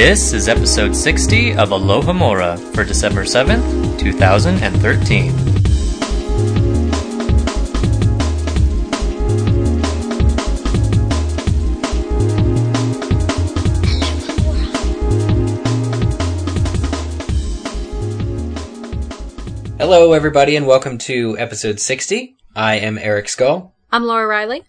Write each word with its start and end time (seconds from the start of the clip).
This 0.00 0.32
is 0.32 0.46
episode 0.46 0.94
60 0.94 1.54
of 1.54 1.70
Alohomora 1.70 2.56
for 2.72 2.84
December 2.84 3.24
7th, 3.24 3.98
2013. 3.98 5.32
Hello, 19.78 20.12
everybody, 20.12 20.54
and 20.54 20.64
welcome 20.64 20.98
to 20.98 21.36
episode 21.40 21.80
60. 21.80 22.36
I 22.54 22.76
am 22.76 22.98
Eric 22.98 23.28
Scull. 23.28 23.74
I'm 23.90 24.04
Laura 24.04 24.28
Riley. 24.28 24.62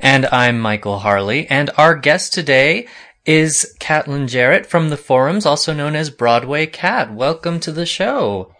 And 0.00 0.26
I'm 0.26 0.58
Michael 0.58 0.98
Harle, 0.98 1.46
and 1.48 1.70
our 1.78 1.94
guest 1.94 2.34
today 2.34 2.88
is 3.26 3.74
Catlin 3.80 4.28
Jarrett 4.28 4.66
from 4.66 4.90
the 4.90 4.96
forums, 4.96 5.46
also 5.46 5.72
known 5.72 5.96
as 5.96 6.10
Broadway 6.10 6.66
Cat. 6.66 7.12
Welcome 7.14 7.58
to 7.60 7.72
the 7.72 7.86
show. 7.86 8.54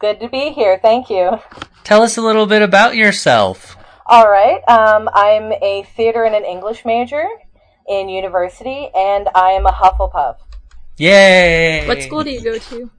Good 0.00 0.20
to 0.20 0.28
be 0.28 0.50
here. 0.50 0.78
Thank 0.82 1.08
you. 1.08 1.38
Tell 1.84 2.02
us 2.02 2.16
a 2.16 2.22
little 2.22 2.46
bit 2.46 2.62
about 2.62 2.96
yourself. 2.96 3.76
All 4.06 4.28
right. 4.28 4.60
Um, 4.68 5.08
I'm 5.12 5.52
a 5.52 5.86
theater 5.96 6.24
and 6.24 6.34
an 6.34 6.44
English 6.44 6.84
major 6.84 7.24
in 7.88 8.08
university, 8.08 8.90
and 8.94 9.28
I 9.34 9.50
am 9.50 9.66
a 9.66 9.72
Hufflepuff. 9.72 10.36
Yay! 10.96 11.86
What 11.86 12.02
school 12.02 12.24
do 12.24 12.30
you 12.30 12.42
go 12.42 12.58
to? 12.58 12.90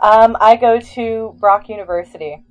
Um, 0.00 0.36
I 0.40 0.56
go 0.56 0.78
to 0.78 1.36
Brock 1.40 1.68
University. 1.68 2.44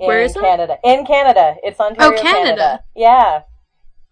In 0.00 0.06
Where 0.06 0.22
is 0.22 0.34
it? 0.34 0.40
Canada. 0.40 0.78
In 0.82 1.04
Canada. 1.04 1.56
It's 1.62 1.78
Ontario, 1.78 2.18
Oh, 2.18 2.22
Canada. 2.22 2.80
Yeah. 2.96 3.42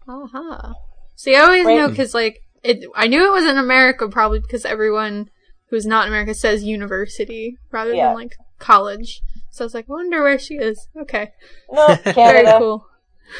Uh 0.07 0.27
huh. 0.31 0.73
See, 1.15 1.35
I 1.35 1.39
always 1.41 1.65
Right. 1.65 1.75
know 1.77 1.89
because 1.89 2.13
like 2.13 2.42
it. 2.63 2.85
I 2.95 3.07
knew 3.07 3.25
it 3.27 3.31
was 3.31 3.45
in 3.45 3.57
America 3.57 4.07
probably 4.07 4.39
because 4.39 4.65
everyone 4.65 5.29
who's 5.69 5.85
not 5.85 6.05
in 6.07 6.13
America 6.13 6.33
says 6.33 6.63
university 6.63 7.57
rather 7.71 7.93
Yeah. 7.93 8.07
than 8.07 8.15
like 8.15 8.35
college. 8.59 9.21
So 9.51 9.63
I 9.63 9.65
was 9.65 9.73
like, 9.73 9.87
wonder 9.89 10.23
where 10.23 10.39
she 10.39 10.55
is. 10.55 10.87
Okay, 10.99 11.31
No, 11.71 11.95
very 12.03 12.13
Canada. 12.13 12.57
cool. 12.59 12.87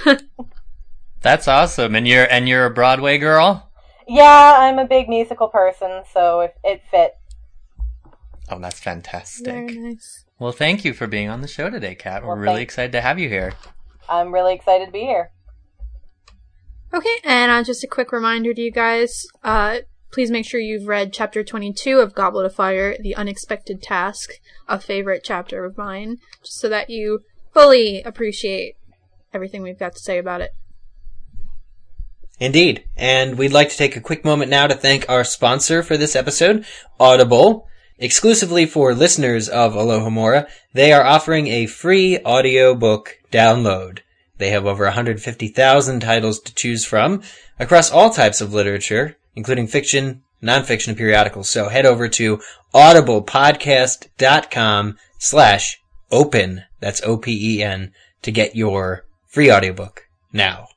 That's 1.22 1.48
awesome. 1.48 1.96
And 1.96 2.08
you're 2.08 2.30
and 2.30 2.48
you're 2.50 2.66
a 2.66 2.72
Broadway 2.74 3.18
girl? 3.18 3.70
Yeah, 4.08 4.56
I'm 4.60 4.80
a 4.80 4.86
big 4.86 5.08
musical 5.08 5.48
person, 5.48 6.04
so 6.12 6.42
it, 6.42 6.56
it 6.64 6.82
fit. 6.92 7.14
Oh, 8.50 8.60
that's 8.60 8.82
fantastic. 8.82 9.46
Very 9.46 9.78
nice. 9.78 10.26
Well, 10.38 10.52
thank 10.52 10.84
you 10.84 10.94
for 10.94 11.08
being 11.08 11.30
on 11.30 11.40
the 11.40 11.48
show 11.48 11.70
today, 11.70 11.96
Kat. 11.96 12.22
We're 12.24 12.30
Well, 12.36 12.38
really 12.40 12.62
excited 12.62 12.92
to 12.92 13.00
have 13.02 13.18
you 13.18 13.30
here. 13.30 13.54
I'm 14.10 14.34
really 14.34 14.54
excited 14.54 14.88
to 14.88 14.92
be 14.92 15.02
here. 15.04 15.32
Okay, 16.94 17.18
and 17.24 17.50
uh, 17.50 17.64
just 17.64 17.84
a 17.84 17.88
quick 17.88 18.12
reminder 18.12 18.54
to 18.54 18.62
you 18.62 18.70
guys. 18.70 19.26
Uh, 19.44 19.80
please 20.12 20.30
make 20.30 20.46
sure 20.46 20.60
you've 20.60 20.88
read 20.88 21.12
chapter 21.12 21.44
22 21.44 21.98
of 21.98 22.14
Goblet 22.14 22.46
of 22.46 22.54
Fire, 22.54 22.96
The 23.00 23.16
Unexpected 23.16 23.82
Task, 23.82 24.34
a 24.68 24.80
favorite 24.80 25.24
chapter 25.24 25.66
of 25.66 25.76
mine, 25.76 26.20
just 26.44 26.60
so 26.60 26.70
that 26.70 26.92
you 26.92 27.22
fully 27.52 28.04
appreciate 28.04 28.76
everything 29.34 29.64
we've 29.64 29.80
got 29.80 29.94
to 29.94 30.00
say 30.00 30.20
about 30.20 30.42
it. 30.42 30.52
Indeed. 32.40 32.84
And 32.96 33.40
we'd 33.40 33.54
like 33.54 33.70
to 33.70 33.78
take 33.78 33.96
a 33.96 34.02
quick 34.02 34.24
moment 34.24 34.52
now 34.52 34.68
to 34.68 34.76
thank 34.76 35.10
our 35.10 35.24
sponsor 35.24 35.82
for 35.82 35.98
this 35.98 36.16
episode, 36.16 36.64
Audible. 37.00 37.68
Exclusively 37.98 38.68
for 38.68 38.94
listeners 38.94 39.50
of 39.50 39.74
Alohomora, 39.74 40.48
they 40.74 40.94
are 40.94 41.04
offering 41.04 41.48
a 41.48 41.66
free 41.66 42.20
audiobook 42.20 43.18
download. 43.32 44.00
They 44.38 44.50
have 44.50 44.66
over 44.66 44.86
150,000 44.86 46.00
titles 46.00 46.40
to 46.42 46.56
choose 46.56 46.86
from 46.86 47.22
across 47.60 47.92
all 47.92 48.10
types 48.10 48.42
of 48.42 48.52
literature, 48.54 49.18
including 49.36 49.68
fiction, 49.68 50.24
nonfiction, 50.42 50.88
and 50.90 50.98
periodicals. 50.98 51.50
So 51.50 51.70
head 51.70 51.86
over 51.86 52.10
to 52.10 52.42
audiblepodcast.com 52.74 54.98
slash 55.20 55.80
open, 56.12 56.64
that's 56.80 57.04
O-P-E-N, 57.04 57.94
to 58.24 58.32
get 58.32 58.56
your 58.56 59.06
free 59.28 59.52
audiobook 59.52 60.08
now. 60.32 60.70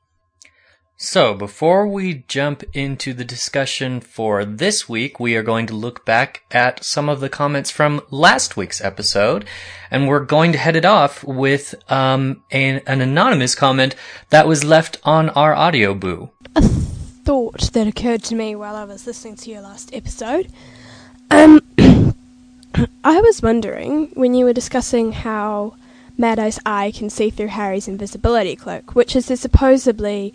So, 0.99 1.35
before 1.35 1.87
we 1.87 2.25
jump 2.27 2.65
into 2.73 3.13
the 3.13 3.23
discussion 3.23 4.01
for 4.01 4.47
this 4.47 4.89
week, 4.89 5.21
we 5.21 5.37
are 5.37 5.43
going 5.43 5.67
to 5.67 5.75
look 5.75 6.07
back 6.07 6.45
at 6.51 6.83
some 6.83 7.11
of 7.11 7.21
the 7.21 7.29
comments 7.29 7.71
from 7.71 8.01
last 8.11 8.57
week's 8.57 8.81
episode, 8.81 9.45
and 9.91 10.09
we're 10.09 10.25
going 10.25 10.53
to 10.53 10.59
head 10.59 10.75
it 10.75 10.87
off 10.87 11.23
with 11.23 11.75
um, 11.93 12.43
an, 12.51 12.81
an 12.87 13.03
anonymous 13.03 13.55
comment 13.55 13.95
that 14.31 14.49
was 14.49 14.65
left 14.65 14.99
on 15.05 15.29
our 15.29 15.55
Audioboo. 15.55 16.31
A 16.57 16.63
thought 16.63 17.73
that 17.75 17.87
occurred 17.87 18.23
to 18.25 18.35
me 18.35 18.57
while 18.57 18.75
I 18.75 18.85
was 18.85 19.07
listening 19.07 19.37
to 19.37 19.51
your 19.51 19.61
last 19.61 19.93
episode. 19.93 20.51
Um, 21.31 21.61
I 23.05 23.21
was 23.21 23.43
wondering 23.43 24.13
when 24.15 24.33
you 24.33 24.47
were 24.47 24.55
discussing 24.55 25.13
how 25.13 25.77
Mad 26.17 26.39
Eye's 26.39 26.59
eye 26.65 26.91
can 26.91 27.11
see 27.11 27.29
through 27.29 27.49
Harry's 27.49 27.87
invisibility 27.87 28.57
cloak, 28.57 28.95
which 28.95 29.15
is 29.15 29.27
supposedly 29.27 30.33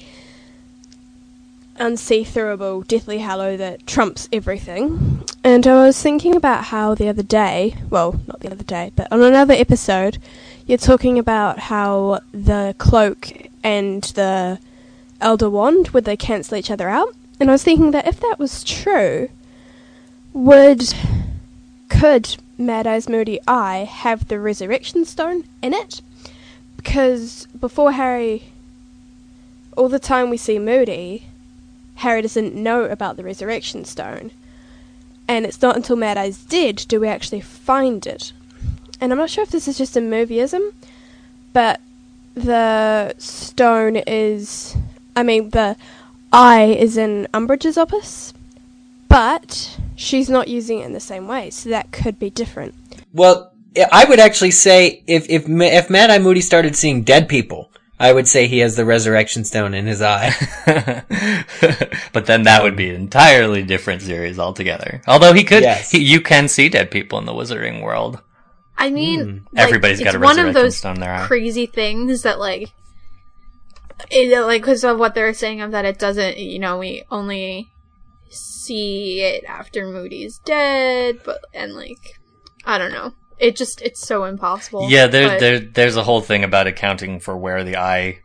unsee-throughable 1.81 2.87
Deathly 2.87 3.17
Hallow 3.17 3.57
that 3.57 3.87
trumps 3.87 4.29
everything. 4.31 5.25
And 5.43 5.65
I 5.65 5.85
was 5.85 6.01
thinking 6.01 6.35
about 6.35 6.65
how 6.65 6.93
the 6.93 7.09
other 7.09 7.23
day, 7.23 7.75
well, 7.89 8.21
not 8.27 8.39
the 8.41 8.51
other 8.51 8.63
day, 8.63 8.91
but 8.95 9.11
on 9.11 9.21
another 9.21 9.55
episode, 9.55 10.19
you're 10.67 10.77
talking 10.77 11.17
about 11.17 11.57
how 11.57 12.19
the 12.31 12.75
cloak 12.77 13.49
and 13.63 14.03
the 14.03 14.59
Elder 15.19 15.49
Wand, 15.49 15.89
would 15.89 16.05
they 16.05 16.15
cancel 16.15 16.55
each 16.57 16.71
other 16.71 16.87
out? 16.87 17.15
And 17.39 17.49
I 17.49 17.53
was 17.53 17.63
thinking 17.63 17.91
that 17.91 18.07
if 18.07 18.19
that 18.19 18.37
was 18.37 18.63
true, 18.63 19.29
would 20.33 20.93
could 21.89 22.37
Mad 22.57 22.85
Eye's 22.85 23.09
Moody 23.09 23.39
Eye 23.47 23.89
have 23.89 24.27
the 24.27 24.39
Resurrection 24.39 25.03
Stone 25.03 25.45
in 25.61 25.73
it? 25.73 26.01
Because 26.77 27.47
before 27.59 27.93
Harry, 27.93 28.51
all 29.75 29.89
the 29.89 29.99
time 29.99 30.29
we 30.29 30.37
see 30.37 30.59
Moody, 30.59 31.27
Harry 32.01 32.21
doesn't 32.21 32.55
know 32.55 32.85
about 32.85 33.17
the 33.17 33.23
Resurrection 33.23 33.85
Stone. 33.85 34.31
And 35.27 35.45
it's 35.45 35.61
not 35.61 35.75
until 35.75 35.95
Mad 35.95 36.17
Eye's 36.17 36.43
dead 36.43 36.83
do 36.87 36.99
we 36.99 37.07
actually 37.07 37.41
find 37.41 38.05
it. 38.05 38.33
And 38.99 39.11
I'm 39.11 39.17
not 39.17 39.29
sure 39.29 39.43
if 39.43 39.51
this 39.51 39.67
is 39.67 39.77
just 39.77 39.95
a 39.95 40.01
movieism, 40.01 40.73
but 41.53 41.79
the 42.35 43.13
stone 43.17 43.97
is 44.07 44.75
I 45.15 45.23
mean, 45.23 45.49
the 45.49 45.75
eye 46.31 46.75
is 46.79 46.97
in 46.97 47.27
Umbridge's 47.33 47.77
office, 47.77 48.33
but 49.07 49.77
she's 49.95 50.29
not 50.29 50.47
using 50.47 50.79
it 50.79 50.85
in 50.85 50.93
the 50.93 50.99
same 50.99 51.27
way, 51.27 51.49
so 51.49 51.69
that 51.69 51.91
could 51.91 52.17
be 52.17 52.29
different. 52.29 52.73
Well, 53.13 53.51
I 53.91 54.05
would 54.05 54.19
actually 54.19 54.51
say 54.51 55.03
if 55.07 55.29
if 55.29 55.47
if 55.47 55.89
Mad 55.89 56.09
Eye 56.09 56.19
Moody 56.19 56.41
started 56.41 56.75
seeing 56.75 57.03
dead 57.03 57.27
people, 57.27 57.70
I 58.01 58.11
would 58.13 58.27
say 58.27 58.47
he 58.47 58.59
has 58.59 58.75
the 58.75 58.85
resurrection 58.85 59.45
stone 59.45 59.73
in 59.73 59.85
his 59.85 60.01
eye. 60.01 60.31
but 62.13 62.25
then 62.25 62.43
that 62.43 62.63
would 62.63 62.75
be 62.75 62.89
an 62.89 62.95
entirely 62.95 63.63
different 63.63 64.01
series 64.01 64.39
altogether. 64.39 65.01
Although 65.07 65.33
he 65.33 65.43
could, 65.43 65.63
Yes. 65.63 65.91
he, 65.91 65.99
you 66.03 66.19
can 66.21 66.47
see 66.47 66.67
dead 66.69 66.91
people 66.91 67.19
in 67.19 67.25
the 67.25 67.33
wizarding 67.33 67.81
world. 67.81 68.21
I 68.77 68.89
mean, 68.89 69.19
Hmm. 69.19 69.55
like, 69.55 69.67
Everybody's 69.67 69.99
got 69.99 70.07
it's 70.07 70.15
a 70.15 70.19
one 70.19 70.39
of 70.39 70.45
resurrection 70.47 70.63
those 70.63 70.77
stone 70.77 70.95
in 70.95 71.01
their 71.01 71.13
eye. 71.13 71.27
crazy 71.27 71.65
things 71.67 72.23
that 72.23 72.39
like, 72.39 72.71
it, 74.09 74.39
like 74.41 74.61
because 74.63 74.83
of 74.83 74.97
what 74.97 75.13
they're 75.13 75.33
saying 75.33 75.61
of 75.61 75.71
that 75.71 75.85
it 75.85 75.99
doesn't, 75.99 76.37
you 76.37 76.57
know, 76.59 76.79
we 76.79 77.03
only 77.11 77.69
see 78.29 79.21
it 79.21 79.43
after 79.45 79.85
Moody's 79.85 80.39
dead, 80.39 81.19
but 81.23 81.39
and 81.53 81.73
like, 81.75 82.19
I 82.65 82.77
don't 82.77 82.91
know, 82.91 83.13
it 83.41 83.55
just 83.55 83.81
it's 83.81 84.05
so 84.05 84.23
impossible. 84.25 84.89
Yeah, 84.89 85.07
there, 85.07 85.29
but- 85.29 85.39
there, 85.39 85.59
there's 85.59 85.97
a 85.97 86.03
whole 86.03 86.21
thing 86.21 86.43
about 86.43 86.67
accounting 86.67 87.19
for 87.19 87.35
where 87.37 87.63
the 87.63 87.77
eye 87.77 88.19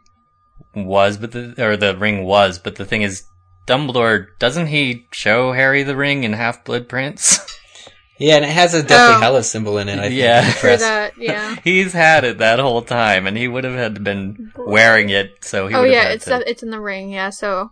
was, 0.75 1.17
but 1.17 1.33
the 1.33 1.55
or 1.59 1.77
the 1.77 1.97
ring 1.97 2.25
was. 2.25 2.59
But 2.59 2.77
the 2.77 2.85
thing 2.85 3.03
is, 3.03 3.25
Dumbledore 3.67 4.27
doesn't 4.39 4.67
he 4.69 5.07
show 5.13 5.53
Harry 5.53 5.83
the 5.83 5.97
ring 5.97 6.25
in 6.25 6.35
Half 6.35 6.65
Blood 6.65 6.89
Prince? 6.89 7.39
yeah, 8.19 8.37
and 8.37 8.45
it 8.45 8.51
has 8.51 8.75
a 8.75 8.83
Deathly 8.83 9.17
Oh. 9.17 9.21
Hallows 9.21 9.51
symbol 9.51 9.79
in 9.79 9.89
it. 9.89 9.99
I 9.99 10.03
think, 10.09 10.15
Yeah. 10.15 10.47
in 10.47 10.53
for 10.53 10.77
that, 10.77 11.19
yeah. 11.19 11.57
He's 11.65 11.93
had 11.93 12.25
it 12.25 12.39
that 12.39 12.59
whole 12.61 12.83
time, 12.83 13.27
and 13.27 13.37
he 13.37 13.49
would 13.49 13.65
have 13.65 13.75
had 13.75 14.05
been 14.05 14.53
wearing 14.57 15.09
it, 15.09 15.45
so 15.45 15.67
he 15.67 15.75
oh 15.75 15.83
would 15.83 15.91
yeah, 15.91 16.03
had 16.05 16.13
it's 16.13 16.25
to, 16.27 16.49
it's 16.49 16.63
in 16.63 16.71
the 16.71 16.81
ring. 16.81 17.11
Yeah, 17.11 17.31
so 17.31 17.71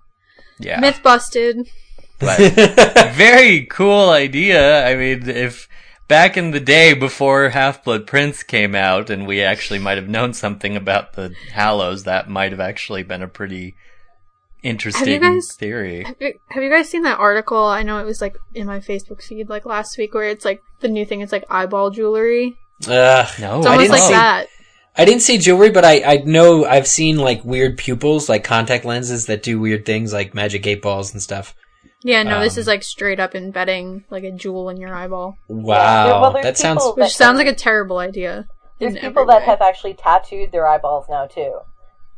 yeah. 0.59 0.81
myth 0.81 1.01
busted. 1.03 1.69
But 2.21 2.39
very 3.15 3.67
cool 3.67 4.09
idea. 4.09 4.87
I 4.87 4.95
mean, 4.97 5.29
if 5.29 5.69
back 6.09 6.37
in 6.37 6.51
the 6.51 6.61
day 6.61 6.95
before 6.95 7.49
Half 7.51 7.85
Blood 7.85 8.07
Prince 8.07 8.43
came 8.43 8.75
out, 8.75 9.11
and 9.11 9.27
we 9.27 9.43
actually 9.43 9.79
might 9.79 9.97
have 9.99 10.09
known 10.09 10.33
something 10.35 10.77
about 10.77 11.15
the 11.15 11.35
Hallows, 11.53 12.05
that 12.05 12.29
might 12.29 12.53
have 12.53 12.61
actually 12.61 13.03
been 13.03 13.23
a 13.23 13.29
pretty 13.29 13.75
interesting 14.63 15.21
guys- 15.21 15.55
theory. 15.55 16.05
Have 16.05 16.17
you, 16.21 16.35
have 16.51 16.63
you 16.63 16.71
guys 16.71 16.89
seen 16.89 17.03
that 17.03 17.19
article? 17.19 17.65
I 17.65 17.83
know 17.83 17.99
it 17.99 18.07
was 18.07 18.21
like 18.21 18.37
in 18.55 18.67
my 18.67 18.81
Facebook 18.81 19.23
feed 19.23 19.49
like 19.49 19.67
last 19.67 19.99
week, 19.99 20.15
where 20.15 20.29
it's 20.29 20.45
like 20.45 20.63
the 20.81 20.89
new 20.89 21.05
thing. 21.05 21.21
It's 21.21 21.33
like 21.33 21.45
eyeball 21.51 21.91
jewelry. 21.91 22.57
Ugh. 22.89 23.29
No, 23.41 23.59
It's 23.59 23.67
I 23.67 23.77
didn't 23.77 23.91
like 23.91 24.01
see- 24.03 24.13
that. 24.13 24.47
I 24.97 25.05
didn't 25.05 25.23
see 25.23 25.39
jewelry, 25.39 25.71
but 25.71 25.85
I, 25.85 26.03
I 26.05 26.17
know 26.19 26.65
I've 26.65 26.87
seen 26.87 27.17
like 27.17 27.45
weird 27.45 27.77
pupils, 27.77 28.29
like 28.29 28.45
contact 28.45 28.85
lenses 28.85 29.27
that 29.27 29.43
do 29.43 29.59
weird 29.59 29.85
things, 29.85 30.13
like 30.13 30.35
magic 30.35 30.67
eight 30.69 30.83
balls 30.83 31.13
and 31.13 31.21
stuff. 31.21 31.53
Yeah, 32.07 32.23
no, 32.23 32.41
this 32.41 32.57
Um, 32.57 32.61
is 32.61 32.67
like 32.67 32.83
straight 32.83 33.19
up 33.19 33.35
embedding 33.35 34.05
like 34.11 34.25
a 34.25 34.31
jewel 34.31 34.69
in 34.69 34.77
your 34.77 34.95
eyeball, 34.95 35.37
Wow, 35.49 36.21
well, 36.21 36.33
that 36.43 36.59
sounds. 36.59 36.83
people- 36.83 36.95
which 36.97 37.07
That- 37.07 37.11
sounds 37.13 37.39
like 37.39 37.47
a 37.47 37.55
terrible 37.55 37.97
idea. 37.99 38.47
There's 38.79 38.95
people 38.99 39.25
that 39.27 39.41
way. 39.41 39.45
have 39.47 39.63
actually 39.63 39.95
tattooed 39.95 40.53
their 40.53 40.67
eyeballs 40.69 41.07
now 41.09 41.27
too. 41.27 41.61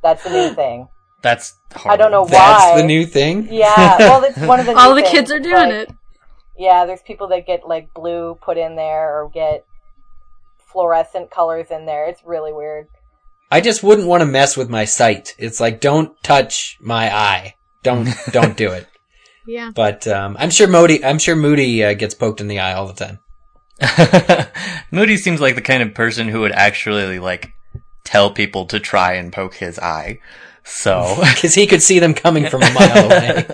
That's 0.02 0.24
the 0.24 0.30
new 0.30 0.54
thing. 0.54 0.88
That's 1.22 1.54
horrible. 1.74 1.90
I 1.92 1.96
don't 1.96 2.10
know 2.10 2.22
why. 2.22 2.30
That's 2.30 2.80
the 2.80 2.86
new 2.86 3.06
thing. 3.06 3.48
Yeah, 3.50 3.98
well, 3.98 4.24
it's 4.24 4.38
one 4.38 4.58
of 4.60 4.66
the. 4.66 4.74
All 4.76 4.94
the 4.94 5.02
things. 5.02 5.12
kids 5.12 5.30
are 5.32 5.38
doing 5.40 5.54
like- 5.70 5.72
it. 5.88 5.92
Yeah, 6.58 6.84
there's 6.86 7.02
people 7.02 7.28
that 7.28 7.46
get 7.46 7.66
like 7.68 7.92
blue 7.94 8.36
put 8.42 8.58
in 8.58 8.74
there 8.76 9.20
or 9.22 9.28
get 9.28 9.64
fluorescent 10.72 11.30
colors 11.30 11.70
in 11.70 11.86
there. 11.86 12.06
It's 12.06 12.22
really 12.24 12.52
weird. 12.52 12.88
I 13.50 13.60
just 13.60 13.82
wouldn't 13.82 14.08
want 14.08 14.22
to 14.22 14.26
mess 14.26 14.56
with 14.56 14.68
my 14.68 14.84
sight. 14.84 15.34
It's 15.38 15.60
like 15.60 15.80
don't 15.80 16.20
touch 16.22 16.76
my 16.80 17.14
eye. 17.14 17.54
Don't 17.82 18.08
don't 18.32 18.56
do 18.56 18.70
it. 18.72 18.86
Yeah. 19.46 19.70
But 19.74 20.06
um, 20.06 20.36
I'm 20.38 20.50
sure 20.50 20.66
Moody. 20.66 21.04
I'm 21.04 21.18
sure 21.18 21.36
Moody 21.36 21.84
uh, 21.84 21.94
gets 21.94 22.14
poked 22.14 22.40
in 22.40 22.48
the 22.48 22.58
eye 22.58 22.74
all 22.74 22.86
the 22.86 22.94
time. 22.94 23.18
Moody 24.90 25.16
seems 25.16 25.40
like 25.40 25.54
the 25.54 25.60
kind 25.60 25.82
of 25.82 25.94
person 25.94 26.28
who 26.28 26.40
would 26.40 26.52
actually 26.52 27.18
like 27.18 27.52
tell 28.04 28.30
people 28.30 28.66
to 28.66 28.80
try 28.80 29.14
and 29.14 29.32
poke 29.32 29.54
his 29.54 29.78
eye. 29.78 30.18
So, 30.64 31.16
because 31.34 31.54
he 31.54 31.66
could 31.66 31.82
see 31.82 32.00
them 32.00 32.12
coming 32.12 32.48
from 32.48 32.62
a 32.62 32.72
mile 32.72 33.06
away. 33.06 33.46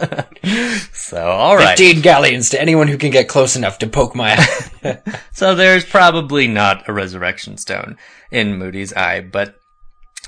so 0.92 1.26
all 1.26 1.56
right. 1.56 1.76
Fifteen 1.76 2.02
galleons 2.02 2.50
to 2.50 2.60
anyone 2.60 2.88
who 2.88 2.96
can 2.96 3.10
get 3.10 3.28
close 3.28 3.56
enough 3.56 3.78
to 3.78 3.86
poke 3.86 4.14
my 4.14 4.36
eye. 4.38 4.98
So 5.32 5.54
there's 5.54 5.84
probably 5.84 6.46
not 6.46 6.88
a 6.88 6.92
resurrection 6.92 7.58
stone 7.58 7.96
in 8.30 8.56
Moody's 8.56 8.94
eye, 8.94 9.20
but 9.20 9.56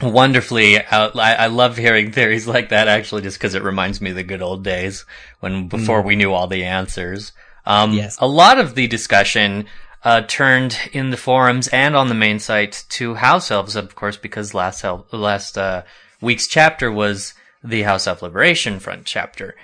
wonderfully, 0.02 0.84
out, 0.84 1.16
I, 1.16 1.34
I 1.34 1.46
love 1.46 1.76
hearing 1.76 2.10
theories 2.12 2.46
like 2.46 2.70
that 2.70 2.88
actually, 2.88 3.22
just 3.22 3.38
because 3.38 3.54
it 3.54 3.62
reminds 3.62 4.00
me 4.00 4.10
of 4.10 4.16
the 4.16 4.22
good 4.22 4.42
old 4.42 4.64
days 4.64 5.04
when 5.40 5.68
before 5.68 6.02
we 6.02 6.16
knew 6.16 6.32
all 6.32 6.46
the 6.46 6.64
answers. 6.64 7.32
Um, 7.66 7.92
Yes. 7.92 8.16
a 8.20 8.26
lot 8.26 8.58
of 8.58 8.74
the 8.74 8.86
discussion 8.86 9.66
uh, 10.02 10.22
turned 10.22 10.76
in 10.92 11.10
the 11.10 11.16
forums 11.16 11.68
and 11.68 11.96
on 11.96 12.08
the 12.08 12.14
main 12.14 12.38
site 12.38 12.84
to 12.90 13.14
house 13.14 13.50
elves, 13.50 13.76
of 13.76 13.94
course, 13.94 14.16
because 14.16 14.52
last 14.52 14.84
el- 14.84 15.06
last 15.12 15.56
uh, 15.56 15.82
week's 16.20 16.46
chapter 16.46 16.90
was 16.92 17.32
the 17.62 17.82
House 17.82 18.06
Elf 18.06 18.20
Liberation 18.20 18.80
Front 18.80 19.06
chapter. 19.06 19.54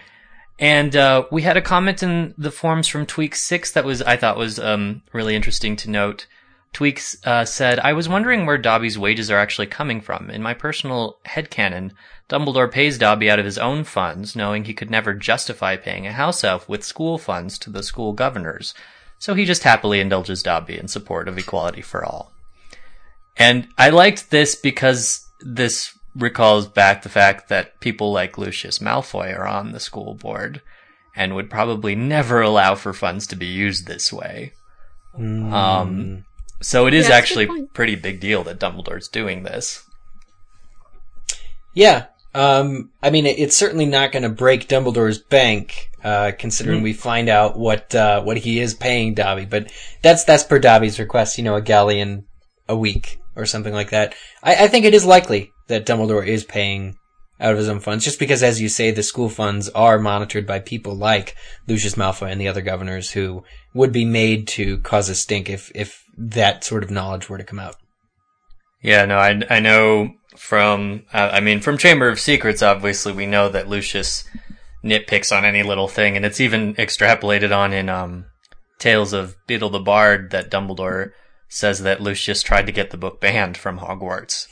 And 0.58 0.94
uh, 0.96 1.24
we 1.30 1.42
had 1.42 1.56
a 1.56 1.62
comment 1.62 2.02
in 2.02 2.34
the 2.38 2.50
forums 2.50 2.88
from 2.88 3.04
Tweak 3.06 3.34
Six 3.34 3.72
that 3.72 3.84
was 3.84 4.00
I 4.02 4.16
thought 4.16 4.38
was 4.38 4.58
um, 4.58 5.02
really 5.12 5.34
interesting 5.34 5.76
to 5.76 5.90
note. 5.90 6.26
Tweaks 6.72 7.16
uh, 7.24 7.44
said, 7.44 7.80
"I 7.80 7.92
was 7.92 8.08
wondering 8.08 8.46
where 8.46 8.58
Dobby's 8.58 8.98
wages 8.98 9.30
are 9.30 9.38
actually 9.38 9.66
coming 9.66 10.00
from. 10.00 10.30
In 10.30 10.42
my 10.42 10.54
personal 10.54 11.18
headcanon, 11.26 11.92
Dumbledore 12.28 12.70
pays 12.70 12.96
Dobby 12.96 13.30
out 13.30 13.38
of 13.40 13.44
his 13.44 13.58
own 13.58 13.84
funds, 13.84 14.36
knowing 14.36 14.64
he 14.64 14.74
could 14.74 14.90
never 14.90 15.12
justify 15.12 15.76
paying 15.76 16.06
a 16.06 16.12
house 16.12 16.44
elf 16.44 16.68
with 16.68 16.84
school 16.84 17.18
funds 17.18 17.58
to 17.58 17.70
the 17.70 17.82
school 17.82 18.12
governors. 18.12 18.72
So 19.18 19.34
he 19.34 19.44
just 19.44 19.64
happily 19.64 20.00
indulges 20.00 20.42
Dobby 20.42 20.78
in 20.78 20.88
support 20.88 21.28
of 21.28 21.38
equality 21.38 21.82
for 21.82 22.04
all." 22.04 22.32
And 23.36 23.68
I 23.76 23.90
liked 23.90 24.30
this 24.30 24.54
because 24.54 25.26
this 25.40 25.96
recalls 26.14 26.66
back 26.66 27.02
the 27.02 27.08
fact 27.08 27.48
that 27.48 27.80
people 27.80 28.12
like 28.12 28.38
Lucius 28.38 28.78
Malfoy 28.78 29.36
are 29.36 29.46
on 29.46 29.72
the 29.72 29.80
school 29.80 30.14
board 30.14 30.60
and 31.16 31.34
would 31.34 31.50
probably 31.50 31.94
never 31.94 32.40
allow 32.40 32.74
for 32.74 32.92
funds 32.92 33.26
to 33.28 33.36
be 33.36 33.46
used 33.46 33.86
this 33.86 34.12
way. 34.12 34.52
Um, 35.14 36.24
so 36.60 36.86
it 36.86 36.94
is 36.94 37.08
Yeah, 37.08 37.14
actually 37.14 37.44
a 37.46 37.66
pretty 37.74 37.96
big 37.96 38.20
deal 38.20 38.44
that 38.44 38.60
Dumbledore's 38.60 39.08
doing 39.08 39.42
this. 39.42 39.82
Yeah. 41.74 42.06
Um, 42.32 42.90
I 43.02 43.10
mean, 43.10 43.26
it's 43.26 43.56
certainly 43.56 43.86
not 43.86 44.12
going 44.12 44.22
to 44.22 44.28
break 44.28 44.68
Dumbledore's 44.68 45.18
bank, 45.18 45.90
uh, 46.04 46.32
considering 46.38 46.82
we 46.82 46.92
find 46.92 47.28
out 47.28 47.58
what, 47.58 47.92
uh, 47.94 48.22
what 48.22 48.36
he 48.36 48.60
is 48.60 48.74
paying 48.74 49.14
Dobby, 49.14 49.46
but 49.46 49.72
that's, 50.02 50.22
that's 50.24 50.44
per 50.44 50.60
Dobby's 50.60 51.00
request, 51.00 51.38
you 51.38 51.44
know, 51.44 51.56
a 51.56 51.62
galleon 51.62 52.26
a 52.68 52.76
week 52.76 53.18
or 53.34 53.46
something 53.46 53.72
like 53.72 53.90
that. 53.90 54.14
I, 54.44 54.64
I 54.64 54.68
think 54.68 54.84
it 54.84 54.94
is 54.94 55.04
likely 55.04 55.50
that 55.66 55.86
Dumbledore 55.86 56.26
is 56.26 56.44
paying 56.44 56.96
out 57.40 57.52
of 57.52 57.58
his 57.58 57.68
own 57.68 57.80
funds, 57.80 58.04
just 58.04 58.18
because, 58.18 58.42
as 58.42 58.60
you 58.60 58.68
say, 58.68 58.90
the 58.90 59.02
school 59.02 59.28
funds 59.28 59.68
are 59.70 59.98
monitored 59.98 60.46
by 60.46 60.60
people 60.60 60.94
like 60.94 61.34
Lucius 61.66 61.94
Malfoy 61.94 62.30
and 62.30 62.40
the 62.40 62.48
other 62.48 62.60
governors 62.60 63.10
who 63.10 63.42
would 63.74 63.92
be 63.92 64.04
made 64.04 64.46
to 64.46 64.78
cause 64.78 65.08
a 65.08 65.14
stink 65.14 65.48
if, 65.48 65.72
if 65.74 66.04
that 66.20 66.64
sort 66.64 66.82
of 66.82 66.90
knowledge 66.90 67.28
were 67.28 67.38
to 67.38 67.44
come 67.44 67.58
out. 67.58 67.76
Yeah, 68.82 69.04
no, 69.06 69.18
I, 69.18 69.40
I 69.48 69.60
know 69.60 70.14
from, 70.36 71.04
uh, 71.12 71.30
I 71.32 71.40
mean, 71.40 71.60
from 71.60 71.78
Chamber 71.78 72.08
of 72.08 72.20
Secrets, 72.20 72.62
obviously, 72.62 73.12
we 73.12 73.26
know 73.26 73.48
that 73.48 73.68
Lucius 73.68 74.24
nitpicks 74.84 75.36
on 75.36 75.44
any 75.44 75.62
little 75.62 75.88
thing, 75.88 76.16
and 76.16 76.24
it's 76.24 76.40
even 76.40 76.74
extrapolated 76.74 77.56
on 77.56 77.72
in, 77.72 77.88
um, 77.88 78.26
Tales 78.78 79.12
of 79.12 79.36
Beedle 79.46 79.70
the 79.70 79.78
Bard 79.78 80.30
that 80.30 80.50
Dumbledore 80.50 81.12
says 81.48 81.80
that 81.80 82.00
Lucius 82.00 82.42
tried 82.42 82.66
to 82.66 82.72
get 82.72 82.90
the 82.90 82.96
book 82.96 83.20
banned 83.20 83.56
from 83.56 83.78
Hogwarts. 83.78 84.46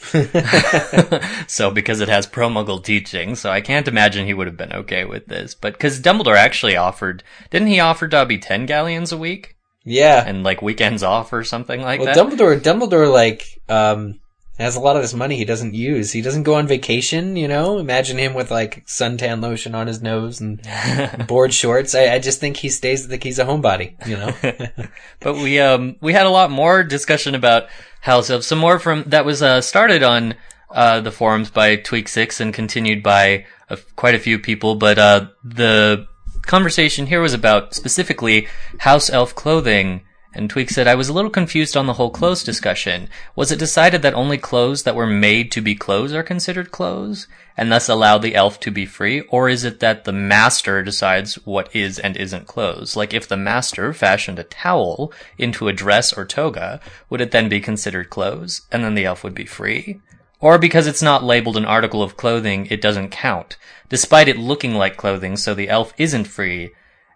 so, 1.48 1.70
because 1.70 2.00
it 2.00 2.08
has 2.08 2.26
pro-muggle 2.26 2.82
teaching, 2.84 3.36
so 3.36 3.50
I 3.50 3.60
can't 3.60 3.88
imagine 3.88 4.26
he 4.26 4.34
would 4.34 4.48
have 4.48 4.56
been 4.56 4.72
okay 4.72 5.04
with 5.04 5.26
this. 5.26 5.54
But, 5.54 5.78
cause 5.78 6.00
Dumbledore 6.00 6.36
actually 6.36 6.76
offered, 6.76 7.22
didn't 7.50 7.68
he 7.68 7.80
offer 7.80 8.06
Dobby 8.06 8.36
10 8.36 8.66
galleons 8.66 9.12
a 9.12 9.16
week? 9.16 9.56
Yeah. 9.84 10.22
And 10.26 10.42
like 10.42 10.62
weekends 10.62 11.02
off 11.02 11.32
or 11.32 11.44
something 11.44 11.80
like 11.80 12.00
that. 12.00 12.16
well, 12.16 12.28
that? 12.28 12.38
Dumbledore, 12.38 12.60
Dumbledore, 12.60 13.12
like, 13.12 13.60
um, 13.68 14.20
has 14.58 14.74
a 14.74 14.80
lot 14.80 14.96
of 14.96 15.02
this 15.02 15.14
money 15.14 15.36
he 15.36 15.44
doesn't 15.44 15.74
use. 15.74 16.10
He 16.10 16.20
doesn't 16.20 16.42
go 16.42 16.56
on 16.56 16.66
vacation, 16.66 17.36
you 17.36 17.46
know? 17.46 17.78
Imagine 17.78 18.18
him 18.18 18.34
with 18.34 18.50
like 18.50 18.84
suntan 18.86 19.40
lotion 19.40 19.74
on 19.74 19.86
his 19.86 20.02
nose 20.02 20.40
and 20.40 20.60
board 21.28 21.54
shorts. 21.54 21.94
I, 21.94 22.14
I 22.14 22.18
just 22.18 22.40
think 22.40 22.56
he 22.56 22.68
stays 22.68 23.08
like 23.08 23.22
he's 23.22 23.38
a 23.38 23.44
homebody, 23.44 23.94
you 24.06 24.16
know? 24.16 24.88
But 25.20 25.34
we 25.34 25.60
um 25.60 25.96
we 26.00 26.12
had 26.12 26.26
a 26.26 26.30
lot 26.30 26.50
more 26.50 26.82
discussion 26.82 27.34
about 27.34 27.68
House 28.00 28.30
Elves. 28.30 28.46
Some 28.46 28.58
more 28.58 28.78
from 28.78 29.04
that 29.06 29.24
was 29.24 29.42
uh, 29.42 29.60
started 29.60 30.02
on 30.02 30.34
uh, 30.70 31.00
the 31.00 31.12
forums 31.12 31.50
by 31.50 31.76
Tweak 31.76 32.08
Six 32.08 32.40
and 32.40 32.52
continued 32.52 33.02
by 33.02 33.46
a, 33.68 33.76
quite 33.96 34.14
a 34.14 34.20
few 34.20 34.38
people. 34.38 34.74
But 34.74 34.98
uh, 34.98 35.28
the 35.44 36.07
conversation 36.48 37.06
here 37.06 37.20
was 37.20 37.34
about 37.34 37.74
specifically 37.74 38.48
House 38.78 39.10
Elf 39.10 39.34
clothing. 39.34 40.00
And 40.34 40.48
Tweak 40.48 40.70
said, 40.70 40.86
I 40.86 40.94
was 40.94 41.08
a 41.08 41.12
little 41.12 41.30
confused 41.30 41.76
on 41.76 41.86
the 41.86 41.94
whole 41.94 42.10
clothes 42.10 42.42
discussion. 42.42 43.08
Was 43.36 43.52
it 43.52 43.58
decided 43.58 44.00
that 44.02 44.14
only 44.14 44.38
clothes 44.38 44.84
that 44.84 44.94
were 44.94 45.06
made 45.06 45.52
to 45.52 45.60
be 45.60 45.74
clothes 45.74 46.12
are 46.12 46.22
considered 46.22 46.70
clothes, 46.70 47.28
and 47.56 47.70
thus 47.70 47.88
allow 47.88 48.16
the 48.16 48.34
elf 48.34 48.60
to 48.60 48.70
be 48.70 48.86
free? 48.86 49.20
Or 49.22 49.48
is 49.48 49.64
it 49.64 49.80
that 49.80 50.04
the 50.04 50.12
master 50.12 50.82
decides 50.82 51.34
what 51.46 51.74
is 51.74 51.98
and 51.98 52.16
isn't 52.16 52.46
clothes? 52.46 52.96
Like 52.96 53.12
if 53.12 53.28
the 53.28 53.36
master 53.36 53.92
fashioned 53.92 54.38
a 54.38 54.44
towel 54.44 55.12
into 55.36 55.68
a 55.68 55.72
dress 55.72 56.12
or 56.12 56.24
toga, 56.24 56.80
would 57.10 57.20
it 57.20 57.30
then 57.30 57.48
be 57.48 57.60
considered 57.60 58.08
clothes, 58.08 58.62
and 58.72 58.82
then 58.82 58.94
the 58.94 59.04
elf 59.04 59.22
would 59.22 59.34
be 59.34 59.46
free? 59.46 60.00
Or 60.40 60.58
because 60.58 60.86
it's 60.86 61.02
not 61.02 61.24
labeled 61.24 61.56
an 61.56 61.64
article 61.64 62.02
of 62.02 62.16
clothing, 62.16 62.66
it 62.70 62.80
doesn't 62.80 63.10
count, 63.10 63.56
despite 63.88 64.28
it 64.28 64.38
looking 64.38 64.74
like 64.74 64.96
clothing, 64.96 65.36
so 65.36 65.54
the 65.54 65.68
elf 65.68 65.92
isn't 65.98 66.24
free, 66.24 66.70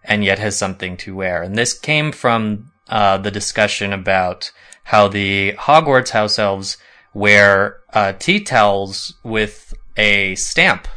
and 0.05 0.25
yet 0.25 0.39
has 0.39 0.57
something 0.59 0.97
to 0.99 1.15
wear. 1.15 1.43
And 1.43 1.57
this 1.57 1.79
came 1.79 2.11
from 2.11 2.73
uh, 2.89 3.19
the 3.19 3.31
discussion 3.31 3.93
about 3.93 4.51
how 4.85 5.09
the 5.09 5.53
Hogwarts 5.53 6.11
house 6.11 6.39
elves 6.39 6.77
wear 7.15 7.79
uh, 7.93 8.13
tea 8.13 8.41
towels 8.41 9.15
with 9.23 9.75
a 9.97 10.35
stamp 10.35 10.89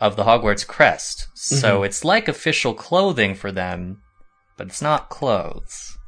of 0.00 0.16
the 0.16 0.24
Hogwarts 0.24 0.66
crest. 0.66 1.28
So 1.34 1.82
it's 1.82 2.04
like 2.04 2.28
official 2.28 2.74
clothing 2.74 3.34
for 3.34 3.52
them, 3.52 4.02
but 4.56 4.68
it's 4.68 4.82
not 4.82 5.08
clothes. 5.08 5.98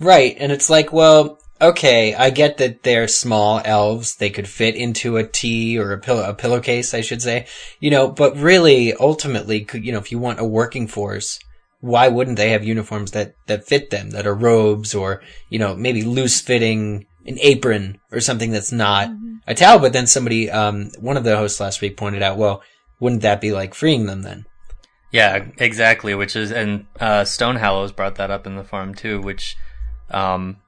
right. 0.00 0.36
And 0.38 0.52
it's 0.52 0.70
like, 0.70 0.92
well, 0.92 1.40
okay, 1.60 2.14
I 2.14 2.30
get 2.30 2.58
that 2.58 2.82
they're 2.82 3.08
small 3.08 3.60
elves. 3.64 4.16
They 4.16 4.30
could 4.30 4.48
fit 4.48 4.76
into 4.76 5.16
a 5.16 5.26
tea 5.26 5.78
or 5.78 5.92
a 5.92 5.98
pillow, 5.98 6.28
a 6.28 6.34
pillowcase, 6.34 6.94
I 6.94 7.00
should 7.00 7.22
say, 7.22 7.46
you 7.80 7.90
know, 7.90 8.08
but 8.10 8.36
really, 8.36 8.94
ultimately, 8.94 9.64
could, 9.64 9.84
you 9.84 9.92
know, 9.92 9.98
if 9.98 10.12
you 10.12 10.18
want 10.18 10.40
a 10.40 10.44
working 10.44 10.86
force, 10.86 11.38
why 11.80 12.08
wouldn't 12.08 12.36
they 12.36 12.50
have 12.50 12.64
uniforms 12.64 13.12
that, 13.12 13.34
that 13.46 13.66
fit 13.66 13.90
them, 13.90 14.10
that 14.10 14.26
are 14.26 14.34
robes 14.34 14.94
or, 14.94 15.22
you 15.48 15.58
know, 15.58 15.74
maybe 15.74 16.02
loose 16.02 16.40
fitting, 16.40 17.06
an 17.26 17.38
apron 17.40 18.00
or 18.10 18.20
something 18.20 18.50
that's 18.50 18.72
not 18.72 19.10
a 19.46 19.54
towel, 19.54 19.78
but 19.78 19.92
then 19.92 20.06
somebody, 20.06 20.50
um, 20.50 20.90
one 20.98 21.16
of 21.16 21.24
the 21.24 21.36
hosts 21.36 21.60
last 21.60 21.80
week 21.80 21.96
pointed 21.96 22.22
out, 22.22 22.38
well, 22.38 22.62
wouldn't 23.00 23.22
that 23.22 23.40
be 23.40 23.52
like 23.52 23.74
freeing 23.74 24.06
them 24.06 24.22
then? 24.22 24.46
Yeah, 25.10 25.46
exactly. 25.58 26.14
Which 26.14 26.36
is, 26.36 26.50
and 26.52 26.86
uh, 27.00 27.24
Stonehallows 27.24 27.92
brought 27.92 28.16
that 28.16 28.30
up 28.30 28.46
in 28.46 28.56
the 28.56 28.64
forum 28.64 28.94
too. 28.94 29.20
Which 29.20 29.56
um, 30.10 30.58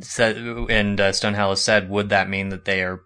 said, 0.00 0.36
and 0.36 1.00
uh, 1.00 1.12
Stonehallows 1.12 1.62
said, 1.62 1.88
would 1.90 2.08
that 2.10 2.28
mean 2.28 2.48
that 2.50 2.64
they 2.64 2.82
are 2.82 3.00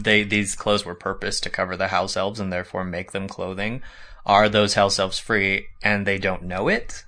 they 0.00 0.22
these 0.22 0.54
clothes 0.54 0.84
were 0.84 0.94
purposed 0.94 1.42
to 1.42 1.50
cover 1.50 1.76
the 1.76 1.88
house 1.88 2.16
elves 2.16 2.38
and 2.40 2.52
therefore 2.52 2.84
make 2.84 3.12
them 3.12 3.28
clothing? 3.28 3.82
Are 4.26 4.48
those 4.48 4.74
house 4.74 4.98
elves 4.98 5.18
free 5.18 5.66
and 5.82 6.06
they 6.06 6.18
don't 6.18 6.44
know 6.44 6.68
it? 6.68 7.04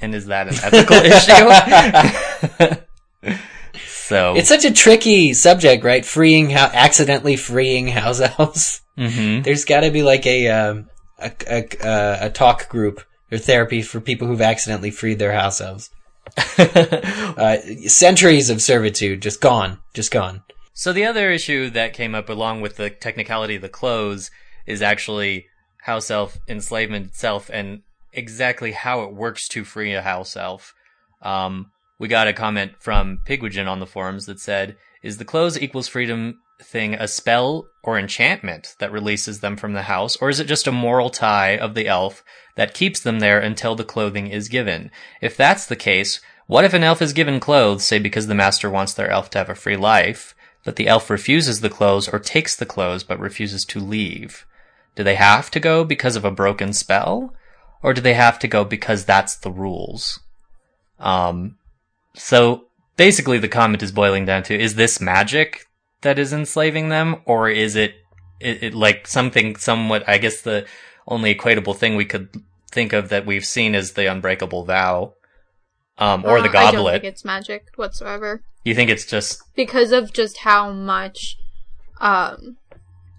And 0.00 0.14
is 0.14 0.26
that 0.26 0.48
an 0.48 0.54
ethical 0.62 0.96
issue? 0.96 2.80
so 3.86 4.34
It's 4.34 4.48
such 4.48 4.64
a 4.64 4.72
tricky 4.72 5.34
subject, 5.34 5.84
right? 5.84 6.04
Freeing, 6.04 6.52
accidentally 6.54 7.36
freeing 7.36 7.88
house 7.88 8.20
elves. 8.38 8.80
mhm. 8.98 9.44
There's 9.44 9.64
got 9.64 9.80
to 9.80 9.90
be 9.90 10.02
like 10.02 10.26
a, 10.26 10.48
um, 10.48 10.88
a, 11.18 11.32
a, 11.46 11.68
a, 11.82 12.18
a 12.26 12.30
talk 12.30 12.68
group 12.68 13.02
or 13.30 13.38
therapy 13.38 13.82
for 13.82 14.00
people 14.00 14.26
who've 14.26 14.40
accidentally 14.40 14.90
freed 14.90 15.18
their 15.18 15.32
house 15.32 15.60
elves. 15.60 15.90
Uh, 17.30 17.56
centuries 17.86 18.50
of 18.50 18.60
servitude 18.60 19.22
just 19.22 19.40
gone, 19.40 19.78
just 19.94 20.10
gone. 20.10 20.42
So 20.74 20.92
the 20.92 21.06
other 21.06 21.30
issue 21.30 21.70
that 21.70 21.94
came 21.94 22.14
up 22.14 22.28
along 22.28 22.60
with 22.60 22.76
the 22.76 22.90
technicality 22.90 23.56
of 23.56 23.62
the 23.62 23.68
clothes 23.70 24.30
is 24.66 24.82
actually 24.82 25.46
house 25.82 26.10
elf 26.10 26.38
enslavement 26.48 27.06
itself 27.06 27.48
and 27.50 27.80
exactly 28.12 28.72
how 28.72 29.02
it 29.02 29.14
works 29.14 29.48
to 29.48 29.64
free 29.64 29.94
a 29.94 30.02
house 30.02 30.36
elf. 30.36 30.74
Um, 31.22 31.70
we 31.98 32.08
got 32.08 32.28
a 32.28 32.32
comment 32.32 32.72
from 32.80 33.20
Pigwidgeon 33.26 33.68
on 33.68 33.80
the 33.80 33.86
forums 33.86 34.26
that 34.26 34.40
said, 34.40 34.76
is 35.02 35.18
the 35.18 35.24
clothes 35.24 35.58
equals 35.58 35.88
freedom 35.88 36.40
thing 36.62 36.94
a 36.94 37.08
spell 37.08 37.66
or 37.82 37.98
enchantment 37.98 38.74
that 38.78 38.92
releases 38.92 39.40
them 39.40 39.56
from 39.56 39.72
the 39.72 39.82
house, 39.82 40.16
or 40.16 40.28
is 40.28 40.40
it 40.40 40.46
just 40.46 40.66
a 40.66 40.72
moral 40.72 41.10
tie 41.10 41.56
of 41.56 41.74
the 41.74 41.88
elf 41.88 42.22
that 42.60 42.74
keeps 42.74 43.00
them 43.00 43.20
there 43.20 43.40
until 43.40 43.74
the 43.74 43.84
clothing 43.84 44.26
is 44.26 44.50
given? 44.50 44.90
If 45.22 45.34
that's 45.34 45.64
the 45.64 45.76
case, 45.76 46.20
what 46.46 46.62
if 46.62 46.74
an 46.74 46.84
elf 46.84 47.00
is 47.00 47.14
given 47.14 47.40
clothes, 47.40 47.86
say 47.86 47.98
because 47.98 48.26
the 48.26 48.34
master 48.34 48.68
wants 48.68 48.92
their 48.92 49.08
elf 49.08 49.30
to 49.30 49.38
have 49.38 49.48
a 49.48 49.54
free 49.54 49.78
life, 49.78 50.34
but 50.62 50.76
the 50.76 50.86
elf 50.86 51.08
refuses 51.08 51.62
the 51.62 51.70
clothes 51.70 52.06
or 52.06 52.18
takes 52.18 52.54
the 52.54 52.66
clothes 52.66 53.02
but 53.02 53.18
refuses 53.18 53.64
to 53.64 53.80
leave? 53.80 54.44
Do 54.94 55.02
they 55.02 55.14
have 55.14 55.50
to 55.52 55.58
go 55.58 55.84
because 55.84 56.16
of 56.16 56.24
a 56.26 56.30
broken 56.30 56.74
spell? 56.74 57.34
Or 57.82 57.94
do 57.94 58.02
they 58.02 58.12
have 58.12 58.38
to 58.40 58.46
go 58.46 58.62
because 58.62 59.06
that's 59.06 59.36
the 59.36 59.50
rules? 59.50 60.20
Um, 60.98 61.56
so 62.12 62.66
basically 62.98 63.38
the 63.38 63.48
comment 63.48 63.82
is 63.82 63.90
boiling 63.90 64.26
down 64.26 64.42
to, 64.42 64.54
is 64.54 64.74
this 64.74 65.00
magic 65.00 65.66
that 66.02 66.18
is 66.18 66.34
enslaving 66.34 66.90
them? 66.90 67.22
Or 67.24 67.48
is 67.48 67.74
it, 67.74 67.94
it, 68.38 68.62
it 68.62 68.74
like 68.74 69.06
something 69.06 69.56
somewhat, 69.56 70.06
I 70.06 70.18
guess 70.18 70.42
the 70.42 70.66
only 71.08 71.34
equatable 71.34 71.74
thing 71.74 71.96
we 71.96 72.04
could 72.04 72.28
think 72.70 72.92
of 72.92 73.08
that 73.08 73.26
we've 73.26 73.44
seen 73.44 73.74
is 73.74 73.92
the 73.92 74.06
unbreakable 74.06 74.64
vow. 74.64 75.14
Um, 75.98 76.24
or 76.24 76.40
the 76.40 76.48
Uh, 76.48 76.58
I 76.58 76.64
don't 76.70 76.74
goblet. 76.76 77.02
think 77.02 77.12
it's 77.12 77.24
magic 77.24 77.66
whatsoever. 77.76 78.42
You 78.64 78.74
think 78.74 78.90
it's 78.90 79.04
just 79.04 79.42
because 79.54 79.92
of 79.92 80.12
just 80.12 80.38
how 80.38 80.70
much 80.72 81.36
um 82.00 82.56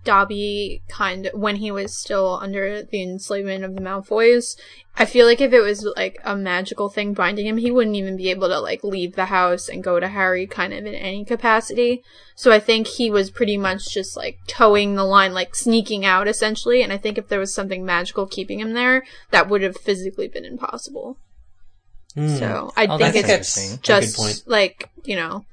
Dobby 0.03 0.81
kind 0.89 1.27
of 1.27 1.39
when 1.39 1.57
he 1.57 1.71
was 1.71 1.95
still 1.97 2.39
under 2.41 2.83
the 2.83 3.01
enslavement 3.03 3.63
of 3.63 3.75
the 3.75 3.81
Malfoys, 3.81 4.55
I 4.97 5.05
feel 5.05 5.25
like 5.25 5.39
if 5.41 5.53
it 5.53 5.61
was 5.61 5.85
like 5.95 6.17
a 6.23 6.35
magical 6.35 6.89
thing 6.89 7.13
binding 7.13 7.45
him, 7.45 7.57
he 7.57 7.71
wouldn't 7.71 7.95
even 7.95 8.17
be 8.17 8.29
able 8.29 8.49
to 8.49 8.59
like 8.59 8.83
leave 8.83 9.15
the 9.15 9.25
house 9.25 9.69
and 9.69 9.83
go 9.83 9.99
to 9.99 10.07
Harry 10.07 10.47
kind 10.47 10.73
of 10.73 10.85
in 10.85 10.95
any 10.95 11.23
capacity. 11.23 12.03
So 12.35 12.51
I 12.51 12.59
think 12.59 12.87
he 12.87 13.09
was 13.09 13.29
pretty 13.29 13.57
much 13.57 13.93
just 13.93 14.17
like 14.17 14.39
towing 14.47 14.95
the 14.95 15.03
line, 15.05 15.33
like 15.33 15.55
sneaking 15.55 16.03
out 16.05 16.27
essentially, 16.27 16.81
and 16.81 16.91
I 16.91 16.97
think 16.97 17.17
if 17.17 17.27
there 17.27 17.39
was 17.39 17.53
something 17.53 17.85
magical 17.85 18.25
keeping 18.25 18.59
him 18.59 18.73
there, 18.73 19.03
that 19.29 19.49
would 19.49 19.61
have 19.61 19.77
physically 19.77 20.27
been 20.27 20.45
impossible. 20.45 21.17
Hmm. 22.15 22.27
So 22.27 22.73
I 22.75 22.87
Oh, 22.87 22.97
think 22.97 23.15
it's 23.15 23.29
interesting. 23.29 23.73
a 23.73 23.77
good 23.77 23.83
just 23.83 24.47
like 24.47 24.89
you 25.05 25.15
know 25.15 25.45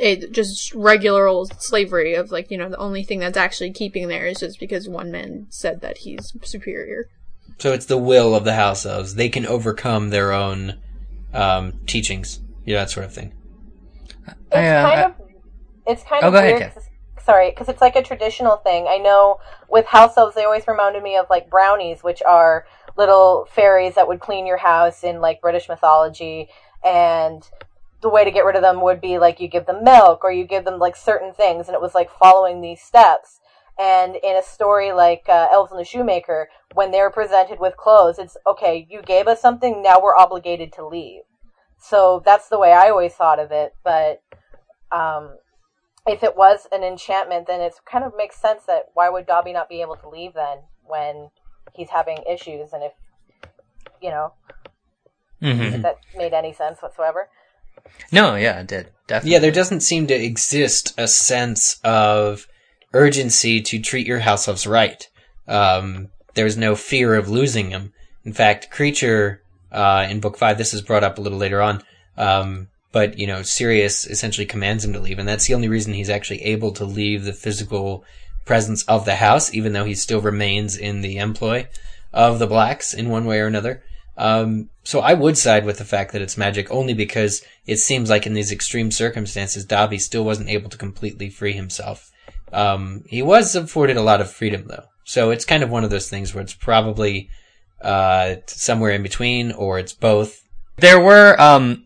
it 0.00 0.32
just 0.32 0.74
regular 0.74 1.26
old 1.26 1.52
slavery 1.60 2.14
of 2.14 2.30
like 2.30 2.50
you 2.50 2.58
know 2.58 2.68
the 2.68 2.76
only 2.78 3.02
thing 3.04 3.18
that's 3.20 3.36
actually 3.36 3.72
keeping 3.72 4.08
there 4.08 4.26
is 4.26 4.38
just 4.40 4.58
because 4.60 4.88
one 4.88 5.10
man 5.10 5.46
said 5.50 5.80
that 5.80 5.98
he's 5.98 6.32
superior 6.42 7.08
So 7.58 7.72
it's 7.72 7.86
the 7.86 7.98
will 7.98 8.34
of 8.34 8.44
the 8.44 8.54
house 8.54 8.84
elves. 8.86 9.14
They 9.14 9.28
can 9.28 9.46
overcome 9.46 10.10
their 10.10 10.32
own 10.32 10.78
um, 11.32 11.80
teachings, 11.86 12.40
yeah, 12.64 12.78
that 12.80 12.90
sort 12.90 13.06
of 13.06 13.12
thing. 13.12 13.32
It's 14.26 14.36
I, 14.52 14.66
uh, 14.68 14.88
kind 14.88 15.00
I- 15.00 15.04
of 15.04 15.14
it's 15.86 16.02
kind 16.02 16.24
Oh, 16.24 16.28
of 16.28 16.32
go 16.32 16.38
ahead, 16.38 16.58
weird. 16.60 16.74
'cause- 16.74 16.88
sorry, 17.24 17.50
because 17.50 17.68
it's 17.68 17.80
like 17.80 17.96
a 17.96 18.02
traditional 18.02 18.56
thing. 18.56 18.86
I 18.88 18.98
know 18.98 19.38
with 19.68 19.86
house 19.86 20.16
elves, 20.16 20.34
they 20.34 20.44
always 20.44 20.66
reminded 20.66 21.02
me 21.02 21.16
of 21.16 21.26
like 21.30 21.50
brownies, 21.50 22.02
which 22.02 22.22
are 22.22 22.64
little 22.96 23.46
fairies 23.50 23.94
that 23.96 24.06
would 24.08 24.20
clean 24.20 24.46
your 24.46 24.56
house 24.58 25.02
in 25.04 25.20
like 25.20 25.40
British 25.40 25.68
mythology, 25.68 26.48
and 26.84 27.42
the 28.04 28.10
way 28.10 28.22
to 28.22 28.30
get 28.30 28.44
rid 28.44 28.54
of 28.54 28.60
them 28.60 28.82
would 28.82 29.00
be 29.00 29.16
like 29.16 29.40
you 29.40 29.48
give 29.48 29.64
them 29.64 29.82
milk 29.82 30.22
or 30.24 30.30
you 30.30 30.44
give 30.44 30.66
them 30.66 30.78
like 30.78 30.94
certain 30.94 31.32
things, 31.32 31.66
and 31.66 31.74
it 31.74 31.80
was 31.80 31.94
like 31.94 32.10
following 32.10 32.60
these 32.60 32.82
steps. 32.82 33.40
And 33.78 34.14
in 34.16 34.36
a 34.36 34.42
story 34.42 34.92
like 34.92 35.24
uh, 35.26 35.48
Elves 35.50 35.72
and 35.72 35.80
the 35.80 35.86
Shoemaker, 35.86 36.50
when 36.74 36.90
they're 36.90 37.10
presented 37.10 37.58
with 37.58 37.78
clothes, 37.78 38.18
it's 38.18 38.36
okay. 38.46 38.86
You 38.90 39.00
gave 39.00 39.26
us 39.26 39.40
something, 39.40 39.82
now 39.82 40.00
we're 40.02 40.14
obligated 40.14 40.70
to 40.74 40.86
leave. 40.86 41.22
So 41.78 42.22
that's 42.24 42.48
the 42.50 42.58
way 42.58 42.72
I 42.72 42.90
always 42.90 43.14
thought 43.14 43.40
of 43.40 43.50
it. 43.50 43.74
But 43.82 44.22
um, 44.92 45.38
if 46.06 46.22
it 46.22 46.36
was 46.36 46.68
an 46.70 46.84
enchantment, 46.84 47.46
then 47.46 47.62
it 47.62 47.72
kind 47.90 48.04
of 48.04 48.12
makes 48.16 48.36
sense 48.36 48.64
that 48.66 48.90
why 48.92 49.08
would 49.08 49.26
Dobby 49.26 49.54
not 49.54 49.70
be 49.70 49.80
able 49.80 49.96
to 49.96 50.08
leave 50.10 50.34
then 50.34 50.58
when 50.84 51.30
he's 51.72 51.88
having 51.88 52.18
issues 52.30 52.74
and 52.74 52.82
if 52.82 52.92
you 54.00 54.10
know 54.10 54.34
Mhm. 55.42 55.74
if 55.74 55.82
that 55.82 55.98
made 56.14 56.34
any 56.34 56.52
sense 56.52 56.82
whatsoever. 56.82 57.30
No, 58.12 58.36
yeah, 58.36 58.60
it 58.60 58.66
did 58.66 58.88
definitely. 59.06 59.32
Yeah, 59.32 59.38
there 59.40 59.50
doesn't 59.50 59.80
seem 59.80 60.06
to 60.08 60.14
exist 60.14 60.94
a 60.98 61.08
sense 61.08 61.80
of 61.84 62.46
urgency 62.92 63.60
to 63.60 63.80
treat 63.80 64.06
your 64.06 64.20
house 64.20 64.48
elves 64.48 64.66
right. 64.66 65.08
Um, 65.46 66.08
there's 66.34 66.56
no 66.56 66.74
fear 66.74 67.14
of 67.14 67.28
losing 67.28 67.70
them. 67.70 67.92
In 68.24 68.32
fact, 68.32 68.72
Kreacher 68.72 69.38
uh, 69.70 70.06
in 70.08 70.20
Book 70.20 70.38
Five, 70.38 70.58
this 70.58 70.74
is 70.74 70.82
brought 70.82 71.04
up 71.04 71.18
a 71.18 71.20
little 71.20 71.38
later 71.38 71.60
on, 71.60 71.82
um, 72.16 72.68
but 72.92 73.18
you 73.18 73.26
know, 73.26 73.42
Sirius 73.42 74.06
essentially 74.06 74.46
commands 74.46 74.84
him 74.84 74.92
to 74.92 75.00
leave, 75.00 75.18
and 75.18 75.28
that's 75.28 75.46
the 75.46 75.54
only 75.54 75.68
reason 75.68 75.92
he's 75.92 76.10
actually 76.10 76.42
able 76.42 76.72
to 76.72 76.84
leave 76.84 77.24
the 77.24 77.32
physical 77.32 78.04
presence 78.44 78.84
of 78.84 79.04
the 79.04 79.16
house, 79.16 79.52
even 79.52 79.72
though 79.72 79.84
he 79.84 79.94
still 79.94 80.20
remains 80.20 80.76
in 80.76 81.00
the 81.00 81.18
employ 81.18 81.68
of 82.12 82.38
the 82.38 82.46
blacks 82.46 82.94
in 82.94 83.08
one 83.08 83.24
way 83.24 83.40
or 83.40 83.46
another. 83.46 83.82
Um, 84.16 84.70
so 84.84 85.00
I 85.00 85.14
would 85.14 85.36
side 85.36 85.64
with 85.64 85.78
the 85.78 85.84
fact 85.84 86.12
that 86.12 86.22
it's 86.22 86.36
magic 86.36 86.70
only 86.70 86.94
because 86.94 87.42
it 87.66 87.78
seems 87.78 88.10
like 88.10 88.26
in 88.26 88.34
these 88.34 88.52
extreme 88.52 88.90
circumstances, 88.90 89.64
Dobby 89.64 89.98
still 89.98 90.24
wasn't 90.24 90.50
able 90.50 90.70
to 90.70 90.78
completely 90.78 91.30
free 91.30 91.52
himself. 91.52 92.10
Um, 92.52 93.02
he 93.08 93.22
was 93.22 93.56
afforded 93.56 93.96
a 93.96 94.02
lot 94.02 94.20
of 94.20 94.30
freedom 94.30 94.66
though. 94.68 94.84
So 95.04 95.30
it's 95.30 95.44
kind 95.44 95.62
of 95.62 95.70
one 95.70 95.84
of 95.84 95.90
those 95.90 96.08
things 96.08 96.34
where 96.34 96.42
it's 96.42 96.54
probably, 96.54 97.28
uh, 97.82 98.36
somewhere 98.46 98.92
in 98.92 99.02
between 99.02 99.52
or 99.52 99.78
it's 99.78 99.92
both. 99.92 100.42
There 100.76 101.00
were 101.00 101.40
um 101.40 101.84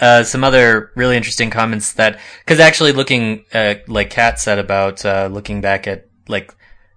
uh 0.00 0.22
some 0.22 0.44
other 0.44 0.92
really 0.94 1.16
interesting 1.16 1.50
comments 1.50 1.94
that 1.94 2.20
because 2.40 2.60
actually 2.60 2.92
looking 2.92 3.44
uh, 3.52 3.76
like 3.86 4.10
Kat 4.10 4.38
said 4.38 4.58
about 4.58 5.04
uh, 5.04 5.28
looking 5.30 5.60
back 5.60 5.86
at 5.86 6.06
like 6.28 6.54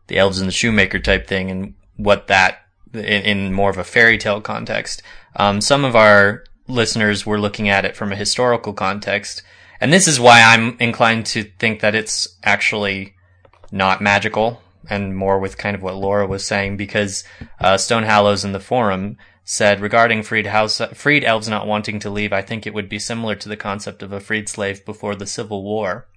the 0.08 0.18
elves 0.18 0.40
and 0.40 0.48
the 0.48 0.54
shoemaker 0.54 1.00
type 1.00 1.28
thing 1.28 1.50
and 1.50 1.74
what 1.96 2.28
that 2.28 2.61
in, 2.94 3.04
in 3.04 3.54
more 3.54 3.70
of 3.70 3.78
a 3.78 3.84
fairy 3.84 4.18
tale 4.18 4.42
context. 4.42 5.02
Um, 5.36 5.62
some 5.62 5.86
of 5.86 5.96
our 5.96 6.44
listeners 6.68 7.26
were 7.26 7.40
looking 7.40 7.70
at 7.70 7.86
it 7.86 7.96
from 7.96 8.12
a 8.12 8.16
historical 8.16 8.74
context, 8.74 9.44
and 9.80 9.92
this 9.92 10.08
is 10.08 10.20
why 10.20 10.42
I'm 10.42 10.78
inclined 10.80 11.26
to 11.28 11.44
think 11.44 11.80
that 11.82 11.96
it's 11.96 12.38
actually 12.44 13.16
not 13.72 14.02
magical 14.02 14.62
and 14.90 15.16
more 15.16 15.40
with 15.40 15.58
kind 15.58 15.76
of 15.76 15.82
what 15.82 15.96
Laura 15.96 16.28
was 16.28 16.46
saying 16.46 16.78
because 16.78 17.24
uh, 17.60 17.78
Stone 17.78 18.04
Hallows 18.04 18.44
in 18.44 18.52
the 18.52 18.60
forum 18.60 19.18
said 19.44 19.82
regarding 19.82 20.24
freed 20.24 20.48
house 20.48 20.82
freed 20.94 21.24
elves 21.24 21.48
not 21.48 21.68
wanting 21.68 22.00
to 22.00 22.10
leave, 22.10 22.34
I 22.34 22.42
think 22.42 22.66
it 22.66 22.74
would 22.74 22.90
be 22.90 23.00
similar 23.00 23.36
to 23.36 23.50
the 23.50 23.58
concept 23.58 24.04
of 24.04 24.12
a 24.12 24.20
freed 24.20 24.48
slave 24.48 24.86
before 24.86 25.16
the 25.16 25.26
Civil 25.26 25.64
War. 25.64 26.08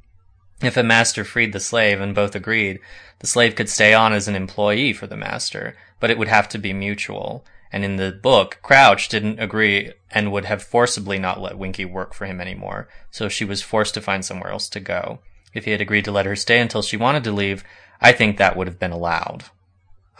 If 0.62 0.76
a 0.76 0.82
master 0.82 1.25
freed 1.25 1.52
the 1.52 1.61
slave 1.61 2.00
and 2.00 2.14
both 2.14 2.34
agreed, 2.34 2.80
the 3.18 3.26
slave 3.26 3.54
could 3.54 3.68
stay 3.68 3.92
on 3.92 4.12
as 4.12 4.28
an 4.28 4.34
employee 4.34 4.92
for 4.92 5.06
the 5.06 5.16
master, 5.16 5.76
but 6.00 6.11
it 6.11 6.18
would 6.18 6.28
have 6.28 6.49
to 6.50 6.58
be 6.58 6.73
mutual. 6.73 7.44
And 7.73 7.84
in 7.84 7.96
the 7.96 8.12
book, 8.12 8.58
Crouch 8.62 9.08
didn't 9.08 9.40
agree 9.40 9.92
and 10.11 10.30
would 10.30 10.44
have 10.44 10.62
forcibly 10.62 11.18
not 11.18 11.40
let 11.40 11.58
Winky 11.58 11.84
work 11.84 12.14
for 12.14 12.25
him 12.25 12.40
anymore, 12.40 12.88
so 13.11 13.28
she 13.28 13.44
was 13.44 13.62
forced 13.62 13.94
to 13.94 14.00
find 14.00 14.25
somewhere 14.25 14.50
else 14.50 14.68
to 14.70 14.80
go. 14.80 15.18
If 15.52 15.64
he 15.64 15.73
had 15.73 15.80
agreed 15.80 16.04
to 16.04 16.12
let 16.12 16.26
her 16.26 16.37
stay 16.37 16.61
until 16.61 16.82
she 16.82 16.96
wanted 16.96 17.25
to 17.25 17.32
leave, 17.32 17.64
I 18.00 18.12
think 18.12 18.38
that 18.38 18.56
would 18.56 18.68
have 18.68 18.78
been 18.78 18.92
allowed. 18.92 19.44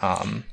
Um, 0.01 0.43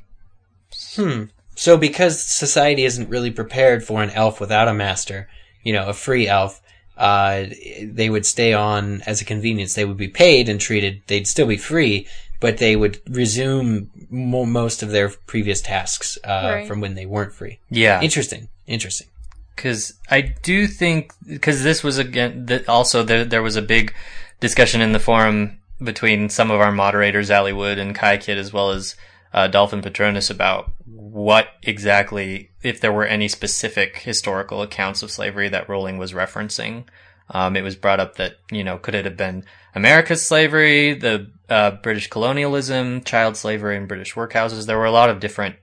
Hmm. 0.95 1.25
So 1.55 1.77
because 1.77 2.23
society 2.23 2.85
isn't 2.85 3.11
really 3.11 3.31
prepared 3.31 3.85
for 3.85 4.03
an 4.03 4.11
elf 4.11 4.41
without 4.41 4.69
a 4.69 4.75
master, 4.75 5.29
you 5.63 5.73
know, 5.73 5.89
a 5.89 5.93
free 5.93 6.27
elf, 6.27 6.63
uh, 6.97 7.45
they 7.83 8.09
would 8.11 8.27
stay 8.27 8.53
on 8.53 9.03
as 9.03 9.21
a 9.21 9.25
convenience. 9.25 9.75
They 9.75 9.85
would 9.85 9.97
be 9.97 10.09
paid 10.09 10.49
and 10.49 10.61
treated. 10.61 11.03
They'd 11.07 11.27
still 11.27 11.47
be 11.47 11.57
free, 11.57 12.07
but 12.41 12.59
they 12.59 12.77
would 12.77 13.01
resume 13.09 13.91
mo- 14.11 14.45
most 14.47 14.83
of 14.83 14.91
their 14.91 15.09
previous 15.27 15.61
tasks 15.61 16.19
uh, 16.25 16.51
Right. 16.55 16.69
from 16.69 16.81
when 16.81 16.95
they 16.95 17.07
weren't 17.07 17.33
free. 17.33 17.59
yeah. 17.71 18.01
Interesting. 18.01 18.49
Interesting. 18.67 19.09
because 19.57 19.95
I 20.11 20.21
do 20.43 20.67
think 20.67 21.13
because 21.27 21.63
this 21.63 21.83
was 21.83 21.99
again 21.99 22.47
that 22.47 22.69
also 22.69 23.03
there 23.03 23.25
there 23.25 23.43
was 23.43 23.57
a 23.57 23.63
big 23.63 23.93
discussion 24.41 24.81
in 24.81 24.93
the 24.93 24.99
forum 25.01 25.59
between 25.83 26.29
some 26.29 26.51
of 26.51 26.61
our 26.61 26.71
moderators, 26.73 27.31
Ali 27.31 27.53
Wood 27.53 27.79
and 27.79 27.95
Kai 27.95 28.17
Kid, 28.19 28.39
as 28.39 28.53
well 28.53 28.71
as 28.71 28.95
uh, 29.35 29.49
Dolphin 29.49 29.83
Patronus, 29.83 30.31
about 30.31 30.71
what 30.87 31.49
exactly 31.65 32.51
if 32.63 32.81
there 32.81 32.93
were 32.93 33.05
any 33.05 33.29
specific 33.29 33.99
historical 33.99 34.63
accounts 34.63 35.03
of 35.03 35.11
slavery 35.11 35.49
that 35.49 35.69
Rowling 35.69 35.99
was 35.99 36.13
referencing. 36.13 36.85
Um, 37.31 37.57
it 37.57 37.63
was 37.63 37.77
brought 37.77 38.01
up 38.01 38.17
that 38.17 38.37
you 38.51 38.63
know 38.65 38.79
could 38.79 38.95
it 38.95 39.05
have 39.05 39.17
been 39.17 39.45
America's 39.75 40.27
slavery, 40.27 40.95
the 40.95 41.31
uh, 41.49 41.73
British 41.83 42.09
colonialism, 42.09 43.03
child 43.03 43.37
slavery 43.37 43.77
in 43.77 43.87
British 43.87 44.15
workhouses. 44.15 44.67
There 44.67 44.79
were 44.79 44.85
a 44.85 44.93
lot 44.93 45.11
of 45.11 45.21
different 45.21 45.57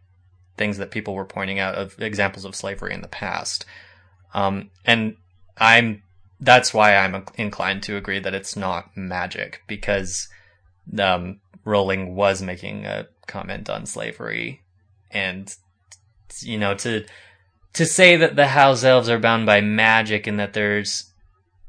things 0.58 0.78
that 0.78 0.92
people 0.92 1.14
were 1.14 1.26
pointing 1.26 1.60
out 1.60 1.76
of 1.76 2.00
examples 2.02 2.46
of 2.46 2.56
slavery 2.56 2.94
in 2.94 3.02
the 3.02 3.08
past. 3.08 3.66
Um, 4.34 4.70
and 4.86 5.16
I'm 5.58 6.04
that's 6.40 6.74
why 6.74 6.96
I'm 6.96 7.26
inclined 7.36 7.84
to 7.84 7.98
agree 7.98 8.20
that 8.20 8.34
it's 8.34 8.56
not 8.56 8.96
magic 8.96 9.62
because 9.68 10.30
um, 10.98 11.40
Rowling 11.66 12.16
was 12.16 12.42
making 12.42 12.86
a 12.86 13.08
comment 13.28 13.70
on 13.70 13.86
slavery, 13.86 14.62
and 15.12 15.54
you 16.40 16.58
know 16.58 16.74
to 16.76 17.06
to 17.74 17.86
say 17.86 18.16
that 18.16 18.36
the 18.36 18.48
house 18.48 18.84
elves 18.84 19.10
are 19.10 19.20
bound 19.20 19.46
by 19.46 19.62
magic 19.62 20.28
and 20.28 20.40
that 20.40 20.54
there's 20.54 21.12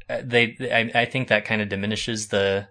uh, 0.09 0.23
they 0.25 0.57
I, 0.73 1.02
I 1.02 1.05
think 1.05 1.29
that 1.29 1.45
kind 1.45 1.62
of 1.62 1.69
diminishes 1.69 2.29
the 2.29 2.69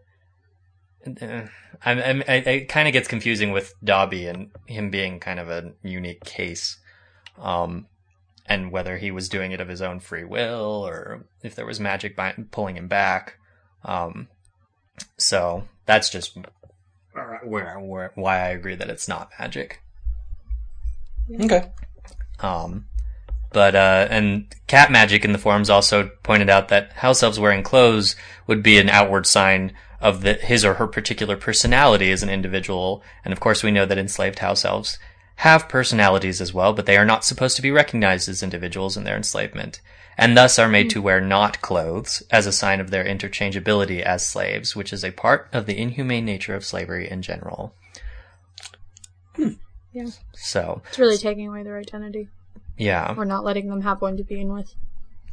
uh, 1.22 1.48
I, 1.86 1.91
I, 1.91 2.24
I 2.27 2.34
it 2.34 2.69
kind 2.69 2.88
of 2.88 2.93
gets 2.93 3.08
confusing 3.08 3.51
with 3.51 3.74
Dobby 3.84 4.27
and 4.27 4.51
him 4.65 4.89
being 4.89 5.19
kind 5.19 5.39
of 5.39 5.50
a 5.50 5.72
unique 5.84 6.24
case. 6.24 6.77
Um, 7.38 7.88
and 8.46 8.72
whether 8.72 8.98
he 8.98 9.12
was 9.12 9.29
doing 9.29 9.51
it 9.51 9.62
of 9.62 9.67
his 9.67 9.81
own 9.81 10.00
free 10.00 10.24
will 10.24 10.84
or 10.86 11.25
if 11.43 11.55
there 11.55 11.67
was 11.67 11.79
magic 11.79 12.15
by 12.15 12.34
pulling 12.51 12.75
him 12.75 12.88
back. 12.88 13.38
Um, 13.86 14.27
so 15.17 15.65
that's 15.86 16.10
just 16.10 16.38
where, 17.13 17.79
where 17.79 18.12
why 18.15 18.38
I 18.38 18.48
agree 18.50 18.75
that 18.75 18.89
it's 18.89 19.08
not 19.08 19.29
magic. 19.39 19.81
Okay. 21.41 21.71
Um, 22.39 22.86
but 23.51 23.75
uh, 23.75 24.07
and 24.09 24.53
cat 24.67 24.91
magic 24.91 25.25
in 25.25 25.31
the 25.31 25.38
forums 25.38 25.69
also 25.69 26.09
pointed 26.24 26.50
out 26.50 26.69
that 26.69 26.93
house 26.93 27.24
elves 27.24 27.39
wearing 27.39 27.63
clothes 27.63 28.15
would 28.48 28.63
be 28.63 28.77
an 28.77 28.89
outward 28.89 29.25
sign 29.25 29.74
of 30.01 30.21
the, 30.21 30.33
his 30.33 30.63
or 30.63 30.75
her 30.75 30.88
particular 30.88 31.36
personality 31.36 32.12
as 32.12 32.24
an 32.24 32.29
individual. 32.29 33.03
And 33.25 33.33
of 33.33 33.39
course, 33.39 33.63
we 33.63 33.71
know 33.71 33.86
that 33.86 33.98
enslaved 33.98 34.39
house 34.39 34.63
elves 34.63 34.98
have 35.38 35.69
personalities 35.69 36.41
as 36.41 36.53
well, 36.53 36.74
but 36.74 36.86
they 36.86 36.98
are 36.98 37.05
not 37.05 37.24
supposed 37.24 37.55
to 37.55 37.62
be 37.62 37.71
recognized 37.71 38.27
as 38.27 38.43
individuals 38.43 38.98
in 38.98 39.05
their 39.05 39.15
enslavement, 39.15 39.79
and 40.17 40.36
thus 40.36 40.59
are 40.59 40.67
made 40.67 40.89
to 40.89 41.01
wear 41.01 41.21
not 41.21 41.62
clothes 41.62 42.21
as 42.29 42.45
a 42.45 42.51
sign 42.51 42.81
of 42.81 42.91
their 42.91 43.05
interchangeability 43.05 44.01
as 44.01 44.27
slaves, 44.27 44.75
which 44.75 44.91
is 44.91 45.03
a 45.03 45.12
part 45.12 45.48
of 45.53 45.65
the 45.65 45.77
inhumane 45.77 46.25
nature 46.25 46.55
of 46.55 46.65
slavery 46.65 47.09
in 47.09 47.21
general. 47.21 47.74
Yeah. 49.91 50.08
So 50.34 50.81
it's 50.88 51.00
really 51.00 51.17
taking 51.17 51.48
away 51.48 51.63
their 51.63 51.77
identity. 51.77 52.29
Yeah. 52.77 53.13
Or 53.17 53.25
not 53.25 53.43
letting 53.43 53.67
them 53.69 53.81
have 53.81 54.01
one 54.01 54.17
to 54.17 54.24
begin 54.24 54.53
with. 54.53 54.74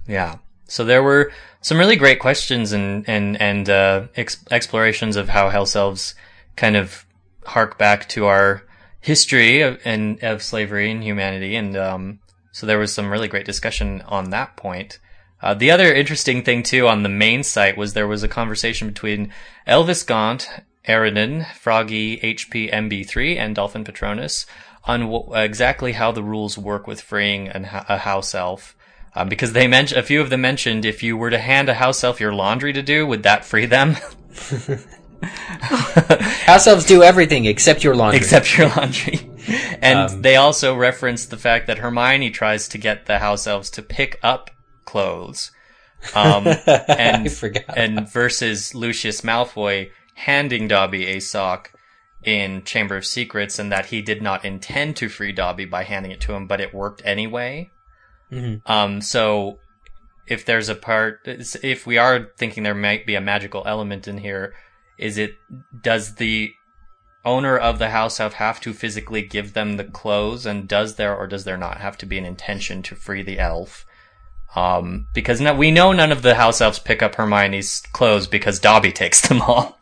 Yeah. 0.07 0.37
So 0.69 0.85
there 0.85 1.03
were 1.03 1.33
some 1.61 1.79
really 1.79 1.97
great 1.97 2.19
questions 2.19 2.73
and 2.73 3.09
and 3.09 3.41
and 3.41 3.71
uh, 3.71 4.07
ex- 4.17 4.45
explorations 4.51 5.17
of 5.17 5.29
how 5.29 5.51
house 5.51 5.77
elves 5.77 6.15
kind 6.57 6.77
of 6.77 7.07
hark 7.45 7.79
back 7.79 8.09
to 8.09 8.27
our 8.27 8.63
history 9.01 9.61
of, 9.61 9.79
and 9.85 10.23
of 10.25 10.43
slavery 10.43 10.91
and 10.91 11.03
humanity, 11.03 11.55
and 11.55 11.77
um, 11.77 12.19
so 12.51 12.67
there 12.67 12.79
was 12.79 12.93
some 12.93 13.11
really 13.11 13.29
great 13.29 13.47
discussion 13.47 14.03
on 14.09 14.31
that 14.31 14.57
point. 14.57 14.99
Uh, 15.41 15.55
the 15.55 15.71
other 15.71 15.95
interesting 15.95 16.43
thing 16.43 16.63
too 16.63 16.89
on 16.89 17.05
the 17.05 17.09
main 17.09 17.45
site 17.45 17.77
was 17.77 17.93
there 17.93 18.09
was 18.09 18.25
a 18.25 18.29
conversation 18.29 18.89
between 18.89 19.33
Elvis 19.69 20.05
Gaunt, 20.05 20.49
Aridin, 20.89 21.47
Froggy, 21.55 22.19
HP 22.19 22.73
MB3, 22.73 23.37
and 23.37 23.55
Dolphin 23.55 23.85
Patronus 23.85 24.47
on 24.85 25.01
w- 25.01 25.35
exactly 25.35 25.93
how 25.93 26.13
the 26.13 26.23
rules 26.23 26.57
work 26.57 26.87
with 26.87 27.01
freeing 27.01 27.49
an, 27.49 27.65
a 27.65 27.99
house 27.99 28.35
elf. 28.35 28.77
Um, 29.15 29.29
because 29.29 29.53
they 29.53 29.67
mentioned 29.67 29.99
a 29.99 30.03
few 30.03 30.21
of 30.21 30.31
them 30.31 30.43
mentioned 30.43 30.85
if 30.85 31.03
you 31.03 31.17
were 31.17 31.31
to 31.31 31.39
hand 31.39 31.69
a 31.69 31.75
house 31.75 32.05
elf 32.05 32.21
your 32.21 32.35
laundry 32.35 32.73
to 32.75 32.83
do, 32.83 33.07
would 33.07 33.23
that 33.23 33.45
free 33.45 33.67
them? 33.67 33.97
House 35.23 36.67
elves 36.67 36.85
do 36.85 37.03
everything 37.03 37.47
except 37.47 37.83
your 37.83 37.95
laundry. 37.97 38.19
Except 38.19 38.57
your 38.57 38.69
laundry. 38.69 39.21
and 39.83 40.11
Um, 40.11 40.23
they 40.23 40.37
also 40.37 40.75
referenced 40.75 41.31
the 41.31 41.37
fact 41.37 41.67
that 41.67 41.79
Hermione 41.79 42.31
tries 42.31 42.69
to 42.69 42.79
get 42.79 43.07
the 43.07 43.19
house 43.19 43.47
elves 43.47 43.71
to 43.71 43.83
pick 43.83 44.19
up 44.23 44.51
clothes. 44.85 45.51
Um, 46.15 46.47
and, 46.67 47.27
I 47.27 47.29
forgot. 47.29 47.65
and 47.77 48.09
versus 48.09 48.75
Lucius 48.75 49.23
Malfoy 49.23 49.91
handing 50.17 50.67
Dobby 50.67 51.07
a 51.07 51.21
sock 51.21 51.73
in 52.25 52.65
Chamber 52.65 52.97
of 52.97 53.07
Secrets 53.07 53.59
and 53.59 53.71
that 53.71 53.87
he 53.87 54.03
did 54.03 54.23
not 54.23 54.45
intend 54.45 54.97
to 54.97 55.09
free 55.09 55.31
Dobby 55.31 55.67
by 55.67 55.85
handing 55.85 56.11
it 56.11 56.21
to 56.23 56.33
him, 56.33 56.47
but 56.47 56.61
it 56.61 56.75
worked 56.75 57.03
anyway. 57.05 57.71
Mhm. 58.33 58.63
Um, 58.67 59.01
so 59.01 59.59
if 60.27 60.45
there's 60.45 60.69
a 60.69 60.75
part, 60.75 61.21
if 61.27 61.87
we 61.87 61.99
are 61.99 62.31
thinking 62.37 62.63
there 62.63 62.75
might 62.75 63.07
be 63.07 63.15
a 63.15 63.21
magical 63.21 63.63
element 63.67 64.09
in 64.09 64.19
here, 64.19 64.55
is 64.99 65.19
it, 65.19 65.37
does 65.83 66.15
the 66.17 66.53
owner 67.25 67.57
of 67.59 67.79
the 67.79 67.91
house 67.91 68.19
elf 68.19 68.35
have 68.35 68.61
to 68.61 68.73
physically 68.73 69.21
give 69.21 69.53
them 69.53 69.75
the 69.77 69.85
clothes 69.85 70.47
and 70.47 70.67
does 70.67 70.95
there 70.95 71.15
or 71.15 71.27
does 71.27 71.45
there 71.45 71.59
not 71.59 71.79
have 71.79 71.99
to 71.99 72.07
be 72.07 72.17
an 72.17 72.25
intention 72.25 72.83
to 72.83 72.95
free 72.95 73.23
the 73.23 73.39
elf? 73.39 73.85
Um, 74.55 75.09
because 75.13 75.41
no, 75.41 75.55
we 75.55 75.71
know 75.71 75.93
none 75.93 76.11
of 76.11 76.23
the 76.23 76.37
house 76.37 76.61
elves 76.61 76.79
pick 76.79 77.03
up 77.03 77.17
Hermione's 77.17 77.81
clothes 77.93 78.27
because 78.27 78.59
Dobby 78.59 78.91
takes 79.03 79.21
them 79.21 79.43
all. 79.43 79.76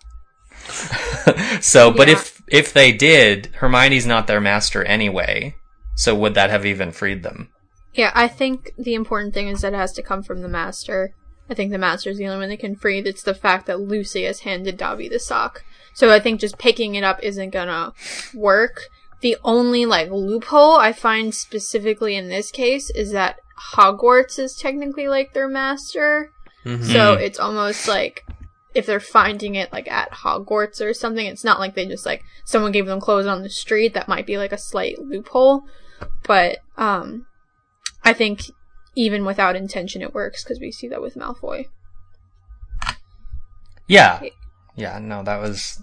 so, 1.60 1.90
but 1.90 2.08
Yeah. 2.08 2.14
if, 2.14 2.42
if 2.48 2.72
they 2.72 2.92
did, 2.92 3.46
Hermione's 3.56 4.06
not 4.06 4.26
their 4.26 4.40
master 4.40 4.82
anyway. 4.84 5.56
So 5.96 6.14
would 6.14 6.34
that 6.34 6.50
have 6.50 6.66
even 6.66 6.90
freed 6.92 7.22
them? 7.22 7.50
Yeah, 7.92 8.10
I 8.14 8.26
think 8.26 8.72
the 8.76 8.94
important 8.94 9.34
thing 9.34 9.48
is 9.48 9.60
that 9.60 9.72
it 9.72 9.76
has 9.76 9.92
to 9.92 10.02
come 10.02 10.22
from 10.22 10.42
the 10.42 10.48
master. 10.48 11.14
I 11.48 11.54
think 11.54 11.70
the 11.70 11.78
master 11.78 12.10
is 12.10 12.18
the 12.18 12.26
only 12.26 12.40
one 12.40 12.48
that 12.48 12.58
can 12.58 12.74
free. 12.74 12.98
It's 13.00 13.22
the 13.22 13.34
fact 13.34 13.66
that 13.66 13.80
Lucius 13.80 14.40
handed 14.40 14.76
Dobby 14.76 15.08
the 15.08 15.20
sock. 15.20 15.62
So 15.94 16.12
I 16.12 16.18
think 16.18 16.40
just 16.40 16.58
picking 16.58 16.96
it 16.96 17.04
up 17.04 17.20
isn't 17.22 17.50
gonna 17.50 17.92
work. 18.34 18.88
The 19.20 19.36
only 19.44 19.86
like 19.86 20.10
loophole 20.10 20.72
I 20.76 20.92
find 20.92 21.32
specifically 21.34 22.16
in 22.16 22.28
this 22.28 22.50
case 22.50 22.90
is 22.90 23.12
that 23.12 23.36
Hogwarts 23.74 24.38
is 24.38 24.56
technically 24.56 25.06
like 25.06 25.32
their 25.32 25.48
master. 25.48 26.32
Mhm. 26.64 26.84
So 26.84 27.14
it's 27.14 27.38
almost 27.38 27.86
like 27.86 28.24
if 28.74 28.86
they're 28.86 29.00
finding 29.00 29.54
it 29.54 29.72
like 29.72 29.90
at 29.90 30.10
Hogwarts 30.10 30.80
or 30.80 30.92
something, 30.92 31.26
it's 31.26 31.44
not 31.44 31.60
like 31.60 31.74
they 31.74 31.86
just 31.86 32.04
like 32.04 32.22
someone 32.44 32.72
gave 32.72 32.86
them 32.86 33.00
clothes 33.00 33.26
on 33.26 33.42
the 33.42 33.50
street. 33.50 33.94
That 33.94 34.08
might 34.08 34.26
be 34.26 34.36
like 34.36 34.52
a 34.52 34.58
slight 34.58 34.98
loophole, 34.98 35.62
but 36.24 36.58
um, 36.76 37.26
I 38.04 38.12
think 38.12 38.42
even 38.96 39.24
without 39.24 39.56
intention, 39.56 40.02
it 40.02 40.14
works 40.14 40.42
because 40.42 40.60
we 40.60 40.72
see 40.72 40.88
that 40.88 41.02
with 41.02 41.14
Malfoy. 41.14 41.66
Yeah, 43.86 44.22
yeah. 44.76 44.98
No, 44.98 45.22
that 45.22 45.40
was. 45.40 45.82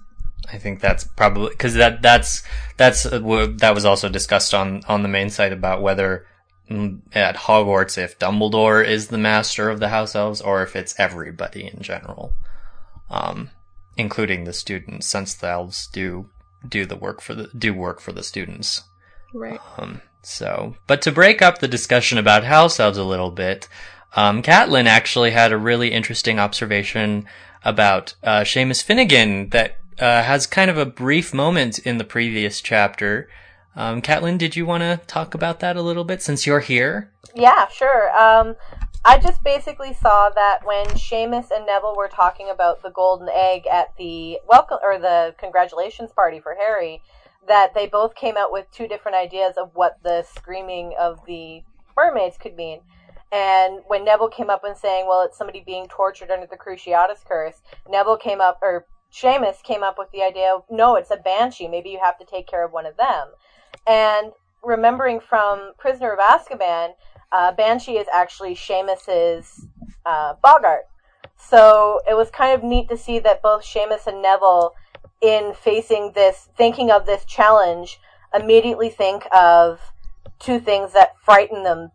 I 0.51 0.57
think 0.57 0.79
that's 0.81 1.03
probably 1.03 1.49
because 1.49 1.75
that 1.75 2.01
that's 2.01 2.43
that's 2.77 3.05
uh, 3.05 3.19
that 3.57 3.75
was 3.75 3.85
also 3.85 4.09
discussed 4.09 4.53
on 4.53 4.81
on 4.87 5.03
the 5.03 5.09
main 5.09 5.29
site 5.29 5.53
about 5.53 5.81
whether 5.81 6.25
mm, 6.69 6.99
at 7.13 7.35
Hogwarts 7.35 7.97
if 7.97 8.17
Dumbledore 8.17 8.85
is 8.85 9.07
the 9.07 9.19
master 9.19 9.69
of 9.69 9.79
the 9.79 9.89
house 9.89 10.15
elves 10.15 10.41
or 10.41 10.63
if 10.63 10.75
it's 10.75 10.99
everybody 10.99 11.67
in 11.67 11.81
general, 11.81 12.33
um, 13.11 13.51
including 13.97 14.45
the 14.45 14.53
students, 14.53 15.05
since 15.05 15.35
the 15.35 15.47
elves 15.47 15.87
do 15.87 16.29
do 16.67 16.85
the 16.85 16.95
work 16.95 17.21
for 17.21 17.35
the 17.35 17.49
do 17.55 17.73
work 17.73 17.99
for 17.99 18.11
the 18.11 18.23
students. 18.23 18.83
Right. 19.33 19.59
Um, 19.77 20.01
so, 20.23 20.75
but 20.87 21.01
to 21.03 21.11
break 21.11 21.41
up 21.41 21.59
the 21.59 21.67
discussion 21.67 22.17
about 22.17 22.43
house 22.43 22.79
elves 22.79 22.97
a 22.97 23.03
little 23.03 23.31
bit, 23.31 23.67
um, 24.15 24.41
Catelyn 24.41 24.85
actually 24.85 25.31
had 25.31 25.51
a 25.51 25.57
really 25.57 25.91
interesting 25.91 26.39
observation 26.39 27.25
about 27.63 28.15
uh, 28.23 28.41
Seamus 28.41 28.83
Finnegan 28.83 29.49
that 29.49 29.77
uh, 29.99 30.23
has 30.23 30.47
kind 30.47 30.69
of 30.69 30.77
a 30.77 30.85
brief 30.85 31.33
moment 31.33 31.79
in 31.79 31.97
the 31.97 32.03
previous 32.03 32.61
chapter. 32.61 33.29
Um, 33.75 34.01
Catelyn, 34.01 34.37
did 34.37 34.55
you 34.55 34.65
want 34.65 34.81
to 34.81 34.99
talk 35.07 35.33
about 35.33 35.59
that 35.61 35.77
a 35.77 35.81
little 35.81 36.03
bit 36.03 36.21
since 36.21 36.45
you're 36.45 36.59
here? 36.59 37.11
Yeah, 37.33 37.67
sure. 37.69 38.15
Um, 38.17 38.55
I 39.03 39.17
just 39.17 39.43
basically 39.43 39.93
saw 39.93 40.29
that 40.29 40.59
when 40.63 40.85
Seamus 40.89 41.49
and 41.49 41.65
Neville 41.65 41.95
were 41.95 42.07
talking 42.07 42.51
about 42.51 42.83
the 42.83 42.91
golden 42.91 43.29
egg 43.29 43.65
at 43.65 43.95
the 43.97 44.39
welcome 44.47 44.77
or 44.83 44.99
the 44.99 45.33
congratulations 45.39 46.11
party 46.11 46.39
for 46.39 46.53
Harry, 46.53 47.01
that 47.47 47.73
they 47.73 47.87
both 47.87 48.13
came 48.13 48.37
out 48.37 48.51
with 48.51 48.69
two 48.71 48.87
different 48.87 49.17
ideas 49.17 49.57
of 49.57 49.71
what 49.73 49.97
the 50.03 50.23
screaming 50.35 50.93
of 50.99 51.19
the 51.25 51.63
mermaids 51.97 52.37
could 52.37 52.55
mean. 52.55 52.81
And 53.31 53.79
when 53.87 54.05
Neville 54.05 54.29
came 54.29 54.51
up 54.51 54.63
and 54.63 54.77
saying, 54.77 55.07
"Well, 55.07 55.21
it's 55.21 55.37
somebody 55.37 55.61
being 55.61 55.87
tortured 55.87 56.29
under 56.29 56.45
the 56.45 56.57
Cruciatus 56.57 57.25
curse," 57.25 57.63
Neville 57.89 58.17
came 58.17 58.39
up, 58.39 58.59
or 58.61 58.85
Seamus 59.11 59.63
came 59.63 59.81
up 59.81 59.97
with 59.97 60.11
the 60.11 60.21
idea 60.21 60.53
of, 60.53 60.65
"No, 60.69 60.95
it's 60.95 61.09
a 61.09 61.17
banshee. 61.17 61.67
Maybe 61.67 61.89
you 61.89 61.99
have 61.99 62.19
to 62.19 62.25
take 62.25 62.45
care 62.45 62.63
of 62.63 62.71
one 62.71 62.85
of 62.85 62.97
them." 62.97 63.33
And 63.87 64.33
remembering 64.61 65.19
from 65.19 65.73
Prisoner 65.79 66.13
of 66.13 66.19
Azkaban, 66.19 66.93
uh, 67.31 67.51
Banshee 67.53 67.97
is 67.97 68.07
actually 68.13 68.55
Seamus's 68.55 69.65
uh, 70.05 70.33
Boggart. 70.41 70.87
So 71.37 72.01
it 72.09 72.15
was 72.15 72.29
kind 72.29 72.53
of 72.53 72.63
neat 72.63 72.89
to 72.89 72.97
see 72.97 73.19
that 73.19 73.41
both 73.41 73.63
Seamus 73.63 74.07
and 74.07 74.21
Neville, 74.21 74.73
in 75.21 75.53
facing 75.53 76.11
this, 76.13 76.49
thinking 76.57 76.91
of 76.91 77.05
this 77.05 77.25
challenge, 77.25 77.99
immediately 78.33 78.89
think 78.89 79.23
of 79.31 79.79
two 80.39 80.59
things 80.59 80.93
that 80.93 81.15
frighten 81.23 81.63
them 81.63 81.91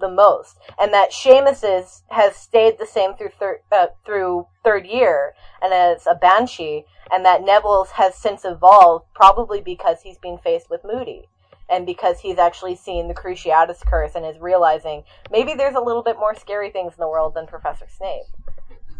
the 0.00 0.08
most, 0.08 0.58
and 0.78 0.92
that 0.92 1.10
Seamus's 1.10 2.02
has 2.10 2.36
stayed 2.36 2.78
the 2.78 2.86
same 2.86 3.14
through 3.14 3.30
third 3.38 3.60
uh, 3.72 3.86
through 4.04 4.46
third 4.62 4.86
year, 4.86 5.34
and 5.62 5.72
it's 5.72 6.06
a 6.06 6.14
Banshee, 6.14 6.84
and 7.10 7.24
that 7.24 7.42
Neville's 7.42 7.92
has 7.92 8.14
since 8.14 8.44
evolved, 8.44 9.06
probably 9.14 9.60
because 9.60 10.02
he's 10.02 10.18
been 10.18 10.38
faced 10.38 10.68
with 10.68 10.84
Moody. 10.84 11.28
And 11.68 11.84
because 11.86 12.20
he's 12.20 12.38
actually 12.38 12.76
seen 12.76 13.08
the 13.08 13.14
Cruciatus 13.14 13.84
curse 13.84 14.14
and 14.14 14.24
is 14.24 14.38
realizing 14.38 15.02
maybe 15.30 15.54
there's 15.54 15.74
a 15.74 15.80
little 15.80 16.02
bit 16.02 16.16
more 16.18 16.34
scary 16.34 16.70
things 16.70 16.92
in 16.92 17.00
the 17.00 17.08
world 17.08 17.34
than 17.34 17.46
Professor 17.46 17.86
Snape. 17.88 18.22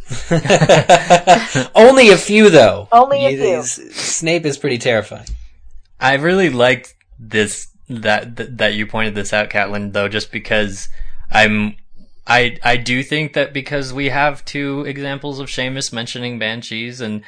Only 1.74 2.10
a 2.10 2.16
few, 2.16 2.50
though. 2.50 2.88
Only 2.92 3.26
a 3.26 3.30
You- 3.30 3.62
few. 3.62 3.92
Snape 3.92 4.46
is 4.46 4.58
pretty 4.58 4.78
terrifying. 4.78 5.26
I 6.00 6.14
really 6.14 6.50
liked 6.50 6.94
this 7.18 7.68
that 7.88 8.36
that, 8.36 8.58
that 8.58 8.74
you 8.74 8.86
pointed 8.86 9.14
this 9.14 9.32
out, 9.32 9.50
Catlin, 9.50 9.92
though, 9.92 10.08
just 10.08 10.30
because 10.30 10.88
I'm 11.30 11.76
I 12.26 12.58
I 12.62 12.76
do 12.76 13.02
think 13.02 13.32
that 13.34 13.52
because 13.52 13.92
we 13.92 14.08
have 14.10 14.44
two 14.44 14.84
examples 14.86 15.38
of 15.40 15.46
Seamus 15.48 15.92
mentioning 15.92 16.38
banshees, 16.38 17.00
and 17.00 17.22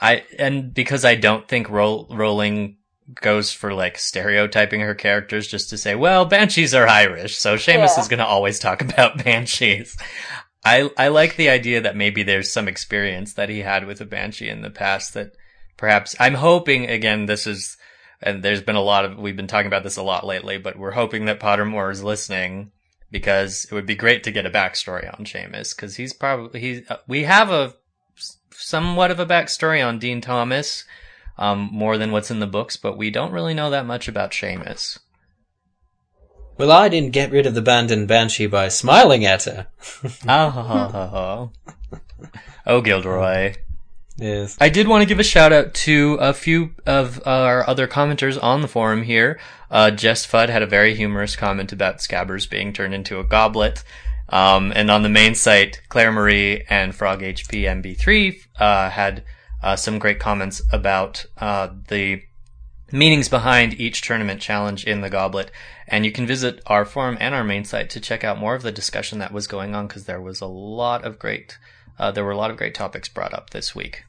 I 0.00 0.24
and 0.38 0.72
because 0.72 1.04
I 1.04 1.14
don't 1.16 1.46
think 1.48 1.68
Roll, 1.68 2.06
Rowling 2.10 2.75
goes 3.14 3.52
for 3.52 3.72
like 3.72 3.98
stereotyping 3.98 4.80
her 4.80 4.94
characters 4.94 5.46
just 5.46 5.70
to 5.70 5.78
say, 5.78 5.94
well, 5.94 6.24
banshees 6.24 6.74
are 6.74 6.88
Irish, 6.88 7.36
so 7.36 7.56
Seamus 7.56 7.96
Yeah. 7.96 8.00
is 8.00 8.08
going 8.08 8.18
to 8.18 8.26
always 8.26 8.58
talk 8.58 8.82
about 8.88 9.22
banshees. 9.24 9.96
I 10.64 10.90
I 10.98 11.08
like 11.08 11.36
the 11.36 11.48
idea 11.50 11.80
that 11.82 11.96
maybe 11.96 12.22
there's 12.22 12.50
some 12.52 12.66
experience 12.68 13.34
that 13.34 13.48
he 13.48 13.60
had 13.60 13.86
with 13.86 14.00
a 14.00 14.04
banshee 14.06 14.48
in 14.48 14.62
the 14.62 14.70
past 14.70 15.14
that 15.14 15.32
perhaps 15.76 16.16
I'm 16.18 16.34
hoping 16.34 16.88
again 16.90 17.26
this 17.26 17.46
is 17.46 17.76
and 18.20 18.42
there's 18.42 18.62
been 18.62 18.74
a 18.76 18.80
lot 18.82 19.04
of 19.04 19.16
we've 19.18 19.36
been 19.36 19.46
talking 19.46 19.68
about 19.68 19.84
this 19.84 19.96
a 19.98 20.02
lot 20.02 20.26
lately, 20.26 20.58
but 20.58 20.76
we're 20.76 20.90
hoping 20.92 21.26
that 21.26 21.38
Pottermore 21.38 21.92
is 21.92 22.02
listening 22.02 22.72
because 23.12 23.66
it 23.70 23.74
would 23.74 23.86
be 23.86 23.94
great 23.94 24.24
to 24.24 24.32
get 24.32 24.46
a 24.46 24.50
backstory 24.50 25.06
on 25.16 25.24
Seamus 25.24 25.76
because 25.76 25.94
he's 25.94 26.12
probably 26.12 26.58
he's 26.58 26.90
uh, 26.90 26.96
we 27.06 27.22
have 27.24 27.50
a 27.50 27.74
somewhat 28.50 29.10
of 29.12 29.20
a 29.20 29.26
backstory 29.26 29.86
on 29.86 29.98
Dean 30.00 30.20
Thomas, 30.20 30.84
um, 31.38 31.68
more 31.72 31.98
than 31.98 32.12
what's 32.12 32.30
in 32.30 32.40
the 32.40 32.46
books, 32.46 32.76
but 32.76 32.96
we 32.96 33.10
don't 33.10 33.32
really 33.32 33.54
know 33.54 33.70
that 33.70 33.86
much 33.86 34.08
about 34.08 34.32
Seamus. 34.32 34.98
Well, 36.58 36.72
I 36.72 36.88
didn't 36.88 37.12
get 37.12 37.30
rid 37.30 37.46
of 37.46 37.54
the 37.54 37.60
abandoned 37.60 38.08
banshee 38.08 38.46
by 38.46 38.68
smiling 38.68 39.26
at 39.26 39.44
her. 39.44 39.66
oh, 40.28 41.50
oh, 42.66 42.80
Gilderoy. 42.80 43.56
Yes. 44.16 44.56
I 44.58 44.70
did 44.70 44.88
want 44.88 45.02
to 45.02 45.06
give 45.06 45.20
a 45.20 45.24
shout 45.24 45.52
out 45.52 45.74
to 45.74 46.14
a 46.14 46.32
few 46.32 46.74
of 46.86 47.20
our 47.26 47.68
other 47.68 47.86
commenters 47.86 48.42
on 48.42 48.62
the 48.62 48.68
forum 48.68 49.02
here. 49.02 49.38
Uh, 49.70 49.90
Jess 49.90 50.26
Fudd 50.26 50.48
had 50.48 50.62
a 50.62 50.66
very 50.66 50.94
humorous 50.94 51.36
comment 51.36 51.72
about 51.72 51.98
Scabbers 51.98 52.48
being 52.48 52.72
turned 52.72 52.94
into 52.94 53.20
a 53.20 53.24
goblet. 53.24 53.84
Um, 54.30 54.72
and 54.74 54.90
on 54.90 55.02
the 55.02 55.10
main 55.10 55.34
site, 55.34 55.82
Claire 55.90 56.12
Marie 56.12 56.64
and 56.70 56.94
Frog 56.94 57.20
HP 57.20 57.64
MB3 57.64 58.40
uh, 58.58 58.90
had 58.90 59.22
uh, 59.66 59.74
some 59.74 59.98
great 59.98 60.20
comments 60.20 60.62
about 60.70 61.26
uh, 61.38 61.68
the 61.88 62.22
meanings 62.92 63.28
behind 63.28 63.80
each 63.80 64.00
tournament 64.00 64.40
challenge 64.40 64.84
in 64.84 65.00
the 65.00 65.10
goblet. 65.10 65.50
And 65.88 66.06
you 66.06 66.12
can 66.12 66.24
visit 66.24 66.60
our 66.66 66.84
forum 66.84 67.16
and 67.18 67.34
our 67.34 67.42
main 67.42 67.64
site 67.64 67.90
to 67.90 68.00
check 68.00 68.22
out 68.22 68.38
more 68.38 68.54
of 68.54 68.62
the 68.62 68.70
discussion 68.70 69.18
that 69.18 69.32
was 69.32 69.48
going 69.48 69.74
on 69.74 69.88
because 69.88 70.04
there 70.04 70.20
was 70.20 70.40
a 70.40 70.46
lot 70.46 71.04
of 71.04 71.18
great, 71.18 71.58
uh, 71.98 72.12
there 72.12 72.24
were 72.24 72.30
a 72.30 72.36
lot 72.36 72.52
of 72.52 72.56
great 72.56 72.76
topics 72.76 73.08
brought 73.08 73.34
up 73.34 73.50
this 73.50 73.74
week. 73.74 74.04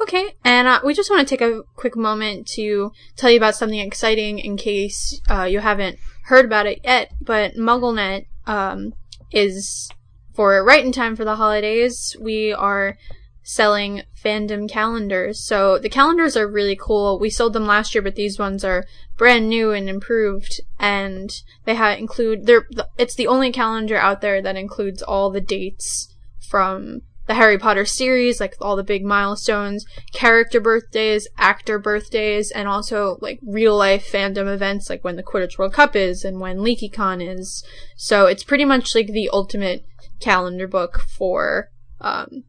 Okay, 0.00 0.36
and 0.44 0.68
uh, 0.68 0.80
we 0.84 0.94
just 0.94 1.10
want 1.10 1.26
to 1.26 1.36
take 1.36 1.40
a 1.40 1.62
quick 1.74 1.96
moment 1.96 2.46
to 2.54 2.92
tell 3.16 3.30
you 3.30 3.38
about 3.38 3.56
something 3.56 3.80
exciting 3.80 4.38
in 4.38 4.56
case 4.56 5.20
uh, 5.28 5.42
you 5.42 5.58
haven't 5.58 5.98
heard 6.26 6.44
about 6.44 6.66
it 6.66 6.78
yet. 6.84 7.10
But 7.20 7.54
MuggleNet 7.56 8.26
um, 8.46 8.92
is 9.32 9.90
for 10.36 10.62
right 10.62 10.84
in 10.84 10.92
time 10.92 11.16
for 11.16 11.24
the 11.24 11.36
holidays. 11.36 12.14
We 12.20 12.52
are 12.52 12.96
selling 13.42 14.02
fandom 14.22 14.68
calendars. 14.68 15.46
So 15.46 15.78
the 15.78 15.88
calendars 15.88 16.36
are 16.36 16.48
really 16.48 16.76
cool. 16.76 17.18
We 17.18 17.30
sold 17.30 17.52
them 17.52 17.66
last 17.66 17.94
year, 17.94 18.02
but 18.02 18.16
these 18.16 18.38
ones 18.38 18.64
are 18.64 18.84
brand 19.16 19.48
new 19.48 19.70
and 19.70 19.88
improved, 19.88 20.60
and 20.78 21.30
they 21.64 21.74
have 21.74 21.98
include 21.98 22.46
they're 22.46 22.66
it's 22.98 23.14
the 23.14 23.28
only 23.28 23.50
calendar 23.52 23.96
out 23.96 24.20
there 24.20 24.42
that 24.42 24.56
includes 24.56 25.00
all 25.00 25.30
the 25.30 25.40
dates 25.40 26.12
from 26.48 27.02
the 27.26 27.34
Harry 27.34 27.58
Potter 27.58 27.84
series, 27.84 28.40
like 28.40 28.54
all 28.60 28.76
the 28.76 28.84
big 28.84 29.04
milestones, 29.04 29.84
character 30.12 30.60
birthdays, 30.60 31.26
actor 31.38 31.78
birthdays, 31.78 32.50
and 32.50 32.68
also 32.68 33.18
like 33.20 33.40
real 33.44 33.76
life 33.76 34.10
fandom 34.10 34.52
events, 34.52 34.88
like 34.88 35.02
when 35.02 35.16
the 35.16 35.24
Quidditch 35.24 35.58
World 35.58 35.72
Cup 35.72 35.96
is 35.96 36.24
and 36.24 36.40
when 36.40 36.58
LeakyCon 36.58 37.26
is. 37.26 37.64
So 37.96 38.26
it's 38.26 38.44
pretty 38.44 38.64
much 38.64 38.94
like 38.94 39.08
the 39.08 39.28
ultimate 39.32 39.84
calendar 40.20 40.66
book 40.66 41.00
for 41.00 41.70
um, 42.00 42.44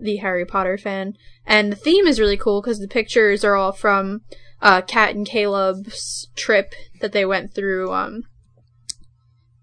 the 0.00 0.16
Harry 0.16 0.44
Potter 0.44 0.78
fan. 0.78 1.14
And 1.46 1.72
the 1.72 1.76
theme 1.76 2.06
is 2.06 2.20
really 2.20 2.36
cool 2.36 2.60
because 2.60 2.78
the 2.78 2.88
pictures 2.88 3.44
are 3.44 3.54
all 3.54 3.72
from 3.72 4.22
uh, 4.60 4.82
Kat 4.82 5.14
and 5.14 5.26
Caleb's 5.26 6.28
trip 6.34 6.74
that 7.00 7.12
they 7.12 7.24
went 7.24 7.54
through, 7.54 7.92
um, 7.92 8.22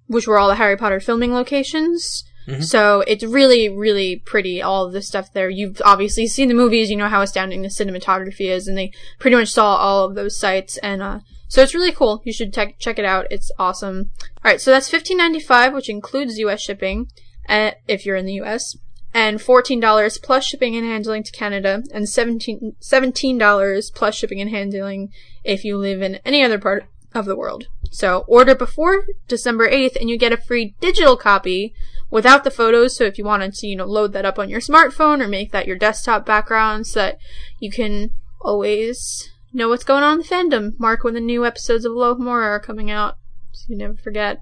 which 0.08 0.28
were 0.28 0.38
all 0.38 0.50
the 0.50 0.56
Harry 0.56 0.78
Potter 0.78 1.00
filming 1.00 1.34
locations. 1.34 2.24
So 2.62 3.02
it's 3.08 3.24
really, 3.24 3.70
really 3.70 4.22
pretty, 4.24 4.62
all 4.62 4.86
of 4.86 4.94
the 4.94 5.02
stuff 5.02 5.34
there. 5.34 5.50
You've 5.50 5.82
obviously 5.84 6.28
seen 6.28 6.48
the 6.48 6.54
movies, 6.54 6.92
you 6.92 6.96
know 6.96 7.08
how 7.08 7.22
astounding 7.22 7.64
the 7.64 7.70
cinematography 7.70 8.52
is, 8.52 8.68
and 8.68 8.78
they 8.78 8.92
pretty 9.18 9.36
much 9.36 9.52
saw 9.52 9.76
all 9.78 10.06
of 10.06 10.14
those 10.14 10.38
sites, 10.38 10.78
and, 10.78 11.02
uh, 11.02 11.20
so 11.48 11.64
it's 11.64 11.74
really 11.74 11.92
cool. 11.92 12.22
You 12.24 12.34
should 12.34 12.54
te- 12.54 12.76
check 12.80 13.00
it 13.00 13.06
out. 13.06 13.26
It's 13.32 13.52
awesome. 13.58 14.12
Alright, 14.44 14.62
so 14.62 14.72
that's 14.72 14.90
fifteen 14.90 15.18
ninety 15.18 15.40
five, 15.40 15.74
which 15.74 15.90
includes 15.90 16.38
US 16.38 16.62
shipping, 16.62 17.08
if 17.48 18.06
you're 18.06 18.16
in 18.16 18.26
the 18.26 18.42
US, 18.42 18.78
and 19.14 19.40
$14 19.40 20.22
plus 20.22 20.46
shipping 20.46 20.76
and 20.76 20.86
handling 20.86 21.24
to 21.24 21.32
Canada, 21.32 21.84
and 21.94 22.08
17 22.10 22.76
$17 22.82 23.94
plus 23.96 24.16
shipping 24.16 24.42
and 24.42 24.50
handling 24.50 25.12
if 25.44 25.64
you 25.64 25.78
live 25.78 26.02
in 26.02 26.16
any 26.26 26.44
other 26.44 26.60
part 26.60 26.86
of 27.14 27.26
the 27.26 27.36
world. 27.36 27.68
So 27.92 28.26
order 28.28 28.56
before 28.56 29.06
December 29.28 29.70
8th 29.70 29.96
and 29.96 30.10
you 30.10 30.18
get 30.18 30.34
a 30.34 30.38
free 30.38 30.76
digital 30.82 31.16
copy 31.16 31.74
without 32.12 32.44
the 32.44 32.52
photos. 32.52 32.98
So 32.98 33.06
if 33.06 33.18
you 33.18 33.24
wanted 33.24 33.54
to, 33.54 33.68
you 33.68 33.76
know, 33.78 33.86
load 33.86 34.12
that 34.14 34.26
up 34.26 34.38
on 34.38 34.50
your 34.50 34.60
smartphone 34.60 35.22
or 35.22 35.28
make 35.28 35.52
that 35.54 35.68
your 35.68 35.78
desktop 35.78 36.26
background 36.26 36.86
so 36.88 37.00
that 37.00 37.18
you 37.60 37.72
can 37.72 38.12
always 38.42 39.32
know 39.54 39.70
what's 39.70 39.86
going 39.86 40.04
on 40.04 40.14
in 40.14 40.20
the 40.20 40.26
fandom. 40.26 40.78
Mark 40.78 41.04
when 41.04 41.14
the 41.14 41.22
new 41.22 41.46
episodes 41.46 41.86
of 41.86 41.94
Lohmore 41.94 42.44
are 42.44 42.60
coming 42.60 42.92
out. 42.92 43.18
So 43.54 43.68
you 43.70 43.78
never 43.78 43.96
forget. 43.96 44.42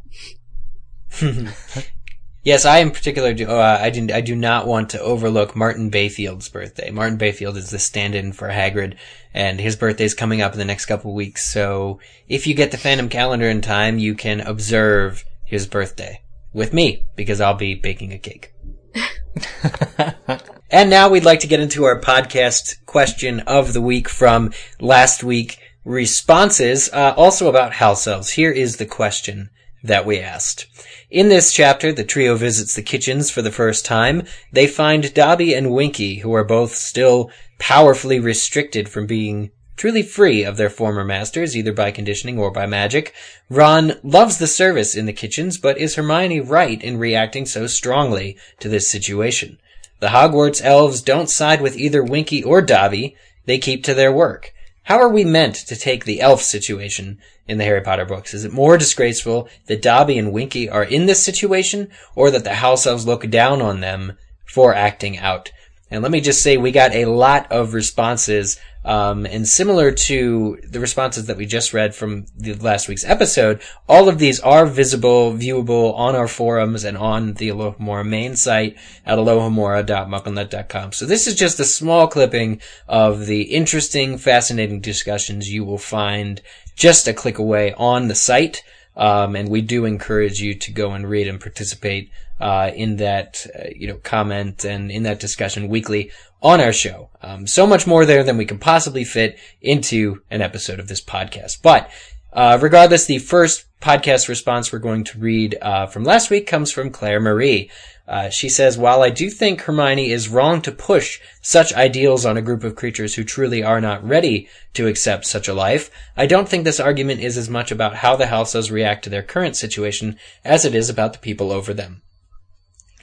Yes, 2.43 2.65
I 2.65 2.79
in 2.79 2.91
particular 2.91 3.33
do. 3.33 3.47
Uh, 3.47 3.79
I 3.81 3.89
do. 3.89 4.09
I 4.13 4.21
do 4.21 4.35
not 4.35 4.67
want 4.67 4.89
to 4.89 4.99
overlook 4.99 5.55
Martin 5.55 5.89
Bayfield's 5.89 6.49
birthday. 6.49 6.91
Martin 6.91 7.17
Bayfield 7.17 7.55
is 7.55 7.69
the 7.69 7.79
stand-in 7.79 8.33
for 8.33 8.49
Hagrid, 8.49 8.97
and 9.33 9.61
his 9.61 9.75
birthday 9.77 10.03
is 10.05 10.13
coming 10.13 10.41
up 10.41 10.51
in 10.53 10.59
the 10.59 10.65
next 10.65 10.87
couple 10.87 11.13
weeks. 11.13 11.45
So, 11.45 11.99
if 12.27 12.45
you 12.45 12.53
get 12.53 12.71
the 12.71 12.77
fandom 12.77 13.09
calendar 13.09 13.49
in 13.49 13.61
time, 13.61 13.97
you 13.97 14.13
can 14.13 14.41
observe 14.41 15.23
his 15.45 15.67
birthday 15.67 16.21
with 16.51 16.73
me 16.73 17.05
because 17.15 17.39
I'll 17.39 17.53
be 17.53 17.75
baking 17.75 18.11
a 18.11 18.17
cake. 18.17 18.53
And 20.73 20.89
now 20.89 21.07
we'd 21.07 21.23
like 21.23 21.41
to 21.41 21.47
get 21.47 21.59
into 21.59 21.83
our 21.83 22.01
podcast 22.01 22.83
question 22.87 23.41
of 23.41 23.73
the 23.73 23.81
week 23.81 24.09
from 24.09 24.53
last 24.79 25.23
week 25.23 25.59
responses, 25.85 26.89
uh, 26.91 27.13
also 27.15 27.47
about 27.47 27.73
house 27.73 28.07
elves. 28.07 28.31
Here 28.31 28.49
is 28.49 28.77
the 28.77 28.87
question 28.87 29.51
that 29.83 30.03
we 30.03 30.17
asked. 30.17 30.65
In 31.13 31.29
this 31.29 31.53
chapter, 31.53 31.93
the 31.93 32.03
trio 32.03 32.35
visits 32.35 32.73
the 32.73 32.81
kitchens 32.81 33.29
for 33.29 33.43
the 33.43 33.51
first 33.51 33.85
time. 33.85 34.23
They 34.51 34.65
find 34.65 35.13
Dobby 35.13 35.53
and 35.53 35.69
Winky, 35.69 36.15
who 36.15 36.33
are 36.33 36.43
both 36.43 36.73
still 36.73 37.29
powerfully 37.59 38.19
restricted 38.19 38.89
from 38.89 39.05
being 39.05 39.51
truly 39.77 40.01
free 40.01 40.43
of 40.43 40.57
their 40.57 40.71
former 40.71 41.03
masters, 41.03 41.55
either 41.55 41.71
by 41.71 41.91
conditioning 41.91 42.39
or 42.39 42.49
by 42.49 42.65
magic. 42.65 43.13
Ron 43.47 43.93
loves 44.01 44.39
the 44.39 44.47
service 44.47 44.95
in 44.95 45.05
the 45.05 45.13
kitchens, 45.13 45.59
but 45.59 45.77
is 45.77 45.93
Hermione 45.93 46.39
right 46.39 46.83
in 46.83 46.97
reacting 46.97 47.45
so 47.45 47.67
strongly 47.67 48.35
to 48.59 48.67
this 48.67 48.89
situation? 48.89 49.59
The 49.99 50.07
Hogwarts 50.07 50.63
elves 50.63 51.03
don't 51.03 51.29
side 51.29 51.61
with 51.61 51.77
either 51.77 52.03
Winky 52.03 52.43
or 52.43 52.59
Dobby. 52.59 53.15
They 53.45 53.59
keep 53.59 53.83
to 53.83 53.93
their 53.93 54.11
work. 54.11 54.51
How 54.83 54.99
are 54.99 55.09
we 55.09 55.23
meant 55.23 55.55
to 55.55 55.77
take 55.77 56.03
the 56.03 56.19
elf 56.19 56.41
situation 56.41 57.19
in 57.47 57.57
the 57.57 57.63
Harry 57.63 57.81
Potter 57.81 58.03
books? 58.03 58.33
Is 58.33 58.43
it 58.43 58.51
more 58.51 58.77
disgraceful 58.77 59.47
that 59.67 59.81
Dobby 59.81 60.17
and 60.17 60.33
Winky 60.33 60.69
are 60.69 60.83
in 60.83 61.05
this 61.05 61.23
situation, 61.23 61.89
or 62.15 62.29
that 62.31 62.43
the 62.43 62.55
house 62.55 62.85
elves 62.85 63.07
look 63.07 63.29
down 63.29 63.61
on 63.61 63.79
them 63.79 64.17
for 64.45 64.73
acting 64.73 65.17
out? 65.17 65.51
And 65.89 66.01
let 66.01 66.11
me 66.11 66.19
just 66.19 66.41
say, 66.41 66.57
we 66.57 66.71
got 66.71 66.93
a 66.93 67.05
lot 67.05 67.49
of 67.49 67.73
responses, 67.73 68.59
um, 68.85 69.25
and 69.25 69.47
similar 69.47 69.91
to 69.91 70.59
the 70.63 70.79
responses 70.79 71.25
that 71.27 71.37
we 71.37 71.45
just 71.45 71.73
read 71.73 71.95
from 71.95 72.25
the 72.35 72.53
last 72.55 72.87
week's 72.87 73.05
episode, 73.05 73.61
all 73.87 74.09
of 74.09 74.19
these 74.19 74.39
are 74.39 74.65
visible, 74.65 75.33
viewable 75.33 75.93
on 75.95 76.15
our 76.15 76.27
forums 76.27 76.83
and 76.83 76.97
on 76.97 77.33
the 77.33 77.49
Alohomora 77.49 78.05
main 78.05 78.35
site 78.35 78.77
at 79.05 79.17
alohomora.mugglenet.com. 79.17 80.91
So 80.91 81.05
this 81.05 81.27
is 81.27 81.35
just 81.35 81.59
a 81.59 81.65
small 81.65 82.07
clipping 82.07 82.61
of 82.87 83.25
the 83.25 83.43
interesting, 83.43 84.17
fascinating 84.17 84.81
discussions 84.81 85.51
you 85.51 85.63
will 85.63 85.77
find 85.77 86.41
just 86.75 87.07
a 87.07 87.13
click 87.13 87.37
away 87.37 87.73
on 87.73 88.07
the 88.07 88.15
site. 88.15 88.63
Um, 88.95 89.35
and 89.35 89.49
we 89.49 89.61
do 89.61 89.85
encourage 89.85 90.39
you 90.39 90.53
to 90.53 90.71
go 90.71 90.91
and 90.91 91.09
read 91.09 91.27
and 91.27 91.39
participate 91.39 92.11
uh, 92.39 92.71
in 92.75 92.97
that, 92.97 93.45
uh, 93.57 93.69
you 93.75 93.87
know, 93.87 93.97
comment 93.97 94.65
and 94.65 94.91
in 94.91 95.03
that 95.03 95.19
discussion 95.19 95.67
weekly 95.67 96.11
on 96.41 96.59
our 96.59 96.73
show. 96.73 97.09
Um, 97.21 97.47
so 97.47 97.65
much 97.65 97.87
more 97.87 98.05
there 98.05 98.23
than 98.23 98.37
we 98.37 98.45
can 98.45 98.59
possibly 98.59 99.03
fit 99.03 99.39
into 99.61 100.21
an 100.29 100.41
episode 100.41 100.79
of 100.79 100.87
this 100.87 101.01
podcast. 101.01 101.61
But 101.61 101.89
uh, 102.33 102.59
regardless, 102.61 103.05
the 103.05 103.19
first 103.19 103.65
podcast 103.79 104.27
response 104.27 104.71
we're 104.71 104.79
going 104.79 105.03
to 105.03 105.19
read 105.19 105.57
uh, 105.61 105.87
from 105.87 106.03
last 106.03 106.29
week 106.29 106.47
comes 106.47 106.71
from 106.71 106.89
Claire 106.89 107.19
Marie. 107.19 107.69
Uh, 108.05 108.29
she 108.29 108.49
says, 108.49 108.77
while 108.77 109.01
I 109.01 109.09
do 109.09 109.29
think 109.29 109.61
Hermione 109.61 110.11
is 110.11 110.27
wrong 110.27 110.61
to 110.63 110.73
push 110.73 111.21
such 111.41 111.73
ideals 111.73 112.25
on 112.25 112.35
a 112.35 112.41
group 112.41 112.63
of 112.65 112.75
creatures 112.75 113.15
who 113.15 113.23
truly 113.23 113.63
are 113.63 113.79
not 113.79 114.05
ready 114.05 114.49
to 114.73 114.87
accept 114.87 115.25
such 115.25 115.47
a 115.47 115.53
life, 115.53 115.89
I 116.17 116.25
don't 116.25 116.49
think 116.49 116.65
this 116.65 116.81
argument 116.81 117.21
is 117.21 117.37
as 117.37 117.49
much 117.49 117.71
about 117.71 117.95
how 117.97 118.17
the 118.17 118.27
house 118.27 118.55
elves 118.55 118.71
react 118.71 119.05
to 119.05 119.09
their 119.09 119.23
current 119.23 119.55
situation 119.55 120.17
as 120.43 120.65
it 120.65 120.75
is 120.75 120.89
about 120.89 121.13
the 121.13 121.19
people 121.19 121.51
over 121.51 121.73
them. 121.73 122.01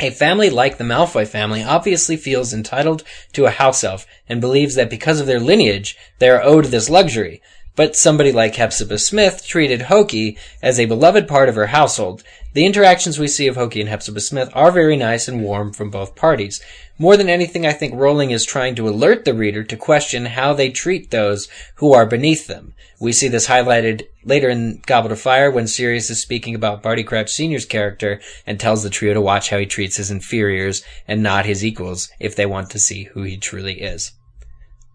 A 0.01 0.11
family 0.11 0.49
like 0.49 0.79
the 0.79 0.85
Malfoy 0.85 1.27
family 1.27 1.63
obviously 1.63 2.17
feels 2.17 2.55
entitled 2.55 3.03
to 3.33 3.45
a 3.47 3.51
house 3.51 3.85
elf 3.85 4.07
and 4.29 4.41
believes 4.41 4.75
that 4.75 4.89
because 4.89 5.21
of 5.21 5.27
their 5.27 5.41
lineage, 5.41 5.97
they 6.19 6.29
are 6.31 6.43
owed 6.43 6.67
this 6.67 6.89
luxury. 6.89 7.43
But 7.77 7.97
somebody 7.97 8.33
like 8.33 8.57
Hepzibah 8.57 8.99
Smith 8.99 9.47
treated 9.47 9.83
Hokey 9.83 10.37
as 10.63 10.81
a 10.81 10.87
beloved 10.87 11.29
part 11.29 11.49
of 11.49 11.55
her 11.55 11.69
household. 11.69 12.23
The 12.53 12.67
interactions 12.67 13.17
we 13.17 13.29
see 13.29 13.47
of 13.47 13.55
Hokey 13.55 13.81
and 13.81 13.89
Hepzibah 13.89 14.21
Smith 14.21 14.51
are 14.55 14.73
very 14.73 14.97
nice 14.97 15.29
and 15.29 15.41
warm 15.41 15.73
from 15.73 15.89
both 15.89 16.17
parties. 16.17 16.61
More 16.99 17.17
than 17.17 17.29
anything, 17.29 17.65
I 17.65 17.73
think 17.73 17.95
Rowling 17.95 18.33
is 18.33 18.45
trying 18.45 18.75
to 18.75 18.89
alert 18.89 19.25
the 19.25 19.35
reader 19.35 19.63
to 19.63 19.77
question 19.77 20.27
how 20.27 20.53
they 20.53 20.69
treat 20.69 21.11
those 21.11 21.49
who 21.77 21.93
are 21.93 22.07
beneath 22.07 22.49
them. 22.49 22.75
We 22.99 23.13
see 23.13 23.29
this 23.29 23.47
highlighted 23.47 24.03
later 24.25 24.51
in 24.51 24.83
Goblet 24.85 25.13
of 25.13 25.21
Fire 25.21 25.49
when 25.49 25.69
Sirius 25.69 26.11
is 26.11 26.21
speaking 26.21 26.57
about 26.57 26.83
Barty 26.83 27.05
Crouch 27.05 27.31
Sr.'s 27.31 27.65
character 27.65 28.21
and 28.45 28.59
tells 28.59 28.83
the 28.83 28.91
trio 28.91 29.15
to 29.15 29.21
watch 29.21 29.51
how 29.51 29.59
he 29.59 29.67
treats 29.67 29.97
his 29.97 30.11
inferiors 30.11 30.83
and 31.07 31.23
not 31.23 31.47
his 31.47 31.65
equals 31.65 32.11
if 32.19 32.35
they 32.35 32.47
want 32.47 32.69
to 32.71 32.81
see 32.81 33.05
who 33.05 33.23
he 33.23 33.37
truly 33.37 33.81
is. 33.81 34.11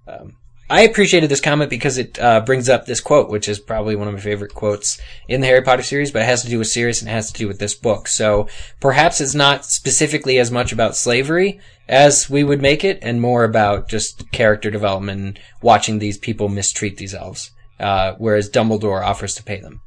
Um, 0.08 0.36
I 0.68 0.82
appreciated 0.82 1.30
this 1.30 1.42
comment 1.42 1.70
because 1.70 1.98
it 2.00 2.20
uh, 2.20 2.42
brings 2.42 2.70
up 2.70 2.86
this 2.86 3.02
quote, 3.02 3.30
which 3.30 3.48
is 3.48 3.60
probably 3.60 3.96
one 3.96 4.08
of 4.08 4.16
my 4.16 4.20
favorite 4.20 4.56
quotes 4.56 5.00
in 5.28 5.42
the 5.42 5.48
Harry 5.48 5.62
Potter 5.62 5.84
series, 5.84 6.12
but 6.12 6.24
it 6.24 6.26
has 6.26 6.42
to 6.42 6.50
do 6.50 6.58
with 6.58 6.68
Sirius 6.68 7.02
and 7.02 7.10
it 7.10 7.14
has 7.14 7.32
to 7.32 7.38
do 7.38 7.48
with 7.48 7.60
this 7.60 7.76
book. 7.76 8.08
So 8.08 8.48
perhaps 8.80 9.22
it's 9.22 9.36
not 9.36 9.64
specifically 9.64 10.40
as 10.40 10.50
much 10.50 10.72
about 10.72 10.96
slavery 10.96 11.60
as 11.88 12.30
we 12.30 12.44
would 12.44 12.62
make 12.62 12.84
it, 12.84 12.98
and 13.04 13.22
more 13.22 13.44
about 13.44 13.88
just 13.88 14.32
character 14.32 14.72
development 14.72 15.22
and 15.22 15.40
watching 15.62 16.00
these 16.00 16.18
people 16.18 16.50
mistreat 16.50 16.98
these 16.98 17.14
elves, 17.14 17.52
uh, 17.80 18.16
whereas 18.18 18.50
Dumbledore 18.50 19.06
offers 19.06 19.36
to 19.36 19.44
pay 19.44 19.60
them. 19.60 19.82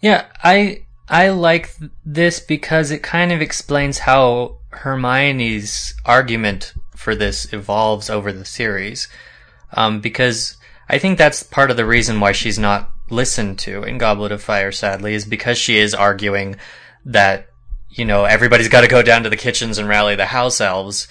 Yeah, 0.00 0.26
I 0.42 0.86
I 1.08 1.28
like 1.28 1.74
this 2.06 2.40
because 2.40 2.90
it 2.90 3.02
kind 3.02 3.32
of 3.32 3.42
explains 3.42 3.98
how 3.98 4.60
Hermione's 4.70 5.94
argument 6.06 6.72
for 6.96 7.14
this 7.14 7.52
evolves 7.52 8.08
over 8.08 8.32
the 8.32 8.46
series. 8.46 9.08
Um, 9.74 10.00
because 10.00 10.56
I 10.88 10.98
think 10.98 11.18
that's 11.18 11.42
part 11.42 11.70
of 11.70 11.76
the 11.76 11.86
reason 11.86 12.20
why 12.20 12.32
she's 12.32 12.58
not 12.58 12.90
listened 13.10 13.58
to 13.60 13.82
in 13.82 13.98
Goblet 13.98 14.32
of 14.32 14.42
Fire, 14.42 14.72
sadly, 14.72 15.14
is 15.14 15.24
because 15.24 15.58
she 15.58 15.78
is 15.78 15.94
arguing 15.94 16.56
that, 17.04 17.48
you 17.90 18.04
know, 18.04 18.24
everybody's 18.24 18.68
got 18.68 18.82
to 18.82 18.88
go 18.88 19.02
down 19.02 19.22
to 19.22 19.30
the 19.30 19.36
kitchens 19.36 19.78
and 19.78 19.88
rally 19.88 20.16
the 20.16 20.26
house 20.26 20.60
elves. 20.60 21.08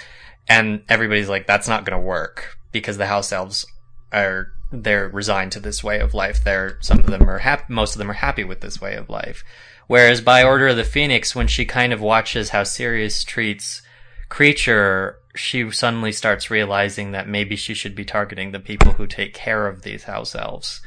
And 0.48 0.84
everybody's 0.90 1.30
like, 1.30 1.48
that's 1.48 1.68
not 1.68 1.86
going 1.86 2.00
to 2.00 2.06
work 2.06 2.58
because 2.72 2.98
the 2.98 3.08
house 3.08 3.32
elves 3.32 3.66
are, 4.12 4.48
they're 4.72 5.08
resigned 5.10 5.52
to 5.54 5.60
this 5.60 5.84
way 5.84 6.00
of 6.00 6.14
life. 6.14 6.44
They're, 6.44 6.78
some 6.82 7.00
of 7.00 7.08
them 7.08 7.30
are 7.30 7.40
happy, 7.40 7.66
most 7.70 7.96
of 7.96 8.00
them 8.00 8.10
are 8.10 8.16
happy 8.16 8.44
with 8.44 8.62
this 8.62 8.82
way 8.82 8.96
of 8.96 9.10
life. 9.10 9.44
Whereas 9.88 10.22
by 10.22 10.44
Order 10.44 10.70
of 10.70 10.78
the 10.78 10.84
Phoenix, 10.84 11.36
when 11.36 11.48
she 11.48 11.66
kind 11.66 11.92
of 11.92 12.02
watches 12.02 12.50
how 12.50 12.64
Sirius 12.64 13.24
treats 13.24 13.82
Kreacher 14.30 15.16
she 15.36 15.70
suddenly 15.72 16.12
starts 16.12 16.52
realizing 16.52 17.12
that 17.12 17.28
maybe 17.28 17.56
she 17.56 17.74
should 17.74 17.96
be 17.96 18.06
targeting 18.06 18.52
the 18.52 18.60
people 18.60 18.94
who 18.94 19.08
take 19.08 19.34
care 19.34 19.68
of 19.68 19.84
these 19.84 20.04
house 20.04 20.36
elves 20.36 20.82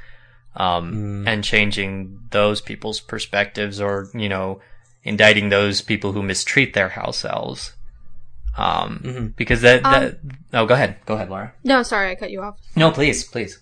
um, 0.57 1.25
mm. 1.25 1.29
and 1.29 1.43
changing 1.43 2.21
those 2.31 2.61
people's 2.61 3.01
perspectives 3.01 3.81
or 3.81 4.09
you 4.15 4.29
know 4.29 4.61
indicting 5.03 5.49
those 5.49 5.83
people 5.83 6.13
who 6.13 6.23
mistreat 6.23 6.75
their 6.75 6.91
house 6.91 7.25
elves. 7.25 7.75
Um, 8.57 9.01
mm-hmm. 9.05 9.27
because 9.37 9.63
that, 9.63 9.83
that 9.83 10.13
um, 10.13 10.31
oh 10.53 10.67
go 10.67 10.75
ahead. 10.75 10.97
Go 11.07 11.15
ahead 11.15 11.31
laura. 11.31 11.53
No 11.65 11.83
sorry 11.83 12.11
i 12.11 12.15
cut 12.15 12.31
you 12.31 12.41
off. 12.41 12.59
No 12.77 12.91
please 12.91 13.25
please. 13.25 13.61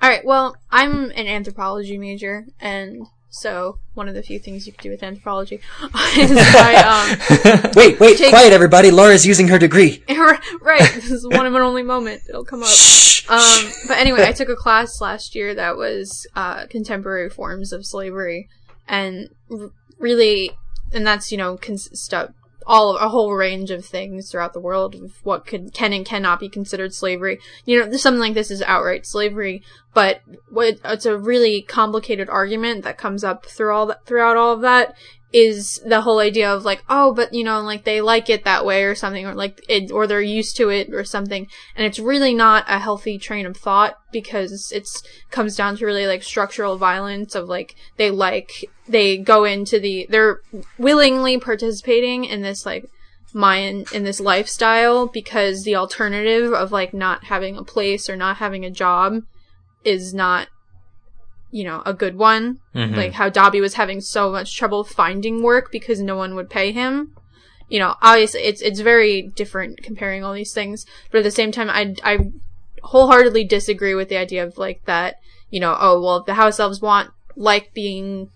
All 0.00 0.08
right 0.08 0.24
well 0.24 0.56
i'm 0.70 1.10
an 1.10 1.26
anthropology 1.26 1.98
major 1.98 2.46
and 2.60 3.06
so 3.30 3.78
one 3.94 4.08
of 4.08 4.14
the 4.14 4.22
few 4.22 4.38
things 4.38 4.66
you 4.66 4.72
could 4.72 4.82
do 4.82 4.90
with 4.90 5.02
anthropology 5.02 5.56
is 5.56 5.60
I, 6.36 7.58
um, 7.64 7.72
wait, 7.74 8.00
wait, 8.00 8.18
take, 8.18 8.30
quiet, 8.30 8.52
everybody. 8.52 8.90
Laura's 8.90 9.26
using 9.26 9.48
her 9.48 9.58
degree. 9.58 10.02
right, 10.08 10.80
this 10.94 11.10
is 11.10 11.26
one 11.26 11.46
of 11.46 11.54
an 11.54 11.62
only 11.62 11.82
moment. 11.82 12.22
It'll 12.28 12.44
come 12.44 12.62
up. 12.62 12.68
Shh, 12.68 13.28
um, 13.28 13.70
but 13.86 13.98
anyway, 13.98 14.24
I 14.24 14.32
took 14.32 14.48
a 14.48 14.56
class 14.56 15.00
last 15.00 15.34
year 15.34 15.54
that 15.54 15.76
was 15.76 16.26
uh, 16.34 16.66
contemporary 16.66 17.28
forms 17.28 17.72
of 17.72 17.84
slavery, 17.84 18.48
and 18.86 19.28
r- 19.50 19.70
really, 19.98 20.52
and 20.92 21.06
that's 21.06 21.30
you 21.30 21.38
know 21.38 21.56
cons- 21.56 21.90
all 22.68 22.94
of 22.94 23.02
a 23.02 23.08
whole 23.08 23.32
range 23.32 23.70
of 23.70 23.84
things 23.84 24.30
throughout 24.30 24.52
the 24.52 24.60
world 24.60 24.94
of 24.94 25.24
what 25.24 25.46
could 25.46 25.72
can 25.72 25.94
and 25.94 26.04
cannot 26.04 26.38
be 26.38 26.50
considered 26.50 26.92
slavery. 26.92 27.40
You 27.64 27.80
know, 27.80 27.96
something 27.96 28.20
like 28.20 28.34
this 28.34 28.50
is 28.50 28.60
outright 28.60 29.06
slavery, 29.06 29.62
but 29.94 30.20
what 30.50 30.78
it's 30.84 31.06
a 31.06 31.16
really 31.16 31.62
complicated 31.62 32.28
argument 32.28 32.84
that 32.84 32.98
comes 32.98 33.24
up 33.24 33.46
through 33.46 33.74
all 33.74 33.86
that 33.86 34.04
throughout 34.04 34.36
all 34.36 34.52
of 34.52 34.60
that 34.60 34.94
is 35.32 35.80
the 35.84 36.00
whole 36.00 36.20
idea 36.20 36.50
of 36.50 36.64
like, 36.64 36.82
oh, 36.88 37.12
but 37.12 37.34
you 37.34 37.44
know, 37.44 37.60
like 37.60 37.84
they 37.84 38.00
like 38.00 38.30
it 38.30 38.44
that 38.44 38.64
way 38.64 38.84
or 38.84 38.94
something, 38.94 39.26
or 39.26 39.34
like 39.34 39.60
it, 39.68 39.90
or 39.90 40.06
they're 40.06 40.22
used 40.22 40.56
to 40.56 40.70
it 40.70 40.92
or 40.92 41.04
something. 41.04 41.46
And 41.76 41.86
it's 41.86 41.98
really 41.98 42.34
not 42.34 42.64
a 42.66 42.78
healthy 42.78 43.18
train 43.18 43.44
of 43.44 43.56
thought 43.56 43.98
because 44.10 44.72
it's 44.72 45.02
comes 45.30 45.56
down 45.56 45.76
to 45.76 45.86
really 45.86 46.06
like 46.06 46.22
structural 46.22 46.78
violence 46.78 47.34
of 47.34 47.48
like 47.48 47.74
they 47.96 48.10
like 48.10 48.64
they 48.88 49.18
go 49.18 49.44
into 49.44 49.78
the 49.78 50.06
they're 50.08 50.40
willingly 50.78 51.38
participating 51.38 52.24
in 52.24 52.40
this 52.40 52.64
like 52.64 52.86
Mayan 53.34 53.84
in 53.92 54.04
this 54.04 54.20
lifestyle 54.20 55.06
because 55.06 55.64
the 55.64 55.76
alternative 55.76 56.54
of 56.54 56.72
like 56.72 56.94
not 56.94 57.24
having 57.24 57.58
a 57.58 57.64
place 57.64 58.08
or 58.08 58.16
not 58.16 58.38
having 58.38 58.64
a 58.64 58.70
job 58.70 59.22
is 59.84 60.14
not 60.14 60.48
you 61.50 61.64
know, 61.64 61.82
a 61.86 61.94
good 61.94 62.16
one. 62.16 62.58
Mm-hmm. 62.74 62.94
Like 62.94 63.12
how 63.12 63.28
Dobby 63.28 63.60
was 63.60 63.74
having 63.74 64.00
so 64.00 64.30
much 64.30 64.56
trouble 64.56 64.84
finding 64.84 65.42
work 65.42 65.70
because 65.72 66.00
no 66.00 66.16
one 66.16 66.34
would 66.34 66.50
pay 66.50 66.72
him. 66.72 67.14
You 67.68 67.78
know, 67.80 67.94
obviously 68.00 68.40
it's 68.40 68.62
it's 68.62 68.80
very 68.80 69.22
different 69.22 69.82
comparing 69.82 70.24
all 70.24 70.32
these 70.32 70.54
things, 70.54 70.86
but 71.10 71.18
at 71.18 71.24
the 71.24 71.30
same 71.30 71.52
time 71.52 71.68
I 71.68 71.94
I 72.02 72.30
wholeheartedly 72.82 73.44
disagree 73.44 73.94
with 73.94 74.08
the 74.08 74.16
idea 74.16 74.44
of 74.44 74.56
like 74.56 74.84
that, 74.86 75.16
you 75.50 75.60
know, 75.60 75.76
oh 75.78 76.00
well 76.00 76.22
the 76.22 76.34
house 76.34 76.60
elves 76.60 76.80
want 76.80 77.10
like 77.36 77.74
being 77.74 78.30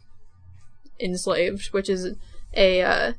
enslaved, 1.00 1.66
which 1.72 1.88
is 1.88 2.14
a 2.54 2.82
uh, 2.82 3.12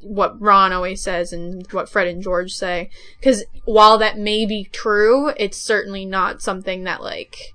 what 0.00 0.40
Ron 0.40 0.72
always 0.72 1.02
says 1.02 1.32
and 1.32 1.70
what 1.72 1.88
Fred 1.88 2.06
and 2.06 2.22
George 2.22 2.52
say. 2.52 2.90
Because 3.18 3.44
while 3.64 3.98
that 3.98 4.18
may 4.18 4.46
be 4.46 4.64
true, 4.64 5.28
it's 5.36 5.58
certainly 5.58 6.04
not 6.04 6.42
something 6.42 6.84
that 6.84 7.02
like 7.02 7.54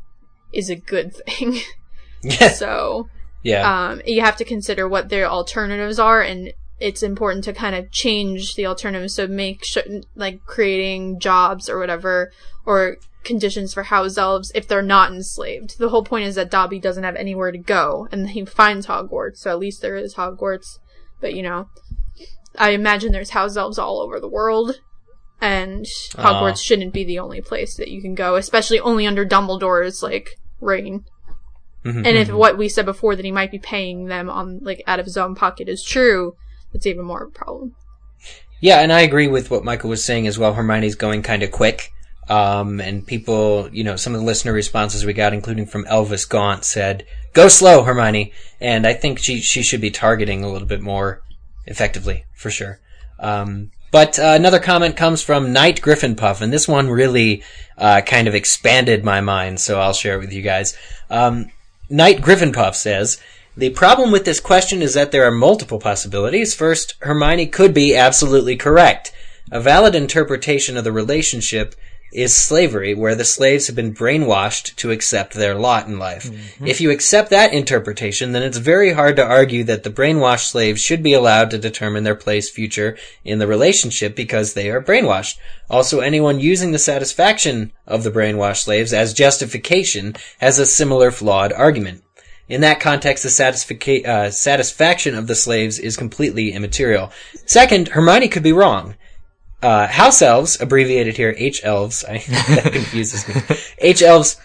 is 0.52 0.70
a 0.70 0.76
good 0.76 1.16
thing. 1.28 1.60
Yeah. 2.24 2.50
So, 2.50 3.10
yeah. 3.44 3.90
Um, 3.90 4.02
you 4.06 4.22
have 4.22 4.38
to 4.38 4.46
consider 4.46 4.88
what 4.88 5.10
their 5.10 5.28
alternatives 5.28 6.00
are, 6.00 6.22
and 6.22 6.54
it's 6.80 7.04
important 7.04 7.44
to 7.44 7.54
kind 7.54 7.76
of 7.76 7.92
change 7.92 8.56
the 8.56 8.66
alternatives. 8.66 9.16
So 9.16 9.28
make 9.28 9.64
sure, 9.64 9.84
like, 10.16 10.46
creating 10.46 11.20
jobs 11.20 11.70
or 11.70 11.78
whatever, 11.80 12.32
or 12.66 12.98
conditions 13.24 13.74
for 13.74 13.84
house 13.84 14.18
elves 14.18 14.52
if 14.54 14.68
they're 14.68 14.82
not 14.82 15.12
enslaved. 15.12 15.78
The 15.78 15.90
whole 15.90 16.04
point 16.04 16.26
is 16.26 16.36
that 16.36 16.52
Dobby 16.52 16.80
doesn't 16.80 17.04
have 17.04 17.16
anywhere 17.16 17.52
to 17.52 17.58
go, 17.58 18.08
and 18.12 18.30
he 18.30 18.46
finds 18.46 18.88
Hogwarts, 18.88 19.38
so 19.38 19.52
at 19.52 19.60
least 19.60 19.82
there 19.82 19.96
is 19.96 20.16
Hogwarts. 20.16 20.80
But, 21.22 21.34
you 21.34 21.42
know, 21.42 21.70
I 22.58 22.72
imagine 22.72 23.12
there's 23.12 23.30
house 23.30 23.56
elves 23.56 23.80
all 23.80 24.02
over 24.02 24.20
the 24.20 24.28
world, 24.28 24.82
and 25.40 25.86
Hogwarts 26.16 26.62
shouldn't 26.62 26.94
be 26.94 27.06
the 27.06 27.20
only 27.20 27.42
place 27.42 27.76
that 27.78 27.88
you 27.88 28.02
can 28.02 28.14
go, 28.14 28.36
especially 28.36 28.80
only 28.80 29.08
under 29.08 29.26
Dumbledore's, 29.26 30.04
like, 30.04 30.38
reign. 30.60 31.06
Mm-hmm. 31.86 32.06
And 32.06 32.18
if 32.18 32.28
mm-hmm. 32.28 32.38
what 32.38 32.58
we 32.58 32.70
said 32.70 32.86
before 32.86 33.16
that 33.16 33.26
he 33.26 33.32
might 33.32 33.52
be 33.52 33.60
paying 33.60 34.06
them 34.06 34.30
on 34.30 34.60
like 34.62 34.84
out 34.88 35.00
of 35.00 35.06
his 35.06 35.18
own 35.18 35.36
pocket 35.36 35.68
is 35.68 35.84
true, 35.84 36.36
it's 36.74 36.86
even 36.86 37.06
more 37.06 37.24
of 37.24 37.30
a 37.30 37.32
problem. 37.32 37.76
Yeah, 38.62 38.80
and 38.80 38.94
I 38.94 39.02
agree 39.02 39.28
with 39.28 39.52
what 39.52 39.66
Michael 39.66 39.90
was 39.90 40.06
saying 40.06 40.26
as 40.26 40.40
well. 40.40 40.54
Hermione's 40.54 40.96
going 40.96 41.22
kind 41.22 41.44
of 41.44 41.52
quick. 41.52 41.92
Um, 42.30 42.80
and 42.80 43.06
people, 43.06 43.70
you 43.74 43.84
know, 43.84 43.98
some 43.98 44.14
of 44.16 44.22
the 44.22 44.26
listener 44.26 44.54
responses 44.54 45.06
we 45.06 45.12
got, 45.12 45.34
including 45.34 45.66
from 45.66 45.84
Elvis 45.86 46.28
Gaunt, 46.28 46.64
said, 46.64 47.06
"Go 47.34 47.50
slow, 47.50 47.84
Hermione." 47.84 48.32
And 48.62 48.88
I 48.88 48.94
think 48.94 49.20
she 49.20 49.42
she 49.42 49.62
should 49.62 49.82
be 49.82 49.92
targeting 49.92 50.42
a 50.42 50.50
little 50.50 50.68
bit 50.68 50.82
more 50.82 51.22
effectively, 51.66 52.24
for 52.34 52.50
sure. 52.50 52.80
Um, 53.20 53.72
but 53.92 54.18
uh, 54.18 54.34
another 54.36 54.60
comment 54.60 54.96
comes 54.96 55.22
from 55.22 55.54
Knight 55.54 55.82
Griffinpuff, 55.82 56.42
and 56.42 56.54
this 56.54 56.68
one 56.68 56.90
really 56.90 57.44
uh, 57.78 58.02
kind 58.02 58.28
of 58.28 58.36
expanded 58.36 59.04
my 59.04 59.20
mind, 59.22 59.60
so 59.60 59.80
I'll 59.80 59.94
share 59.94 60.16
it 60.16 60.20
with 60.20 60.34
you 60.34 60.42
guys. 60.42 60.78
Um, 61.10 61.52
Knight 61.94 62.22
Griffinpuff 62.22 62.74
says, 62.74 63.20
The 63.56 63.70
problem 63.70 64.12
with 64.12 64.26
this 64.26 64.40
question 64.40 64.82
is 64.82 64.96
that 64.96 65.12
there 65.12 65.28
are 65.28 65.32
multiple 65.32 65.78
possibilities. 65.78 66.56
First, 66.56 66.96
Hermione 67.02 67.46
could 67.46 67.72
be 67.72 67.96
absolutely 67.96 68.56
correct. 68.56 69.12
A 69.52 69.62
valid 69.62 69.94
interpretation 69.94 70.76
of 70.76 70.86
the 70.86 70.92
relationship 70.92 71.76
is 72.14 72.38
slavery, 72.38 72.94
where 72.94 73.16
the 73.16 73.26
slaves 73.26 73.68
have 73.68 73.76
been 73.76 73.94
brainwashed 73.94 74.76
to 74.78 74.92
accept 74.92 75.34
their 75.34 75.56
lot 75.56 75.88
in 75.88 76.00
life. 76.00 76.30
If 76.64 76.80
you 76.80 76.92
accept 76.92 77.30
that 77.30 77.54
interpretation, 77.54 78.32
then 78.32 78.44
it's 78.44 78.58
very 78.58 78.94
hard 78.94 79.16
to 79.18 79.26
argue 79.26 79.64
that 79.66 79.84
the 79.84 79.90
brainwashed 79.90 80.50
slaves 80.50 80.82
should 80.82 81.04
be 81.04 81.14
allowed 81.14 81.50
to 81.52 81.58
determine 81.58 82.04
their 82.04 82.16
place 82.16 82.50
future 82.50 82.98
in 83.24 83.40
the 83.40 83.48
relationship 83.48 84.16
because 84.16 84.54
they 84.54 84.70
are 84.70 84.82
brainwashed. 84.82 85.38
Also, 85.70 86.00
anyone 86.00 86.40
using 86.40 86.72
the 86.72 86.80
satisfaction 86.80 87.72
of 87.88 88.04
the 88.04 88.12
brainwashed 88.12 88.64
slaves 88.64 88.94
as 88.94 89.14
justification 89.14 90.16
has 90.40 90.60
a 90.60 90.66
similar 90.66 91.12
flawed 91.12 91.52
argument. 91.54 92.04
In 92.50 92.62
that 92.62 92.80
context, 92.80 93.24
the 93.24 93.30
satisfica- 93.30 94.06
uh, 94.06 94.30
satisfaction 94.30 95.16
of 95.16 95.28
the 95.28 95.36
slaves 95.36 95.80
is 95.80 95.96
completely 95.96 96.52
immaterial. 96.52 97.12
Second, 97.46 97.90
Hermione 97.90 98.28
could 98.28 98.44
be 98.44 98.52
wrong. 98.52 98.96
Uh, 99.64 99.88
house 99.88 100.22
elves, 100.22 100.60
abbreviated 100.60 101.16
here 101.16 101.34
H 101.38 101.62
elves, 101.64 102.04
I, 102.10 102.18
that 102.18 102.74
confuses 102.74 103.26
me. 103.28 103.58
H 103.80 104.02
elves, 104.02 104.36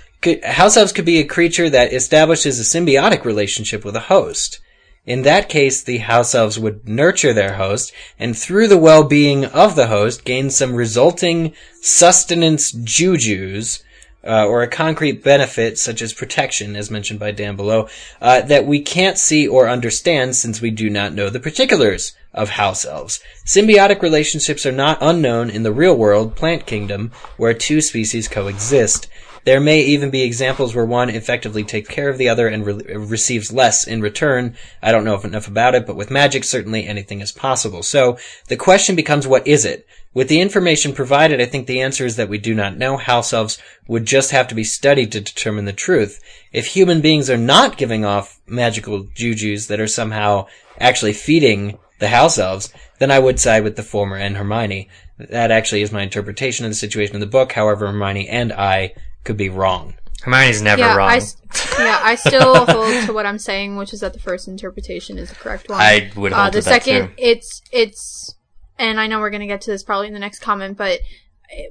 house 0.45 0.77
elves 0.77 0.93
could 0.93 1.05
be 1.05 1.19
a 1.19 1.25
creature 1.25 1.69
that 1.69 1.93
establishes 1.93 2.61
a 2.61 2.63
symbiotic 2.63 3.25
relationship 3.25 3.85
with 3.85 3.97
a 3.97 4.01
host. 4.01 4.61
In 5.07 5.23
that 5.23 5.49
case, 5.49 5.83
the 5.83 5.99
house 5.99 6.37
elves 6.37 6.57
would 6.57 6.89
nurture 6.89 7.33
their 7.33 7.55
host, 7.55 7.93
and 8.17 8.39
through 8.39 8.69
the 8.69 8.79
well-being 8.79 9.45
of 9.47 9.75
the 9.75 9.89
host, 9.89 10.25
gain 10.25 10.51
some 10.51 10.75
resulting 10.75 11.53
sustenance 11.81 12.71
jujus, 12.71 13.83
uh, 14.25 14.47
or 14.47 14.63
a 14.63 14.69
concrete 14.69 15.25
benefit 15.25 15.79
such 15.79 16.01
as 16.01 16.13
protection, 16.13 16.77
as 16.77 16.91
mentioned 16.91 17.19
by 17.19 17.33
Dan 17.33 17.57
below, 17.57 17.89
uh, 18.21 18.43
that 18.43 18.67
we 18.67 18.81
can't 18.81 19.19
see 19.19 19.49
or 19.49 19.69
understand 19.69 20.37
since 20.37 20.61
we 20.61 20.71
do 20.71 20.89
not 20.89 21.13
know 21.13 21.29
the 21.29 21.41
particulars 21.41 22.15
of 22.39 22.51
house 22.51 22.87
elves. 22.87 23.21
Symbiotic 23.45 24.01
relationships 24.01 24.65
are 24.65 24.73
not 24.73 24.99
unknown 25.01 25.51
in 25.51 25.65
the 25.65 25.73
real 25.73 25.97
world 25.97 26.37
plant 26.37 26.65
kingdom 26.65 27.11
where 27.37 27.53
two 27.53 27.81
species 27.81 28.29
coexist. 28.29 29.09
There 29.45 29.61
may 29.61 29.81
even 29.81 30.11
be 30.11 30.23
examples 30.23 30.75
where 30.75 30.85
one 30.85 31.09
effectively 31.09 31.65
takes 31.65 31.89
care 31.89 32.09
of 32.09 32.19
the 32.19 32.29
other 32.29 32.49
and 32.49 32.67
re- 32.67 32.97
receives 32.97 33.53
less 33.53 33.87
in 33.87 34.01
return. 34.01 34.57
I 34.83 34.93
don't 34.93 35.05
know 35.05 35.19
enough 35.21 35.49
about 35.49 35.75
it, 35.75 35.87
but 35.87 35.97
with 35.97 36.11
magic, 36.11 36.45
certainly 36.45 36.87
anything 36.87 37.21
is 37.21 37.33
possible. 37.33 37.83
So 37.83 38.19
the 38.49 38.57
question 38.57 38.95
becomes, 38.95 39.27
what 39.27 39.47
is 39.47 39.65
it? 39.65 39.87
With 40.13 40.29
the 40.29 40.41
information 40.41 40.93
provided, 40.93 41.41
I 41.41 41.47
think 41.47 41.67
the 41.67 41.81
answer 41.81 42.05
is 42.05 42.17
that 42.17 42.29
we 42.29 42.39
do 42.39 42.55
not 42.55 42.77
know. 42.77 42.97
House 42.97 43.33
elves 43.33 43.59
would 43.87 44.05
just 44.05 44.33
have 44.33 44.49
to 44.49 44.55
be 44.55 44.65
studied 44.65 45.13
to 45.13 45.21
determine 45.21 45.65
the 45.65 45.73
truth. 45.73 46.23
If 46.53 46.67
human 46.67 47.01
beings 47.01 47.31
are 47.31 47.39
not 47.39 47.77
giving 47.77 48.05
off 48.05 48.41
magical 48.47 49.05
jujus 49.05 49.69
that 49.69 49.81
are 49.81 49.87
somehow 49.87 50.47
actually 50.79 51.13
feeding 51.13 51.79
the 51.99 52.09
house 52.09 52.39
elves, 52.39 52.73
then 52.99 53.11
I 53.11 53.19
would 53.19 53.41
side 53.41 53.65
with 53.65 53.77
the 53.77 53.83
former 53.83 54.17
and 54.17 54.37
Hermione. 54.37 54.89
That 55.19 55.51
actually 55.51 55.83
is 55.83 55.93
my 55.93 56.03
interpretation 56.03 56.65
of 56.65 56.71
the 56.71 56.77
situation 56.77 57.15
in 57.17 57.21
the 57.21 57.27
book. 57.27 57.53
However, 57.53 57.87
Hermione 57.87 58.29
and 58.29 58.53
I 58.53 58.95
could 59.25 59.37
be 59.37 59.49
wrong. 59.49 59.95
Hermione's 60.23 60.63
never 60.63 60.81
yeah, 60.81 60.97
wrong. 60.97 61.11
I, 61.11 61.17
s- 61.17 61.37
yeah, 61.79 62.01
I 62.03 62.15
still 62.17 62.65
hold 62.67 63.07
to 63.07 63.13
what 63.13 63.27
I'm 63.27 63.39
saying, 63.39 63.77
which 63.77 63.93
is 63.93 64.01
that 64.01 64.13
the 64.13 64.21
first 64.21 64.49
interpretation 64.49 65.19
is 65.19 65.29
the 65.29 65.37
correct 65.37 65.69
one. 65.69 65.81
I 65.81 66.11
would 66.17 66.33
hold 66.33 66.49
uh, 66.49 66.51
the 66.51 66.61
to 66.61 66.65
that 66.65 66.83
second, 66.83 67.09
too. 67.09 67.15
it's 67.19 67.63
it's, 67.73 68.35
and 68.79 69.01
I 69.01 69.07
know 69.07 69.21
we're 69.21 69.31
gonna 69.31 69.47
get 69.47 69.61
to 69.63 69.71
this 69.71 69.83
probably 69.83 70.09
in 70.09 70.15
the 70.15 70.19
next 70.21 70.41
comment, 70.41 70.77
but 70.77 71.01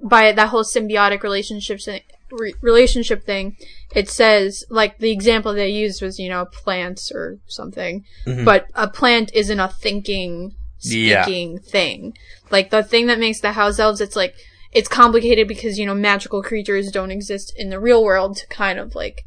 by 0.01 0.31
that 0.31 0.49
whole 0.49 0.63
symbiotic 0.63 1.23
relationships 1.23 1.85
thing- 1.85 2.01
re- 2.31 2.53
relationship 2.61 3.23
thing, 3.25 3.55
it 3.95 4.09
says 4.09 4.65
like 4.69 4.97
the 4.99 5.11
example 5.11 5.53
they 5.53 5.69
used 5.69 6.01
was 6.01 6.19
you 6.19 6.29
know 6.29 6.45
plants 6.45 7.11
or 7.11 7.39
something, 7.47 8.03
Mm-hmm. 8.25 8.45
but 8.45 8.67
a 8.75 8.87
plant 8.87 9.31
isn't 9.33 9.59
a 9.59 9.67
thinking, 9.67 10.55
Yeah. 10.81 11.23
speaking 11.23 11.59
thing. 11.59 12.17
Like 12.51 12.69
the 12.69 12.83
thing 12.83 13.07
that 13.07 13.19
makes 13.19 13.39
the 13.41 13.53
house 13.53 13.79
elves, 13.79 14.01
it's 14.01 14.15
like 14.15 14.35
it's 14.73 14.89
complicated 14.89 15.47
because 15.47 15.79
you 15.79 15.85
know 15.85 15.95
magical 15.95 16.43
creatures 16.43 16.91
don't 16.91 17.11
exist 17.11 17.53
in 17.55 17.69
the 17.69 17.79
real 17.79 18.03
world 18.03 18.37
to 18.37 18.47
kind 18.47 18.77
of 18.79 18.95
like 18.95 19.23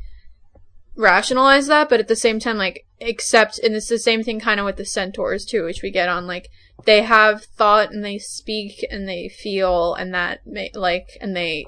rationalize 0.97 1.67
that, 1.69 1.89
but 1.89 2.01
at 2.01 2.09
the 2.09 2.17
same 2.17 2.39
time, 2.39 2.59
like, 2.59 2.85
accept, 3.01 3.59
and 3.61 3.75
it's 3.75 3.89
the 3.89 3.99
same 3.99 4.23
thing 4.23 4.39
kind 4.41 4.61
of 4.61 4.67
with 4.67 4.77
the 4.77 4.85
centaurs 4.85 5.45
too, 5.45 5.65
which 5.65 5.83
we 5.83 5.91
get 5.91 6.09
on, 6.09 6.27
like, 6.27 6.49
they 6.85 7.03
have 7.03 7.45
thought 7.45 7.91
and 7.91 8.05
they 8.05 8.19
speak 8.19 8.85
and 8.91 9.09
they 9.09 9.29
feel 9.29 9.95
and 9.95 10.13
that, 10.13 10.47
may, 10.47 10.71
like, 10.75 11.17
and 11.21 11.35
they, 11.35 11.65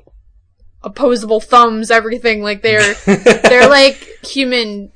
opposable 0.85 1.41
thumbs, 1.41 1.91
everything, 1.91 2.43
like, 2.43 2.63
they're, 2.63 2.95
they're 3.05 3.69
like 3.69 4.09
human, 4.25 4.93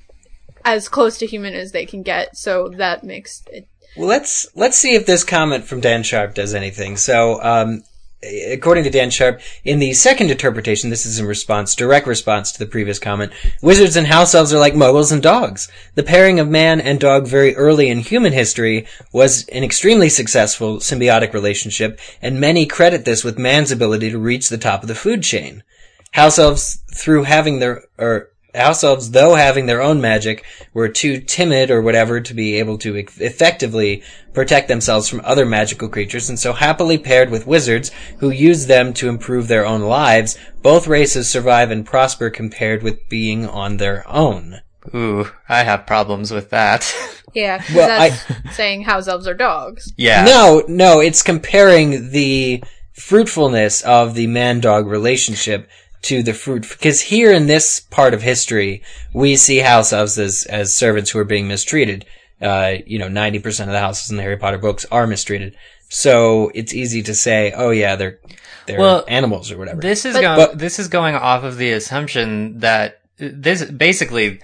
as 0.64 0.88
close 0.88 1.18
to 1.18 1.26
human 1.26 1.54
as 1.54 1.72
they 1.72 1.86
can 1.86 2.02
get, 2.02 2.36
so 2.36 2.68
that 2.76 3.04
makes 3.04 3.42
it, 3.52 3.68
Well, 3.96 4.08
let's 4.08 4.46
let's 4.54 4.78
see 4.78 4.94
if 4.94 5.06
this 5.06 5.24
comment 5.24 5.64
from 5.64 5.80
Dan 5.80 6.02
Sharp 6.02 6.34
does 6.34 6.54
anything. 6.54 6.96
So, 6.96 7.42
um, 7.42 7.82
according 8.22 8.84
to 8.84 8.90
Dan 8.90 9.10
Sharp, 9.10 9.40
in 9.64 9.78
the 9.78 9.92
second 9.92 10.30
interpretation, 10.30 10.90
this 10.90 11.06
is 11.06 11.18
in 11.18 11.26
response, 11.26 11.74
direct 11.74 12.06
response 12.06 12.52
to 12.52 12.58
the 12.58 12.66
previous 12.66 12.98
comment. 12.98 13.32
Wizards 13.62 13.96
and 13.96 14.06
house 14.06 14.34
elves 14.34 14.52
are 14.52 14.58
like 14.58 14.74
muggles 14.74 15.12
and 15.12 15.22
dogs. 15.22 15.70
The 15.94 16.02
pairing 16.02 16.40
of 16.40 16.48
man 16.48 16.80
and 16.80 16.98
dog 16.98 17.26
very 17.26 17.54
early 17.56 17.88
in 17.88 18.00
human 18.00 18.32
history 18.32 18.86
was 19.12 19.46
an 19.48 19.62
extremely 19.62 20.08
successful 20.08 20.78
symbiotic 20.78 21.32
relationship, 21.32 22.00
and 22.22 22.40
many 22.40 22.66
credit 22.66 23.04
this 23.04 23.22
with 23.22 23.38
man's 23.38 23.70
ability 23.70 24.10
to 24.10 24.18
reach 24.18 24.48
the 24.48 24.58
top 24.58 24.82
of 24.82 24.88
the 24.88 24.94
food 24.94 25.22
chain. 25.22 25.62
House 26.12 26.38
elves, 26.38 26.82
through 26.94 27.24
having 27.24 27.58
their, 27.58 27.84
or 27.98 28.30
house 28.54 28.82
elves, 28.82 29.10
though 29.10 29.34
having 29.34 29.66
their 29.66 29.82
own 29.82 30.00
magic, 30.00 30.44
were 30.72 30.88
too 30.88 31.20
timid 31.20 31.70
or 31.70 31.82
whatever 31.82 32.20
to 32.22 32.32
be 32.32 32.54
able 32.58 32.78
to 32.78 32.96
eff- 32.96 33.20
effectively 33.20 34.02
protect 34.32 34.68
themselves 34.68 35.08
from 35.08 35.20
other 35.24 35.44
magical 35.44 35.88
creatures, 35.90 36.30
and 36.30 36.38
so 36.38 36.54
happily 36.54 36.96
paired 36.96 37.30
with 37.30 37.46
wizards 37.46 37.90
who 38.20 38.30
use 38.30 38.66
them 38.66 38.94
to 38.94 39.08
improve 39.10 39.48
their 39.48 39.66
own 39.66 39.82
lives, 39.82 40.38
both 40.62 40.86
races 40.86 41.28
survive 41.28 41.70
and 41.70 41.84
prosper 41.84 42.30
compared 42.30 42.82
with 42.82 43.06
being 43.10 43.46
on 43.46 43.76
their 43.76 44.02
own. 44.08 44.60
Ooh, 44.94 45.28
I 45.48 45.64
have 45.64 45.84
problems 45.86 46.30
with 46.32 46.48
that. 46.50 46.90
yeah, 47.34 47.58
'cause 47.58 47.74
Well, 47.74 47.88
that's 47.88 48.56
saying 48.56 48.84
house 48.84 49.06
elves 49.08 49.26
are 49.26 49.34
dogs. 49.34 49.92
yeah. 49.98 50.24
No, 50.24 50.62
no, 50.68 51.00
it's 51.00 51.22
comparing 51.22 52.10
the 52.10 52.62
fruitfulness 52.94 53.82
of 53.82 54.14
the 54.14 54.26
man-dog 54.26 54.86
relationship 54.86 55.68
to 56.06 56.22
the 56.22 56.32
fruit, 56.34 56.66
because 56.68 57.00
here 57.02 57.32
in 57.32 57.46
this 57.46 57.80
part 57.80 58.14
of 58.14 58.22
history, 58.22 58.82
we 59.12 59.36
see 59.36 59.58
house 59.58 59.92
elves 59.92 60.18
as, 60.18 60.46
as 60.48 60.76
servants 60.76 61.10
who 61.10 61.18
are 61.18 61.24
being 61.24 61.48
mistreated. 61.48 62.04
Uh, 62.40 62.74
you 62.86 62.98
know, 62.98 63.08
90% 63.08 63.60
of 63.60 63.68
the 63.68 63.80
houses 63.80 64.10
in 64.10 64.16
the 64.16 64.22
Harry 64.22 64.36
Potter 64.36 64.58
books 64.58 64.84
are 64.90 65.06
mistreated. 65.06 65.56
So 65.88 66.50
it's 66.54 66.74
easy 66.74 67.02
to 67.04 67.14
say, 67.14 67.52
oh 67.56 67.70
yeah, 67.70 67.96
they're, 67.96 68.18
they're 68.66 68.78
Well, 68.78 69.04
animals 69.08 69.50
or 69.50 69.58
whatever. 69.58 69.80
This 69.80 70.04
is 70.04 70.14
But- 70.14 70.20
going. 70.20 70.36
But- 70.36 70.58
this 70.58 70.78
is 70.78 70.88
going 70.88 71.14
off 71.14 71.44
of 71.44 71.56
the 71.56 71.72
assumption 71.72 72.58
that 72.60 73.00
this 73.18 73.64
basically 73.64 74.40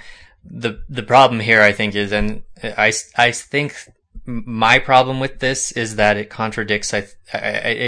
the 0.49 0.83
the 0.89 1.03
problem 1.03 1.41
here. 1.41 1.61
I 1.61 1.73
think 1.73 1.95
is, 1.95 2.13
and 2.13 2.43
I 2.63 2.93
I 3.17 3.33
think 3.33 3.77
my 4.25 4.79
problem 4.79 5.21
with 5.21 5.41
this 5.41 5.73
is 5.73 5.97
that 5.97 6.17
it 6.17 6.31
contradicts. 6.31 6.95
I, 6.95 7.07
I 7.35 7.39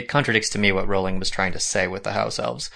it 0.00 0.08
contradicts 0.08 0.50
to 0.50 0.58
me 0.58 0.72
what 0.72 0.88
Rowling 0.88 1.18
was 1.18 1.30
trying 1.30 1.52
to 1.52 1.60
say 1.60 1.86
with 1.86 2.02
the 2.02 2.12
house 2.12 2.38
elves, 2.38 2.70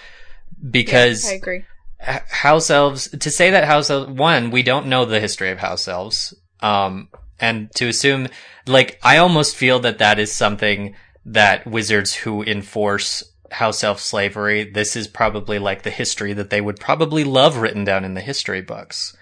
because 0.69 1.27
I 1.29 1.33
agree. 1.33 1.65
house 1.99 2.69
elves 2.69 3.09
to 3.09 3.29
say 3.31 3.51
that 3.51 3.65
house 3.65 3.89
elves 3.89 4.09
one 4.11 4.51
we 4.51 4.63
don't 4.63 4.87
know 4.87 5.05
the 5.05 5.19
history 5.19 5.51
of 5.51 5.59
house 5.59 5.87
elves 5.87 6.33
um 6.61 7.09
and 7.39 7.71
to 7.75 7.87
assume 7.87 8.27
like 8.67 8.99
i 9.03 9.17
almost 9.17 9.55
feel 9.55 9.79
that 9.79 9.97
that 9.99 10.17
is 10.19 10.31
something 10.31 10.95
that 11.25 11.67
wizards 11.67 12.13
who 12.13 12.41
enforce 12.43 13.23
house 13.51 13.83
elf 13.83 13.99
slavery 13.99 14.63
this 14.71 14.95
is 14.95 15.07
probably 15.07 15.59
like 15.59 15.83
the 15.83 15.89
history 15.89 16.33
that 16.33 16.49
they 16.49 16.61
would 16.61 16.79
probably 16.79 17.23
love 17.23 17.57
written 17.57 17.83
down 17.83 18.05
in 18.05 18.13
the 18.13 18.21
history 18.21 18.61
books 18.61 19.15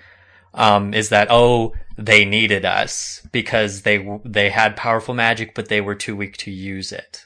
um 0.54 0.94
is 0.94 1.10
that 1.10 1.28
oh 1.32 1.74
they 1.98 2.26
needed 2.26 2.64
us 2.64 3.22
because 3.32 3.82
they 3.82 4.20
they 4.24 4.50
had 4.50 4.76
powerful 4.76 5.14
magic 5.14 5.56
but 5.56 5.68
they 5.68 5.82
were 5.82 5.96
too 5.96 6.16
weak 6.16 6.38
to 6.38 6.52
use 6.52 6.92
it 6.92 7.24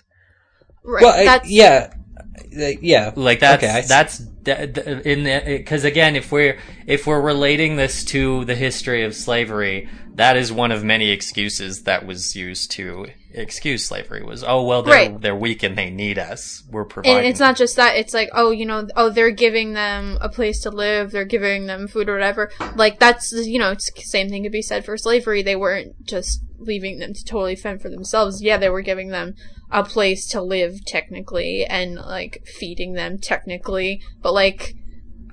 Right. 0.83 1.03
well, 1.03 1.13
I- 1.13 1.25
that's, 1.25 1.49
yeah, 1.49 1.93
yeah. 2.51 3.11
like 3.15 3.39
that's 3.39 3.63
Okay, 3.63 3.83
that's 3.87 4.21
th- 4.43 4.73
th- 4.73 5.05
in 5.05 5.23
the 5.23 5.41
because 5.57 5.83
again 5.83 6.15
if 6.15 6.31
we're 6.31 6.57
if 6.87 7.05
we're 7.07 7.21
relating 7.21 7.75
this 7.75 8.03
to 8.05 8.45
the 8.45 8.55
history 8.55 9.03
of 9.03 9.15
slavery 9.15 9.89
that 10.15 10.35
is 10.35 10.51
one 10.51 10.71
of 10.71 10.83
many 10.83 11.09
excuses 11.09 11.83
that 11.83 12.05
was 12.05 12.35
used 12.35 12.71
to 12.71 13.07
excuse 13.33 13.85
slavery 13.85 14.21
was 14.23 14.43
oh 14.45 14.63
well 14.63 14.83
they're 14.83 14.93
Right. 14.93 15.21
they're 15.21 15.35
weak 15.35 15.63
and 15.63 15.77
they 15.77 15.89
need 15.89 16.19
us 16.19 16.63
we're 16.69 16.83
providing 16.85 17.19
And 17.19 17.27
it's 17.27 17.39
not 17.39 17.55
just 17.55 17.77
that, 17.77 17.95
it's 17.95 18.13
like, 18.13 18.29
oh, 18.33 18.51
you 18.51 18.65
know, 18.65 18.87
oh, 18.95 19.09
they're 19.09 19.31
giving 19.31 19.73
them 19.73 20.17
a 20.21 20.27
place 20.29 20.61
to 20.61 20.69
live, 20.69 21.11
they're 21.11 21.23
giving 21.25 21.65
them 21.65 21.87
food 21.87 22.09
or 22.09 22.13
whatever. 22.13 22.51
Like, 22.75 22.99
that's, 22.99 23.31
you 23.31 23.57
know, 23.59 23.71
it's 23.71 23.91
the 23.91 24.01
same 24.01 24.29
thing 24.29 24.43
could 24.43 24.51
be 24.51 24.61
said 24.61 24.83
for 24.85 24.97
slavery. 24.97 25.43
They 25.43 25.55
weren't 25.55 25.95
just 26.05 26.41
leaving 26.61 26.99
them 26.99 27.13
to 27.13 27.25
totally 27.25 27.55
fend 27.55 27.81
for 27.81 27.89
themselves. 27.89 28.41
Yeah, 28.41 28.57
they 28.57 28.69
were 28.69 28.81
giving 28.81 29.09
them 29.09 29.35
a 29.71 29.83
place 29.83 30.27
to 30.29 30.41
live, 30.41 30.85
technically, 30.85 31.65
and, 31.65 31.95
like, 31.95 32.43
feeding 32.45 32.93
them, 32.93 33.17
technically. 33.17 34.01
But, 34.21 34.33
like, 34.33 34.75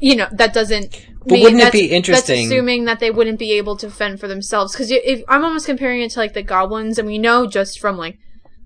you 0.01 0.17
know, 0.17 0.29
that 0.33 0.53
doesn't. 0.55 1.07
But 1.21 1.33
mean- 1.33 1.43
wouldn't 1.43 1.63
it 1.63 1.73
be 1.73 1.87
interesting- 1.91 2.37
That's 2.37 2.47
assuming 2.47 2.85
that 2.85 3.01
they 3.01 3.11
wouldn't 3.11 3.39
be 3.39 3.53
able 3.53 3.77
to 3.79 3.91
fend 3.91 4.21
for 4.21 4.29
themselves. 4.29 4.73
Because 4.73 4.91
if 4.91 5.23
I'm 5.29 5.45
almost 5.45 5.67
comparing 5.67 6.03
it 6.03 6.13
to 6.13 6.21
like 6.21 6.35
the 6.35 6.43
goblins, 6.43 6.99
and 6.99 7.07
we 7.09 7.19
know 7.19 7.47
just 7.47 7.81
from 7.81 7.97
like 7.97 8.17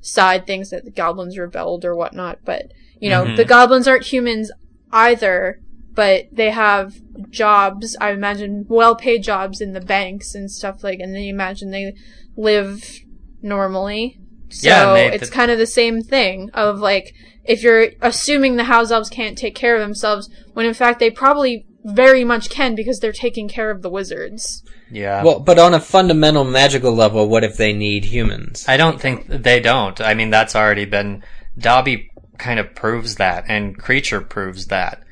side 0.00 0.46
things 0.46 0.70
that 0.70 0.84
the 0.84 0.90
goblins 0.90 1.38
rebelled 1.38 1.84
or 1.84 1.94
whatnot. 1.96 2.40
But 2.44 2.66
you 3.00 3.08
know, 3.08 3.24
Mm-hmm. 3.24 3.36
the 3.36 3.44
goblins 3.44 3.88
aren't 3.88 4.06
humans 4.06 4.52
either. 4.92 5.58
But 5.94 6.28
they 6.32 6.50
have 6.50 6.94
jobs. 7.28 7.96
I 8.00 8.12
imagine 8.12 8.64
well-paid 8.68 9.22
jobs 9.22 9.60
in 9.60 9.74
the 9.74 9.80
banks 9.80 10.34
and 10.34 10.50
stuff 10.50 10.82
like. 10.82 11.00
And 11.00 11.14
then 11.14 11.20
you 11.22 11.34
imagine 11.34 11.70
they 11.70 11.92
live 12.36 13.00
normally. 13.42 14.18
So 14.48 14.68
Yeah, 14.68 14.92
they- 14.94 15.12
it's 15.12 15.30
kind 15.30 15.50
of 15.50 15.58
the 15.58 15.66
same 15.66 16.02
thing 16.02 16.50
of 16.54 16.78
like 16.80 17.14
if 17.44 17.62
you're 17.62 17.88
assuming 18.00 18.56
the 18.56 18.64
house 18.64 18.90
elves 18.90 19.08
can't 19.10 19.36
take 19.36 19.54
care 19.54 19.74
of 19.74 19.80
themselves, 19.80 20.28
when 20.52 20.66
in 20.66 20.74
fact 20.74 21.00
they 21.00 21.10
probably 21.10 21.66
very 21.84 22.22
much 22.22 22.48
can 22.48 22.76
because 22.76 23.00
they're 23.00 23.10
taking 23.12 23.48
care 23.48 23.70
of 23.70 23.82
the 23.82 23.90
wizards. 23.90 24.62
Yeah. 24.90 25.24
Well, 25.24 25.40
but 25.40 25.58
on 25.58 25.74
a 25.74 25.80
fundamental 25.80 26.44
magical 26.44 26.92
level, 26.94 27.28
what 27.28 27.42
if 27.42 27.56
they 27.56 27.72
need 27.72 28.04
humans? 28.04 28.64
I 28.68 28.76
don't 28.76 29.00
think 29.00 29.26
they 29.26 29.58
don't. 29.58 30.00
I 30.00 30.14
mean, 30.14 30.30
that's 30.30 30.54
already 30.54 30.84
been 30.84 31.24
Dobby 31.58 32.10
kind 32.38 32.60
of 32.60 32.74
proves 32.74 33.16
that, 33.16 33.44
and 33.48 33.76
Kreacher 33.78 34.26
proves 34.26 34.66
that. 34.66 35.02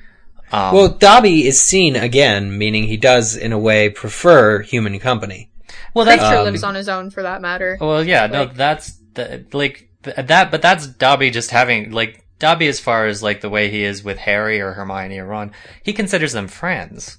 Um, 0.53 0.75
Well, 0.75 0.89
Dobby 0.89 1.47
is 1.47 1.61
seen 1.61 1.97
again, 1.97 2.57
meaning 2.57 2.85
he 2.85 2.97
does, 2.97 3.37
in 3.37 3.53
a 3.53 3.59
way, 3.59 3.89
prefer 3.89 4.61
human 4.63 4.99
company. 5.01 5.50
Well, 5.95 6.05
that's 6.05 6.23
Kreacher 6.23 6.39
Um, 6.39 6.45
lives 6.45 6.63
on 6.65 6.75
his 6.75 6.89
own 6.89 7.11
for 7.11 7.23
that 7.23 7.41
matter. 7.41 7.77
well, 7.81 8.05
yeah, 8.05 8.27
no, 8.27 8.47
that's 8.47 8.99
the, 9.15 9.45
like 9.53 9.89
that, 10.03 10.51
but 10.51 10.63
that's 10.63 10.87
Dobby 10.87 11.31
just 11.31 11.51
having 11.51 11.91
like 11.91 12.25
Dobby 12.39 12.69
as 12.69 12.81
far 12.81 13.07
as 13.07 13.23
like 13.23 13.41
the 13.41 13.51
way 13.51 13.71
he 13.71 13.83
is 13.85 14.03
with 14.05 14.19
Harry 14.19 14.61
or 14.61 14.73
Hermione 14.73 15.19
or 15.19 15.27
Ron. 15.27 15.53
He 15.83 15.93
considers 15.93 16.33
them 16.33 16.49
friends. 16.49 17.19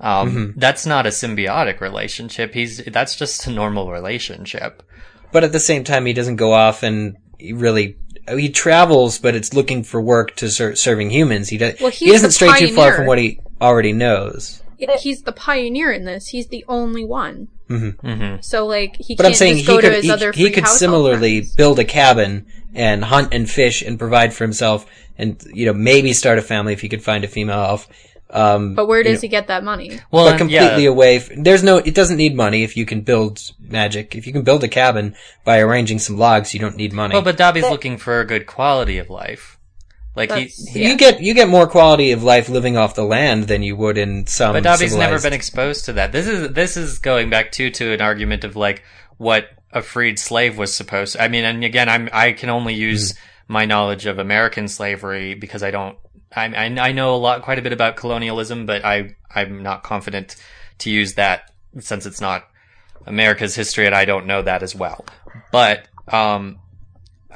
Um, 0.00 0.30
Mm-hmm. 0.30 0.58
that's 0.58 0.86
not 0.86 1.06
a 1.06 1.10
symbiotic 1.10 1.80
relationship. 1.80 2.54
He's 2.54 2.84
that's 2.84 3.16
just 3.16 3.46
a 3.46 3.50
normal 3.50 3.90
relationship. 3.90 4.82
But 5.32 5.44
at 5.44 5.52
the 5.52 5.60
same 5.60 5.84
time, 5.84 6.06
he 6.06 6.12
doesn't 6.12 6.36
go 6.36 6.52
off 6.52 6.82
and 6.82 7.16
he 7.38 7.52
really. 7.52 7.96
He 8.28 8.48
travels, 8.48 9.18
but 9.18 9.34
it's 9.34 9.52
looking 9.52 9.82
for 9.82 10.00
work 10.00 10.34
to 10.36 10.48
ser- 10.48 10.74
serving 10.76 11.10
humans. 11.10 11.50
He, 11.50 11.58
doesn't. 11.58 11.80
Well, 11.80 11.90
he 11.90 12.06
he's 12.06 12.14
doesn't 12.22 12.28
the 12.28 12.32
stray 12.32 12.68
too 12.68 12.74
far 12.74 12.94
from 12.94 13.04
what 13.06 13.18
he 13.18 13.38
already 13.60 13.92
knows. 13.92 14.62
It- 14.78 14.88
he's 15.00 15.22
the 15.24 15.32
pioneer 15.32 15.92
in 15.92 16.04
this. 16.06 16.28
He's 16.28 16.46
the 16.48 16.64
only 16.68 17.04
one. 17.04 17.48
Hmm 17.68 18.36
So 18.40 18.66
like 18.66 18.96
he 18.96 19.14
But 19.14 19.24
can't 19.24 19.32
I'm 19.32 19.34
saying 19.36 19.56
just 19.58 19.68
he 19.70 19.78
could 19.78 20.34
he, 20.34 20.44
he 20.44 20.50
could 20.50 20.66
similarly 20.68 21.40
friends. 21.40 21.54
build 21.54 21.78
a 21.78 21.84
cabin 21.84 22.46
and 22.74 23.04
hunt 23.04 23.32
and 23.32 23.48
fish 23.48 23.82
and 23.82 23.98
provide 23.98 24.34
for 24.34 24.44
himself, 24.44 24.86
and 25.16 25.42
you 25.52 25.66
know 25.66 25.72
maybe 25.72 26.12
start 26.12 26.38
a 26.38 26.42
family 26.42 26.72
if 26.72 26.80
he 26.80 26.88
could 26.88 27.02
find 27.02 27.24
a 27.24 27.28
female 27.28 27.60
elf. 27.60 27.88
Um, 28.30 28.74
But 28.74 28.86
where 28.86 28.98
you 28.98 29.04
does 29.04 29.18
know, 29.18 29.26
he 29.26 29.28
get 29.28 29.46
that 29.46 29.62
money? 29.62 30.00
Well, 30.10 30.28
but 30.30 30.38
completely 30.38 30.84
yeah, 30.84 30.88
away. 30.90 31.16
F- 31.16 31.30
there's 31.36 31.62
no. 31.62 31.76
It 31.76 31.94
doesn't 31.94 32.16
need 32.16 32.34
money 32.34 32.64
if 32.64 32.76
you 32.76 32.84
can 32.84 33.02
build 33.02 33.40
magic. 33.60 34.16
If 34.16 34.26
you 34.26 34.32
can 34.32 34.42
build 34.42 34.64
a 34.64 34.68
cabin 34.68 35.14
by 35.44 35.60
arranging 35.60 36.00
some 36.00 36.16
logs, 36.18 36.52
you 36.52 36.58
don't 36.58 36.76
need 36.76 36.92
money. 36.92 37.14
well, 37.14 37.22
but 37.22 37.36
Dobby's 37.36 37.62
looking 37.70 37.96
for 37.96 38.20
a 38.20 38.26
good 38.26 38.46
quality 38.46 38.98
of 38.98 39.08
life. 39.08 39.53
Like 40.16 40.32
he, 40.32 40.52
you 40.74 40.96
get 40.96 41.20
you 41.20 41.34
get 41.34 41.48
more 41.48 41.66
quality 41.66 42.12
of 42.12 42.22
life 42.22 42.48
living 42.48 42.76
off 42.76 42.94
the 42.94 43.04
land 43.04 43.44
than 43.44 43.62
you 43.62 43.74
would 43.76 43.98
in 43.98 44.26
some. 44.26 44.52
But 44.52 44.62
Dobby's 44.62 44.94
never 44.94 45.20
been 45.20 45.32
exposed 45.32 45.86
to 45.86 45.94
that. 45.94 46.12
This 46.12 46.28
is 46.28 46.52
this 46.52 46.76
is 46.76 47.00
going 47.00 47.30
back 47.30 47.50
too 47.50 47.70
to 47.70 47.92
an 47.92 48.00
argument 48.00 48.44
of 48.44 48.54
like 48.54 48.84
what 49.16 49.48
a 49.72 49.82
freed 49.82 50.20
slave 50.20 50.56
was 50.56 50.72
supposed. 50.72 51.14
To, 51.14 51.22
I 51.22 51.28
mean, 51.28 51.44
and 51.44 51.64
again, 51.64 51.88
I'm 51.88 52.08
I 52.12 52.30
can 52.32 52.48
only 52.48 52.74
use 52.74 53.14
my 53.48 53.64
knowledge 53.64 54.06
of 54.06 54.18
American 54.20 54.68
slavery 54.68 55.34
because 55.34 55.64
I 55.64 55.72
don't. 55.72 55.98
I, 56.34 56.46
I 56.46 56.64
I 56.66 56.92
know 56.92 57.14
a 57.14 57.18
lot, 57.18 57.42
quite 57.42 57.58
a 57.58 57.62
bit 57.62 57.72
about 57.72 57.96
colonialism, 57.96 58.66
but 58.66 58.84
I 58.84 59.16
I'm 59.34 59.64
not 59.64 59.82
confident 59.82 60.36
to 60.78 60.90
use 60.90 61.14
that 61.14 61.50
since 61.80 62.06
it's 62.06 62.20
not 62.20 62.44
America's 63.04 63.56
history, 63.56 63.86
and 63.86 63.94
I 63.96 64.04
don't 64.04 64.26
know 64.26 64.42
that 64.42 64.62
as 64.62 64.76
well. 64.76 65.04
But 65.50 65.88
um, 66.08 66.60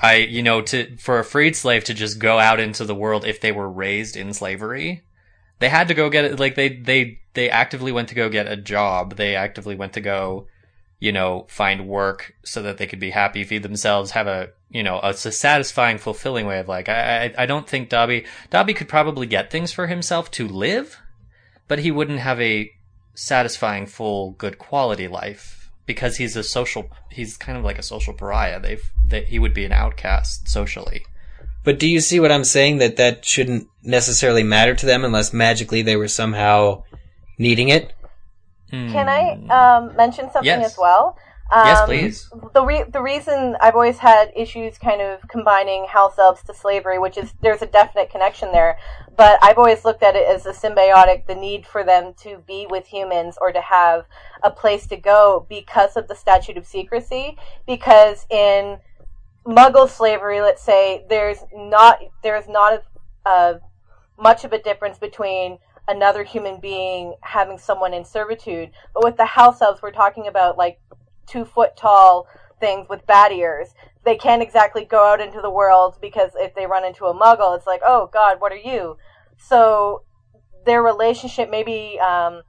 I 0.01 0.17
you 0.17 0.43
know 0.43 0.63
to 0.63 0.97
for 0.97 1.19
a 1.19 1.25
freed 1.25 1.57
slave 1.57 1.85
to 1.85 1.95
just 1.95 2.19
go 2.19 2.39
out 2.39 2.61
into 2.61 2.85
the 2.85 2.95
world 2.95 3.25
if 3.25 3.41
they 3.41 3.53
were 3.53 3.71
raised 3.71 4.17
in 4.17 4.33
slavery 4.33 5.03
they 5.59 5.69
had 5.69 5.89
to 5.89 5.95
go 5.95 6.09
get 6.09 6.25
it 6.25 6.41
like 6.41 6.55
they 6.55 6.69
they 6.69 7.21
they 7.35 7.51
actively 7.51 7.93
went 7.93 8.09
to 8.09 8.15
go 8.15 8.29
get 8.29 8.51
a 8.51 8.57
job. 8.57 9.17
They 9.17 9.37
actively 9.37 9.75
went 9.75 9.93
to 9.95 10.01
go 10.01 10.47
you 11.01 11.13
know 11.13 11.47
find 11.49 11.89
work 11.89 12.35
so 12.45 12.63
that 12.63 12.79
they 12.79 12.87
could 12.87 12.99
be 12.99 13.11
happy 13.11 13.45
feed 13.45 13.63
themselves 13.63 14.13
have 14.13 14.27
a 14.27 14.51
you 14.69 14.83
know 14.83 14.99
a, 15.03 15.15
satisfying 15.15 15.97
fulfilling 15.97 16.47
way 16.47 16.59
of 16.59 16.67
like 16.69 16.89
I, 16.89 17.27
I 17.27 17.35
i 17.39 17.47
don't 17.47 17.69
think 17.69 17.89
dobby 17.89 18.27
dobby 18.51 18.75
could 18.75 18.89
probably 18.89 19.27
get 19.27 19.49
things 19.49 19.71
for 19.71 19.87
himself 19.87 20.29
to 20.33 20.49
live 20.49 21.01
but 21.69 21.79
he 21.79 21.93
wouldn't 21.93 22.19
have 22.19 22.41
a 22.41 22.73
satisfying 23.15 23.87
full 23.87 24.33
good 24.33 24.59
quality 24.59 25.07
life 25.07 25.68
because 25.89 26.19
he's 26.19 26.37
a 26.37 26.45
social 26.45 26.89
he's 27.11 27.37
kind 27.37 27.59
of 27.59 27.65
like 27.65 27.79
a 27.79 27.83
social 27.83 28.15
pariah 28.15 28.61
they've 28.61 28.93
that 29.09 29.25
he 29.25 29.39
would 29.41 29.55
be 29.55 29.65
an 29.65 29.73
outcast 29.73 30.49
socially 30.49 31.03
But 31.65 31.79
do 31.81 31.89
you 31.89 32.01
see 32.01 32.21
what 32.21 32.31
I'm 32.31 32.45
saying? 32.45 32.79
That 32.79 32.97
that 32.97 33.25
shouldn't 33.25 33.67
necessarily 33.83 34.43
matter 34.43 34.75
to 34.77 34.87
them 34.87 35.05
unless 35.05 35.33
magically 35.33 35.83
they 35.83 35.97
were 35.97 36.09
somehow 36.09 36.85
needing 37.39 37.69
it. 37.69 37.93
Can 38.71 39.09
I 39.09 39.23
um, 39.59 39.97
mention 39.97 40.31
something 40.31 40.61
Yes. 40.61 40.73
as 40.73 40.79
well? 40.79 41.17
Um, 41.51 41.67
Yes, 41.67 41.85
please. 41.87 42.31
The 42.53 42.63
re- 42.63 42.85
the 42.89 43.01
reason 43.01 43.57
I've 43.61 43.75
always 43.75 43.99
had 43.99 44.31
issues 44.37 44.77
kind 44.77 45.01
of 45.01 45.27
combining 45.29 45.87
house 45.87 46.19
elves 46.19 46.43
to 46.45 46.55
slavery, 46.55 46.99
which 46.99 47.17
is 47.17 47.33
there's 47.41 47.63
a 47.63 47.67
definite 47.67 48.11
connection 48.11 48.53
there, 48.53 48.79
but 49.17 49.39
I've 49.43 49.57
always 49.57 49.85
looked 49.85 50.03
at 50.03 50.15
it 50.15 50.29
as 50.29 50.45
a 50.45 50.53
symbiotic, 50.53 51.27
the 51.27 51.35
need 51.35 51.67
for 51.67 51.85
them 51.85 52.13
to 52.23 52.43
be 52.47 52.67
with 52.69 52.87
humans 52.87 53.39
or 53.41 53.51
to 53.53 53.63
have 53.63 54.05
a 54.43 54.51
place 54.51 54.87
to 54.89 54.97
go 54.97 55.47
because 55.49 55.97
of 55.97 56.07
the 56.07 56.15
statute 56.15 56.59
of 56.59 56.67
secrecy. 56.67 57.39
Because 57.67 58.27
in 58.29 58.79
Muggle 59.47 59.89
slavery, 59.89 60.43
let's 60.43 60.63
say, 60.63 61.07
there's 61.09 61.39
not 61.55 61.99
there's 62.23 62.49
not 62.49 62.75
a, 62.75 63.29
a 63.31 63.61
much 64.19 64.45
of 64.45 64.53
a 64.53 64.61
difference 64.61 64.99
between 64.99 65.59
another 65.89 66.23
human 66.23 66.61
being 66.61 67.15
having 67.23 67.57
someone 67.57 67.95
in 67.95 68.05
servitude. 68.05 68.71
But 68.93 69.03
with 69.03 69.17
the 69.17 69.25
house 69.25 69.63
elves, 69.63 69.81
we're 69.81 69.93
talking 69.93 70.27
about 70.27 70.59
like 70.59 70.79
two 71.29 71.45
foot 71.45 71.77
tall 71.77 72.27
things 72.61 72.89
with 72.89 73.07
bat 73.07 73.33
ears. 73.33 73.75
They 74.05 74.17
can't 74.17 74.43
exactly 74.43 74.85
go 74.85 75.05
out 75.05 75.21
into 75.21 75.41
the 75.41 75.51
world 75.51 75.99
because 76.01 76.31
if 76.37 76.55
they 76.55 76.67
run 76.67 76.85
into 76.85 77.07
a 77.07 77.15
muggle, 77.15 77.57
it's 77.57 77.67
like, 77.67 77.83
oh 77.85 78.09
God, 78.13 78.41
what 78.41 78.53
are 78.53 78.57
you? 78.57 78.97
So 79.37 80.03
their 80.65 80.83
relationship, 80.83 81.51
maybe 81.51 81.99
um, 82.01 82.43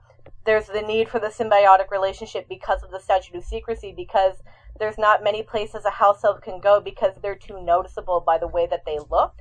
there's 0.46 0.68
the 0.68 0.82
need 0.82 1.10
for 1.10 1.20
the 1.20 1.28
symbiotic 1.28 1.92
relationship 1.92 2.48
because 2.48 2.82
of 2.84 2.92
the 2.92 3.00
statute 3.00 3.36
of 3.36 3.44
secrecy, 3.44 3.94
because 3.96 4.38
there's 4.80 4.98
not 4.98 5.24
many 5.24 5.44
places 5.44 5.86
a 5.86 5.92
house 5.92 6.24
elf 6.24 6.42
can 6.42 6.60
go 6.60 6.80
because 6.80 7.14
they're 7.22 7.36
too 7.36 7.62
noticeable 7.62 8.22
by 8.22 8.38
the 8.38 8.48
way 8.48 8.66
that 8.68 8.86
they 8.86 8.98
look. 9.12 9.36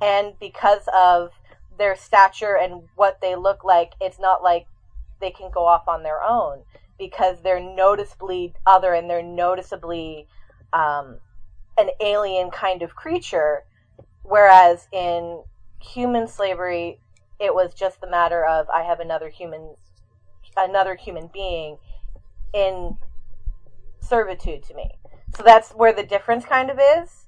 And 0.00 0.38
because 0.38 0.82
of 0.94 1.30
their 1.78 1.96
stature 1.96 2.56
and 2.56 2.82
what 2.94 3.20
they 3.20 3.34
look 3.34 3.64
like, 3.64 3.94
it's 4.00 4.18
not 4.18 4.42
like 4.42 4.66
they 5.20 5.30
can 5.30 5.50
go 5.50 5.64
off 5.64 5.88
on 5.88 6.02
their 6.02 6.22
own 6.22 6.62
because 6.98 7.42
they're 7.42 7.60
noticeably 7.60 8.54
other 8.66 8.94
and 8.94 9.08
they're 9.08 9.22
noticeably 9.22 10.26
um, 10.72 11.18
an 11.78 11.90
alien 12.00 12.50
kind 12.50 12.82
of 12.82 12.94
creature. 12.94 13.64
Whereas 14.22 14.88
in 14.92 15.42
human 15.80 16.26
slavery, 16.26 17.00
it 17.38 17.54
was 17.54 17.74
just 17.74 18.00
the 18.00 18.08
matter 18.08 18.44
of 18.44 18.68
I 18.70 18.82
have 18.82 19.00
another 19.00 19.28
human, 19.28 19.74
another 20.56 20.94
human 20.94 21.28
being 21.32 21.78
in 22.52 22.96
servitude 24.00 24.62
to 24.64 24.74
me. 24.74 24.90
So 25.36 25.42
that's 25.42 25.72
where 25.72 25.92
the 25.92 26.02
difference 26.02 26.44
kind 26.44 26.70
of 26.70 26.78
is. 26.78 27.26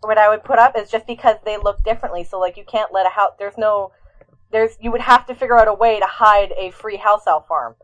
What 0.00 0.18
I 0.18 0.28
would 0.28 0.44
put 0.44 0.58
up 0.58 0.76
is 0.76 0.90
just 0.90 1.06
because 1.06 1.36
they 1.44 1.56
look 1.56 1.82
differently. 1.82 2.24
So 2.24 2.38
like 2.38 2.56
you 2.56 2.64
can't 2.64 2.92
let 2.92 3.06
a 3.06 3.10
house. 3.10 3.32
There's 3.38 3.58
no. 3.58 3.92
There's 4.52 4.76
you 4.80 4.92
would 4.92 5.00
have 5.00 5.26
to 5.26 5.34
figure 5.34 5.58
out 5.58 5.66
a 5.66 5.74
way 5.74 5.98
to 5.98 6.06
hide 6.06 6.52
a 6.56 6.70
free 6.70 6.96
house 6.96 7.26
elf 7.26 7.48
farm. 7.48 7.74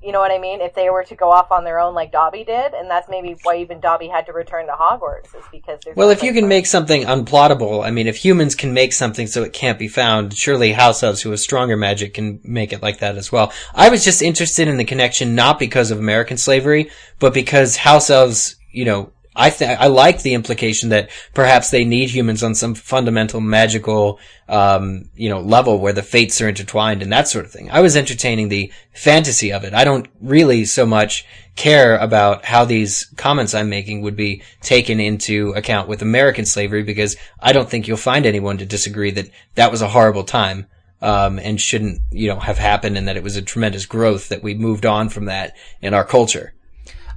You 0.00 0.12
know 0.12 0.20
what 0.20 0.30
I 0.30 0.38
mean? 0.38 0.60
If 0.60 0.74
they 0.74 0.90
were 0.90 1.02
to 1.04 1.16
go 1.16 1.30
off 1.30 1.50
on 1.50 1.64
their 1.64 1.80
own 1.80 1.92
like 1.92 2.12
Dobby 2.12 2.44
did, 2.44 2.72
and 2.72 2.88
that's 2.88 3.08
maybe 3.08 3.36
why 3.42 3.56
even 3.56 3.80
Dobby 3.80 4.06
had 4.06 4.26
to 4.26 4.32
return 4.32 4.66
to 4.66 4.72
Hogwarts 4.72 5.34
is 5.36 5.44
because 5.50 5.80
there's 5.84 5.96
Well, 5.96 6.10
if 6.10 6.22
you 6.22 6.32
can 6.32 6.46
make 6.46 6.66
something 6.66 7.02
unplottable, 7.02 7.84
I 7.84 7.90
mean, 7.90 8.06
if 8.06 8.16
humans 8.16 8.54
can 8.54 8.72
make 8.72 8.92
something 8.92 9.26
so 9.26 9.42
it 9.42 9.52
can't 9.52 9.78
be 9.78 9.88
found, 9.88 10.36
surely 10.36 10.72
house 10.72 11.02
elves 11.02 11.22
who 11.22 11.30
have 11.30 11.40
stronger 11.40 11.76
magic 11.76 12.14
can 12.14 12.40
make 12.44 12.72
it 12.72 12.80
like 12.80 13.00
that 13.00 13.16
as 13.16 13.32
well. 13.32 13.52
I 13.74 13.88
was 13.88 14.04
just 14.04 14.22
interested 14.22 14.68
in 14.68 14.76
the 14.76 14.84
connection 14.84 15.34
not 15.34 15.58
because 15.58 15.90
of 15.90 15.98
American 15.98 16.36
slavery, 16.36 16.90
but 17.18 17.34
because 17.34 17.76
house 17.76 18.08
elves, 18.08 18.54
you 18.70 18.84
know, 18.84 19.10
I 19.38 19.50
th- 19.50 19.78
I 19.78 19.86
like 19.86 20.22
the 20.22 20.34
implication 20.34 20.88
that 20.88 21.10
perhaps 21.32 21.70
they 21.70 21.84
need 21.84 22.10
humans 22.10 22.42
on 22.42 22.54
some 22.54 22.74
fundamental 22.74 23.40
magical, 23.40 24.18
um, 24.48 25.08
you 25.14 25.28
know, 25.30 25.40
level 25.40 25.78
where 25.78 25.92
the 25.92 26.02
fates 26.02 26.40
are 26.40 26.48
intertwined 26.48 27.02
and 27.02 27.12
that 27.12 27.28
sort 27.28 27.44
of 27.44 27.52
thing. 27.52 27.70
I 27.70 27.80
was 27.80 27.96
entertaining 27.96 28.48
the 28.48 28.72
fantasy 28.92 29.52
of 29.52 29.62
it. 29.64 29.74
I 29.74 29.84
don't 29.84 30.08
really 30.20 30.64
so 30.64 30.84
much 30.84 31.24
care 31.54 31.96
about 31.96 32.44
how 32.44 32.64
these 32.64 33.06
comments 33.16 33.54
I'm 33.54 33.68
making 33.70 34.02
would 34.02 34.16
be 34.16 34.42
taken 34.60 34.98
into 35.00 35.52
account 35.56 35.88
with 35.88 36.02
American 36.02 36.44
slavery 36.44 36.82
because 36.82 37.16
I 37.40 37.52
don't 37.52 37.70
think 37.70 37.86
you'll 37.86 37.96
find 37.96 38.26
anyone 38.26 38.58
to 38.58 38.66
disagree 38.66 39.12
that 39.12 39.30
that 39.54 39.70
was 39.70 39.82
a 39.82 39.88
horrible 39.88 40.24
time. 40.24 40.66
um, 41.00 41.38
and 41.38 41.60
shouldn't, 41.60 42.00
you 42.10 42.26
know, 42.28 42.40
have 42.40 42.58
happened 42.58 42.98
and 42.98 43.06
that 43.06 43.16
it 43.16 43.22
was 43.22 43.36
a 43.36 43.42
tremendous 43.42 43.86
growth 43.86 44.28
that 44.30 44.42
we 44.42 44.54
moved 44.54 44.84
on 44.84 45.08
from 45.08 45.26
that 45.26 45.54
in 45.80 45.94
our 45.94 46.04
culture. 46.04 46.54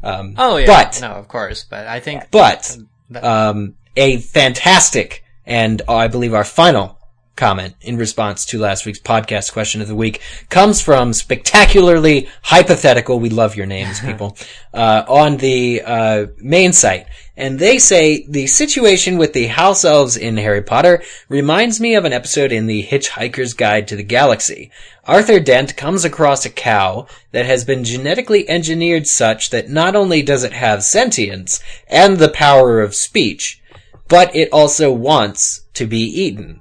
Um, 0.04 0.36
Oh 0.38 0.58
yeah, 0.58 0.66
but, 0.66 0.99
no, 1.02 1.12
of 1.14 1.28
course, 1.28 1.66
but 1.70 1.88
I 1.88 1.99
think 1.99 2.24
but, 2.32 2.78
um, 3.22 3.76
a 3.95 4.18
fantastic 4.18 5.24
and 5.45 5.82
I 5.88 6.08
believe 6.08 6.34
our 6.34 6.43
final 6.43 6.97
comment 7.36 7.76
in 7.82 7.97
response 7.97 8.45
to 8.45 8.60
last 8.60 8.86
week's 8.86 8.99
podcast 8.99 9.52
question 9.52 9.82
of 9.82 9.88
the 9.88 9.95
week 9.95 10.22
comes 10.49 10.82
from 10.82 11.14
spectacularly 11.14 12.30
hypothetical. 12.43 13.20
We 13.20 13.30
love 13.30 13.56
your 13.56 13.66
names, 13.66 13.99
people, 14.06 14.38
uh, 14.74 15.04
on 15.08 15.38
the, 15.38 15.82
uh, 15.82 16.26
main 16.38 16.74
site. 16.74 17.08
And 17.38 17.60
they 17.60 17.80
say 17.80 18.26
the 18.28 18.48
situation 18.48 19.18
with 19.18 19.34
the 19.34 19.48
house 19.48 19.86
elves 19.86 20.18
in 20.18 20.38
Harry 20.38 20.62
Potter 20.62 21.02
reminds 21.30 21.80
me 21.80 21.96
of 21.96 22.04
an 22.04 22.12
episode 22.12 22.52
in 22.52 22.68
the 22.68 22.84
Hitchhiker's 22.84 23.54
Guide 23.54 23.88
to 23.88 23.96
the 23.96 24.04
Galaxy. 24.04 24.70
Arthur 25.06 25.40
Dent 25.40 25.78
comes 25.78 26.04
across 26.04 26.46
a 26.46 26.50
cow 26.50 27.08
that 27.32 27.46
has 27.46 27.64
been 27.64 27.86
genetically 27.86 28.48
engineered 28.50 29.08
such 29.08 29.50
that 29.50 29.70
not 29.70 29.96
only 29.96 30.22
does 30.22 30.44
it 30.44 30.54
have 30.54 30.84
sentience 30.84 31.62
and 31.88 32.18
the 32.18 32.30
power 32.30 32.82
of 32.82 32.94
speech, 32.94 33.62
but 34.10 34.36
it 34.36 34.50
also 34.52 34.92
wants 34.92 35.62
to 35.74 35.88
be 35.88 36.02
eaten. 36.02 36.60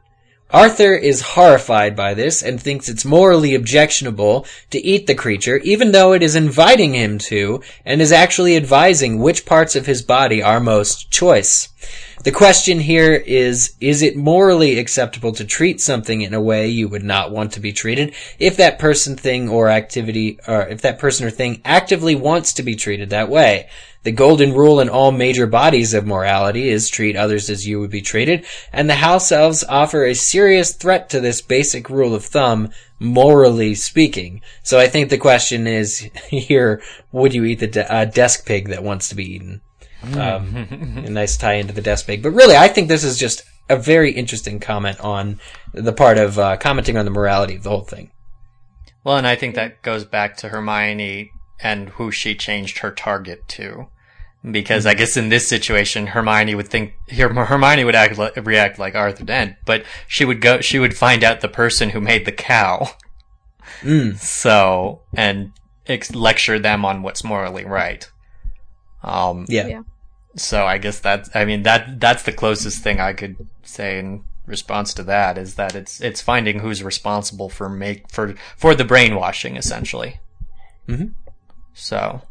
Arthur 0.53 0.95
is 0.95 1.21
horrified 1.21 1.95
by 1.95 2.15
this 2.15 2.43
and 2.43 2.61
thinks 2.61 2.89
it's 2.89 3.05
morally 3.05 3.55
objectionable 3.55 4.47
to 4.71 4.85
eat 4.85 5.07
the 5.07 5.15
creature, 5.15 5.59
even 5.59 5.93
though 5.93 6.13
it 6.13 6.23
is 6.23 6.35
inviting 6.35 6.95
him 6.95 7.19
to 7.19 7.63
and 7.85 8.03
is 8.03 8.11
actually 8.13 8.57
advising 8.57 9.19
which 9.19 9.47
parts 9.47 9.77
of 9.77 9.87
his 9.87 10.03
body 10.03 10.43
are 10.43 10.61
most 10.61 11.11
choice. 11.11 11.70
The 12.23 12.33
question 12.33 12.81
here 12.81 13.15
is, 13.15 13.75
is 13.81 14.03
it 14.03 14.15
morally 14.15 14.79
acceptable 14.79 15.33
to 15.33 15.45
treat 15.45 15.81
something 15.81 16.21
in 16.21 16.35
a 16.35 16.41
way 16.41 16.69
you 16.69 16.87
would 16.87 17.03
not 17.03 17.31
want 17.31 17.53
to 17.53 17.61
be 17.61 17.73
treated 17.73 18.15
if 18.39 18.59
that 18.59 18.79
person, 18.79 19.17
thing, 19.17 19.49
or 19.49 19.71
activity, 19.71 20.39
or 20.47 20.67
if 20.67 20.83
that 20.83 20.99
person 20.99 21.27
or 21.27 21.31
thing 21.31 21.63
actively 21.65 22.15
wants 22.15 22.53
to 22.55 22.63
be 22.63 22.77
treated 22.77 23.09
that 23.09 23.31
way? 23.31 23.71
The 24.03 24.13
golden 24.13 24.53
rule 24.53 24.81
in 24.81 24.91
all 24.91 25.13
major 25.13 25.47
bodies 25.47 25.95
of 25.95 26.07
morality 26.07 26.69
is 26.69 26.91
treat 26.91 27.17
others 27.17 27.49
as 27.49 27.67
you 27.67 27.81
would 27.81 27.91
be 27.91 28.03
treated, 28.03 28.45
and 28.71 28.89
the 28.89 28.95
house 28.95 29.33
elves 29.33 29.65
offer 29.65 30.05
a 30.05 30.15
serious 30.15 30.75
threat 30.75 31.09
to 31.11 31.21
this 31.21 31.41
basic 31.41 31.89
rule 31.89 32.15
of 32.15 32.25
thumb, 32.25 32.71
morally 32.99 33.75
speaking. 33.75 34.43
So 34.63 34.79
I 34.79 34.89
think 34.89 35.09
the 35.09 35.17
question 35.17 35.67
is 35.67 35.99
here, 36.29 36.83
would 37.13 37.33
you 37.33 37.45
eat 37.45 37.61
the 37.61 37.67
de- 37.67 37.91
uh, 37.91 38.05
desk 38.05 38.45
pig 38.47 38.69
that 38.69 38.85
wants 38.85 39.09
to 39.09 39.15
be 39.15 39.25
eaten? 39.25 39.63
Um, 40.15 40.57
a 41.07 41.11
nice 41.11 41.37
tie 41.37 41.55
into 41.55 41.73
the 41.73 41.83
desk 41.83 42.07
pig. 42.07 42.23
But 42.23 42.31
really, 42.31 42.57
I 42.57 42.69
think 42.69 42.89
this 42.89 43.05
is 43.05 43.19
just 43.19 43.43
a 43.69 43.77
very 43.77 44.13
interesting 44.13 44.61
comment 44.61 45.01
on 45.01 45.41
the 45.73 45.93
part 45.93 46.19
of 46.19 46.39
uh, 46.39 46.57
commenting 46.57 46.97
on 46.97 47.05
the 47.05 47.11
morality 47.11 47.55
of 47.55 47.63
the 47.63 47.71
whole 47.71 47.83
thing. 47.83 48.11
Well, 49.05 49.17
and 49.17 49.27
I 49.27 49.37
think 49.37 49.55
that 49.55 49.83
goes 49.83 50.05
back 50.05 50.37
to 50.39 50.49
Hermione 50.49 51.31
and 51.63 51.91
who 51.91 52.11
she 52.11 52.35
changed 52.35 52.79
her 52.79 52.91
target 52.91 53.47
to. 53.49 53.89
Because 54.49 54.87
I 54.87 54.95
guess 54.95 55.19
in 55.19 55.29
this 55.29 55.47
situation, 55.47 56.09
Hermione 56.09 56.55
would 56.55 56.69
think, 56.69 56.95
Hermione 57.11 57.85
would 57.85 57.95
act 57.95 58.17
like, 58.17 58.37
react 58.37 58.79
like 58.79 58.95
Arthur 58.95 59.25
Dent, 59.25 59.57
but 59.67 59.85
she 60.09 60.25
would 60.25 60.41
go, 60.41 60.63
she 60.63 60.79
would 60.79 60.97
find 60.97 61.23
out 61.23 61.43
the 61.43 61.49
person 61.49 61.91
who 61.91 62.01
made 62.01 62.25
the 62.25 62.33
cow. 62.33 62.89
Mm. 63.83 64.17
So, 64.21 65.03
and 65.15 65.53
ex- 65.87 66.15
lecture 66.15 66.59
them 66.59 66.87
on 66.87 67.03
what's 67.03 67.23
morally 67.23 67.67
right. 67.67 68.11
Um, 69.03 69.47
Yeah. 69.49 69.67
Yeah. 69.67 69.83
so 70.37 70.65
I 70.67 70.79
guess 70.79 71.01
that's, 71.01 71.31
I 71.35 71.45
mean, 71.45 71.63
that, 71.65 72.01
that's 72.01 72.23
the 72.23 72.33
closest 72.33 72.83
thing 72.83 73.01
I 73.01 73.13
could 73.13 73.37
say 73.63 73.99
in 73.99 74.25
response 74.47 74.93
to 74.95 75.03
that 75.05 75.39
is 75.39 75.55
that 75.55 75.75
it's, 75.75 76.01
it's 76.01 76.21
finding 76.21 76.59
who's 76.61 76.83
responsible 76.83 77.49
for 77.49 77.69
make, 77.69 78.11
for, 78.11 78.35
for 78.57 78.75
the 78.75 78.85
brainwashing 78.85 79.57
essentially. 79.57 80.21
Mhm. 80.89 81.15
So, 81.75 82.23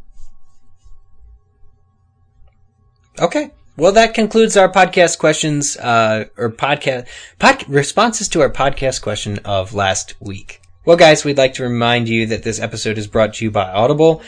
Okay. 3.20 3.52
Well, 3.76 3.92
that 3.94 4.14
concludes 4.14 4.58
our 4.58 4.72
podcast 4.72 5.20
questions, 5.20 5.78
uh, 5.78 6.26
or 6.38 6.50
podcast, 6.50 7.08
pod, 7.38 7.64
responses 7.70 8.28
to 8.30 8.42
our 8.42 8.50
podcast 8.50 9.02
question 9.02 9.40
of 9.46 9.74
last 9.74 10.16
week. 10.20 10.62
Well, 10.86 10.98
guys, 10.98 11.24
we'd 11.24 11.38
like 11.38 11.54
to 11.56 11.64
remind 11.64 12.10
you 12.10 12.26
that 12.28 12.44
this 12.44 12.60
episode 12.60 12.98
is 12.98 13.08
brought 13.08 13.36
to 13.36 13.46
you 13.46 13.52
by 13.52 13.70
Audible. 13.72 14.22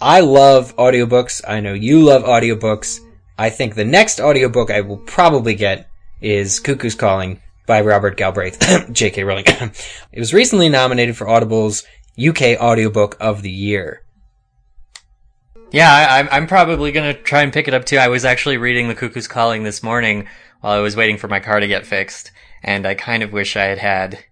I 0.00 0.20
love 0.20 0.76
audiobooks. 0.76 1.42
I 1.46 1.58
know 1.58 1.72
you 1.72 2.02
love 2.04 2.22
audiobooks. 2.22 3.00
I 3.36 3.50
think 3.50 3.74
the 3.74 3.84
next 3.84 4.20
audiobook 4.20 4.70
I 4.70 4.80
will 4.80 4.98
probably 4.98 5.54
get 5.54 5.90
is 6.20 6.60
Cuckoo's 6.60 6.94
Calling 6.94 7.42
by 7.66 7.80
Robert 7.80 8.16
Galbraith, 8.16 8.88
J.K. 8.92 9.24
Rowling. 9.24 9.44
it 10.12 10.18
was 10.18 10.32
recently 10.32 10.68
nominated 10.68 11.16
for 11.16 11.28
Audible's 11.28 11.84
UK 12.18 12.60
Audiobook 12.60 13.16
of 13.18 13.42
the 13.42 13.50
Year. 13.50 14.04
Yeah, 15.72 15.92
I, 15.92 16.18
I'm 16.18 16.28
I'm 16.30 16.46
probably 16.46 16.92
gonna 16.92 17.12
try 17.12 17.42
and 17.42 17.52
pick 17.52 17.68
it 17.68 17.74
up 17.74 17.84
too. 17.84 17.98
I 17.98 18.08
was 18.08 18.24
actually 18.24 18.56
reading 18.56 18.88
The 18.88 18.94
Cuckoo's 18.94 19.28
Calling 19.28 19.64
this 19.64 19.82
morning 19.82 20.26
while 20.60 20.78
I 20.78 20.80
was 20.80 20.96
waiting 20.96 21.18
for 21.18 21.28
my 21.28 21.40
car 21.40 21.60
to 21.60 21.68
get 21.68 21.86
fixed, 21.86 22.30
and 22.62 22.86
I 22.86 22.94
kind 22.94 23.22
of 23.22 23.32
wish 23.32 23.56
I 23.56 23.64
had 23.64 23.78
had 23.78 24.24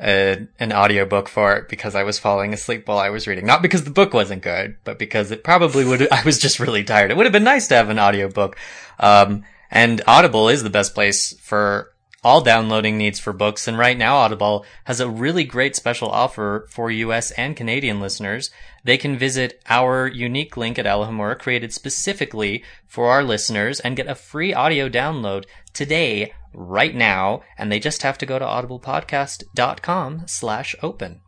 a, 0.00 0.46
an 0.58 0.72
audiobook 0.72 1.28
for 1.28 1.56
it 1.56 1.68
because 1.68 1.94
I 1.94 2.02
was 2.02 2.18
falling 2.18 2.52
asleep 2.52 2.88
while 2.88 2.98
I 2.98 3.10
was 3.10 3.26
reading. 3.26 3.46
Not 3.46 3.62
because 3.62 3.84
the 3.84 3.90
book 3.90 4.12
wasn't 4.12 4.42
good, 4.42 4.76
but 4.84 4.98
because 4.98 5.30
it 5.30 5.44
probably 5.44 5.84
would. 5.84 6.08
I 6.12 6.22
was 6.24 6.38
just 6.38 6.60
really 6.60 6.84
tired. 6.84 7.10
It 7.10 7.16
would 7.16 7.26
have 7.26 7.32
been 7.32 7.44
nice 7.44 7.68
to 7.68 7.76
have 7.76 7.90
an 7.90 7.98
audiobook. 7.98 8.56
Um, 8.98 9.44
and 9.70 10.02
Audible 10.06 10.48
is 10.48 10.62
the 10.62 10.70
best 10.70 10.94
place 10.94 11.38
for 11.40 11.94
all 12.24 12.40
downloading 12.40 12.96
needs 12.96 13.20
for 13.20 13.34
books. 13.34 13.68
And 13.68 13.76
right 13.76 13.98
now, 13.98 14.16
Audible 14.16 14.64
has 14.84 14.98
a 14.98 15.08
really 15.08 15.44
great 15.44 15.76
special 15.76 16.08
offer 16.08 16.66
for 16.70 16.90
US 16.90 17.30
and 17.32 17.54
Canadian 17.54 18.00
listeners. 18.00 18.50
They 18.82 18.96
can 18.96 19.18
visit 19.18 19.60
our 19.68 20.06
unique 20.06 20.56
link 20.56 20.78
at 20.78 20.86
Alohomora 20.86 21.38
created 21.38 21.72
specifically 21.72 22.64
for 22.86 23.10
our 23.10 23.22
listeners 23.22 23.78
and 23.80 23.96
get 23.96 24.08
a 24.08 24.14
free 24.14 24.54
audio 24.54 24.88
download 24.88 25.44
today, 25.74 26.32
right 26.54 26.94
now. 26.94 27.42
And 27.58 27.70
they 27.70 27.78
just 27.80 28.02
have 28.02 28.16
to 28.18 28.26
go 28.26 28.38
to 28.38 28.44
audiblepodcast.com 28.44 30.22
slash 30.26 30.74
open. 30.82 31.20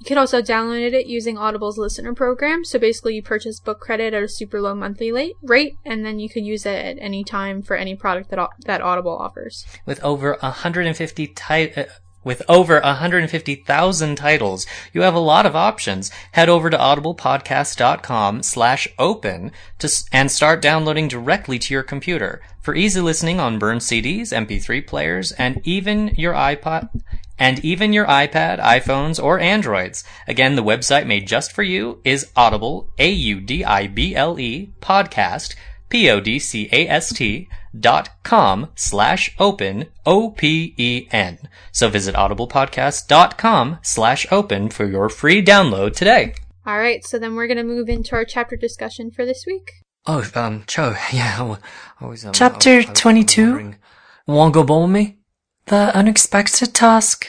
You 0.00 0.06
can 0.06 0.16
also 0.16 0.40
download 0.40 0.94
it 0.94 1.06
using 1.06 1.36
Audible's 1.36 1.76
listener 1.76 2.14
program. 2.14 2.64
So 2.64 2.78
basically, 2.78 3.16
you 3.16 3.22
purchase 3.22 3.60
book 3.60 3.80
credit 3.80 4.14
at 4.14 4.22
a 4.22 4.28
super 4.28 4.58
low 4.58 4.74
monthly 4.74 5.12
late 5.12 5.34
rate, 5.42 5.74
and 5.84 6.06
then 6.06 6.18
you 6.18 6.30
could 6.30 6.44
use 6.46 6.64
it 6.64 6.74
at 6.74 6.96
any 6.98 7.22
time 7.22 7.60
for 7.60 7.76
any 7.76 7.94
product 7.94 8.30
that 8.30 8.48
that 8.64 8.80
Audible 8.80 9.14
offers. 9.14 9.66
with 9.84 10.02
over 10.02 10.38
150 10.40 11.26
ti- 11.26 11.72
uh, 11.74 11.84
with 12.22 12.42
over 12.48 12.80
150,000 12.80 14.16
titles, 14.16 14.66
you 14.92 15.02
have 15.02 15.14
a 15.14 15.18
lot 15.18 15.46
of 15.46 15.56
options. 15.56 16.10
Head 16.32 16.48
over 16.48 16.70
to 16.70 16.76
audiblepodcast.com 16.76 18.42
slash 18.42 18.88
open 18.98 19.52
to, 19.78 19.90
and 20.12 20.30
start 20.30 20.60
downloading 20.60 21.08
directly 21.08 21.58
to 21.58 21.74
your 21.74 21.82
computer 21.82 22.40
for 22.60 22.74
easy 22.74 23.00
listening 23.00 23.40
on 23.40 23.58
burned 23.58 23.80
CDs, 23.80 24.32
MP3 24.32 24.86
players, 24.86 25.32
and 25.32 25.60
even 25.64 26.08
your 26.16 26.34
iPod, 26.34 26.90
and 27.38 27.64
even 27.64 27.92
your 27.92 28.06
iPad, 28.06 28.60
iPhones, 28.60 29.22
or 29.22 29.40
Androids. 29.40 30.04
Again, 30.28 30.56
the 30.56 30.62
website 30.62 31.06
made 31.06 31.26
just 31.26 31.52
for 31.52 31.62
you 31.62 32.00
is 32.04 32.30
Audible, 32.36 32.90
A-U-D-I-B-L-E, 32.98 34.44
E, 34.44 34.72
podcast, 35.90 36.20
P-O-D-C-A-S-T 36.24 37.48
dot 37.78 38.08
com 38.22 38.68
slash 38.74 39.34
open, 39.38 39.86
O-P-E-N. 40.06 41.38
So 41.72 41.88
visit 41.88 42.14
audiblepodcast.com 42.14 43.78
slash 43.82 44.26
open 44.30 44.68
for 44.70 44.84
your 44.86 45.08
free 45.08 45.44
download 45.44 45.94
today. 45.94 46.34
All 46.66 46.78
right, 46.78 47.04
so 47.04 47.18
then 47.18 47.34
we're 47.34 47.46
going 47.46 47.56
to 47.56 47.64
move 47.64 47.88
into 47.88 48.14
our 48.14 48.24
chapter 48.24 48.56
discussion 48.56 49.10
for 49.10 49.24
this 49.24 49.44
week. 49.46 49.70
Oh, 50.06 50.28
um, 50.34 50.64
Joe, 50.66 50.94
yeah, 51.12 51.56
I 52.00 52.06
was, 52.06 52.24
um, 52.24 52.32
Chapter 52.32 52.70
I 52.74 52.76
was- 52.76 52.86
I 52.86 52.90
was 52.90 53.00
22? 53.00 53.42
wondering- 53.46 53.76
Want 54.26 54.54
go 54.54 54.62
bowl 54.62 54.86
me? 54.86 55.18
The 55.66 55.94
unexpected 55.96 56.72
task. 56.74 57.26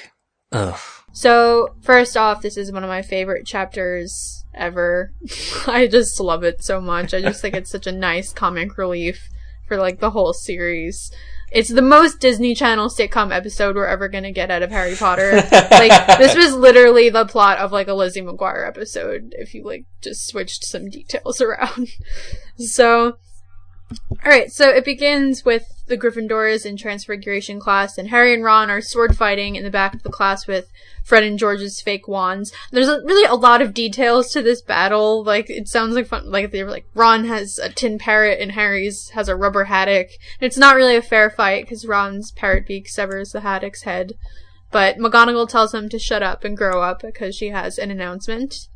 Ugh. 0.51 0.78
So, 1.14 1.76
first 1.82 2.16
off, 2.16 2.41
this 2.41 2.57
is 2.57 2.72
one 2.72 2.84
of 2.84 2.89
my 2.89 3.01
favorite 3.01 3.45
chapters 3.45 4.40
ever. 4.53 5.13
I 5.67 5.87
just 5.87 6.19
love 6.19 6.43
it 6.43 6.63
so 6.63 6.81
much. 6.81 7.13
I 7.13 7.21
just 7.21 7.41
think 7.41 7.55
it's 7.55 7.71
such 7.71 7.87
a 7.87 7.91
nice 7.91 8.33
comic 8.33 8.77
relief 8.77 9.29
for 9.67 9.77
like 9.77 9.99
the 9.99 10.11
whole 10.11 10.33
series. 10.33 11.11
It's 11.51 11.69
the 11.69 11.81
most 11.81 12.19
Disney 12.19 12.55
Channel 12.55 12.87
sitcom 12.89 13.35
episode 13.35 13.75
we're 13.75 13.85
ever 13.85 14.07
gonna 14.07 14.31
get 14.31 14.49
out 14.49 14.63
of 14.63 14.71
Harry 14.71 14.95
Potter. 14.95 15.35
like, 15.35 16.17
this 16.17 16.35
was 16.35 16.53
literally 16.55 17.09
the 17.09 17.25
plot 17.25 17.57
of 17.57 17.71
like 17.73 17.89
a 17.89 17.93
Lizzie 17.93 18.21
McGuire 18.21 18.65
episode 18.65 19.33
if 19.37 19.53
you 19.53 19.63
like 19.63 19.85
just 20.01 20.27
switched 20.27 20.63
some 20.63 20.89
details 20.89 21.41
around. 21.41 21.89
so, 22.57 23.17
Alright, 24.23 24.51
so 24.51 24.69
it 24.69 24.85
begins 24.85 25.43
with 25.43 25.83
the 25.87 25.97
Gryffindors 25.97 26.65
in 26.65 26.77
Transfiguration 26.77 27.59
class, 27.59 27.97
and 27.97 28.09
Harry 28.09 28.33
and 28.33 28.43
Ron 28.43 28.69
are 28.69 28.81
sword 28.81 29.17
fighting 29.17 29.55
in 29.55 29.63
the 29.63 29.69
back 29.69 29.93
of 29.93 30.03
the 30.03 30.09
class 30.09 30.47
with 30.47 30.71
Fred 31.03 31.23
and 31.23 31.39
George's 31.39 31.81
fake 31.81 32.07
wands. 32.07 32.53
There's 32.71 32.87
a, 32.87 33.01
really 33.03 33.25
a 33.25 33.33
lot 33.33 33.61
of 33.61 33.73
details 33.73 34.31
to 34.31 34.41
this 34.41 34.61
battle. 34.61 35.23
Like, 35.23 35.49
it 35.49 35.67
sounds 35.67 35.95
like 35.95 36.07
fun. 36.07 36.31
Like, 36.31 36.51
they 36.51 36.63
were 36.63 36.69
like, 36.69 36.85
Ron 36.93 37.25
has 37.25 37.57
a 37.57 37.69
tin 37.69 37.97
parrot 37.97 38.39
and 38.39 38.51
Harry's 38.51 39.09
has 39.09 39.27
a 39.27 39.35
rubber 39.35 39.65
haddock. 39.65 40.09
And 40.39 40.47
it's 40.47 40.57
not 40.57 40.75
really 40.75 40.95
a 40.95 41.01
fair 41.01 41.29
fight 41.29 41.65
because 41.65 41.85
Ron's 41.85 42.31
parrot 42.31 42.67
beak 42.67 42.87
severs 42.87 43.31
the 43.31 43.41
haddock's 43.41 43.83
head. 43.83 44.13
But 44.71 44.97
McGonagall 44.97 45.49
tells 45.49 45.73
him 45.73 45.89
to 45.89 45.99
shut 45.99 46.23
up 46.23 46.43
and 46.43 46.55
grow 46.55 46.81
up 46.81 47.01
because 47.01 47.35
she 47.35 47.49
has 47.49 47.77
an 47.77 47.91
announcement. 47.91 48.67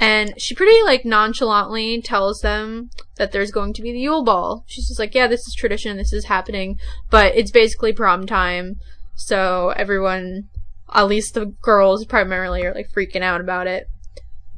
And 0.00 0.32
she 0.40 0.54
pretty 0.54 0.82
like 0.82 1.04
nonchalantly 1.04 2.00
tells 2.00 2.40
them 2.40 2.88
that 3.16 3.32
there's 3.32 3.50
going 3.50 3.74
to 3.74 3.82
be 3.82 3.92
the 3.92 4.00
Yule 4.00 4.24
Ball. 4.24 4.64
She's 4.66 4.88
just 4.88 4.98
like, 4.98 5.14
yeah, 5.14 5.26
this 5.26 5.46
is 5.46 5.54
tradition, 5.54 5.98
this 5.98 6.12
is 6.14 6.24
happening, 6.24 6.78
but 7.10 7.36
it's 7.36 7.50
basically 7.50 7.92
prom 7.92 8.26
time. 8.26 8.80
So 9.14 9.74
everyone, 9.76 10.48
at 10.92 11.02
least 11.06 11.34
the 11.34 11.46
girls 11.60 12.06
primarily, 12.06 12.64
are 12.64 12.72
like 12.74 12.90
freaking 12.90 13.20
out 13.22 13.42
about 13.42 13.66
it. 13.66 13.88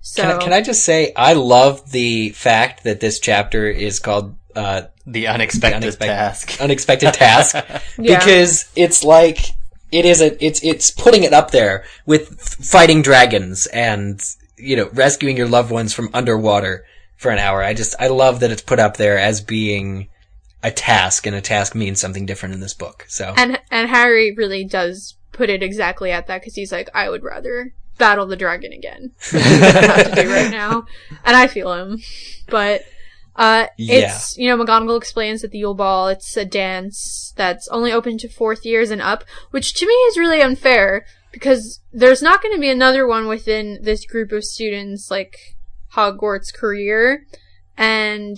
So 0.01 0.23
Can 0.23 0.31
I, 0.31 0.39
can 0.45 0.53
I 0.53 0.61
just 0.63 0.85
say, 0.85 1.13
I 1.17 1.33
love 1.33 1.91
the 1.91 2.31
fact 2.31 2.85
that 2.85 3.01
this 3.01 3.19
chapter 3.19 3.67
is 3.69 3.99
called 3.99 4.37
uh, 4.55 4.83
The 5.07 5.27
unexpected, 5.27 5.83
The 5.83 5.87
unexpected- 5.87 6.07
task. 6.07 6.61
Unexpected 6.61 7.15
Task 7.15 7.55
Yeah. 7.99 8.19
because 8.19 8.71
it's 8.77 9.03
like 9.03 9.39
it 9.91 10.05
is 10.07 10.21
a 10.23 10.43
it's 10.45 10.63
it's 10.65 10.91
putting 10.91 11.23
it 11.25 11.33
up 11.35 11.51
there 11.51 11.85
with 12.07 12.41
fighting 12.41 13.03
dragons 13.03 13.67
and 13.67 14.23
you 14.57 14.77
know 14.77 14.89
rescuing 14.93 15.37
your 15.37 15.49
loved 15.49 15.71
ones 15.71 15.93
from 15.93 16.11
underwater 16.13 16.85
for 17.17 17.31
an 17.31 17.39
hour. 17.39 17.63
I 17.63 17.75
just 17.75 17.95
I 17.99 18.09
love 18.09 18.41
that 18.41 18.51
it's 18.51 18.63
put 18.63 18.79
up 18.79 18.97
there 18.97 19.19
as 19.19 19.41
being 19.41 20.09
a 20.63 20.71
task, 20.71 21.27
and 21.27 21.35
a 21.35 21.41
task 21.41 21.75
means 21.75 22.01
something 22.01 22.27
different 22.27 22.55
in 22.55 22.61
this 22.61 22.75
book. 22.75 23.05
So 23.09 23.35
and 23.37 23.61
and 23.71 23.89
Harry 23.89 24.33
really 24.35 24.65
does 24.65 25.15
put 25.33 25.51
it 25.51 25.63
exactly 25.63 26.11
at 26.11 26.27
that 26.27 26.41
because 26.41 26.55
he's 26.55 26.73
like, 26.73 26.91
I 26.95 27.09
would 27.09 27.23
rather 27.23 27.73
battle 27.99 28.27
the 28.27 28.37
dragon 28.37 28.73
again. 28.73 29.13
Have 29.31 30.15
to 30.15 30.23
do 30.23 30.31
right 30.31 30.51
now, 30.51 30.87
and 31.25 31.37
I 31.37 31.47
feel 31.47 31.73
him. 31.73 32.01
But 32.49 32.83
uh, 33.37 33.67
it's 33.79 34.37
you 34.37 34.49
know 34.49 34.63
McGonagall 34.63 34.99
explains 34.99 35.43
that 35.43 35.51
the 35.51 35.59
Yule 35.59 35.75
Ball 35.75 36.09
it's 36.09 36.37
a 36.37 36.45
dance 36.45 37.33
that's 37.37 37.69
only 37.69 37.91
open 37.93 38.19
to 38.19 38.29
fourth 38.29 38.67
years 38.67 38.91
and 38.91 39.01
up, 39.01 39.25
which 39.51 39.75
to 39.75 39.87
me 39.87 39.95
is 39.95 40.19
really 40.19 40.43
unfair 40.43 41.07
because 41.33 41.81
there's 41.93 42.23
not 42.23 42.43
going 42.43 42.55
to 42.55 42.61
be 42.61 42.71
another 42.71 43.07
one 43.07 43.27
within 43.27 43.79
this 43.83 44.05
group 44.07 44.33
of 44.33 44.45
students 44.45 45.11
like 45.11 45.57
Hogwarts 45.95 46.53
career, 46.55 47.27
and 47.77 48.37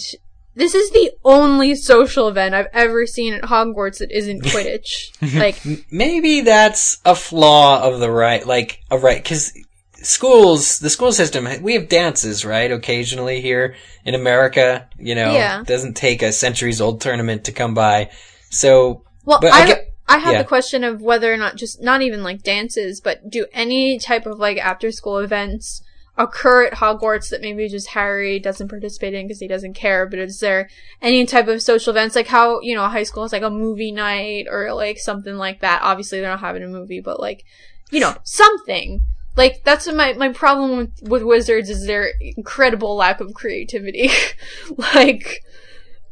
this 0.57 0.74
is 0.74 0.90
the 0.90 1.11
only 1.24 1.74
social 1.74 2.28
event 2.28 2.55
I've 2.55 2.68
ever 2.72 3.07
seen 3.07 3.34
at 3.34 3.42
Hogwarts 3.42 3.99
that 3.99 4.11
isn't 4.12 4.42
Quidditch. 4.45 5.36
like, 5.38 5.61
maybe 5.90 6.42
that's 6.42 7.01
a 7.05 7.14
flaw 7.14 7.82
of 7.82 8.01
the 8.01 8.11
right, 8.11 8.47
like 8.47 8.80
a 8.90 8.99
right, 8.99 9.22
because 9.22 9.53
schools, 9.95 10.78
the 10.80 10.90
school 10.90 11.12
system, 11.12 11.49
we 11.62 11.74
have 11.74 11.88
dances, 11.88 12.45
right? 12.45 12.70
Occasionally 12.70 13.40
here 13.40 13.74
in 14.05 14.14
America, 14.14 14.88
you 14.99 15.14
know, 15.14 15.32
Yeah. 15.32 15.61
it 15.62 15.66
doesn't 15.66 15.95
take 15.95 16.22
a 16.22 16.32
centuries 16.32 16.80
old 16.80 17.01
tournament 17.01 17.45
to 17.45 17.53
come 17.53 17.74
by. 17.74 18.11
So, 18.51 19.03
well, 19.24 19.40
But 19.40 19.53
I, 19.53 19.62
I 19.72 19.86
I, 20.07 20.18
have 20.18 20.32
yeah. 20.34 20.42
the 20.42 20.48
question 20.48 20.84
of 20.84 21.00
whether 21.00 21.32
or 21.32 21.36
not 21.36 21.57
just, 21.57 21.82
not 21.82 22.02
even 22.02 22.22
like 22.22 22.42
dances, 22.42 23.00
but 23.00 23.30
do 23.30 23.46
any 23.52 23.98
type 23.98 24.26
of 24.26 24.38
like 24.38 24.59
after 24.59 24.90
school 24.92 25.18
events 25.18 25.82
occur 26.16 26.64
at 26.66 26.74
Hogwarts 26.74 27.30
that 27.30 27.40
maybe 27.40 27.68
just 27.68 27.88
Harry 27.88 28.38
doesn't 28.38 28.68
participate 28.68 29.14
in 29.14 29.26
because 29.26 29.40
he 29.40 29.48
doesn't 29.48 29.74
care, 29.74 30.07
but 30.07 30.18
is 30.18 30.40
there 30.40 30.68
any 31.02 31.26
type 31.26 31.48
of 31.48 31.62
social 31.62 31.90
events 31.90 32.14
like 32.14 32.28
how, 32.28 32.61
you 32.61 32.74
know, 32.74 32.86
high 32.86 33.02
school 33.02 33.24
has 33.24 33.32
like 33.32 33.42
a 33.42 33.50
movie 33.50 33.92
night 33.92 34.46
or 34.48 34.72
like 34.74 34.98
something 34.98 35.36
like 35.36 35.61
that? 35.61 35.82
Obviously 35.82 36.20
they're 36.20 36.30
not 36.30 36.40
having 36.40 36.62
a 36.62 36.68
movie, 36.68 37.00
but 37.00 37.20
like, 37.20 37.44
you 37.90 38.00
know, 38.00 38.14
something. 38.22 39.05
Like 39.36 39.64
that's 39.64 39.86
what 39.86 39.96
my 39.96 40.12
my 40.12 40.28
problem 40.28 40.76
with 40.76 41.02
with 41.02 41.22
wizards 41.24 41.68
is 41.68 41.86
their 41.86 42.12
incredible 42.20 42.94
lack 42.94 43.20
of 43.20 43.34
creativity. 43.34 44.11
like 44.94 45.42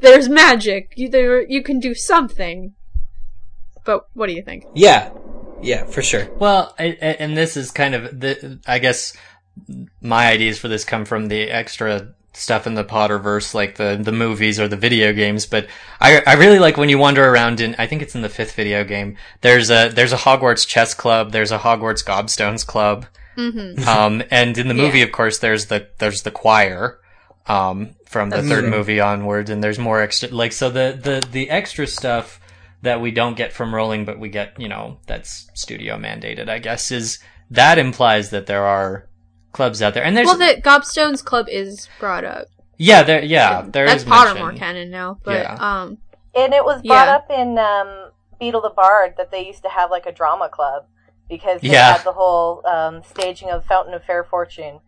there's 0.01 0.29
magic. 0.29 0.95
You 0.97 1.09
there 1.09 1.41
you 1.41 1.63
can 1.63 1.79
do 1.79 1.95
something. 1.95 2.75
But 3.85 4.07
what 4.15 4.29
do 4.29 4.33
you 4.35 4.43
think? 4.43 4.67
yeah, 4.75 5.11
yeah, 5.61 5.85
for 5.85 6.03
sure. 6.03 6.29
Well, 6.39 6.75
I, 6.79 6.85
I- 7.01 7.17
and 7.21 7.37
this 7.37 7.57
is 7.57 7.71
kind 7.71 7.95
of 7.95 8.21
the, 8.21 8.59
I 8.67 8.79
guess 8.79 9.17
my 10.01 10.29
ideas 10.29 10.59
for 10.59 10.69
this 10.69 10.85
come 10.85 11.05
from 11.05 11.29
the 11.29 11.43
extra 11.51 12.15
stuff 12.35 12.67
in 12.67 12.75
the 12.75 12.85
Potterverse, 12.85 13.53
like 13.55 13.77
the 13.77 13.99
the 14.01 14.13
movies 14.13 14.59
or 14.59 14.67
the 14.67 14.77
video 14.77 15.13
games. 15.13 15.45
But 15.47 15.67
I 16.01 16.23
I 16.27 16.35
really 16.35 16.59
like 16.59 16.77
when 16.77 16.89
you 16.89 16.99
wander 16.99 17.25
around 17.29 17.61
in. 17.61 17.75
I 17.79 17.87
think 17.87 18.03
it's 18.03 18.15
in 18.15 18.23
the 18.23 18.29
fifth 18.29 18.55
video 18.55 18.83
game. 18.85 19.17
There's 19.43 19.71
a 19.71 19.89
there's 19.91 20.13
a 20.13 20.17
Hogwarts 20.17 20.67
chess 20.67 20.95
club. 20.95 21.33
There's 21.33 21.53
a 21.53 21.59
Hogwarts 21.59 22.05
gobstones 22.05 22.67
club. 22.67 23.07
Mm-hmm. 23.37 23.89
Um, 23.89 24.23
and 24.31 24.57
in 24.59 24.69
the 24.69 24.75
movie, 24.75 24.99
Yeah. 24.99 25.05
of 25.05 25.13
course, 25.13 25.39
there's 25.39 25.67
the 25.67 25.89
there's 25.99 26.23
the 26.23 26.31
choir. 26.31 26.99
Um, 27.47 27.97
from 28.07 28.31
the 28.31 28.37
That's 28.37 28.49
third 28.49 28.61
true. 28.63 28.71
movie 28.71 29.01
onwards, 29.01 29.51
and 29.51 29.63
there's 29.65 29.79
more 29.79 30.01
extra. 30.01 30.29
Like 30.29 30.53
so, 30.53 30.71
the 30.71 30.99
the 31.03 31.27
the 31.33 31.51
extra 31.51 31.87
stuff 31.87 32.39
that 32.83 33.01
we 33.01 33.11
don't 33.11 33.37
get 33.37 33.53
from 33.53 33.75
Rowling, 33.75 34.05
but 34.05 34.19
we 34.19 34.29
get, 34.29 34.59
you 34.61 34.69
know, 34.69 34.99
that's 35.07 35.51
studio 35.55 35.97
mandated. 35.97 36.49
I 36.49 36.59
guess 36.59 36.91
is 36.91 37.19
that 37.51 37.79
implies 37.79 38.31
that 38.31 38.47
there 38.47 38.65
are 38.65 39.09
clubs 39.53 39.81
out 39.83 39.95
there, 39.95 40.05
and 40.05 40.17
there's 40.17 40.27
Well, 40.27 40.39
the 40.39 40.61
Gobstones 40.61 41.25
Club 41.25 41.47
is 41.49 41.89
brought 41.99 42.25
up. 42.25 42.47
yeah, 42.79 43.03
there 43.03 43.23
yeah 43.25 43.63
there 43.69 43.87
That's 43.87 44.03
is 44.03 44.09
Pottermore 44.09 44.35
mention. 44.47 44.59
canon 44.59 44.91
now, 44.91 45.19
but 45.23 45.43
Yeah. 45.43 45.55
um, 45.55 45.99
And 46.35 46.55
it 46.55 46.65
was 46.65 46.81
brought 46.83 47.09
Yeah. 47.09 47.15
up 47.17 47.31
in 47.31 47.59
um, 47.59 48.11
Beedle 48.41 48.63
the 48.63 48.73
Bard 48.75 49.15
that 49.19 49.31
they 49.31 49.47
used 49.47 49.63
to 49.63 49.69
have 49.69 49.91
like 49.91 50.07
a 50.07 50.13
drama 50.13 50.49
club 50.49 50.87
because 51.29 51.61
they 51.61 51.69
Yeah. 51.69 51.93
had 51.93 52.05
the 52.05 52.13
whole 52.13 52.67
um, 52.67 53.03
staging 53.05 53.51
of 53.51 53.65
Fountain 53.67 53.95
of 53.95 54.03
Fair 54.05 54.25
Fortune. 54.25 54.81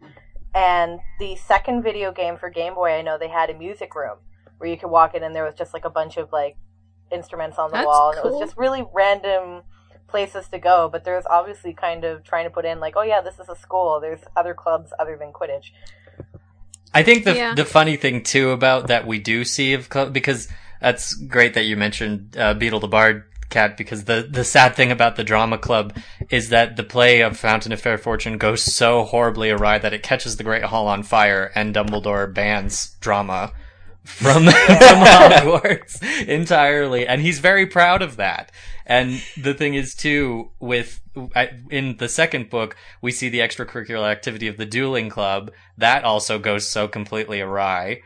And 0.54 1.00
the 1.18 1.36
second 1.36 1.82
video 1.82 2.12
game 2.12 2.36
for 2.38 2.48
Game 2.48 2.74
Boy, 2.74 2.92
I 2.92 3.02
know 3.02 3.18
they 3.18 3.28
had 3.28 3.50
a 3.50 3.54
music 3.54 3.94
room 3.94 4.16
where 4.58 4.70
you 4.70 4.76
could 4.78 4.90
walk 4.90 5.14
in 5.14 5.22
and 5.22 5.34
there 5.34 5.44
was 5.44 5.54
just 5.54 5.74
like 5.74 5.84
a 5.84 5.90
bunch 5.90 6.16
of 6.16 6.32
like 6.32 6.56
instruments 7.10 7.58
on 7.58 7.70
the 7.70 7.76
That's 7.76 7.86
wall. 7.86 8.10
And 8.10 8.18
it 8.18 8.24
was 8.24 8.40
just 8.40 8.56
really 8.56 8.84
random 8.92 9.62
places 10.06 10.48
to 10.48 10.58
go. 10.58 10.88
But 10.90 11.04
there's 11.04 11.24
obviously 11.26 11.72
kind 11.72 12.04
of 12.04 12.24
trying 12.24 12.44
to 12.44 12.50
put 12.50 12.64
in 12.64 12.80
like, 12.80 12.94
oh 12.96 13.02
yeah, 13.02 13.20
this 13.20 13.38
is 13.38 13.48
a 13.48 13.56
school. 13.56 14.00
There's 14.00 14.20
other 14.36 14.54
clubs 14.54 14.92
other 14.98 15.16
than 15.16 15.32
Quidditch. 15.32 15.70
I 16.92 17.02
think 17.02 17.24
the 17.24 17.34
Yeah. 17.34 17.54
the 17.54 17.64
funny 17.64 17.96
thing 17.96 18.22
too 18.22 18.50
about 18.50 18.86
that 18.86 19.06
we 19.06 19.18
do 19.18 19.44
see 19.44 19.72
of 19.74 19.88
club 19.88 20.12
because 20.12 20.48
that's 20.80 21.14
great 21.14 21.54
that 21.54 21.64
you 21.64 21.76
mentioned 21.76 22.36
uh, 22.36 22.54
Beedle 22.54 22.80
the 22.80 22.88
Bard 22.88 23.24
cat 23.50 23.76
because 23.76 24.04
the 24.04 24.26
the 24.30 24.44
sad 24.44 24.74
thing 24.74 24.92
about 24.92 25.16
the 25.16 25.24
drama 25.24 25.58
club 25.58 25.96
is 26.30 26.50
that 26.50 26.76
the 26.76 26.82
play 26.84 27.20
of 27.20 27.36
Fountain 27.36 27.72
of 27.72 27.80
Fair 27.80 27.98
Fortune 27.98 28.38
goes 28.38 28.62
so 28.62 29.04
horribly 29.04 29.50
awry 29.50 29.78
that 29.78 29.92
it 29.92 30.02
catches 30.02 30.36
the 30.36 30.44
Great 30.44 30.64
Hall 30.64 30.86
on 30.86 31.02
fire 31.02 31.50
and 31.54 31.74
Dumbledore 31.74 32.32
bans 32.32 32.96
drama 33.00 33.52
from 34.04 34.44
from 34.44 34.52
Hogwarts 34.52 36.02
entirely 36.26 37.06
and 37.06 37.20
he's 37.20 37.38
very 37.38 37.66
proud 37.66 38.02
of 38.02 38.16
that. 38.16 38.52
And 38.86 39.22
the 39.40 39.54
thing 39.54 39.74
is 39.74 39.94
too 39.94 40.50
with 40.60 41.00
I- 41.34 41.60
in 41.70 41.96
the 41.96 42.08
second 42.08 42.50
book 42.50 42.76
we 43.00 43.12
see 43.12 43.28
the 43.28 43.40
extracurricular 43.40 44.10
activity 44.10 44.46
of 44.48 44.56
the 44.56 44.66
dueling 44.66 45.08
club 45.08 45.50
that 45.78 46.04
also 46.04 46.38
goes 46.38 46.66
so 46.66 46.86
completely 46.86 47.40
awry 47.40 48.02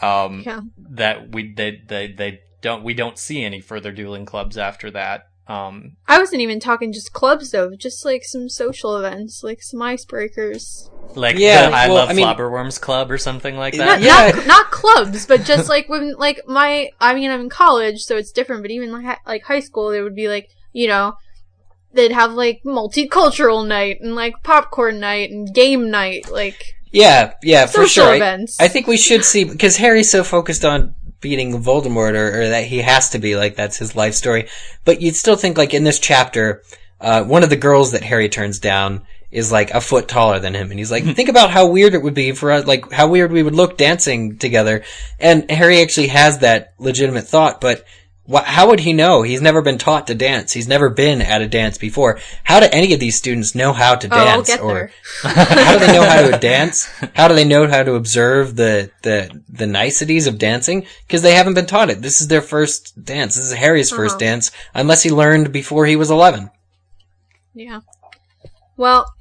um 0.00 0.42
yeah. 0.46 0.60
that 0.78 1.32
we 1.32 1.52
they, 1.52 1.82
they 1.86 2.06
they 2.12 2.40
don't 2.62 2.82
we 2.82 2.94
don't 2.94 3.18
see 3.18 3.44
any 3.44 3.60
further 3.60 3.92
dueling 3.92 4.24
clubs 4.24 4.56
after 4.56 4.90
that 4.90 5.28
um 5.52 5.96
I 6.08 6.18
wasn't 6.18 6.42
even 6.42 6.60
talking 6.60 6.92
just 6.92 7.12
clubs 7.12 7.50
though, 7.50 7.74
just 7.76 8.04
like 8.04 8.24
some 8.24 8.48
social 8.48 8.96
events, 8.96 9.42
like 9.42 9.62
some 9.62 9.80
icebreakers. 9.80 10.88
like 11.16 11.36
Yeah, 11.38 11.68
the 11.68 11.76
I 11.76 11.86
well, 11.88 11.96
love 11.96 12.10
I 12.10 12.12
mean- 12.14 12.26
Flobberworms 12.26 12.80
club 12.80 13.10
or 13.10 13.18
something 13.18 13.56
like 13.56 13.74
that 13.76 14.00
Not, 14.00 14.00
Yeah. 14.02 14.32
not 14.36 14.46
not 14.46 14.70
clubs, 14.70 15.26
but 15.26 15.44
just 15.44 15.68
like 15.68 15.88
when 15.88 16.14
like 16.16 16.40
my 16.46 16.90
I 17.00 17.14
mean 17.14 17.30
I'm 17.30 17.40
in 17.40 17.48
college, 17.50 18.00
so 18.02 18.16
it's 18.16 18.32
different. 18.32 18.62
But 18.62 18.70
even 18.70 18.92
like 18.92 19.18
like 19.26 19.42
high 19.44 19.60
school, 19.60 19.90
there 19.90 20.04
would 20.04 20.14
be 20.16 20.28
like 20.28 20.48
you 20.72 20.88
know 20.88 21.14
they'd 21.94 22.12
have 22.12 22.32
like 22.32 22.62
multicultural 22.64 23.66
night 23.66 23.98
and 24.00 24.14
like 24.14 24.34
popcorn 24.42 25.00
night 25.00 25.30
and 25.30 25.52
game 25.54 25.90
night, 25.90 26.30
like 26.30 26.74
Yeah, 26.90 27.34
yeah, 27.42 27.66
for 27.66 27.82
social 27.86 28.04
sure. 28.04 28.12
I- 28.12 28.16
events. 28.16 28.58
I 28.60 28.68
think 28.68 28.86
we 28.86 28.96
should 28.96 29.24
see 29.24 29.44
because 29.44 29.76
Harry's 29.76 30.10
so 30.10 30.24
focused 30.24 30.64
on 30.64 30.94
beating 31.22 31.62
Voldemort, 31.62 32.14
or, 32.14 32.42
or 32.42 32.48
that 32.50 32.66
he 32.66 32.78
has 32.82 33.10
to 33.10 33.18
be 33.18 33.34
like 33.36 33.56
that's 33.56 33.78
his 33.78 33.96
life 33.96 34.12
story. 34.14 34.48
But 34.84 35.00
you'd 35.00 35.16
still 35.16 35.36
think 35.36 35.56
like 35.56 35.72
in 35.72 35.84
this 35.84 35.98
chapter, 35.98 36.62
uh, 37.00 37.24
one 37.24 37.42
of 37.42 37.48
the 37.48 37.56
girls 37.56 37.92
that 37.92 38.02
Harry 38.02 38.28
turns 38.28 38.58
down 38.58 39.06
is 39.30 39.50
like 39.50 39.70
a 39.70 39.80
foot 39.80 40.08
taller 40.08 40.38
than 40.38 40.54
him, 40.54 40.70
and 40.70 40.78
he's 40.78 40.90
like, 40.90 41.04
think 41.04 41.30
about 41.30 41.50
how 41.50 41.68
weird 41.68 41.94
it 41.94 42.02
would 42.02 42.12
be 42.12 42.32
for 42.32 42.52
us, 42.52 42.66
like 42.66 42.92
how 42.92 43.08
weird 43.08 43.32
we 43.32 43.42
would 43.42 43.54
look 43.54 43.78
dancing 43.78 44.36
together. 44.36 44.84
And 45.18 45.50
Harry 45.50 45.80
actually 45.80 46.08
has 46.08 46.40
that 46.40 46.74
legitimate 46.78 47.26
thought, 47.26 47.60
but. 47.60 47.86
Wha 48.26 48.42
how 48.42 48.68
would 48.68 48.80
he 48.80 48.92
know? 48.92 49.22
He's 49.22 49.42
never 49.42 49.62
been 49.62 49.78
taught 49.78 50.06
to 50.06 50.14
dance. 50.14 50.52
He's 50.52 50.68
never 50.68 50.88
been 50.88 51.20
at 51.20 51.42
a 51.42 51.48
dance 51.48 51.78
before. 51.78 52.18
How 52.44 52.60
do 52.60 52.68
any 52.72 52.92
of 52.94 53.00
these 53.00 53.16
students 53.16 53.54
know 53.54 53.72
how 53.72 53.94
to 53.96 54.06
oh, 54.06 54.24
dance? 54.24 54.46
get 54.46 54.60
or 54.60 54.90
how 55.22 55.72
do 55.78 55.86
they 55.86 55.92
know 55.92 56.04
how 56.04 56.30
to 56.30 56.38
dance? 56.40 56.86
How 57.14 57.28
do 57.28 57.34
they 57.34 57.44
know 57.44 57.66
how 57.66 57.82
to 57.82 57.94
observe 57.94 58.56
the 58.56 58.90
the 59.02 59.42
the 59.48 59.66
niceties 59.66 60.26
of 60.26 60.38
dancing? 60.38 60.86
Because 61.06 61.22
they 61.22 61.34
haven't 61.34 61.54
been 61.54 61.66
taught 61.66 61.90
it. 61.90 62.02
This 62.02 62.20
is 62.20 62.28
their 62.28 62.42
first 62.42 63.04
dance. 63.04 63.36
This 63.36 63.46
is 63.46 63.52
Harry's 63.52 63.90
first 63.90 64.14
Uh-huh. 64.14 64.30
dance, 64.30 64.50
unless 64.74 65.02
he 65.02 65.10
learned 65.10 65.52
before 65.52 65.86
he 65.86 65.96
was 65.96 66.10
eleven. 66.10 66.50
Yeah. 67.54 67.80
Well, 68.76 69.12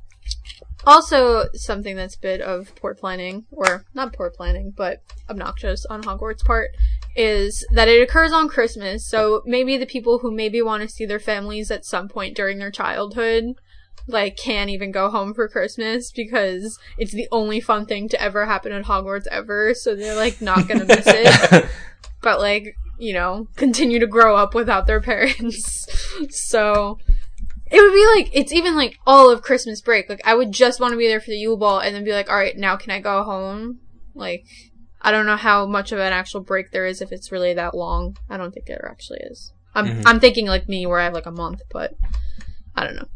also 0.86 1.46
something 1.54 1.96
that's 1.96 2.16
a 2.16 2.20
bit 2.20 2.42
of 2.42 2.74
poor 2.76 2.96
planning, 2.96 3.46
or 3.52 3.86
not 3.94 4.14
poor 4.14 4.30
planning, 4.30 4.74
but 4.76 5.02
obnoxious 5.30 5.86
on 5.86 6.04
Hogwarts' 6.04 6.44
part, 6.44 6.72
is 7.16 7.66
that 7.72 7.88
it 7.88 8.02
occurs 8.02 8.32
on 8.32 8.48
Christmas. 8.48 9.06
So 9.06 9.42
maybe 9.46 9.78
the 9.78 9.86
people 9.86 10.20
who 10.20 10.32
maybe 10.32 10.62
want 10.62 10.82
to 10.84 10.90
see 10.90 11.06
their 11.06 11.20
families 11.20 11.72
at 11.72 11.86
some 11.86 12.08
point 12.08 12.36
during 12.36 12.58
their 12.58 12.72
childhood 12.72 13.56
like 14.08 14.38
can't 14.38 14.70
even 14.70 14.92
go 14.92 15.10
home 15.10 15.34
for 15.34 15.48
Christmas 15.48 16.12
because 16.12 16.80
it's 16.98 17.12
the 17.12 17.28
only 17.32 17.60
fun 17.60 17.86
thing 17.86 18.10
to 18.10 18.22
ever 18.22 18.46
happen 18.46 18.72
at 18.72 18.86
Hogwarts 18.86 19.28
ever. 19.28 19.74
So 19.74 19.96
they're 19.96 20.16
like 20.16 20.42
not 20.42 20.68
gonna 20.68 20.86
miss 20.86 21.06
it. 21.08 21.66
but 22.22 22.40
like 22.40 22.76
you 22.98 23.14
know 23.14 23.48
continue 23.56 24.00
to 24.00 24.08
grow 24.08 24.36
up 24.36 24.54
without 24.54 24.88
their 24.88 25.02
parents. 25.02 25.88
so 26.30 26.98
it 27.70 27.82
would 27.82 27.94
be 27.94 28.06
like 28.16 28.30
it's 28.34 28.52
even 28.52 28.76
like 28.76 28.98
all 29.06 29.30
of 29.30 29.42
Christmas 29.42 29.82
break. 29.82 30.10
Like 30.10 30.22
I 30.26 30.36
would 30.36 30.52
just 30.52 30.80
want 30.80 30.92
to 30.92 30.98
be 30.98 31.08
there 31.08 31.22
for 31.22 31.30
the 31.30 31.38
Yule 31.38 31.58
Ball 31.58 31.80
and 31.80 31.96
then 31.96 32.04
be 32.04 32.14
like, 32.14 32.30
all 32.30 32.36
right, 32.36 32.58
now 32.58 32.76
can 32.76 32.92
I 32.92 33.00
go 33.00 33.24
home? 33.24 33.80
Like 34.14 34.46
I 35.04 35.12
don't 35.12 35.26
know 35.26 35.36
how 35.38 35.66
much 35.66 35.92
of 35.92 36.00
an 36.00 36.14
actual 36.14 36.42
break 36.42 36.72
there 36.72 36.86
is 36.86 37.02
if 37.02 37.12
it's 37.12 37.32
really 37.32 37.54
that 37.56 37.74
long. 37.76 38.18
I 38.30 38.38
don't 38.38 38.52
think 38.54 38.68
there 38.68 38.88
actually 38.90 39.20
is. 39.22 39.52
I'm 39.74 39.88
Mhm. 39.88 40.04
I'm 40.06 40.20
thinking 40.20 40.46
like 40.48 40.68
me 40.70 40.86
where 40.86 41.00
I 41.00 41.06
have 41.06 41.14
like 41.14 41.26
a 41.26 41.32
month, 41.32 41.62
but 41.72 41.94
I 42.76 42.84
don't 42.86 42.96
know. 42.96 43.08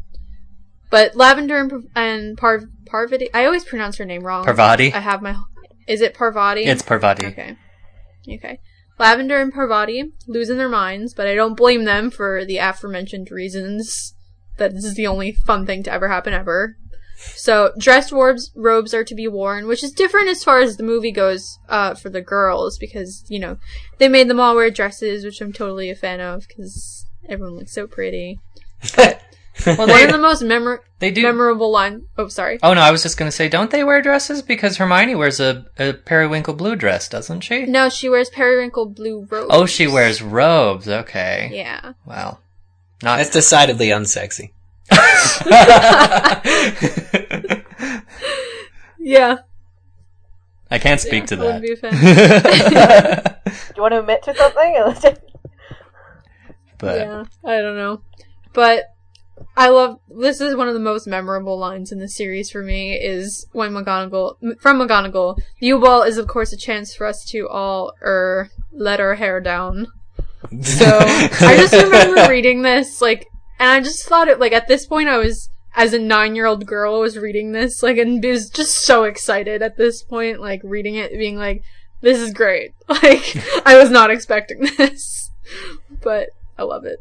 But 0.89 1.15
Lavender 1.15 1.57
and, 1.57 1.89
and 1.95 2.37
Par- 2.37 2.69
Parvati, 2.85 3.29
I 3.33 3.45
always 3.45 3.65
pronounce 3.65 3.97
her 3.97 4.05
name 4.05 4.23
wrong. 4.23 4.45
Parvati. 4.45 4.93
I 4.93 4.99
have 4.99 5.21
my. 5.21 5.35
Is 5.87 6.01
it 6.01 6.13
Parvati? 6.13 6.61
It's 6.63 6.81
Parvati. 6.81 7.25
Okay. 7.27 7.55
Okay. 8.31 8.59
Lavender 8.97 9.39
and 9.41 9.53
Parvati 9.53 10.13
losing 10.27 10.57
their 10.57 10.69
minds, 10.69 11.13
but 11.13 11.27
I 11.27 11.35
don't 11.35 11.55
blame 11.57 11.83
them 11.83 12.09
for 12.09 12.45
the 12.45 12.57
aforementioned 12.57 13.29
reasons 13.29 14.15
that 14.57 14.73
this 14.73 14.85
is 14.85 14.95
the 14.95 15.05
only 15.07 15.33
fun 15.33 15.65
thing 15.65 15.83
to 15.83 15.91
ever 15.91 16.07
happen 16.07 16.33
ever. 16.33 16.77
So, 17.17 17.71
dress 17.77 18.11
robes, 18.11 18.51
robes 18.55 18.93
are 18.93 19.03
to 19.03 19.15
be 19.15 19.27
worn, 19.27 19.67
which 19.67 19.83
is 19.83 19.91
different 19.91 20.27
as 20.27 20.43
far 20.43 20.59
as 20.59 20.77
the 20.77 20.83
movie 20.83 21.11
goes, 21.11 21.59
uh, 21.69 21.95
for 21.95 22.09
the 22.09 22.21
girls, 22.21 22.77
because, 22.77 23.23
you 23.29 23.39
know, 23.39 23.57
they 23.99 24.09
made 24.09 24.29
them 24.29 24.39
all 24.39 24.55
wear 24.55 24.69
dresses, 24.69 25.23
which 25.23 25.39
I'm 25.41 25.53
totally 25.53 25.89
a 25.89 25.95
fan 25.95 26.19
of, 26.19 26.47
because 26.47 27.05
everyone 27.29 27.55
looks 27.57 27.73
so 27.73 27.87
pretty. 27.87 28.39
Well, 29.65 29.77
One 29.77 29.87
they, 29.87 30.03
of 30.03 30.11
the 30.11 30.17
most 30.17 30.41
memor- 30.41 30.83
they 30.99 31.11
do. 31.11 31.23
memorable 31.23 31.71
line, 31.71 32.01
oh, 32.17 32.27
sorry. 32.27 32.59
oh 32.61 32.73
no, 32.73 32.81
I 32.81 32.91
was 32.91 33.03
just 33.03 33.15
gonna 33.17 33.31
say, 33.31 33.47
don't 33.47 33.71
they 33.71 33.85
wear 33.85 34.01
dresses? 34.01 34.41
Because 34.41 34.75
Hermione 34.75 35.15
wears 35.15 35.39
a, 35.39 35.65
a 35.79 35.93
periwinkle 35.93 36.55
blue 36.55 36.75
dress, 36.75 37.07
doesn't 37.07 37.39
she? 37.39 37.65
No, 37.65 37.87
she 37.87 38.09
wears 38.09 38.29
periwinkle 38.29 38.87
blue 38.87 39.25
robes. 39.31 39.47
Oh, 39.49 39.65
she 39.65 39.87
wears 39.87 40.21
robes. 40.21 40.89
Okay. 40.89 41.51
Yeah. 41.53 41.93
Well, 42.05 42.41
not. 43.01 43.15
That's 43.19 43.29
decidedly 43.29 43.87
unsexy. 43.87 44.51
Yeah. 49.05 49.37
I 50.71 50.79
can't 50.79 50.99
speak 50.99 51.23
Yeah, 51.23 51.27
to 51.27 51.35
that. 51.35 51.61
be. 51.61 51.75
Do 51.75 51.81
you 53.75 53.81
want 53.81 53.91
to 53.93 53.99
admit 53.99 54.23
to 54.23 54.35
something? 54.35 54.73
but 56.79 56.97
Yeah, 56.97 57.23
I 57.45 57.61
don't 57.61 57.77
know. 57.77 58.01
But 58.51 58.85
I 59.55 59.69
love 59.69 59.99
this 60.09 60.41
is 60.41 60.55
one 60.55 60.67
of 60.67 60.73
the 60.73 60.79
most 60.79 61.05
memorable 61.05 61.55
lines 61.57 61.91
in 61.91 61.99
the 61.99 62.09
series 62.09 62.49
for 62.49 62.63
me 62.63 62.95
is 62.95 63.45
when 63.51 63.73
McGonagall 63.73 64.59
from 64.59 64.79
McGonagall, 64.79 65.37
the 65.59 65.67
Yule 65.67 65.81
Ball 65.81 66.01
is 66.01 66.17
of 66.17 66.27
course 66.27 66.51
a 66.51 66.57
chance 66.57 66.95
for 66.95 67.05
us 67.05 67.23
to 67.25 67.47
all 67.47 67.93
er 68.01 68.49
let 68.73 68.99
our 68.99 69.13
hair 69.15 69.39
down. 69.39 69.85
So 70.63 70.97
I 70.99 71.57
just 71.57 71.73
remember 71.73 72.27
reading 72.27 72.63
this 72.63 73.01
like 73.01 73.27
and 73.59 73.69
I 73.69 73.81
just 73.81 74.07
thought 74.07 74.27
it 74.27 74.39
like 74.39 74.53
at 74.53 74.67
this 74.67 74.85
point 74.85 75.09
I 75.09 75.17
was 75.17 75.49
as 75.75 75.93
a 75.93 75.99
nine 75.99 76.35
year 76.35 76.45
old 76.45 76.65
girl 76.65 76.95
I 76.95 76.99
was 76.99 77.17
reading 77.17 77.51
this 77.51 77.83
like 77.83 77.97
and 77.97 78.23
was 78.23 78.49
just 78.49 78.77
so 78.77 79.03
excited 79.03 79.61
at 79.61 79.77
this 79.77 80.03
point 80.03 80.39
like 80.39 80.61
reading 80.63 80.95
it 80.95 81.11
being 81.11 81.37
like 81.37 81.63
this 82.01 82.19
is 82.19 82.33
great 82.33 82.73
like 82.87 83.37
I 83.65 83.77
was 83.77 83.89
not 83.89 84.11
expecting 84.11 84.59
this 84.77 85.31
but 86.01 86.29
I 86.57 86.63
love 86.63 86.85
it. 86.85 86.99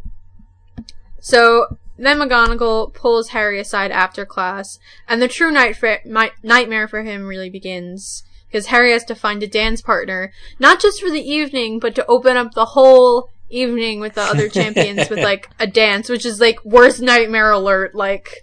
So 1.21 1.79
then 1.97 2.19
McGonagall 2.19 2.93
pulls 2.93 3.29
Harry 3.31 3.61
aside 3.61 3.91
after 3.91 4.27
class, 4.27 4.79
and 5.09 5.23
the 5.23 5.29
true 5.29 5.51
night 5.51 5.81
mi- 6.05 6.31
nightmare 6.43 6.89
for 6.89 7.03
him 7.03 7.27
really 7.27 7.51
begins. 7.51 8.25
Because 8.49 8.67
Harry 8.67 8.93
has 8.93 9.05
to 9.07 9.17
find 9.17 9.43
a 9.43 9.49
dance 9.49 9.83
partner, 9.83 10.33
not 10.61 10.81
just 10.81 11.01
for 11.01 11.11
the 11.11 11.29
evening, 11.29 11.81
but 11.81 11.97
to 11.97 12.07
open 12.07 12.37
up 12.37 12.53
the 12.55 12.67
whole 12.67 13.31
evening 13.49 14.01
with 14.01 14.15
the 14.15 14.23
other 14.23 14.49
champions 14.51 15.09
with 15.09 15.21
like 15.21 15.49
a 15.59 15.67
dance, 15.67 16.09
which 16.09 16.27
is 16.27 16.41
like 16.41 16.65
worst 16.65 17.01
nightmare 17.01 17.51
alert. 17.51 17.95
Like, 17.95 18.41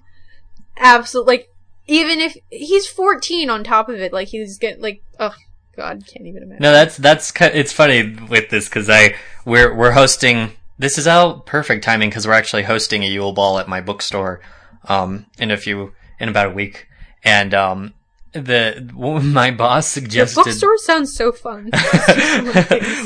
absolute, 0.77 1.27
like, 1.27 1.49
even 1.87 2.19
if 2.19 2.37
he's 2.49 2.87
14 2.87 3.49
on 3.49 3.63
top 3.63 3.89
of 3.89 3.95
it, 3.95 4.13
like 4.13 4.29
he's 4.29 4.57
getting 4.57 4.81
like, 4.81 5.03
oh 5.19 5.35
god, 5.75 6.03
can't 6.07 6.27
even 6.27 6.43
imagine. 6.43 6.61
no, 6.61 6.71
that's 6.71 6.97
that's 6.97 7.31
it's 7.39 7.73
funny 7.73 8.15
with 8.29 8.49
this 8.49 8.67
because 8.67 8.89
I 8.89 9.15
we're 9.45 9.75
we're 9.75 9.91
hosting. 9.91 10.51
This 10.77 10.97
is 10.97 11.05
all 11.05 11.41
perfect 11.41 11.83
timing 11.83 12.09
because 12.09 12.25
we're 12.25 12.33
actually 12.33 12.63
hosting 12.63 13.03
a 13.03 13.07
Yule 13.07 13.33
Ball 13.33 13.59
at 13.59 13.67
my 13.67 13.81
bookstore 13.81 14.41
um, 14.85 15.27
in 15.37 15.51
a 15.51 15.57
few 15.57 15.93
in 16.19 16.29
about 16.29 16.47
a 16.47 16.51
week, 16.51 16.87
and 17.23 17.53
um, 17.53 17.93
the 18.33 18.89
my 19.23 19.51
boss 19.51 19.95
Your 19.95 20.03
suggested. 20.03 20.43
bookstore 20.43 20.77
sounds 20.77 21.15
so 21.15 21.31
fun. 21.31 21.69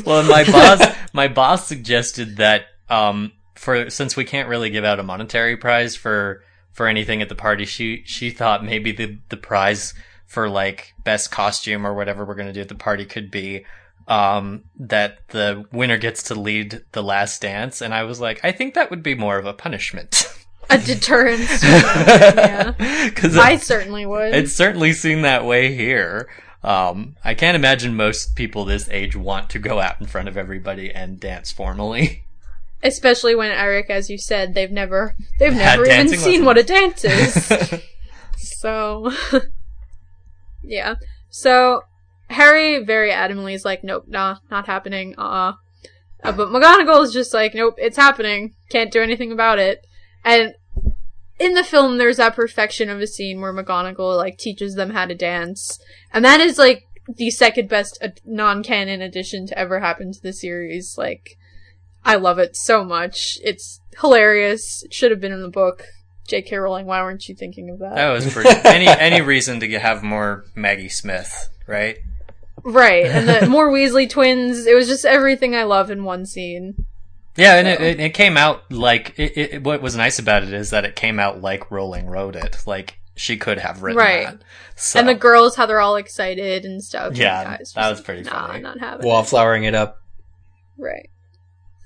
well, 0.05 0.23
my 0.29 0.43
boss, 0.45 0.85
my 1.15 1.27
boss 1.29 1.67
suggested 1.67 2.37
that 2.37 2.65
um, 2.89 3.31
for 3.55 3.89
since 3.89 4.15
we 4.15 4.25
can't 4.25 4.49
really 4.49 4.69
give 4.69 4.83
out 4.83 4.99
a 4.99 5.03
monetary 5.03 5.57
prize 5.57 5.95
for 5.95 6.43
for 6.71 6.87
anything 6.87 7.21
at 7.21 7.29
the 7.29 7.35
party, 7.35 7.65
she 7.65 8.03
she 8.05 8.29
thought 8.29 8.63
maybe 8.63 8.91
the 8.91 9.17
the 9.29 9.37
prize 9.37 9.93
for 10.27 10.49
like 10.49 10.93
best 11.03 11.31
costume 11.31 11.87
or 11.87 11.93
whatever 11.93 12.25
we're 12.25 12.35
gonna 12.35 12.53
do 12.53 12.61
at 12.61 12.67
the 12.67 12.75
party 12.75 13.05
could 13.05 13.31
be 13.31 13.65
um 14.07 14.63
that 14.77 15.27
the 15.29 15.65
winner 15.71 15.97
gets 15.97 16.23
to 16.23 16.35
lead 16.35 16.83
the 16.91 17.01
last 17.01 17.41
dance 17.41 17.81
and 17.81 17.91
i 17.91 18.03
was 18.03 18.19
like 18.19 18.39
i 18.43 18.51
think 18.51 18.75
that 18.75 18.91
would 18.91 19.01
be 19.01 19.15
more 19.15 19.39
of 19.39 19.47
a 19.47 19.53
punishment 19.53 20.27
a 20.69 20.77
deterrence. 20.77 21.63
yeah. 21.63 22.71
because 23.05 23.37
I 23.37 23.57
certainly 23.57 24.05
would. 24.05 24.33
it's 24.33 24.53
certainly 24.53 24.93
seen 24.93 25.21
that 25.21 25.45
way 25.45 25.75
here. 25.75 26.29
Um, 26.65 27.15
I 27.23 27.35
can't 27.35 27.55
imagine 27.55 27.95
most 27.95 28.35
people 28.35 28.65
this 28.65 28.89
age 28.89 29.15
want 29.15 29.51
to 29.51 29.59
go 29.59 29.79
out 29.79 30.01
in 30.01 30.07
front 30.07 30.27
of 30.27 30.35
everybody 30.35 30.91
and 30.91 31.19
dance 31.19 31.51
formally. 31.51 32.23
Especially 32.81 33.35
when 33.35 33.51
Eric, 33.51 33.91
as 33.91 34.09
you 34.09 34.17
said, 34.17 34.55
they've 34.55 34.71
never 34.71 35.15
they've 35.37 35.53
Had 35.53 35.79
never 35.79 35.85
even 35.85 36.07
seen 36.09 36.43
lessons. 36.43 36.45
what 36.45 36.57
a 36.57 36.63
dance 36.63 37.05
is. 37.05 37.81
so 38.37 39.11
Yeah. 40.63 40.95
So 41.29 41.81
Harry 42.31 42.83
very 42.83 43.11
adamantly 43.11 43.53
is 43.53 43.63
like, 43.63 43.83
Nope, 43.83 44.05
nah, 44.07 44.37
not 44.49 44.65
happening, 44.65 45.13
uh 45.19 45.53
uh 46.23 46.31
but 46.31 46.49
McGonagall 46.49 47.03
is 47.03 47.13
just 47.13 47.31
like, 47.31 47.53
Nope, 47.53 47.75
it's 47.77 47.97
happening. 47.97 48.55
Can't 48.71 48.91
do 48.91 49.01
anything 49.03 49.31
about 49.31 49.59
it. 49.59 49.85
And 50.23 50.55
in 51.39 51.53
the 51.53 51.63
film 51.63 51.97
there's 51.97 52.17
that 52.17 52.35
perfection 52.35 52.89
of 52.89 53.01
a 53.01 53.07
scene 53.07 53.41
where 53.41 53.53
McGonagall 53.53 54.17
like 54.17 54.37
teaches 54.37 54.75
them 54.75 54.91
how 54.91 55.05
to 55.05 55.15
dance. 55.15 55.79
And 56.13 56.23
that 56.23 56.39
is 56.39 56.57
like 56.57 56.87
the 57.07 57.29
second 57.29 57.69
best 57.69 57.97
uh, 58.01 58.09
non-canon 58.25 59.01
addition 59.01 59.47
to 59.47 59.57
ever 59.57 59.79
happen 59.79 60.11
to 60.11 60.21
the 60.21 60.33
series. 60.33 60.97
Like, 60.97 61.37
I 62.03 62.15
love 62.15 62.39
it 62.39 62.55
so 62.55 62.83
much. 62.83 63.39
It's 63.43 63.79
hilarious. 63.99 64.83
It 64.83 64.93
should 64.93 65.11
have 65.11 65.21
been 65.21 65.31
in 65.31 65.41
the 65.41 65.49
book. 65.49 65.83
J.K. 66.27 66.55
Rowling, 66.55 66.87
why 66.87 67.03
weren't 67.03 67.27
you 67.29 67.35
thinking 67.35 67.69
of 67.69 67.79
that? 67.79 67.95
That 67.95 68.09
was 68.09 68.31
pretty. 68.33 68.49
any 68.65 68.87
any 68.87 69.21
reason 69.21 69.59
to 69.59 69.79
have 69.79 70.01
more 70.01 70.45
Maggie 70.55 70.89
Smith, 70.89 71.49
right? 71.67 71.97
Right, 72.63 73.05
and 73.05 73.29
the 73.29 73.47
more 73.47 73.69
Weasley 73.69 74.09
twins. 74.09 74.65
It 74.65 74.73
was 74.73 74.87
just 74.87 75.05
everything 75.05 75.55
I 75.55 75.63
love 75.63 75.91
in 75.91 76.03
one 76.03 76.25
scene. 76.25 76.87
Yeah, 77.37 77.55
and 77.57 77.67
it, 77.67 77.77
So- 77.79 77.83
it, 77.85 77.99
it 77.99 78.13
came 78.13 78.37
out 78.37 78.71
like 78.71 79.13
it, 79.17 79.37
it, 79.37 79.63
what 79.63 79.81
was 79.81 79.95
nice 79.95 80.19
about 80.19 80.43
it 80.43 80.53
is 80.53 80.69
that 80.69 80.85
it 80.85 80.95
came 80.95 81.19
out 81.19 81.41
like 81.41 81.69
Rowling 81.71 82.07
wrote 82.07 82.35
it. 82.35 82.57
Like 82.65 82.99
she 83.15 83.37
could 83.37 83.59
have 83.59 83.81
written 83.83 83.97
Right. 83.97 84.25
that. 84.27 84.41
So, 84.75 84.99
And 84.99 85.07
the 85.07 85.15
girls, 85.15 85.55
how 85.55 85.65
they're 85.65 85.79
all 85.79 85.95
excited 85.95 86.65
and 86.65 86.83
stuff. 86.83 87.09
and 87.09 87.17
Yeah, 87.17 87.43
guys 87.57 87.73
that 87.75 87.89
was 87.89 88.01
pretty 88.01 88.23
nah, 88.23 88.47
funny. 88.47 88.61
not 88.61 88.79
having 88.79 89.05
it. 89.05 89.09
Wallflowering 89.09 89.63
it 89.63 89.73
up. 89.75 89.97
Right. 90.77 91.09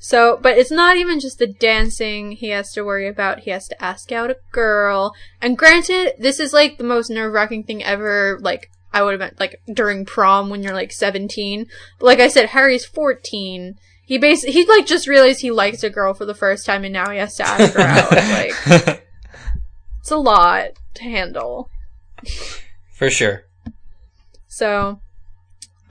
So, 0.02 0.40
but 0.42 0.58
it's 0.58 0.72
not 0.72 0.96
even 0.98 1.20
just 1.20 1.40
the 1.40 1.48
dancing 1.48 2.32
he 2.32 2.50
has 2.50 2.72
to 2.74 2.84
worry 2.84 3.08
about. 3.08 3.42
He 3.42 3.52
has 3.52 3.68
to 3.68 3.84
ask 3.84 4.12
out 4.14 4.32
a 4.32 4.38
girl. 4.52 5.14
And 5.42 5.58
granted, 5.58 6.14
this 6.18 6.40
is 6.40 6.54
like 6.54 6.78
the 6.78 6.84
most 6.86 7.10
nerve 7.10 7.34
wracking 7.34 7.64
thing 7.66 7.84
ever. 7.84 8.40
Like, 8.42 8.70
I 8.94 9.04
would 9.04 9.20
have 9.20 9.30
been 9.30 9.38
like 9.40 9.62
during 9.72 10.06
prom 10.06 10.50
when 10.50 10.64
you're 10.64 10.74
like 10.74 10.92
17. 10.94 11.66
But 12.00 12.06
like 12.06 12.20
I 12.20 12.30
said, 12.30 12.48
Harry's 12.50 12.86
14. 12.86 13.76
He 14.10 14.18
basically, 14.18 14.54
he 14.54 14.66
like 14.66 14.88
just 14.88 15.08
realized 15.08 15.42
he 15.42 15.52
likes 15.52 15.84
a 15.84 15.90
girl 15.92 16.16
for 16.16 16.26
the 16.26 16.34
first 16.34 16.66
time 16.66 16.84
and 16.84 16.92
now 16.92 17.12
he 17.12 17.20
has 17.20 17.36
to 17.36 17.44
ask 17.44 17.76
her 17.76 17.80
out. 17.80 18.10
Like, 18.90 19.04
it's 20.00 20.10
a 20.10 20.18
lot 20.18 20.70
to 20.96 21.04
handle. 21.04 21.70
For 22.92 23.12
sure. 23.12 23.44
So, 24.48 25.00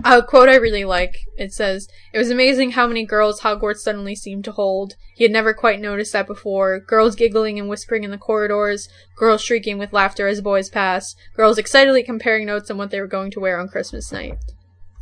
a 0.05 0.21
quote 0.21 0.49
I 0.49 0.57
really 0.57 0.85
like. 0.85 1.19
It 1.37 1.53
says, 1.53 1.87
"It 2.13 2.19
was 2.19 2.29
amazing 2.29 2.73
how 2.73 2.89
many 2.89 3.07
girls 3.07 3.43
Hogwarts 3.43 3.83
suddenly 3.83 4.17
seemed 4.17 4.45
to 4.47 4.53
hold. 4.53 4.95
He 5.15 5.23
had 5.23 5.33
never 5.33 5.55
quite 5.55 5.79
noticed 5.81 6.13
that 6.13 6.27
before. 6.27 6.81
Girls 6.81 7.15
giggling 7.15 7.57
and 7.61 7.69
whispering 7.69 8.03
in 8.03 8.11
the 8.11 8.19
corridors, 8.19 8.89
girls 9.17 9.43
shrieking 9.43 9.79
with 9.79 9.93
laughter 9.93 10.27
as 10.27 10.41
boys 10.41 10.71
passed, 10.71 11.17
girls 11.37 11.57
excitedly 11.57 12.03
comparing 12.03 12.47
notes 12.47 12.69
on 12.69 12.79
what 12.79 12.91
they 12.91 13.01
were 13.01 13.07
going 13.07 13.31
to 13.31 13.41
wear 13.41 13.61
on 13.61 13.69
Christmas 13.69 14.11
night." 14.11 14.39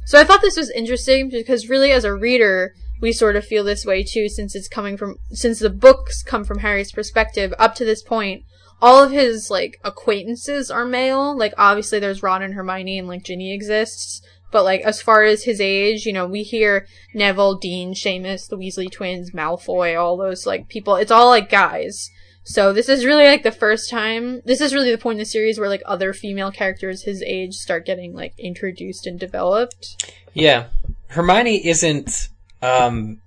So 0.05 0.21
I 0.21 0.25
thought 0.25 0.43
this 0.43 0.59
was 0.59 0.69
interesting 0.69 1.31
because 1.31 1.71
really 1.71 1.93
as 1.93 2.05
a 2.05 2.14
reader, 2.14 2.75
we 3.01 3.13
sort 3.13 3.37
of 3.37 3.45
feel 3.45 3.65
this 3.65 3.85
way 3.85 4.03
too 4.03 4.29
since 4.29 4.55
it's 4.55 4.69
coming 4.69 4.97
from 4.97 5.17
since 5.31 5.59
the 5.59 5.71
books 5.71 6.23
come 6.23 6.45
from 6.45 6.59
Harry's 6.59 6.93
perspective 6.93 7.53
up 7.59 7.75
to 7.77 7.85
this 7.85 8.03
point. 8.03 8.45
All 8.81 9.03
of 9.03 9.11
his 9.11 9.51
like 9.51 9.79
acquaintances 9.85 10.71
are 10.71 10.85
male. 10.85 11.37
Like 11.37 11.55
obviously 11.57 11.99
there's 11.99 12.23
Ron 12.23 12.43
and 12.43 12.55
Hermione 12.55 12.99
and 12.99 13.09
like 13.09 13.25
Ginny 13.25 13.53
exists. 13.53 14.23
But 14.53 14.65
like 14.65 14.83
as 14.83 15.03
far 15.03 15.25
as 15.25 15.45
his 15.45 15.61
age, 15.61 16.07
you 16.07 16.13
know, 16.13 16.27
we 16.27 16.43
hear 16.43 16.87
Neville, 17.15 17.57
Dean, 17.57 17.95
Seamus, 17.95 18.49
the 18.49 18.57
Weasley 18.57 18.91
twins, 18.91 19.33
Malfoy, 19.33 20.01
all 20.01 20.17
those 20.17 20.47
like 20.47 20.69
people. 20.69 20.97
It's 20.97 21.11
all 21.11 21.29
like 21.29 21.51
guys. 21.51 22.11
So 22.45 22.73
this 22.73 22.89
is 22.89 23.05
really 23.05 23.25
like 23.25 23.43
the 23.43 23.51
first 23.51 23.91
time. 23.91 24.41
This 24.45 24.61
is 24.61 24.73
really 24.73 24.93
the 24.93 24.99
point 24.99 25.17
in 25.17 25.21
the 25.21 25.25
series 25.25 25.59
where 25.59 25.69
like 25.69 25.83
other 25.85 26.13
female 26.13 26.53
characters 26.53 27.03
his 27.03 27.21
age 27.23 27.55
start 27.55 27.85
getting 27.85 28.15
like 28.15 28.35
introduced 28.39 29.05
and 29.07 29.19
developed. 29.19 30.13
Yeah. 30.33 30.67
Hermione 31.09 31.67
isn't, 31.67 32.29
um, 32.63 33.21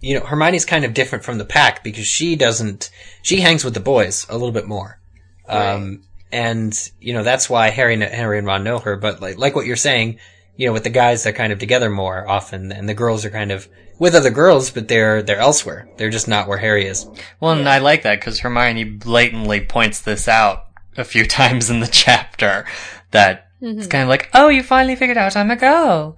you 0.00 0.18
know, 0.18 0.24
Hermione's 0.24 0.64
kind 0.64 0.84
of 0.84 0.94
different 0.94 1.24
from 1.24 1.38
the 1.38 1.44
pack 1.44 1.82
because 1.82 2.06
she 2.06 2.36
doesn't, 2.36 2.90
she 3.22 3.40
hangs 3.40 3.64
with 3.64 3.74
the 3.74 3.80
boys 3.80 4.26
a 4.28 4.34
little 4.34 4.52
bit 4.52 4.66
more. 4.66 5.00
Um, 5.48 6.02
and, 6.32 6.74
you 7.00 7.12
know, 7.12 7.22
that's 7.22 7.48
why 7.48 7.70
Harry, 7.70 7.96
kn- 7.96 8.12
Harry 8.12 8.38
and 8.38 8.46
Ron 8.46 8.64
know 8.64 8.78
her, 8.78 8.96
but 8.96 9.20
like, 9.20 9.38
like 9.38 9.54
what 9.54 9.66
you're 9.66 9.76
saying, 9.76 10.18
you 10.56 10.66
know, 10.66 10.72
with 10.72 10.84
the 10.84 10.90
guys, 10.90 11.22
they're 11.22 11.32
kind 11.32 11.52
of 11.52 11.58
together 11.58 11.90
more 11.90 12.28
often, 12.28 12.72
and 12.72 12.88
the 12.88 12.94
girls 12.94 13.24
are 13.24 13.30
kind 13.30 13.52
of 13.52 13.68
with 13.98 14.14
other 14.14 14.30
girls, 14.30 14.70
but 14.70 14.88
they're, 14.88 15.22
they're 15.22 15.38
elsewhere. 15.38 15.88
They're 15.96 16.10
just 16.10 16.28
not 16.28 16.48
where 16.48 16.58
Harry 16.58 16.86
is. 16.86 17.06
Well, 17.40 17.52
and 17.52 17.68
I 17.68 17.78
like 17.78 18.02
that 18.02 18.20
because 18.20 18.40
Hermione 18.40 18.84
blatantly 18.84 19.60
points 19.60 20.00
this 20.00 20.28
out 20.28 20.66
a 20.96 21.04
few 21.04 21.26
times 21.26 21.70
in 21.70 21.80
the 21.80 21.86
chapter 21.86 22.66
that 23.12 23.48
it's 23.60 23.86
kind 23.86 24.02
of 24.02 24.08
like, 24.08 24.30
oh, 24.34 24.48
you 24.48 24.62
finally 24.62 24.96
figured 24.96 25.16
out 25.16 25.36
I'm 25.36 25.50
a 25.50 25.56
girl. 25.56 26.16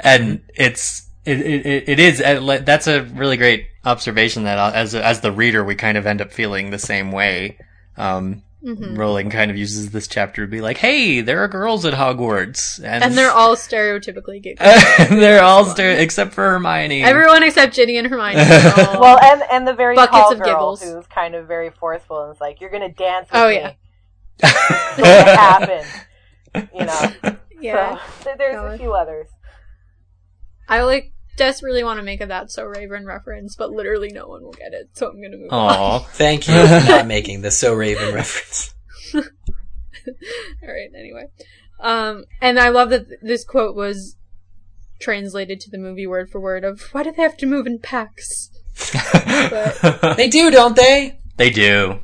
And 0.00 0.42
it's, 0.54 1.07
it, 1.28 1.40
it, 1.40 1.66
it- 1.66 1.88
it 1.88 1.98
is, 2.00 2.20
uh, 2.20 2.60
that's 2.64 2.86
a 2.86 3.02
really 3.04 3.36
great 3.36 3.66
observation 3.84 4.44
that 4.44 4.58
uh, 4.58 4.72
as, 4.74 4.94
as 4.94 5.20
the 5.20 5.30
reader, 5.32 5.62
we 5.64 5.74
kind 5.74 5.96
of 5.98 6.06
end 6.06 6.20
up 6.20 6.32
feeling 6.32 6.70
the 6.70 6.78
same 6.78 7.12
way. 7.12 7.58
Um, 7.96 8.42
Rowling 8.60 9.30
kind 9.30 9.50
of 9.52 9.56
uses 9.56 9.92
this 9.92 10.08
chapter 10.08 10.44
to 10.44 10.50
be 10.50 10.60
like, 10.60 10.78
hey, 10.78 11.20
there 11.20 11.44
are 11.44 11.48
girls 11.48 11.84
at 11.84 11.94
Hogwarts. 11.94 12.82
And, 12.82 13.04
And 13.04 13.16
they're 13.16 13.30
all 13.30 13.54
stereotypically 13.54 14.42
gay. 14.42 14.56
they're 15.08 15.42
all 15.44 15.64
stere- 15.64 16.00
except 16.00 16.32
for 16.34 16.42
Hermione. 16.50 17.04
Everyone 17.04 17.44
except 17.44 17.74
Ginny 17.74 17.96
and 17.98 18.08
Hermione. 18.08 18.34
Well, 18.98 19.18
and 19.22 19.42
and 19.52 19.66
the 19.66 19.74
very 19.74 19.94
Buckets 19.94 20.18
tall 20.18 20.32
of 20.32 20.38
girl 20.40 20.46
giggles. 20.46 20.82
who's 20.82 21.06
kind 21.06 21.36
of 21.36 21.46
very 21.46 21.70
forceful 21.70 22.24
and 22.24 22.34
is 22.34 22.40
like, 22.40 22.60
"You're 22.60 22.70
gonna 22.70 22.88
dance 22.92 23.28
with 23.30 23.40
Oh, 23.40 23.48
me." 23.48 23.54
yeah. 23.54 23.72
It's 24.42 25.30
happen. 25.30 25.84
You 26.74 26.84
know. 26.84 27.36
yeah. 27.60 27.98
So 28.18 28.24
th- 28.24 28.38
there's 28.38 28.56
God. 28.56 28.74
a 28.74 28.78
few 28.78 28.92
others. 28.92 29.28
I 30.68 30.82
like 30.82 31.12
desperately 31.38 31.82
want 31.82 31.98
to 31.98 32.04
make 32.04 32.20
a 32.20 32.26
That's 32.26 32.54
So 32.54 32.64
Raven 32.64 33.06
reference, 33.06 33.56
but 33.56 33.70
literally 33.70 34.10
no 34.12 34.26
one 34.26 34.42
will 34.42 34.52
get 34.52 34.74
it, 34.74 34.90
so 34.92 35.08
I'm 35.08 35.22
gonna 35.22 35.38
move 35.38 35.52
on. 35.52 35.70
Aw. 35.70 35.98
Thank 36.00 36.48
you 36.48 36.54
for 36.54 36.88
not 36.88 37.06
making 37.16 37.40
the 37.40 37.50
So 37.50 37.72
Raven 37.72 38.14
reference. 38.14 38.74
Alright, 39.14 40.90
anyway. 40.96 41.26
Um, 41.80 42.24
and 42.40 42.58
I 42.58 42.68
love 42.68 42.90
that 42.90 43.06
this 43.22 43.44
quote 43.44 43.74
was 43.74 44.16
translated 45.00 45.60
to 45.60 45.70
the 45.70 45.78
movie 45.78 46.06
word 46.06 46.30
for 46.30 46.40
word 46.40 46.64
of, 46.64 46.82
why 46.92 47.02
do 47.02 47.12
they 47.12 47.22
have 47.22 47.36
to 47.38 47.46
move 47.46 47.66
in 47.66 47.78
packs? 47.78 48.50
They 50.16 50.28
do, 50.28 50.50
don't 50.50 50.76
they? 50.76 51.18
They 51.36 51.50
do. 51.50 52.00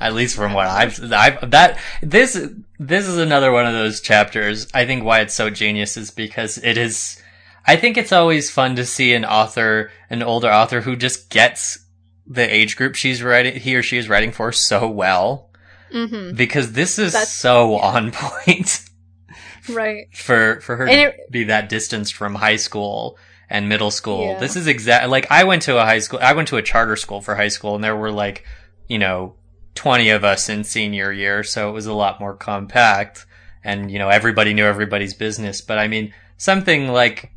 At 0.00 0.14
least 0.14 0.36
from 0.36 0.52
what 0.52 0.66
I've, 0.66 1.12
I've, 1.12 1.50
that, 1.50 1.78
this, 2.02 2.34
this 2.78 3.06
is 3.06 3.16
another 3.16 3.52
one 3.52 3.66
of 3.66 3.72
those 3.72 4.00
chapters. 4.00 4.66
I 4.74 4.84
think 4.86 5.04
why 5.04 5.20
it's 5.20 5.34
so 5.34 5.48
genius 5.50 5.96
is 5.96 6.10
because 6.10 6.58
it 6.58 6.76
is, 6.76 7.22
I 7.66 7.76
think 7.76 7.96
it's 7.96 8.12
always 8.12 8.50
fun 8.50 8.76
to 8.76 8.84
see 8.84 9.14
an 9.14 9.24
author, 9.24 9.90
an 10.10 10.22
older 10.22 10.50
author 10.50 10.82
who 10.82 10.96
just 10.96 11.30
gets 11.30 11.78
the 12.26 12.42
age 12.54 12.76
group 12.76 12.94
she's 12.94 13.22
writing, 13.22 13.56
he 13.60 13.74
or 13.76 13.82
she 13.82 13.96
is 13.98 14.08
writing 14.08 14.32
for 14.32 14.52
so 14.52 14.88
well. 14.88 15.50
Mm-hmm. 15.92 16.34
Because 16.36 16.72
this 16.72 16.98
is 16.98 17.12
That's- 17.12 17.32
so 17.34 17.76
on 17.76 18.10
point 18.12 18.80
Right. 19.68 20.06
for, 20.14 20.60
for 20.60 20.76
her 20.76 20.86
to 20.86 21.12
be 21.30 21.44
that 21.44 21.68
distanced 21.68 22.14
from 22.14 22.34
high 22.34 22.56
school 22.56 23.16
and 23.48 23.68
middle 23.68 23.90
school. 23.90 24.32
Yeah. 24.32 24.38
This 24.40 24.56
is 24.56 24.66
exact, 24.66 25.08
like 25.08 25.30
I 25.30 25.44
went 25.44 25.62
to 25.62 25.78
a 25.78 25.84
high 25.84 26.00
school, 26.00 26.18
I 26.22 26.32
went 26.32 26.48
to 26.48 26.56
a 26.56 26.62
charter 26.62 26.96
school 26.96 27.20
for 27.20 27.34
high 27.34 27.48
school 27.48 27.74
and 27.74 27.82
there 27.84 27.96
were 27.96 28.10
like, 28.10 28.44
you 28.88 28.98
know, 28.98 29.36
20 29.76 30.10
of 30.10 30.22
us 30.24 30.48
in 30.48 30.64
senior 30.64 31.10
year, 31.12 31.42
so 31.42 31.68
it 31.68 31.72
was 31.72 31.86
a 31.86 31.92
lot 31.94 32.20
more 32.20 32.34
compact 32.34 33.24
and, 33.62 33.90
you 33.90 33.98
know, 33.98 34.08
everybody 34.08 34.52
knew 34.54 34.64
everybody's 34.66 35.14
business. 35.14 35.60
But 35.62 35.78
I 35.78 35.88
mean, 35.88 36.12
something 36.36 36.88
like 36.88 37.30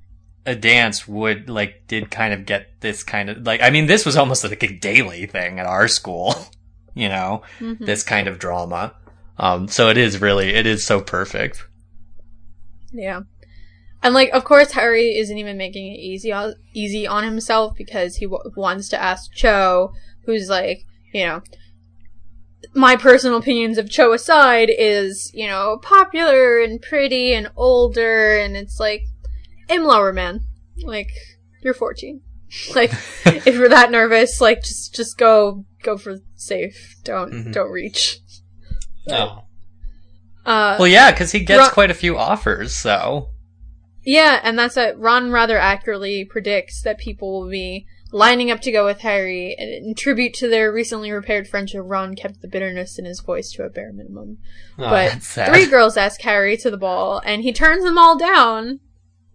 a 0.47 0.55
dance 0.55 1.07
would, 1.07 1.49
like, 1.49 1.85
did 1.87 2.09
kind 2.09 2.33
of 2.33 2.45
get 2.45 2.81
this 2.81 3.03
kind 3.03 3.29
of, 3.29 3.45
like, 3.45 3.61
I 3.61 3.69
mean, 3.69 3.85
this 3.85 4.05
was 4.05 4.15
almost 4.15 4.43
like 4.43 4.63
a 4.63 4.73
daily 4.79 5.25
thing 5.27 5.59
at 5.59 5.65
our 5.67 5.87
school, 5.87 6.33
you 6.95 7.09
know, 7.09 7.43
Mhm. 7.59 7.85
this 7.85 8.01
kind 8.01 8.27
of 8.27 8.39
drama. 8.39 8.93
Um, 9.37 9.67
so 9.67 9.89
it 9.89 9.97
is 9.97 10.19
really, 10.21 10.55
it 10.55 10.65
is 10.65 10.83
so 10.83 11.01
perfect. 11.01 11.67
Yeah. 12.91 13.21
And 14.01 14.13
like, 14.13 14.29
of 14.31 14.43
course, 14.45 14.71
Harry 14.71 15.17
isn't 15.17 15.37
even 15.37 15.57
making 15.57 15.87
it 15.93 15.99
easy 15.99 16.31
on, 16.31 16.55
easy 16.73 17.05
on 17.05 17.23
himself 17.23 17.75
because 17.75 18.15
he 18.15 18.25
w- 18.25 18.51
wants 18.55 18.89
to 18.89 19.01
ask 19.01 19.31
Cho, 19.33 19.91
who's 20.25 20.49
like, 20.49 20.85
you 21.13 21.25
know, 21.25 21.41
my 22.73 22.95
personal 22.95 23.37
opinions 23.37 23.77
of 23.77 23.89
Cho 23.89 24.13
aside, 24.13 24.69
is 24.69 25.31
you 25.33 25.47
know 25.47 25.79
popular 25.81 26.59
and 26.59 26.81
pretty 26.81 27.33
and 27.33 27.49
older, 27.55 28.37
and 28.37 28.55
it's 28.57 28.79
like, 28.79 29.03
aim 29.70 29.84
lower, 29.84 30.13
man. 30.13 30.41
Like, 30.84 31.09
you're 31.61 31.74
14. 31.74 32.22
like, 32.76 32.91
if 33.26 33.45
you're 33.55 33.70
that 33.70 33.91
nervous, 33.91 34.39
like, 34.39 34.61
just 34.63 34.95
just 34.95 35.18
go 35.18 35.65
go 35.84 35.97
for 35.97 36.18
safe. 36.36 36.95
Don't 37.03 37.32
Mhm. 37.34 37.53
don't 37.53 37.72
reach. 37.72 38.20
Oh. 39.09 39.13
Mm-hmm. 39.13 40.49
Uh, 40.49 40.78
Well, 40.80 40.88
yeah, 40.88 41.11
because 41.11 41.32
he 41.34 41.41
gets 41.41 41.59
Ron- 41.59 41.72
quite 41.72 41.91
a 41.91 41.95
few 41.95 42.18
offers, 42.18 42.76
so. 42.76 43.32
Yeah, 44.03 44.39
and 44.43 44.57
that's 44.57 44.78
what 44.78 44.97
Ron 44.97 45.32
rather 45.32 45.57
accurately 45.57 46.24
predicts 46.24 46.82
that 46.84 46.97
people 46.97 47.41
will 47.41 47.49
be 47.49 47.86
lining 48.13 48.49
up 48.49 48.61
to 48.61 48.72
go 48.72 48.86
with 48.86 49.01
Harry, 49.01 49.53
and 49.59 49.70
in 49.70 49.93
tribute 49.93 50.34
to 50.36 50.47
their 50.47 50.72
recently 50.72 51.11
repaired 51.11 51.49
friendship, 51.49 51.82
Ron 51.84 52.15
kept 52.15 52.41
the 52.41 52.47
bitterness 52.47 52.97
in 52.97 53.03
his 53.03 53.20
voice 53.20 53.51
to 53.51 53.63
a 53.63 53.70
bare 53.70 53.91
minimum. 53.91 54.38
Oh, 54.80 54.84
but 54.89 55.11
that's 55.11 55.28
sad. 55.28 55.49
three 55.49 55.65
girls 55.65 55.97
ask 55.97 56.22
Harry 56.22 56.55
to 56.55 56.72
the 56.72 56.78
ball, 56.78 57.22
and 57.26 57.41
he 57.43 57.51
turns 57.51 57.84
them 57.84 57.97
all 57.97 58.18
down. 58.18 58.80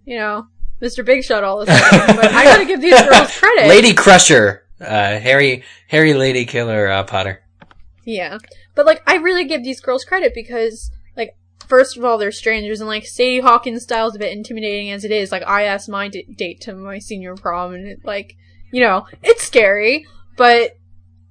You 0.05 0.19
know, 0.19 0.47
Mr. 0.81 1.05
Big 1.05 1.25
Shot 1.25 1.45
all 1.45 1.61
the 1.61 1.67
time. 1.67 2.17
but 2.17 2.27
I 2.33 2.45
gotta 2.45 2.65
give 2.65 2.81
these 2.81 3.01
girls 3.03 3.37
credit. 3.39 3.69
Lady 3.69 3.95
Crusher, 3.95 4.65
uh, 4.81 5.19
Harry, 5.19 5.63
Harry 5.89 6.15
Lady 6.15 6.45
Killer, 6.45 6.89
uh, 6.89 7.05
Potter. 7.05 7.43
Yeah. 8.05 8.39
But 8.75 8.87
like 8.87 9.03
I 9.07 9.17
really 9.17 9.45
give 9.45 9.63
these 9.63 9.81
girls 9.81 10.05
credit 10.05 10.33
because 10.35 10.91
like 11.17 11.37
first 11.69 11.97
of 11.97 12.05
all 12.05 12.19
they're 12.19 12.33
strangers 12.33 12.81
and 12.81 12.89
like 12.89 13.07
Sadie 13.07 13.41
Hawkins 13.41 13.85
style 13.85 14.09
is 14.09 14.17
a 14.17 14.19
bit 14.19 14.33
intimidating 14.37 14.91
as 14.91 15.05
it 15.05 15.11
is. 15.13 15.31
Like 15.31 15.47
I 15.47 15.65
asked 15.65 15.89
my 15.89 16.09
d- 16.09 16.27
date 16.37 16.61
to 16.63 16.75
my 16.75 16.99
senior 16.99 17.35
prom 17.37 17.75
and 17.75 17.87
it 17.87 18.01
like, 18.05 18.35
you 18.73 18.81
know, 18.83 19.07
it's 19.23 19.45
scary, 19.45 20.07
but 20.37 20.77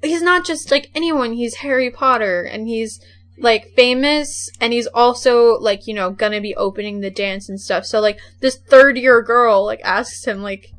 he's 0.02 0.22
not 0.22 0.46
just 0.46 0.72
like 0.72 0.90
anyone, 0.96 1.34
he's 1.34 1.56
Harry 1.56 1.92
Potter 1.92 2.44
and 2.44 2.68
he's 2.68 3.00
like 3.42 3.74
famous 3.76 4.50
and 4.62 4.72
he's 4.72 4.88
also 4.88 5.58
like, 5.60 5.88
you 5.88 5.94
know, 5.94 6.12
gonna 6.12 6.40
be 6.42 6.56
opening 6.56 7.02
the 7.02 7.10
dance 7.12 7.50
and 7.50 7.60
stuff. 7.60 7.86
So 7.86 8.00
like 8.00 8.20
this 8.40 8.56
third 8.56 8.98
year 8.98 9.22
girl 9.22 9.66
like 9.66 9.82
asks 9.84 10.26
him 10.26 10.42
like 10.44 10.72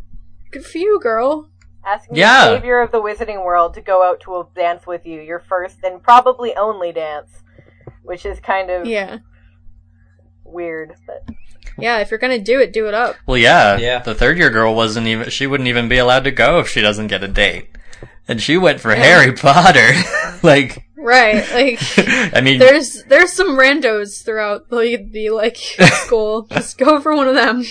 good 0.50 0.64
for 0.64 0.78
you, 0.78 0.98
girl. 1.00 1.48
Asking 1.84 2.16
Yeah. 2.16 2.50
the 2.50 2.56
savior 2.58 2.80
of 2.80 2.92
the 2.92 3.02
wizarding 3.02 3.44
world 3.44 3.74
to 3.74 3.80
go 3.80 4.02
out 4.04 4.20
to 4.20 4.34
a 4.36 4.46
dance 4.54 4.86
with 4.86 5.04
you, 5.04 5.20
your 5.20 5.40
first 5.40 5.78
and 5.82 6.00
probably 6.02 6.54
only 6.54 6.92
dance, 6.92 7.30
which 8.04 8.24
is 8.24 8.38
kind 8.38 8.70
of 8.70 8.86
Yeah. 8.86 9.18
weird. 10.44 10.94
But 11.06 11.34
Yeah, 11.78 11.98
if 11.98 12.10
you're 12.10 12.18
gonna 12.20 12.38
do 12.38 12.60
it, 12.60 12.72
do 12.72 12.86
it 12.86 12.94
up. 12.94 13.16
Well, 13.26 13.38
yeah, 13.38 13.76
Yeah. 13.78 13.98
The 14.00 14.14
third 14.14 14.38
year 14.38 14.50
girl 14.50 14.74
wasn't 14.74 15.06
even. 15.08 15.30
She 15.30 15.46
wouldn't 15.46 15.68
even 15.68 15.88
be 15.88 15.98
allowed 15.98 16.24
to 16.24 16.30
go 16.30 16.60
if 16.60 16.68
she 16.68 16.80
doesn't 16.80 17.06
get 17.08 17.24
a 17.24 17.28
date, 17.28 17.70
and 18.28 18.40
she 18.40 18.56
went 18.58 18.80
for 18.80 18.94
Harry 18.94 19.32
Potter. 19.32 19.90
like, 20.42 20.84
Right. 21.02 21.44
Like 21.52 21.80
I 22.34 22.40
mean, 22.40 22.58
there's 22.58 23.02
there's 23.04 23.32
some 23.32 23.58
randos 23.58 24.24
throughout 24.24 24.70
the 24.70 24.96
the 25.10 25.30
like 25.30 25.56
school. 26.04 26.42
Just 26.50 26.78
go 26.78 27.00
for 27.00 27.14
one 27.14 27.28
of 27.28 27.34
them. 27.34 27.64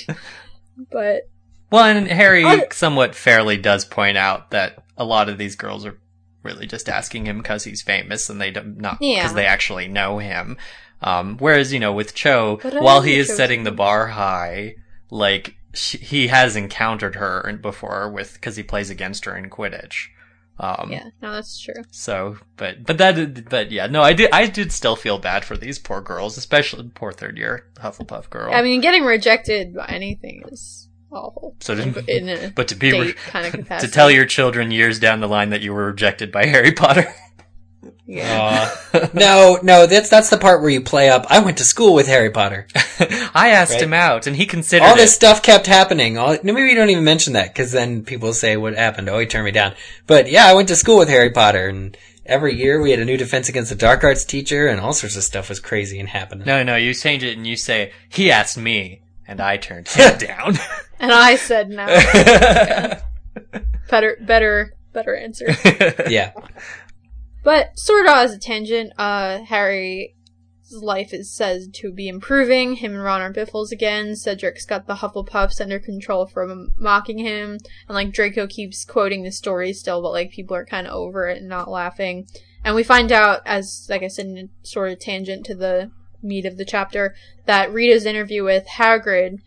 But 0.91 1.29
well, 1.71 1.86
and 1.86 2.07
Harry 2.07 2.45
somewhat 2.71 3.15
fairly 3.15 3.57
does 3.57 3.86
point 3.86 4.17
out 4.17 4.51
that 4.51 4.84
a 4.97 5.05
lot 5.05 5.29
of 5.29 5.38
these 5.38 5.55
girls 5.55 5.86
are 5.86 5.97
really 6.43 6.67
just 6.67 6.89
asking 6.89 7.25
him 7.25 7.38
because 7.38 7.63
he's 7.63 7.82
famous, 7.82 8.29
and 8.29 8.41
they 8.41 8.51
don't 8.51 8.77
not 8.77 8.99
because 8.99 9.15
Yeah. 9.15 9.34
they 9.34 9.45
actually 9.45 9.88
know 9.88 10.17
him. 10.17 10.57
Um, 11.01 11.38
whereas 11.38 11.71
you 11.73 11.79
know 11.79 11.93
with 11.93 12.13
Cho, 12.13 12.59
while 12.63 13.01
he 13.01 13.15
is 13.15 13.27
Cho's 13.27 13.38
setting 13.38 13.63
the 13.63 13.71
bar 13.71 14.07
high, 14.07 14.75
like 15.09 15.55
she, 15.73 15.97
he 15.97 16.27
has 16.27 16.55
encountered 16.55 17.15
her 17.15 17.57
before 17.61 18.09
with 18.11 18.34
because 18.34 18.55
he 18.55 18.63
plays 18.63 18.89
against 18.89 19.25
her 19.25 19.36
in 19.36 19.49
Quidditch. 19.49 20.07
Um, 20.62 20.91
Yeah, 20.91 21.09
no, 21.24 21.34
that's 21.34 21.59
true. 21.59 21.84
So, 21.89 22.38
but 22.55 22.86
but 22.86 22.99
that 22.99 23.49
but 23.49 23.72
yeah, 23.72 23.88
no, 23.88 24.01
I 24.03 24.14
did 24.14 24.30
I 24.32 24.45
did 24.45 24.72
still 24.72 24.95
feel 24.95 25.18
bad 25.18 25.43
for 25.43 25.57
these 25.57 25.80
poor 25.80 26.01
girls, 26.01 26.38
especially 26.38 26.89
poor 26.93 27.12
third 27.12 27.38
year 27.38 27.66
Hufflepuff 27.78 28.30
girl. 28.30 28.53
I 28.53 28.62
mean, 28.62 28.80
getting 28.80 29.03
rejected 29.03 29.74
by 29.76 29.88
anything 29.88 30.43
is 30.51 30.88
awful. 31.12 31.55
So 31.62 31.74
to- 31.76 32.53
but 32.55 32.68
to 32.68 32.76
be 32.76 32.91
re- 32.91 33.14
kind 33.14 33.47
of 33.53 33.68
to 33.80 33.88
tell 33.88 34.12
your 34.12 34.26
children 34.26 34.70
years 34.70 34.99
down 34.99 35.20
the 35.20 35.28
line 35.28 35.49
that 35.49 35.62
you 35.62 35.74
were 35.74 35.88
rejected 35.88 36.32
by 36.32 36.45
Harry 36.45 36.72
Potter. 36.72 37.12
yeah. 38.05 38.69
Aw. 38.93 39.09
no, 39.13 39.59
no, 39.63 39.86
that's 39.88 40.09
that's 40.09 40.29
the 40.29 40.38
part 40.38 40.61
where 40.61 40.69
you 40.69 40.82
play 40.82 41.09
up. 41.09 41.25
I 41.29 41.39
went 41.39 41.57
to 41.59 41.63
school 41.63 41.93
with 41.93 42.07
Harry 42.07 42.29
Potter. 42.29 42.67
I 43.34 43.49
asked 43.49 43.73
Right. 43.73 43.82
him 43.84 43.93
out, 43.93 44.27
and 44.27 44.36
he 44.36 44.45
considered 44.45 44.86
All 44.86 44.95
this 44.95 45.11
it. 45.11 45.15
stuff 45.15 45.41
kept 45.41 45.65
happening. 45.67 46.17
All, 46.17 46.38
maybe 46.43 46.61
we 46.63 46.75
don't 46.75 46.89
even 46.89 47.03
mention 47.03 47.34
that 47.34 47.47
because 47.49 47.71
then 47.71 48.03
people 48.03 48.34
say 48.34 48.57
what 48.57 48.75
happened. 48.75 49.09
Oh, 49.09 49.17
he 49.19 49.25
turned 49.25 49.45
me 49.45 49.51
down. 49.51 49.73
But 50.07 50.29
yeah, 50.29 50.45
I 50.45 50.53
went 50.53 50.67
to 50.67 50.75
school 50.75 50.97
with 50.99 51.09
Harry 51.09 51.32
Potter, 51.32 51.67
and 51.69 51.97
every 52.25 52.55
year 52.55 52.79
we 52.82 52.91
had 52.91 52.99
a 52.99 53.05
new 53.05 53.17
Defense 53.17 53.49
Against 53.49 53.69
the 53.69 53.75
Dark 53.75 54.03
Arts 54.03 54.25
teacher, 54.25 54.67
and 54.67 54.79
all 54.79 54.93
sorts 54.93 55.15
of 55.17 55.23
stuff 55.23 55.49
was 55.49 55.59
crazy 55.59 55.99
and 55.99 56.09
happening. 56.09 56.45
No, 56.45 56.61
no, 56.63 56.75
you 56.75 56.93
change 56.93 57.23
it 57.23 57.36
and 57.38 57.47
you 57.47 57.55
say 57.55 57.91
he 58.09 58.32
asked 58.32 58.57
me, 58.57 59.01
and 59.27 59.41
I 59.41 59.57
turned 59.57 59.88
him 59.88 60.17
down. 60.19 60.57
And 60.99 61.11
I 61.11 61.36
said 61.36 61.69
no. 61.69 61.88
better, 63.89 64.17
better, 64.21 64.73
better 64.93 65.15
answer. 65.15 65.47
Yeah, 66.09 66.32
But 67.44 67.78
sort 67.78 68.06
of 68.06 68.16
as 68.16 68.34
a 68.34 68.39
tangent, 68.39 68.94
uh, 68.98 69.39
Harry's 69.44 70.14
life 70.72 71.14
is 71.14 71.36
said 71.36 71.74
to 71.76 71.92
be 71.92 72.08
improving. 72.08 72.76
Him 72.76 72.94
and 72.94 73.04
Ron 73.04 73.22
are 73.22 73.32
biffles 73.32 73.72
again. 73.72 74.16
Cedric's 74.16 74.66
got 74.66 74.88
the 74.88 74.96
Hufflepuffs 74.96 75.60
under 75.60 75.80
control 75.80 76.28
from 76.28 76.72
mocking 76.78 77.18
him, 77.18 77.58
and 77.88 77.96
like 77.96 78.14
Draco 78.14 78.48
keeps 78.48 78.86
quoting 78.86 79.24
the 79.24 79.32
story 79.32 79.74
still, 79.74 80.02
but 80.02 80.12
like 80.12 80.32
people 80.32 80.56
are 80.56 80.66
kind 80.66 80.88
of 80.88 80.94
over 80.94 81.28
it 81.28 81.39
and 81.39 81.50
not 81.50 81.70
laughing. 81.70 82.28
And 82.64 82.76
we 82.76 82.84
find 82.84 83.12
out, 83.12 83.42
as 83.46 83.88
like 83.89 84.04
I 84.04 84.08
said, 84.08 84.28
in 84.28 84.38
a 84.38 84.68
sort 84.68 84.92
of 84.92 85.00
tangent 85.00 85.46
to 85.48 85.56
the 85.56 85.92
meat 86.22 86.46
of 86.46 86.58
the 86.58 86.66
chapter, 86.66 87.16
that 87.48 87.74
Rita's 87.74 88.06
interview 88.06 88.44
with 88.44 88.68
Hagrid, 88.68 89.39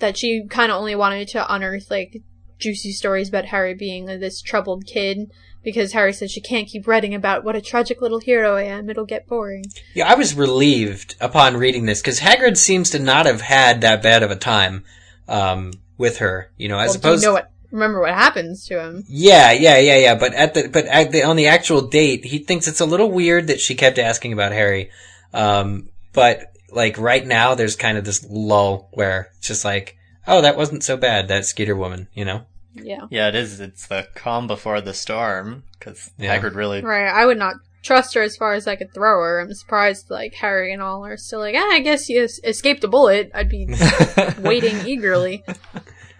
that 0.00 0.18
she 0.18 0.46
kind 0.48 0.70
of 0.70 0.78
only 0.78 0.94
wanted 0.94 1.28
to 1.28 1.52
unearth 1.52 1.90
like 1.90 2.18
juicy 2.58 2.92
stories 2.92 3.28
about 3.28 3.46
Harry 3.46 3.74
being 3.74 4.06
this 4.06 4.42
troubled 4.42 4.84
kid 4.86 5.30
because 5.68 5.92
Harry 5.92 6.14
says 6.14 6.32
she 6.32 6.40
can't 6.40 6.66
keep 6.66 6.86
writing 6.86 7.14
about 7.14 7.44
what 7.44 7.54
a 7.54 7.60
tragic 7.60 8.00
little 8.00 8.20
hero 8.20 8.56
I 8.56 8.62
am. 8.62 8.88
It'll 8.88 9.04
get 9.04 9.26
boring. 9.26 9.66
yeah. 9.92 10.10
I 10.10 10.14
was 10.14 10.32
relieved 10.34 11.14
upon 11.20 11.58
reading 11.58 11.84
this 11.84 12.00
because 12.00 12.20
Hagrid 12.20 12.56
seems 12.56 12.88
to 12.90 12.98
not 12.98 13.26
have 13.26 13.42
had 13.42 13.82
that 13.82 14.02
bad 14.02 14.22
of 14.22 14.30
a 14.30 14.36
time 14.36 14.86
um, 15.28 15.72
with 15.98 16.18
her. 16.18 16.50
You 16.56 16.70
know, 16.70 16.78
as 16.78 16.88
well, 16.88 16.96
opposed. 16.96 17.22
you 17.22 17.28
know 17.28 17.34
what? 17.34 17.50
Remember 17.70 18.00
what 18.00 18.14
happens 18.14 18.64
to 18.68 18.80
him? 18.80 19.04
Yeah, 19.08 19.52
yeah, 19.52 19.76
yeah, 19.76 19.98
yeah. 19.98 20.14
But 20.14 20.32
at 20.32 20.54
the 20.54 20.68
but 20.68 20.86
at 20.86 21.12
the, 21.12 21.24
on 21.24 21.36
the 21.36 21.48
actual 21.48 21.82
date, 21.82 22.24
he 22.24 22.38
thinks 22.38 22.66
it's 22.66 22.80
a 22.80 22.86
little 22.86 23.10
weird 23.10 23.48
that 23.48 23.60
she 23.60 23.74
kept 23.74 23.98
asking 23.98 24.32
about 24.32 24.52
Harry. 24.52 24.90
Um, 25.34 25.90
but 26.14 26.56
like 26.72 26.96
right 26.96 27.26
now, 27.26 27.54
there's 27.54 27.76
kind 27.76 27.98
of 27.98 28.06
this 28.06 28.24
lull 28.26 28.88
where 28.94 29.32
it's 29.36 29.48
just 29.48 29.66
like, 29.66 29.98
oh, 30.26 30.40
that 30.40 30.56
wasn't 30.56 30.82
so 30.82 30.96
bad. 30.96 31.28
That 31.28 31.44
Skeeter 31.44 31.76
woman, 31.76 32.08
you 32.14 32.24
know. 32.24 32.46
Yeah. 32.84 33.06
yeah, 33.10 33.28
it 33.28 33.34
is. 33.34 33.60
It's 33.60 33.86
the 33.86 34.08
calm 34.14 34.46
before 34.46 34.80
the 34.80 34.94
storm 34.94 35.64
because 35.78 36.10
Yeah. 36.18 36.38
Hagrid 36.38 36.54
really. 36.54 36.80
Right. 36.82 37.08
I 37.08 37.24
would 37.26 37.38
not 37.38 37.56
trust 37.82 38.14
her 38.14 38.22
as 38.22 38.36
far 38.36 38.54
as 38.54 38.66
I 38.66 38.76
could 38.76 38.92
throw 38.92 39.22
her. 39.22 39.40
I'm 39.40 39.52
surprised 39.54 40.10
like 40.10 40.34
Harry 40.34 40.72
and 40.72 40.82
all 40.82 41.04
are 41.04 41.16
still 41.16 41.38
like, 41.40 41.54
ah, 41.56 41.72
I 41.72 41.80
guess 41.80 42.08
you 42.08 42.24
es- 42.24 42.40
escaped 42.44 42.84
a 42.84 42.88
bullet. 42.88 43.30
I'd 43.34 43.48
be 43.48 43.66
waiting 44.40 44.86
eagerly. 44.86 45.44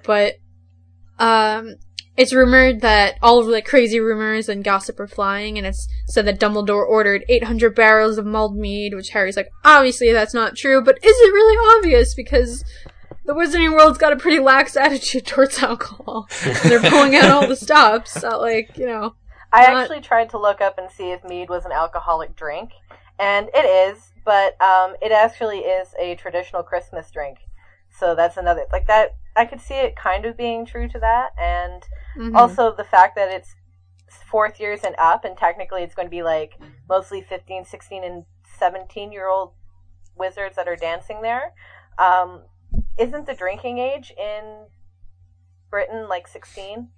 But 0.04 0.34
um 1.18 1.76
it's 2.16 2.32
rumored 2.32 2.80
that 2.80 3.14
all 3.22 3.38
of 3.38 3.46
the 3.46 3.62
crazy 3.62 4.00
rumors 4.00 4.48
and 4.48 4.64
gossip 4.64 4.98
are 4.98 5.06
flying, 5.06 5.56
and 5.56 5.64
it's 5.64 5.86
said 6.08 6.24
that 6.26 6.40
Dumbledore 6.40 6.84
ordered 6.84 7.24
800 7.28 7.76
barrels 7.76 8.18
of 8.18 8.26
mulled 8.26 8.56
mead, 8.56 8.92
which 8.92 9.10
Harry's 9.10 9.36
like, 9.36 9.46
obviously 9.64 10.12
that's 10.12 10.34
not 10.34 10.56
true, 10.56 10.82
but 10.82 10.96
is 11.00 11.14
it 11.16 11.32
really 11.32 11.76
obvious? 11.78 12.14
Because 12.16 12.64
the 13.28 13.34
Wizarding 13.34 13.72
World's 13.72 13.98
got 13.98 14.14
a 14.14 14.16
pretty 14.16 14.38
lax 14.38 14.74
attitude 14.84 15.26
towards 15.26 15.62
alcohol. 15.62 16.26
they're 16.64 16.80
pulling 16.80 17.14
out 17.14 17.30
all 17.30 17.46
the 17.46 17.56
stops, 17.66 18.10
so 18.10 18.40
like, 18.40 18.76
you 18.76 18.86
know. 18.86 19.14
I 19.52 19.70
Not- 19.70 19.82
actually 19.82 20.00
tried 20.00 20.30
to 20.30 20.38
look 20.38 20.62
up 20.62 20.78
and 20.78 20.90
see 20.90 21.10
if 21.10 21.22
mead 21.22 21.50
was 21.50 21.66
an 21.66 21.72
alcoholic 21.72 22.34
drink, 22.34 22.70
and 23.18 23.50
it 23.54 23.66
is, 23.66 24.12
but 24.24 24.60
um, 24.62 24.96
it 25.02 25.12
actually 25.12 25.58
is 25.58 25.88
a 26.00 26.14
traditional 26.16 26.62
Christmas 26.62 27.10
drink. 27.10 27.38
So 27.90 28.14
that's 28.14 28.38
another 28.38 28.64
like 28.72 28.86
that. 28.86 29.16
I 29.36 29.44
could 29.44 29.60
see 29.60 29.74
it 29.74 29.94
kind 29.94 30.24
of 30.24 30.36
being 30.36 30.64
true 30.64 30.88
to 30.88 30.98
that, 30.98 31.30
and 31.38 31.82
mhm. 32.16 32.34
also 32.34 32.74
the 32.74 32.84
fact 32.84 33.14
that 33.16 33.30
it's 33.30 33.54
fourth 34.30 34.58
years 34.58 34.80
and 34.84 34.94
up, 34.98 35.26
and 35.26 35.36
technically 35.36 35.82
it's 35.82 35.94
going 35.94 36.06
to 36.06 36.10
be 36.10 36.22
like 36.22 36.58
mostly 36.88 37.20
15, 37.20 37.66
16, 37.66 38.04
and 38.04 38.24
17 38.58 39.12
year 39.12 39.28
old 39.28 39.52
wizards 40.16 40.56
that 40.56 40.66
are 40.66 40.76
dancing 40.76 41.20
there. 41.20 41.52
Um, 41.98 42.42
isn't 42.98 43.26
the 43.26 43.34
drinking 43.34 43.78
age 43.78 44.12
in 44.18 44.66
Britain 45.70 46.08
like 46.08 46.26
16 46.28 46.88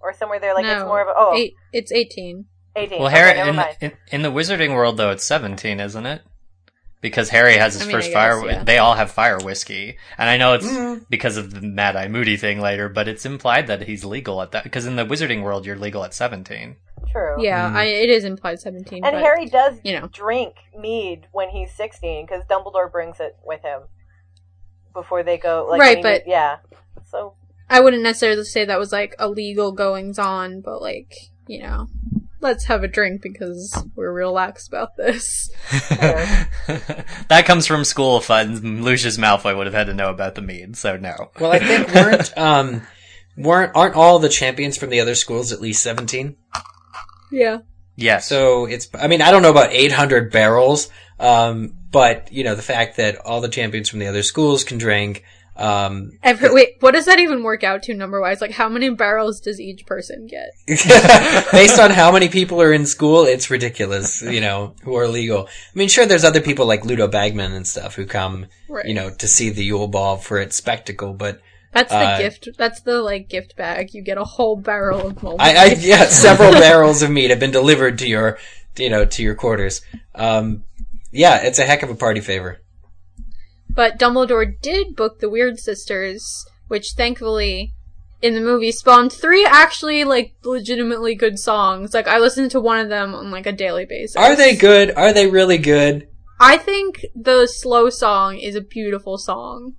or 0.00 0.12
somewhere 0.12 0.40
there? 0.40 0.54
Like 0.54 0.64
it's 0.66 0.84
more 0.84 1.00
of 1.02 1.08
a 1.08 1.12
oh 1.16 1.34
Eight, 1.36 1.54
it's 1.72 1.92
18. 1.92 2.46
18. 2.76 2.98
Well, 2.98 3.06
Okay, 3.08 3.16
Harry 3.16 3.34
never 3.34 3.50
in, 3.50 3.56
mind. 3.56 3.76
in 3.80 3.92
in 4.10 4.22
the 4.22 4.30
Wizarding 4.32 4.74
world 4.74 4.96
though, 4.96 5.10
it's 5.10 5.24
seventeen, 5.24 5.78
isn't 5.80 6.06
it? 6.06 6.22
Because 7.00 7.28
Harry 7.28 7.54
has 7.58 7.74
his 7.74 7.82
I 7.82 7.86
mean, 7.86 7.92
first 7.96 8.10
I 8.10 8.12
fire. 8.14 8.46
yeah. 8.46 8.64
They 8.64 8.78
all 8.78 8.94
have 8.94 9.10
fire 9.12 9.38
whiskey, 9.38 9.96
and 10.18 10.28
I 10.28 10.38
know 10.38 10.54
it's 10.54 10.66
Mm. 10.66 11.04
because 11.10 11.36
of 11.36 11.52
the 11.54 11.60
Mad 11.60 11.94
Eye 11.96 12.08
Moody 12.08 12.36
thing 12.36 12.60
later, 12.60 12.88
but 12.88 13.06
it's 13.08 13.24
implied 13.26 13.66
that 13.68 13.82
he's 13.82 14.04
legal 14.06 14.40
at 14.42 14.52
that. 14.52 14.64
Because 14.64 14.86
in 14.86 14.96
the 14.96 15.04
Wizarding 15.04 15.42
world, 15.42 15.66
you're 15.66 15.76
legal 15.76 16.02
at 16.02 16.14
seventeen. 16.14 16.76
True. 17.12 17.36
Yeah, 17.40 17.70
Mm. 17.70 17.76
I, 17.76 17.84
it 17.84 18.08
is 18.10 18.24
implied 18.24 18.58
17. 18.58 19.04
And 19.04 19.12
but, 19.14 19.22
Harry 19.22 19.46
does 19.46 19.78
you 19.84 20.00
know. 20.00 20.08
drink 20.08 20.54
mead 20.76 21.28
when 21.30 21.50
he's 21.50 21.70
16 21.72 22.24
because 22.26 22.42
Dumbledore 22.46 22.90
brings 22.90 23.20
it 23.20 23.36
with 23.44 23.60
him 23.62 23.82
before 24.94 25.22
they 25.22 25.36
go. 25.36 25.66
Like, 25.68 25.80
Right, 25.80 25.88
when 26.02 26.12
he- 26.14 26.18
but- 26.20 26.26
yeah. 26.26 26.56
So 27.10 27.34
I 27.68 27.80
wouldn't 27.80 28.02
necessarily 28.02 28.44
say 28.44 28.64
that 28.64 28.78
was 28.78 28.92
like 28.92 29.14
illegal 29.20 29.72
goings 29.72 30.18
on, 30.18 30.60
but 30.62 30.80
like, 30.80 31.14
you 31.46 31.60
know, 31.62 31.88
let's 32.40 32.64
have 32.64 32.82
a 32.82 32.88
drink 32.88 33.22
because 33.22 33.76
we're 33.94 34.12
real 34.12 34.32
lax 34.32 34.66
about 34.68 34.96
this. 34.96 35.50
that 35.90 37.44
comes 37.46 37.66
from 37.66 37.84
school 37.84 38.20
funds. 38.20 38.62
Lucius 38.64 39.18
Malfoy 39.18 39.56
would 39.56 39.66
have 39.66 39.74
had 39.74 39.86
to 39.86 39.94
know 39.94 40.10
about 40.10 40.34
the 40.34 40.42
mead, 40.42 40.76
so 40.76 40.96
no. 40.96 41.30
Well, 41.40 41.52
I 41.52 41.58
think 41.58 41.94
weren't 41.94 42.32
um 42.38 42.82
weren't 43.36 43.72
aren't 43.74 43.94
all 43.96 44.18
the 44.18 44.28
champions 44.28 44.76
from 44.76 44.90
the 44.90 45.00
other 45.00 45.14
schools 45.14 45.52
at 45.52 45.60
least 45.60 45.82
seventeen? 45.82 46.36
Yeah. 47.30 47.58
yes. 47.96 48.28
So 48.28 48.66
it's 48.66 48.88
I 48.94 49.08
mean 49.08 49.22
I 49.22 49.30
don't 49.30 49.42
know 49.42 49.50
about 49.50 49.72
eight 49.72 49.92
hundred 49.92 50.30
barrels, 50.32 50.88
um, 51.18 51.74
but 51.94 52.32
you 52.32 52.42
know 52.42 52.56
the 52.56 52.62
fact 52.62 52.96
that 52.96 53.16
all 53.24 53.40
the 53.40 53.48
champions 53.48 53.88
from 53.88 54.00
the 54.00 54.08
other 54.08 54.24
schools 54.24 54.64
can 54.64 54.76
drink. 54.76 55.24
Um, 55.56 56.18
Every, 56.24 56.52
wait, 56.52 56.76
what 56.80 56.94
does 56.94 57.04
that 57.04 57.20
even 57.20 57.44
work 57.44 57.62
out 57.62 57.84
to 57.84 57.94
number 57.94 58.20
wise? 58.20 58.40
Like, 58.40 58.50
how 58.50 58.68
many 58.68 58.90
barrels 58.90 59.40
does 59.40 59.60
each 59.60 59.86
person 59.86 60.26
get? 60.26 60.50
based 61.52 61.78
on 61.78 61.92
how 61.92 62.10
many 62.10 62.28
people 62.28 62.60
are 62.60 62.72
in 62.72 62.86
school, 62.86 63.22
it's 63.24 63.48
ridiculous. 63.48 64.20
You 64.20 64.40
know 64.40 64.74
who 64.82 64.96
are 64.96 65.06
legal. 65.06 65.46
I 65.46 65.78
mean, 65.78 65.88
sure, 65.88 66.04
there's 66.04 66.24
other 66.24 66.40
people 66.40 66.66
like 66.66 66.84
Ludo 66.84 67.06
Bagman 67.06 67.52
and 67.52 67.64
stuff 67.64 67.94
who 67.94 68.04
come, 68.04 68.46
Right. 68.68 68.84
you 68.86 68.94
know, 68.94 69.10
to 69.10 69.28
see 69.28 69.50
the 69.50 69.62
Yule 69.64 69.86
Ball 69.86 70.16
for 70.16 70.38
its 70.38 70.56
spectacle, 70.56 71.14
but. 71.14 71.40
That's 71.72 71.90
the 71.90 71.98
uh, 71.98 72.18
gift. 72.18 72.48
That's 72.56 72.80
the 72.82 73.02
like 73.02 73.28
gift 73.28 73.56
bag. 73.56 73.94
You 73.94 74.02
get 74.02 74.16
a 74.16 74.24
whole 74.24 74.54
barrel 74.56 75.08
of 75.08 75.22
moldy. 75.22 75.38
I, 75.40 75.50
I 75.50 75.64
yeah, 75.78 76.04
several 76.06 76.52
barrels 76.66 77.02
of 77.02 77.10
meat 77.10 77.30
have 77.30 77.40
been 77.40 77.50
delivered 77.50 77.98
to 77.98 78.08
your, 78.08 78.38
you 78.76 78.90
know, 78.90 79.04
to 79.04 79.22
your 79.24 79.34
quarters. 79.34 79.80
Um, 80.14 80.62
yeah, 81.14 81.42
it's 81.42 81.58
a 81.58 81.64
heck 81.64 81.82
of 81.82 81.90
a 81.90 81.94
party 81.94 82.20
favor. 82.20 82.60
But 83.70 83.98
Dumbledore 83.98 84.60
did 84.60 84.94
book 84.94 85.18
the 85.20 85.30
Weird 85.30 85.58
Sisters, 85.58 86.44
which 86.68 86.92
thankfully 86.96 87.72
in 88.22 88.34
the 88.34 88.40
movie 88.40 88.72
spawned 88.72 89.12
three 89.12 89.44
actually 89.44 90.04
like 90.04 90.32
legitimately 90.44 91.14
good 91.14 91.38
songs. 91.38 91.92
Like 91.92 92.08
I 92.08 92.18
listened 92.18 92.50
to 92.52 92.60
one 92.60 92.78
of 92.78 92.88
them 92.88 93.14
on 93.14 93.30
like 93.30 93.46
a 93.46 93.52
daily 93.52 93.84
basis. 93.84 94.16
Are 94.16 94.36
they 94.36 94.54
good? 94.56 94.92
Are 94.96 95.12
they 95.12 95.26
really 95.26 95.58
good? 95.58 96.08
I 96.40 96.56
think 96.56 97.04
the 97.14 97.46
slow 97.46 97.90
song 97.90 98.38
is 98.38 98.54
a 98.54 98.60
beautiful 98.60 99.18
song. 99.18 99.74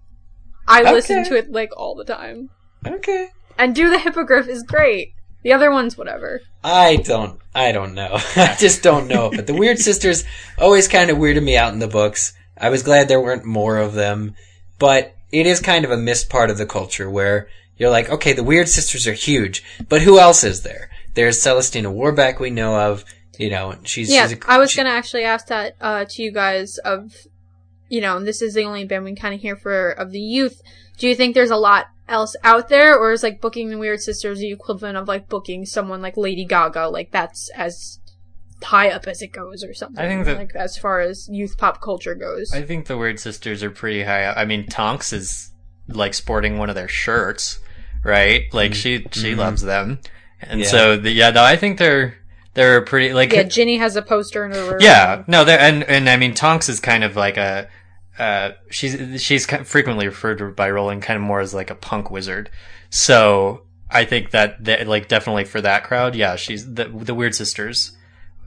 I 0.68 0.82
Okay. 0.82 0.94
listen 0.94 1.24
to 1.26 1.36
it 1.36 1.52
like 1.52 1.72
all 1.78 1.96
the 1.96 2.06
time. 2.06 2.50
Okay. 2.86 3.30
And 3.58 3.74
Do 3.74 3.90
the 3.90 4.00
Hippogriff 4.00 4.48
is 4.48 4.64
great. 4.64 5.14
The 5.46 5.54
other 5.54 5.70
one's 5.70 5.96
whatever. 5.96 6.42
I 6.64 6.96
don't, 6.96 7.40
I 7.54 7.72
don't 7.72 7.94
know. 7.94 8.18
I 8.36 8.56
just 8.60 8.82
don't 8.82 9.08
know. 9.08 9.30
But 9.30 9.46
the 9.46 9.54
Weird 9.54 9.78
Sisters 9.90 10.24
always 10.58 10.88
kind 10.88 11.12
of 11.12 11.18
weirded 11.20 11.44
me 11.44 11.56
out 11.56 11.72
in 11.72 11.78
the 11.78 11.88
books. 11.88 12.34
I 12.58 12.70
was 12.70 12.82
glad 12.82 13.08
there 13.08 13.22
weren't 13.22 13.46
more 13.46 13.78
of 13.78 13.94
them, 13.94 14.34
but 14.80 15.16
it 15.32 15.46
is 15.46 15.60
kind 15.60 15.86
of 15.86 15.92
a 15.92 15.98
missed 15.98 16.32
part 16.32 16.50
of 16.50 16.58
the 16.58 16.66
culture 16.66 17.08
where 17.12 17.48
you're 17.78 17.92
like, 17.92 18.10
okay, 18.10 18.34
the 18.34 18.44
Weird 18.44 18.68
Sisters 18.70 19.06
are 19.06 19.14
huge, 19.14 19.64
but 19.88 20.02
who 20.02 20.18
else 20.18 20.44
is 20.44 20.64
there? 20.64 20.90
There's 21.14 21.40
Celestina 21.44 21.92
Warbeck 21.92 22.40
we 22.40 22.50
know 22.50 22.76
of, 22.80 23.06
you 23.38 23.52
know, 23.52 23.76
she's, 23.84 24.12
yeah, 24.12 24.28
she's 24.28 24.40
a- 24.40 24.52
I 24.52 24.58
was 24.58 24.72
she- 24.72 24.78
gonna 24.78 24.90
actually 24.90 25.26
ask 25.26 25.46
that 25.48 25.76
uh, 25.80 26.06
to 26.10 26.24
you 26.24 26.32
guys 26.32 26.80
of 26.80 27.14
you 27.88 28.02
know, 28.02 28.20
this 28.20 28.42
is 28.42 28.56
the 28.56 28.64
only 28.64 28.84
band 28.84 29.04
we 29.06 29.14
kind 29.14 29.36
of 29.36 29.42
hear 29.42 29.56
for 29.56 29.92
of 29.92 30.10
the 30.12 30.20
youth. 30.20 30.60
Do 30.98 31.08
you 31.08 31.16
think 31.16 31.36
there's 31.36 31.52
a 31.52 31.58
lot 31.58 31.88
else 32.08 32.36
out 32.44 32.70
there, 32.70 32.98
or 32.98 33.12
is 33.12 33.24
like 33.24 33.42
booking 33.42 33.70
the 33.70 33.78
Weird 33.78 34.02
Sisters 34.02 34.40
the 34.40 34.52
equivalent 34.52 34.98
of 34.98 35.08
like 35.08 35.28
booking 35.28 35.66
someone 35.66 36.02
like 36.02 36.18
Lady 36.18 36.46
Gaga? 36.46 36.88
Like 36.90 37.12
that's 37.12 37.50
as 37.56 38.00
high 38.64 38.90
up 38.90 39.08
as 39.08 39.22
it 39.22 39.32
goes, 39.32 39.64
or 39.64 39.74
something. 39.74 40.04
I 40.04 40.08
think 40.08 40.26
that- 40.26 40.38
like 40.38 40.56
as 40.56 40.78
far 40.78 41.02
as 41.02 41.28
youth 41.30 41.58
pop 41.58 41.82
culture 41.82 42.16
goes. 42.16 42.52
I 42.54 42.62
think 42.62 42.88
the 42.88 42.98
Weird 42.98 43.20
Sisters 43.20 43.64
are 43.64 43.72
pretty 43.72 44.04
high. 44.04 44.26
up. 44.26 44.38
I 44.38 44.46
mean, 44.46 44.68
Tonks 44.68 45.14
is 45.14 45.52
like 45.88 46.14
sporting 46.14 46.58
one 46.58 46.70
of 46.70 46.76
their 46.76 46.88
shirts, 46.88 47.60
right? 48.04 48.44
Like 48.54 48.74
she 48.74 49.06
she 49.12 49.32
mm-hmm. 49.32 49.40
loves 49.40 49.62
them, 49.62 50.00
and 50.42 50.62
Yeah. 50.62 50.68
so 50.68 50.98
the, 50.98 51.12
yeah, 51.12 51.32
no, 51.32 51.44
I 51.44 51.58
think 51.58 51.78
they're 51.78 52.16
they're 52.54 52.82
pretty 52.82 53.14
like 53.14 53.34
yeah, 53.34 53.44
Ginny 53.44 53.78
has 53.78 53.96
a 53.96 54.02
poster 54.02 54.46
in 54.46 54.52
her 54.52 54.72
room. 54.72 54.78
Yeah, 54.80 55.24
no, 55.28 55.44
there 55.44 55.60
and 55.60 55.84
and 55.84 56.10
I 56.10 56.18
mean 56.18 56.34
Tonks 56.34 56.70
is 56.70 56.80
kind 56.80 57.04
of 57.04 57.16
like 57.16 57.38
a 57.38 57.68
uh 58.18 58.52
she's 58.70 59.22
she's 59.22 59.46
kind 59.46 59.62
of 59.62 59.68
frequently 59.68 60.06
referred 60.08 60.38
to 60.38 60.50
by 60.52 60.70
Rowling 60.70 61.02
kind 61.02 61.18
of 61.18 61.24
more 61.24 61.40
as 61.42 61.54
like 61.54 61.70
a 61.70 61.76
punk 61.76 62.10
wizard. 62.10 62.50
So 62.90 63.64
I 63.90 64.06
think 64.06 64.32
that, 64.32 64.64
that 64.66 64.88
like 64.88 65.08
definitely 65.08 65.46
for 65.46 65.62
that 65.62 65.84
crowd, 65.84 66.16
yeah, 66.16 66.36
she's 66.36 66.74
the 66.74 66.86
the 66.86 67.14
Weird 67.14 67.36
Sisters, 67.36 67.96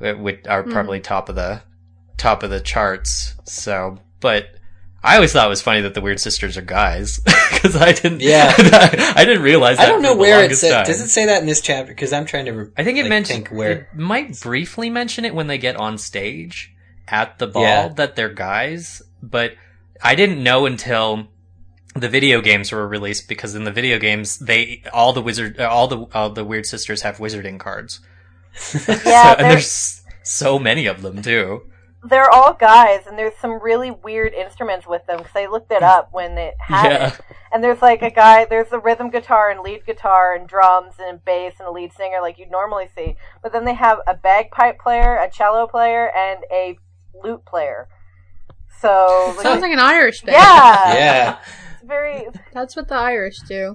uh, 0.01 0.15
which 0.15 0.47
are 0.47 0.63
probably 0.63 1.01
top 1.01 1.29
of 1.29 1.35
the 1.37 1.63
top 2.17 2.43
of 2.43 2.51
the 2.51 2.61
charts. 2.61 3.35
So, 3.45 3.99
but. 4.21 4.47
I 5.01 5.15
always 5.15 5.33
thought 5.33 5.47
it 5.47 5.49
was 5.49 5.63
funny 5.63 5.83
that 5.83 5.95
the 5.95 6.01
Weird 6.01 6.19
Sisters 6.19 6.57
are 6.57 6.61
guys 6.63 7.21
because 7.53 7.77
I 7.77 7.93
didn't. 7.93 8.21
Yeah. 8.21 8.53
I 8.59 9.25
didn't 9.25 9.43
realize. 9.43 9.77
That 9.77 9.87
I 9.87 9.91
don't 9.91 10.03
know 10.03 10.17
where 10.17 10.39
it 10.39 10.41
longest 10.41 10.61
said. 10.63 10.73
time. 10.73 10.85
Does 10.87 11.01
it 11.01 11.09
say 11.09 11.27
that 11.27 11.41
in 11.41 11.47
this 11.47 11.61
chapter? 11.61 11.93
Because 11.93 12.13
I'm 12.13 12.27
trying 12.27 12.47
to. 12.47 12.51
Re- 12.51 12.71
I 12.77 12.83
think 12.83 12.99
it 12.99 13.03
like, 13.03 13.11
mentioned 13.11 13.45
think 13.47 13.57
where. 13.57 13.71
it 13.71 13.95
might 13.95 14.41
briefly 14.41 14.91
mention 14.91 15.25
it 15.25 15.37
when 15.37 15.47
they 15.47 15.57
get 15.57 15.77
on 15.77 15.99
stage 15.99 16.75
at 17.07 17.39
the 17.39 17.47
ball 17.47 17.63
Yeah. 17.63 17.89
that 17.91 18.17
they're 18.17 18.29
guys, 18.29 19.01
but 19.23 19.53
I 20.03 20.15
didn't 20.15 20.43
know 20.43 20.67
until 20.67 21.29
the 21.95 22.09
video 22.09 22.41
games 22.41 22.71
were 22.71 22.87
released 22.87 23.29
because 23.29 23.55
in 23.55 23.65
the 23.65 23.73
video 23.73 23.99
games 23.99 24.39
they 24.39 24.83
all 24.93 25.13
the 25.13 25.23
wizard 25.23 25.59
uh, 25.59 25.69
all 25.69 25.89
the 25.89 26.07
all 26.15 26.31
the 26.31 26.45
weird 26.45 26.67
sisters 26.67 27.03
have 27.03 27.19
wizarding 27.19 27.59
cards. 27.59 28.01
Yeah, 29.05 29.33
So- 29.35 29.39
and 29.39 29.51
there's, 29.51 30.03
there's 30.03 30.03
so 30.23 30.59
many 30.59 30.87
of 30.87 31.03
them 31.03 31.23
too. 31.23 31.63
they're 32.05 32.31
all 32.31 32.55
guys, 32.55 33.07
and 33.09 33.19
there's 33.19 33.35
some 33.41 33.61
really 33.61 33.91
weird 33.91 34.33
instruments 34.33 34.87
with 34.87 35.05
them 35.07 35.19
because 35.19 35.35
I 35.35 35.47
looked 35.47 35.73
it 35.73 35.83
up 35.83 36.11
when 36.13 36.39
it 36.39 36.55
had 36.61 36.91
Yeah. 36.93 37.09
it. 37.09 37.21
And 37.51 37.65
there's 37.65 37.81
like 37.83 38.03
a 38.03 38.11
guy, 38.11 38.45
there's 38.45 38.71
a 38.73 38.79
rhythm 38.79 39.11
guitar 39.11 39.51
and 39.51 39.61
lead 39.61 39.85
guitar 39.87 40.35
and 40.35 40.47
drums 40.47 40.95
and 41.01 41.25
bass 41.25 41.55
and 41.59 41.67
a 41.67 41.71
lead 41.73 41.93
singer 41.95 42.19
like 42.21 42.39
you'd 42.39 42.51
normally 42.51 42.89
see. 42.95 43.17
But 43.43 43.53
then 43.53 43.65
they 43.65 43.75
have 43.75 43.99
a 44.07 44.15
bagpipe 44.15 44.79
player, 44.79 45.17
a 45.17 45.31
cello 45.31 45.67
player, 45.67 46.11
and 46.15 46.41
a 46.53 46.79
lute 47.25 47.45
player. 47.47 47.89
So, 48.81 49.35
like, 49.37 49.43
sounds 49.43 49.61
like 49.63 49.73
an 49.73 49.79
Irish 49.81 50.23
band. 50.23 50.37
yeah, 50.37 50.95
Yeah. 50.95 51.39
it's 51.75 51.83
very. 51.87 52.27
that's 52.53 52.77
what 52.77 52.89
the 52.89 52.95
Irish 52.95 53.39
do. 53.49 53.75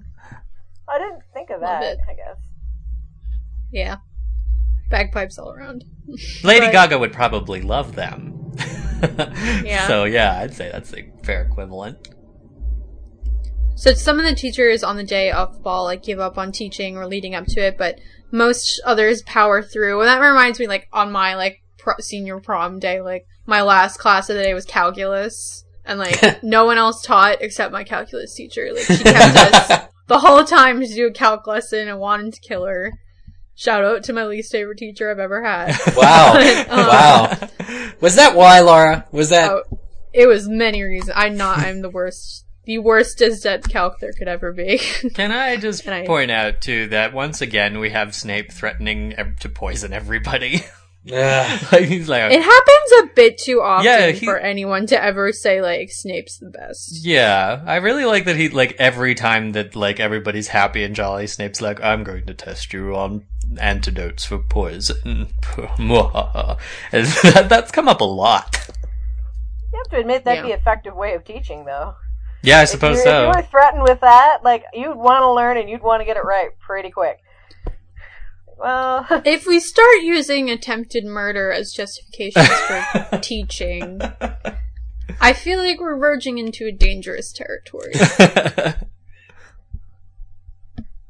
I 0.88 0.98
didn't 1.00 1.22
think 1.34 1.50
of 1.50 1.62
that. 1.62 1.98
I 2.10 2.14
guess. 2.14 2.38
Yeah, 3.72 3.98
bagpipes 4.90 5.38
all 5.38 5.52
around. 5.52 5.84
Lady 6.44 6.68
But- 6.68 6.72
Gaga 6.72 7.00
would 7.00 7.14
probably 7.14 7.62
love 7.62 7.96
them. 7.96 8.40
Yeah. 9.66 9.86
So 9.88 10.06
yeah, 10.06 10.40
I'd 10.40 10.54
say 10.54 10.70
that's 10.72 10.94
a 10.94 11.04
fair 11.26 11.42
equivalent. 11.44 12.08
So 13.76 13.94
some 13.94 14.18
of 14.20 14.26
the 14.26 14.34
teachers 14.36 14.82
on 14.84 14.96
the 14.96 15.04
day 15.04 15.30
of 15.32 15.54
the 15.56 15.60
ball 15.60 15.84
like 15.84 16.04
give 16.04 16.20
up 16.20 16.38
on 16.38 16.54
teaching 16.54 16.96
or 16.96 17.06
leading 17.08 17.36
up 17.36 17.46
to 17.48 17.60
it, 17.60 17.78
but 17.78 18.00
most 18.32 18.82
others 18.86 19.22
power 19.24 19.62
through. 19.62 20.00
And 20.00 20.08
that 20.08 20.20
reminds 20.20 20.58
me, 20.60 20.68
like 20.68 20.88
on 20.94 21.12
my 21.12 21.36
like 21.36 21.58
pro- 21.80 21.96
senior 22.00 22.40
prom 22.40 22.80
day, 22.80 23.02
like 23.02 23.26
my 23.46 23.62
last 23.62 23.98
class 23.98 24.30
of 24.30 24.36
the 24.36 24.44
day 24.44 24.54
was 24.54 24.66
calculus, 24.66 25.66
and 25.86 26.00
like 26.00 26.22
no 26.44 26.66
one 26.66 26.78
else 26.78 27.02
taught 27.02 27.42
except 27.42 27.72
my 27.72 27.84
calculus 27.84 28.34
teacher. 28.34 28.70
Like 28.74 28.84
she 28.86 28.98
kept 29.04 29.36
us 29.56 29.88
the 30.08 30.20
whole 30.20 30.44
time 30.44 30.80
to 30.82 30.88
do 30.88 31.08
a 31.08 31.12
calc 31.12 31.46
lesson 31.48 31.88
and 31.88 32.00
wanted 32.00 32.34
to 32.34 32.42
kill 32.42 32.66
her. 32.66 32.92
Shout 33.56 33.84
out 33.84 34.04
to 34.06 34.14
my 34.14 34.26
least 34.26 34.52
favorite 34.52 34.80
teacher 34.80 35.12
I've 35.12 35.20
ever 35.20 35.44
had. 35.44 35.78
Wow. 35.96 36.34
Um, 36.70 36.88
wow. 36.88 37.38
Was 38.02 38.16
that 38.16 38.36
why, 38.36 38.62
Laura? 38.62 39.06
Was 39.12 39.30
that? 39.30 39.52
Oh, 39.52 39.64
it 40.12 40.26
was 40.28 40.50
many 40.50 40.82
reasons. 40.84 41.14
I'm 41.16 41.38
not. 41.38 41.60
I'm 41.60 41.82
the 41.82 41.90
worst. 41.90 42.46
The 42.66 42.80
worstest 42.80 43.46
at 43.46 43.68
calc 43.68 44.00
there 44.00 44.14
could 44.14 44.28
ever 44.30 44.54
be. 44.54 44.80
Can 45.14 45.32
I 45.34 45.58
just 45.58 45.88
I- 45.88 46.06
point 46.08 46.32
out 46.32 46.62
too 46.62 46.88
that 46.88 47.14
once 47.14 47.42
again 47.42 47.80
we 47.80 47.90
have 47.92 48.16
Snape 48.16 48.52
threatening 48.54 49.14
to 49.42 49.50
poison 49.50 49.92
everybody. 49.94 50.64
Ugh. 51.12 51.64
like 51.74 51.84
he's 51.84 52.08
like, 52.08 52.32
It 52.32 52.42
happens 52.42 52.92
a 53.04 53.14
bit 53.16 53.38
too 53.38 53.62
often 53.62 53.86
Yeah, 53.86 54.12
he- 54.12 54.26
for 54.26 54.38
anyone 54.38 54.86
to 54.88 55.04
ever 55.04 55.34
say 55.34 55.62
like 55.62 55.92
Snape's 55.92 56.38
the 56.38 56.50
best. 56.50 57.06
yeah, 57.06 57.62
I 57.66 57.76
really 57.78 58.06
like 58.06 58.26
that 58.26 58.38
he 58.38 58.48
like 58.50 58.76
every 58.80 59.14
time 59.16 59.52
that 59.52 59.76
like 59.76 60.00
everybody's 60.00 60.48
happy 60.48 60.84
and 60.84 60.96
jolly, 60.96 61.28
Snape's 61.28 61.60
like, 61.62 61.82
I'm 61.84 62.04
going 62.04 62.26
to 62.28 62.34
test 62.34 62.72
you 62.74 62.96
on 62.96 63.26
antidotes 63.60 64.24
for 64.26 64.38
poison. 64.40 65.28
that, 65.58 67.48
that's 67.50 67.72
come 67.72 67.88
up 67.88 68.02
a 68.02 68.06
lot. 68.06 68.68
You 69.72 69.80
have 69.84 69.92
to 69.92 69.98
admit 69.98 70.24
that'd 70.26 70.44
be 70.44 70.50
Yeah. 70.50 70.56
an 70.56 70.60
effective 70.62 70.96
way 70.96 71.14
of 71.16 71.26
teaching, 71.26 71.66
though. 71.66 71.96
Yeah, 72.44 72.60
I 72.60 72.66
suppose 72.66 72.98
you, 72.98 73.04
so. 73.04 73.30
If 73.30 73.36
you 73.36 73.42
were 73.42 73.48
threatened 73.48 73.84
with 73.84 74.02
that, 74.02 74.40
like 74.44 74.64
you'd 74.74 74.96
want 74.98 75.22
to 75.22 75.32
learn 75.32 75.58
and 75.58 75.70
you'd 75.70 75.82
want 75.82 76.02
to 76.02 76.06
get 76.06 76.18
it 76.18 76.24
right 76.26 76.50
pretty 76.60 76.92
quick. 76.92 77.20
Well, 78.58 79.06
If 79.26 79.46
we 79.46 79.60
start 79.60 80.02
using 80.02 80.50
attempted 80.50 81.06
murder 81.06 81.52
as 81.52 81.74
justifications 81.74 82.48
for 82.50 83.18
teaching, 83.22 84.02
I 85.22 85.34
feel 85.34 85.60
like 85.60 85.80
we're 85.80 85.98
verging 85.98 86.38
into 86.38 86.66
a 86.66 86.72
dangerous 86.72 87.32
territory. 87.32 87.94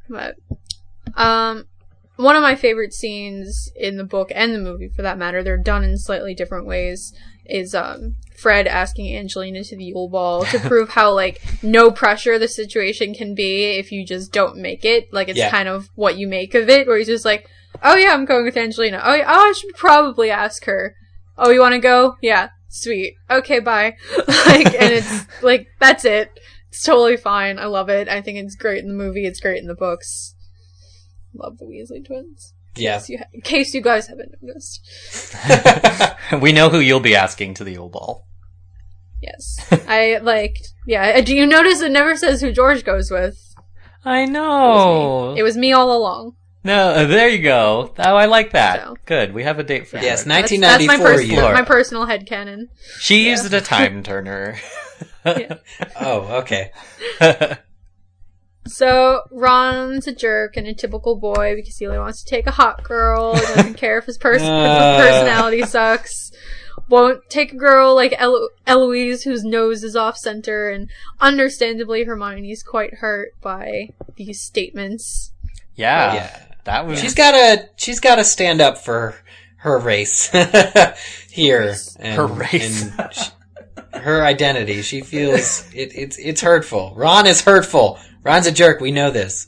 But 0.10 0.36
um 1.16 1.66
one 2.16 2.36
of 2.36 2.44
my 2.44 2.56
favorite 2.56 2.94
scenes 2.94 3.72
in 3.76 3.98
the 3.98 4.04
book 4.04 4.32
and 4.36 4.54
the 4.54 4.60
movie 4.60 4.88
for 4.88 5.02
that 5.02 5.18
matter, 5.18 5.44
they're 5.44 5.58
done 5.58 5.84
in 5.84 5.98
slightly 5.98 6.36
different 6.36 6.68
ways, 6.68 7.12
is 7.46 7.76
um 7.76 8.16
Fred 8.38 8.68
asking 8.68 9.16
Angelina 9.16 9.64
to 9.64 9.76
the 9.78 9.84
Yule 9.86 10.10
Ball 10.10 10.46
to 10.46 10.60
prove 10.70 10.90
how 10.90 11.14
like 11.14 11.42
no 11.64 11.92
pressure 11.92 12.38
the 12.40 12.48
situation 12.48 13.14
can 13.14 13.36
be 13.36 13.78
if 13.78 13.92
you 13.92 14.06
just 14.06 14.32
don't 14.32 14.58
make 14.58 14.84
it. 14.86 15.12
Like 15.14 15.30
it's 15.30 15.40
Yeah. 15.40 15.50
kind 15.52 15.70
of 15.70 15.90
what 15.96 16.18
you 16.18 16.28
make 16.28 16.54
of 16.56 16.70
it, 16.70 16.88
where 16.88 16.98
he's 16.98 17.08
just 17.08 17.26
like, 17.26 17.48
Oh 17.82 17.96
yeah, 17.96 18.14
I'm 18.14 18.26
going 18.26 18.44
with 18.46 18.58
Angelina. 18.58 19.02
Oh 19.04 19.14
yeah, 19.14 19.26
oh, 19.28 19.50
I 19.50 19.54
should 19.54 19.74
probably 19.76 20.30
ask 20.30 20.66
her. 20.66 20.96
Oh, 21.38 21.50
you 21.52 21.60
wanna 21.60 21.80
go? 21.80 22.16
Yeah. 22.22 22.50
Sweet. 22.70 23.16
Okay, 23.30 23.60
bye. 23.60 23.96
like 24.28 24.68
and 24.74 24.94
it's 24.94 25.26
like 25.44 25.68
that's 25.80 26.06
it. 26.06 26.30
It's 26.70 26.84
totally 26.84 27.18
fine. 27.18 27.60
I 27.60 27.66
love 27.66 27.88
it. 27.90 28.10
I 28.10 28.22
think 28.22 28.40
it's 28.40 28.56
great 28.56 28.84
in 28.84 28.88
the 28.90 28.96
movie. 29.04 29.26
It's 29.26 29.40
great 29.40 29.62
in 29.62 29.68
the 29.68 29.76
books. 29.76 30.36
Love 31.36 31.58
the 31.60 31.66
Weasley 31.66 32.04
twins. 32.06 32.54
Yeah. 32.76 32.96
In 32.96 33.00
case 33.00 33.10
you, 33.10 33.18
ha- 33.20 33.24
in 33.34 33.42
case 33.42 33.74
you 33.74 33.82
guys 33.82 34.08
haven't 34.08 34.32
noticed. 34.42 34.82
we 36.42 36.52
know 36.52 36.70
who 36.70 36.80
you'll 36.80 37.00
be 37.00 37.16
asking 37.16 37.54
to 37.56 37.64
the 37.64 37.78
old 37.78 37.92
Ball. 37.92 38.26
Yes. 39.22 39.58
I 39.88 40.20
like, 40.22 40.58
yeah. 40.86 41.22
Do 41.22 41.36
you 41.36 41.46
notice 41.46 41.82
it 41.82 41.92
never 41.92 42.16
says 42.18 42.42
who 42.42 42.52
George 42.52 42.84
goes 42.84 43.10
with? 43.10 43.40
I 44.04 44.20
It 44.20 44.22
was 44.24 44.30
know. 44.32 45.34
me. 45.34 45.40
It 45.40 45.44
was 45.44 45.56
me 45.58 45.72
all 45.72 45.96
along. 45.96 46.34
no, 46.66 46.90
uh, 46.90 47.06
there 47.06 47.30
you 47.30 47.42
go. 47.42 47.94
Oh, 47.98 48.16
I 48.16 48.26
like 48.26 48.52
that. 48.52 48.84
So. 48.84 48.96
Good. 49.06 49.34
We 49.34 49.44
have 49.44 49.60
a 49.60 49.64
date 49.64 49.88
for 49.88 49.98
Yes, 49.98 50.24
that. 50.24 50.30
That's, 50.30 50.50
that's 50.52 50.86
my 50.88 50.98
1994 50.98 51.06
personal, 51.08 51.44
year. 51.46 51.54
my 51.54 51.62
personal 51.64 52.06
headcanon. 52.06 52.68
She 53.00 53.30
used 53.30 53.54
a 53.54 53.62
time 53.62 54.04
turner. 54.10 54.58
Yeah. 55.26 55.56
Oh, 56.02 56.42
okay. 56.42 56.72
So 58.66 59.22
Ron's 59.32 60.08
a 60.08 60.14
jerk 60.14 60.56
and 60.58 60.68
a 60.68 60.74
typical 60.74 61.16
boy 61.18 61.54
because 61.56 61.78
he 61.78 61.86
only 61.86 62.00
wants 62.00 62.24
to 62.24 62.30
take 62.30 62.48
a 62.48 62.52
hot 62.52 62.84
girl. 62.84 63.36
He 63.36 63.42
doesn't 63.42 63.74
care 63.78 63.98
if 63.98 64.06
his, 64.06 64.18
pers- 64.18 64.42
if 64.42 64.48
Uh. 64.48 64.98
his 65.02 65.06
personality 65.10 65.62
sucks. 65.64 66.32
Won't 66.90 67.30
take 67.30 67.54
a 67.54 67.58
girl 67.58 67.96
like 67.96 68.14
Elo- 68.18 68.50
Eloise 68.68 69.24
whose 69.24 69.44
nose 69.44 69.84
is 69.84 69.96
off 69.96 70.18
center, 70.18 70.70
and 70.70 70.90
understandably 71.20 72.04
Hermione's 72.04 72.64
quite 72.64 72.96
hurt 72.96 73.34
by 73.42 73.90
these 74.16 74.42
statements. 74.42 75.32
yeah, 75.76 76.14
Yeah. 76.16 76.40
that 76.66 76.86
was. 76.88 77.00
She's 77.00 77.14
gotta, 77.16 77.70
she's 77.78 78.00
gotta 78.00 78.24
stand 78.24 78.60
up 78.60 78.78
for 78.78 79.16
her 79.58 79.78
race 79.80 80.30
here. 81.30 81.76
And, 82.00 82.16
Her 82.16 82.26
race. 82.28 82.84
and 82.98 83.14
sh- 83.14 83.30
her 83.94 84.24
identity. 84.26 84.82
She 84.82 85.02
feels 85.02 85.66
it, 85.74 85.92
it's 85.96 86.18
it's 86.18 86.42
hurtful. 86.42 86.94
Ron 86.96 87.28
is 87.28 87.42
hurtful. 87.42 88.00
Ron's 88.24 88.48
a 88.48 88.52
jerk. 88.52 88.80
We 88.80 88.92
know 88.92 89.12
this. 89.12 89.48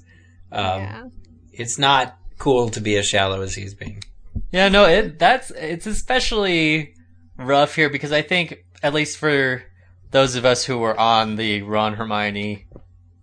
Um, 0.51 0.81
yeah. 0.81 1.03
It's 1.51 1.77
not 1.77 2.17
cool 2.37 2.69
to 2.69 2.81
be 2.81 2.97
as 2.97 3.05
shallow 3.05 3.41
as 3.41 3.55
he's 3.55 3.73
being. 3.73 4.03
Yeah, 4.51 4.69
no, 4.69 4.85
it 4.85 5.17
that's 5.17 5.51
it's 5.51 5.87
especially 5.87 6.93
rough 7.37 7.75
here 7.75 7.89
because 7.89 8.11
I 8.11 8.21
think 8.21 8.65
at 8.83 8.93
least 8.93 9.17
for 9.17 9.63
those 10.11 10.35
of 10.35 10.45
us 10.45 10.65
who 10.65 10.77
were 10.77 10.97
on 10.97 11.35
the 11.35 11.61
Ron 11.61 11.93
Hermione, 11.93 12.67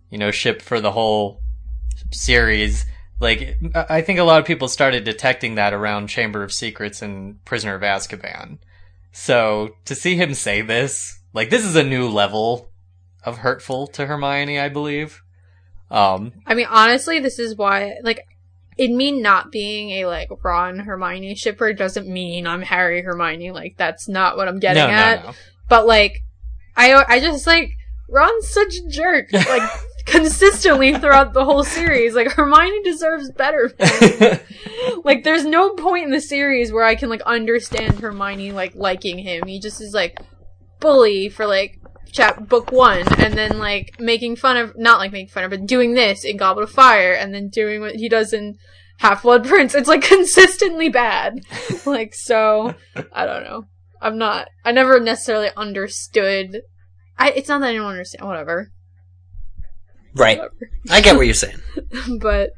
you 0.09 0.17
know, 0.17 0.31
ship 0.31 0.61
for 0.61 0.79
the 0.79 0.91
whole 0.91 1.41
series, 2.11 2.85
like 3.19 3.57
I 3.75 3.85
I 3.89 4.01
think 4.01 4.19
a 4.19 4.23
lot 4.23 4.39
of 4.39 4.45
people 4.45 4.67
started 4.67 5.03
detecting 5.03 5.55
that 5.55 5.73
around 5.73 6.07
Chamber 6.07 6.43
of 6.43 6.53
Secrets 6.53 7.01
and 7.01 7.43
Prisoner 7.45 7.75
of 7.75 7.81
Azkaban. 7.81 8.59
So 9.11 9.75
to 9.85 9.95
see 9.95 10.15
him 10.15 10.33
say 10.33 10.61
this 10.61 11.19
like 11.33 11.49
this 11.49 11.65
is 11.65 11.75
a 11.75 11.83
new 11.83 12.09
level 12.09 12.69
of 13.23 13.39
hurtful 13.39 13.87
to 13.87 14.05
Hermione, 14.05 14.59
I 14.59 14.69
believe. 14.69 15.22
Um, 15.93 16.33
I 16.47 16.55
mean, 16.55 16.65
honestly, 16.69 17.19
this 17.19 17.37
is 17.37 17.55
why, 17.55 17.97
like, 18.01 18.25
in 18.77 18.97
me 18.97 19.11
not 19.11 19.51
being 19.51 19.91
a, 19.91 20.07
like, 20.07 20.29
Ron 20.43 20.79
Hermione 20.79 21.35
shipper 21.35 21.71
doesn't 21.71 22.07
mean 22.07 22.47
I'm 22.47 22.63
Harry 22.63 23.03
Hermione. 23.03 23.51
Like, 23.51 23.75
that's 23.77 24.09
not 24.09 24.35
what 24.35 24.47
I'm 24.47 24.59
getting 24.59 24.83
no, 24.83 24.89
at. 24.89 25.19
no, 25.21 25.29
no. 25.29 25.35
But, 25.69 25.85
like, 25.85 26.23
I, 26.75 26.95
I 27.07 27.19
just, 27.19 27.45
like, 27.45 27.73
Ron's 28.09 28.47
such 28.49 28.73
a 28.75 28.89
jerk. 28.89 29.29
Like, 29.33 29.69
consistently 30.05 30.93
throughout 30.93 31.33
the 31.33 31.45
whole 31.45 31.63
series. 31.63 32.15
Like, 32.15 32.31
Hermione 32.31 32.81
deserves 32.83 33.31
better. 33.31 33.71
like, 35.05 35.23
there's 35.23 35.45
no 35.45 35.75
point 35.75 36.05
in 36.05 36.11
the 36.11 36.19
series 36.19 36.73
where 36.73 36.83
I 36.83 36.95
can, 36.95 37.09
like, 37.09 37.21
understand 37.21 37.99
Hermione, 37.99 38.51
like, 38.51 38.73
liking 38.75 39.19
him. 39.19 39.43
He 39.45 39.59
just 39.59 39.79
is, 39.79 39.93
like, 39.93 40.19
bully 40.79 41.29
for, 41.29 41.45
like, 41.45 41.79
chap 42.13 42.47
book 42.47 42.71
one, 42.71 43.03
and 43.19 43.33
then, 43.33 43.59
like, 43.59 43.99
making 43.99 44.37
fun 44.37 44.55
of, 44.55 44.77
not, 44.77 44.99
like, 44.99 45.11
making 45.11 45.29
fun 45.29 45.43
of, 45.43 45.49
but 45.49 45.65
doing 45.65 45.93
this 45.93 46.23
in 46.23 46.37
Goblet 46.37 46.63
of 46.63 46.71
Fire, 46.71 47.13
and 47.13 47.33
then 47.33 47.49
doing 47.49 47.81
what 47.81 47.95
he 47.95 48.07
does 48.07 48.31
in 48.31 48.57
Half-Blood 48.99 49.45
Prince. 49.45 49.75
It's, 49.75 49.89
like, 49.89 50.01
consistently 50.07 50.89
bad. 50.89 51.41
like, 51.85 52.13
so, 52.15 52.73
I 53.11 53.25
don't 53.25 53.43
know. 53.43 53.65
I'm 54.01 54.17
not, 54.17 54.47
I 54.63 54.71
never 54.71 54.99
necessarily 54.99 55.49
understood 55.57 56.61
I, 57.17 57.31
it's 57.31 57.49
not 57.49 57.61
that 57.61 57.69
I 57.69 57.73
don't 57.73 57.85
understand, 57.85 58.27
whatever. 58.27 58.71
Right. 60.15 60.37
Whatever. 60.37 60.69
I 60.89 61.01
get 61.01 61.15
what 61.15 61.21
you're 61.25 61.33
saying. 61.33 61.59
but 62.19 62.51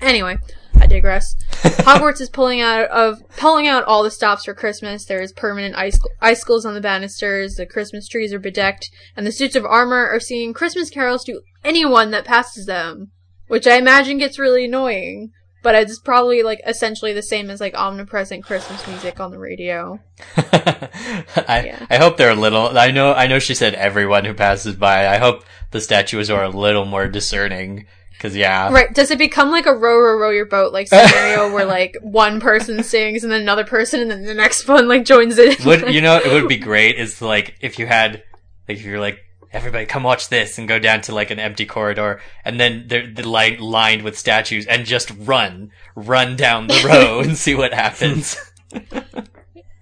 anyway, 0.00 0.38
I 0.80 0.86
digress. 0.86 1.34
Hogwarts 1.84 2.20
is 2.20 2.30
pulling 2.30 2.60
out 2.60 2.88
of 2.90 3.20
pulling 3.36 3.66
out 3.66 3.84
all 3.84 4.02
the 4.02 4.10
stops 4.10 4.44
for 4.44 4.54
Christmas. 4.54 5.04
There's 5.04 5.32
permanent 5.32 5.74
ice- 5.76 6.00
icicles 6.20 6.64
on 6.64 6.74
the 6.74 6.80
banisters. 6.80 7.54
The 7.54 7.66
Christmas 7.66 8.08
trees 8.08 8.32
are 8.32 8.38
bedecked, 8.38 8.90
and 9.16 9.26
the 9.26 9.32
suits 9.32 9.56
of 9.56 9.64
armor 9.64 10.06
are 10.08 10.20
singing 10.20 10.54
Christmas 10.54 10.90
carols 10.90 11.24
to 11.24 11.40
anyone 11.64 12.10
that 12.12 12.24
passes 12.24 12.66
them, 12.66 13.10
which 13.48 13.66
I 13.66 13.76
imagine 13.76 14.18
gets 14.18 14.38
really 14.38 14.66
annoying. 14.66 15.32
But 15.60 15.74
it's 15.74 15.98
probably 15.98 16.44
like 16.44 16.60
essentially 16.64 17.12
the 17.12 17.22
same 17.22 17.50
as 17.50 17.60
like 17.60 17.76
omnipresent 17.76 18.44
Christmas 18.44 18.86
music 18.86 19.18
on 19.18 19.32
the 19.32 19.38
radio. 19.40 19.98
I 20.36 21.62
Yeah. 21.66 21.86
I 21.90 21.96
hope 21.96 22.16
they're 22.16 22.30
a 22.30 22.34
little. 22.36 22.78
I 22.78 22.92
know 22.92 23.12
I 23.12 23.26
know 23.26 23.40
she 23.40 23.54
said 23.54 23.74
everyone 23.74 24.24
who 24.24 24.34
passes 24.34 24.76
by. 24.76 25.08
I 25.08 25.18
hope 25.18 25.44
the 25.72 25.80
statues 25.80 26.30
are 26.30 26.44
a 26.44 26.48
little 26.48 26.84
more 26.84 27.08
discerning. 27.08 27.86
Because 28.18 28.36
yeah, 28.36 28.70
Right? 28.72 28.92
Does 28.92 29.10
it 29.12 29.18
become 29.18 29.50
like 29.52 29.66
a 29.66 29.72
row 29.72 29.96
row 29.96 30.18
row 30.18 30.30
your 30.30 30.44
boat 30.46 30.72
like 30.72 30.88
scenario 30.92 31.52
where 31.54 31.64
like 31.64 31.96
one 32.02 32.40
person 32.40 32.82
sings 32.82 33.22
and 33.22 33.32
then 33.32 33.40
another 33.42 33.64
person 33.64 34.00
and 34.00 34.10
then 34.10 34.24
the 34.24 34.34
next 34.34 34.66
one 34.66 34.88
like 34.88 35.04
joins 35.04 35.38
in? 35.38 35.54
would 35.64 35.94
you 35.94 36.00
know 36.00 36.16
it 36.18 36.32
would 36.32 36.48
be 36.48 36.56
great 36.58 36.96
is 36.98 37.22
like 37.22 37.54
if 37.60 37.78
you 37.78 37.86
had 37.86 38.22
like 38.68 38.78
if 38.78 38.84
you're 38.84 38.98
like 39.00 39.20
everybody 39.52 39.86
come 39.86 40.02
watch 40.02 40.28
this 40.28 40.58
and 40.58 40.66
go 40.68 40.78
down 40.78 41.00
to 41.00 41.14
like 41.14 41.30
an 41.30 41.38
empty 41.38 41.64
corridor 41.64 42.20
and 42.44 42.58
then 42.60 42.84
they're, 42.88 43.06
they're 43.06 43.24
like 43.24 43.58
lined 43.60 44.02
with 44.02 44.18
statues 44.18 44.66
and 44.66 44.84
just 44.84 45.10
run 45.20 45.70
run 45.94 46.36
down 46.36 46.66
the 46.66 46.82
row 46.86 47.20
and 47.24 47.36
see 47.38 47.54
what 47.54 47.72
happens 47.72 48.36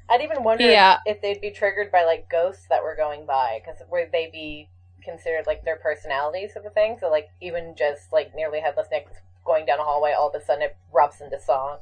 I'd 0.08 0.20
even 0.22 0.44
wonder 0.44 0.64
Yeah. 0.70 0.98
if 1.04 1.20
they'd 1.20 1.40
be 1.40 1.50
triggered 1.50 1.90
by 1.90 2.04
like 2.04 2.28
ghosts 2.30 2.66
that 2.70 2.82
were 2.84 2.94
going 2.96 3.26
by, 3.26 3.60
because 3.64 3.82
would 3.90 4.12
they 4.12 4.28
be 4.32 4.68
considered 5.06 5.46
like 5.46 5.64
their 5.64 5.76
personalities 5.76 6.50
of 6.56 6.64
the 6.64 6.70
thing? 6.70 6.98
So 7.00 7.10
like 7.10 7.30
even 7.40 7.74
just 7.76 8.12
like 8.12 8.34
nearly 8.34 8.60
headless 8.60 8.88
Nick 8.90 9.08
going 9.44 9.64
down 9.64 9.78
a 9.78 9.84
hallway, 9.84 10.12
all 10.12 10.28
of 10.28 10.34
a 10.34 10.44
sudden 10.44 10.64
it 10.64 10.76
erupts 10.92 11.22
into 11.22 11.40
song. 11.40 11.78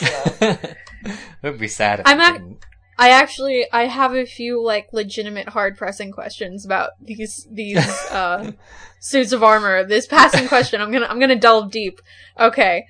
You 0.00 0.08
know? 0.42 0.58
it 1.02 1.16
would 1.42 1.58
be 1.58 1.68
sad 1.68 2.00
if 2.00 2.06
I'm 2.06 2.20
it 2.20 2.42
ac- 2.42 2.58
I 2.98 3.10
actually 3.10 3.66
I 3.72 3.86
have 3.86 4.14
a 4.14 4.26
few 4.26 4.62
like 4.62 4.92
legitimate 4.92 5.48
hard 5.48 5.76
pressing 5.76 6.12
questions 6.12 6.64
about 6.64 6.90
these 7.00 7.46
these 7.50 7.86
uh 8.10 8.52
suits 9.00 9.32
of 9.32 9.42
armor. 9.42 9.84
This 9.84 10.06
passing 10.06 10.48
question, 10.48 10.80
I'm 10.80 10.92
gonna 10.92 11.06
I'm 11.06 11.20
gonna 11.20 11.36
delve 11.36 11.70
deep. 11.70 12.00
Okay. 12.38 12.86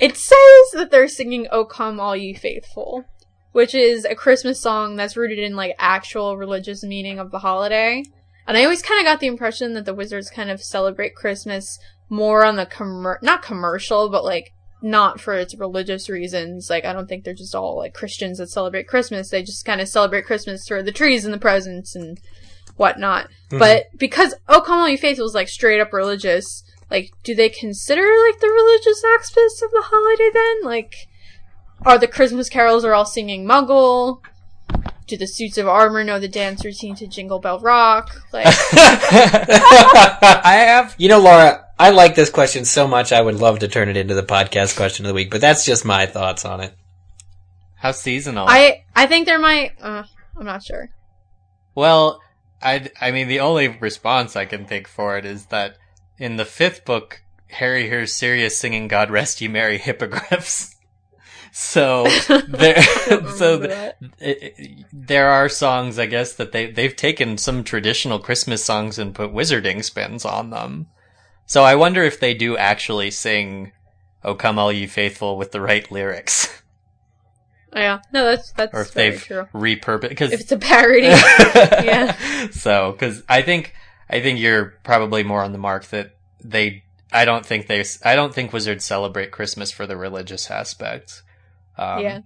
It 0.00 0.16
says 0.16 0.70
that 0.72 0.88
they're 0.90 1.06
singing 1.06 1.46
O 1.52 1.64
Come 1.64 2.00
All 2.00 2.16
Ye 2.16 2.34
Faithful, 2.34 3.04
which 3.52 3.76
is 3.76 4.04
a 4.04 4.16
Christmas 4.16 4.60
song 4.60 4.96
that's 4.96 5.16
rooted 5.16 5.38
in 5.38 5.54
like 5.54 5.76
actual 5.78 6.36
religious 6.36 6.82
meaning 6.82 7.20
of 7.20 7.30
the 7.30 7.38
holiday. 7.38 8.02
And 8.46 8.56
I 8.56 8.64
always 8.64 8.82
kind 8.82 9.00
of 9.00 9.10
got 9.10 9.20
the 9.20 9.26
impression 9.26 9.74
that 9.74 9.84
the 9.84 9.94
wizards 9.94 10.30
kind 10.30 10.50
of 10.50 10.62
celebrate 10.62 11.14
Christmas 11.14 11.78
more 12.08 12.44
on 12.44 12.56
the 12.56 12.66
commer- 12.66 13.22
not 13.22 13.42
commercial, 13.42 14.08
but 14.10 14.24
like 14.24 14.52
not 14.82 15.18
for 15.18 15.34
its 15.34 15.56
religious 15.56 16.10
reasons. 16.10 16.68
Like 16.68 16.84
I 16.84 16.92
don't 16.92 17.08
think 17.08 17.24
they're 17.24 17.34
just 17.34 17.54
all 17.54 17.78
like 17.78 17.94
Christians 17.94 18.38
that 18.38 18.50
celebrate 18.50 18.86
Christmas. 18.86 19.30
They 19.30 19.42
just 19.42 19.64
kind 19.64 19.80
of 19.80 19.88
celebrate 19.88 20.26
Christmas 20.26 20.68
for 20.68 20.82
the 20.82 20.92
trees 20.92 21.24
and 21.24 21.32
the 21.32 21.38
presents 21.38 21.96
and 21.96 22.18
whatnot. 22.76 23.28
Hmm. 23.50 23.58
But 23.58 23.86
because 23.96 24.34
O 24.48 24.60
Come 24.60 24.78
All 24.78 24.88
You 24.88 24.98
Faithful 24.98 25.26
is 25.26 25.34
like 25.34 25.48
straight 25.48 25.80
up 25.80 25.92
religious, 25.92 26.62
like 26.90 27.10
do 27.22 27.34
they 27.34 27.48
consider 27.48 28.02
like 28.02 28.40
the 28.40 28.48
religious 28.48 29.02
aspects 29.18 29.62
of 29.62 29.70
the 29.70 29.84
holiday 29.84 30.30
then? 30.32 30.62
Like 30.62 30.94
are 31.82 31.98
the 31.98 32.06
Christmas 32.06 32.48
carols 32.48 32.84
are 32.84 32.94
all 32.94 33.06
singing 33.06 33.46
Muggle? 33.46 34.20
Do 35.06 35.16
the 35.18 35.26
suits 35.26 35.58
of 35.58 35.68
armor 35.68 36.02
know 36.02 36.18
the 36.18 36.28
dance 36.28 36.64
routine 36.64 36.94
to 36.96 37.06
Jingle 37.06 37.38
Bell 37.38 37.60
Rock? 37.60 38.10
Like 38.32 38.46
I 38.72 40.64
have 40.66 40.94
You 40.96 41.08
know, 41.08 41.20
Laura, 41.20 41.66
I 41.78 41.90
like 41.90 42.14
this 42.14 42.30
question 42.30 42.64
so 42.64 42.88
much 42.88 43.12
I 43.12 43.20
would 43.20 43.34
love 43.34 43.58
to 43.58 43.68
turn 43.68 43.88
it 43.88 43.96
into 43.96 44.14
the 44.14 44.22
podcast 44.22 44.76
question 44.76 45.04
of 45.04 45.08
the 45.08 45.14
week, 45.14 45.30
but 45.30 45.40
that's 45.40 45.64
just 45.66 45.84
my 45.84 46.06
thoughts 46.06 46.44
on 46.44 46.60
it. 46.60 46.74
how 47.76 47.92
seasonal. 47.92 48.46
I 48.48 48.84
I 48.96 49.06
think 49.06 49.26
there 49.26 49.38
might 49.38 49.72
uh, 49.82 50.04
I'm 50.38 50.46
not 50.46 50.62
sure. 50.62 50.88
Well, 51.74 52.20
I 52.62 52.90
I 53.00 53.10
mean 53.10 53.28
the 53.28 53.40
only 53.40 53.68
response 53.68 54.36
I 54.36 54.46
can 54.46 54.64
think 54.64 54.88
for 54.88 55.18
it 55.18 55.24
is 55.26 55.46
that 55.46 55.76
in 56.16 56.36
the 56.36 56.44
fifth 56.44 56.84
book, 56.84 57.22
Harry 57.48 57.88
hears 57.88 58.14
Sirius 58.14 58.56
singing 58.56 58.88
"God 58.88 59.10
Rest 59.10 59.40
You 59.40 59.50
Merry 59.50 59.78
Hippogriffs." 59.78 60.70
So 61.56 62.08
there, 62.48 62.82
so 63.36 63.60
th- 63.60 63.94
it, 64.18 64.84
there 64.92 65.28
are 65.28 65.48
songs, 65.48 66.00
I 66.00 66.06
guess, 66.06 66.34
that 66.34 66.50
they 66.50 66.68
they've 66.70 66.96
taken 66.96 67.38
some 67.38 67.62
traditional 67.62 68.18
Christmas 68.18 68.64
songs 68.64 68.98
and 68.98 69.14
put 69.14 69.32
wizarding 69.32 69.84
spins 69.84 70.24
on 70.24 70.50
them. 70.50 70.88
So 71.46 71.62
I 71.62 71.76
wonder 71.76 72.02
if 72.02 72.18
they 72.18 72.34
do 72.34 72.56
actually 72.56 73.12
sing 73.12 73.70
"O 74.24 74.34
Come 74.34 74.58
All 74.58 74.72
Ye 74.72 74.88
Faithful" 74.88 75.36
with 75.38 75.52
the 75.52 75.60
right 75.60 75.88
lyrics, 75.92 76.48
Oh, 77.72 77.80
yeah. 77.80 78.00
No, 78.12 78.24
that's 78.24 78.50
that's 78.52 78.74
or 78.74 78.80
if 78.82 78.92
they've 78.92 79.20
true. 79.22 79.46
repurposed 79.54 80.08
because 80.08 80.32
If 80.32 80.40
it's 80.40 80.52
a 80.52 80.58
parody. 80.58 81.06
Yeah. 81.86 82.16
So, 82.50 82.90
because 82.92 83.22
I 83.28 83.42
think 83.42 83.74
I 84.10 84.20
think 84.20 84.40
you're 84.40 84.74
probably 84.82 85.22
more 85.22 85.42
on 85.44 85.52
the 85.52 85.58
mark 85.58 85.84
that 85.86 86.16
they. 86.42 86.82
I 87.12 87.24
don't 87.24 87.46
think 87.46 87.68
they. 87.68 87.84
I 88.04 88.16
don't 88.16 88.34
think 88.34 88.52
wizards 88.52 88.84
celebrate 88.84 89.30
Christmas 89.30 89.70
for 89.70 89.86
the 89.86 89.96
religious 89.96 90.50
aspect. 90.50 91.22
Um, 91.76 92.00
Yeah. 92.00 92.20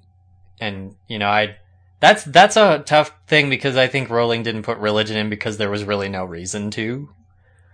And 0.61 0.95
you 1.07 1.19
know, 1.19 1.29
I. 1.29 1.57
That's 2.01 2.23
that's 2.23 2.57
a 2.57 2.79
tough 2.87 3.11
thing 3.27 3.51
because 3.51 3.77
I 3.77 3.89
think 3.89 4.09
Rowling 4.09 4.45
didn't 4.45 4.63
put 4.63 4.79
religion 4.79 5.17
in 5.17 5.29
because 5.29 5.57
there 5.57 5.69
was 5.71 5.83
really 5.83 6.09
no 6.09 6.25
reason 6.25 6.71
to. 6.73 7.09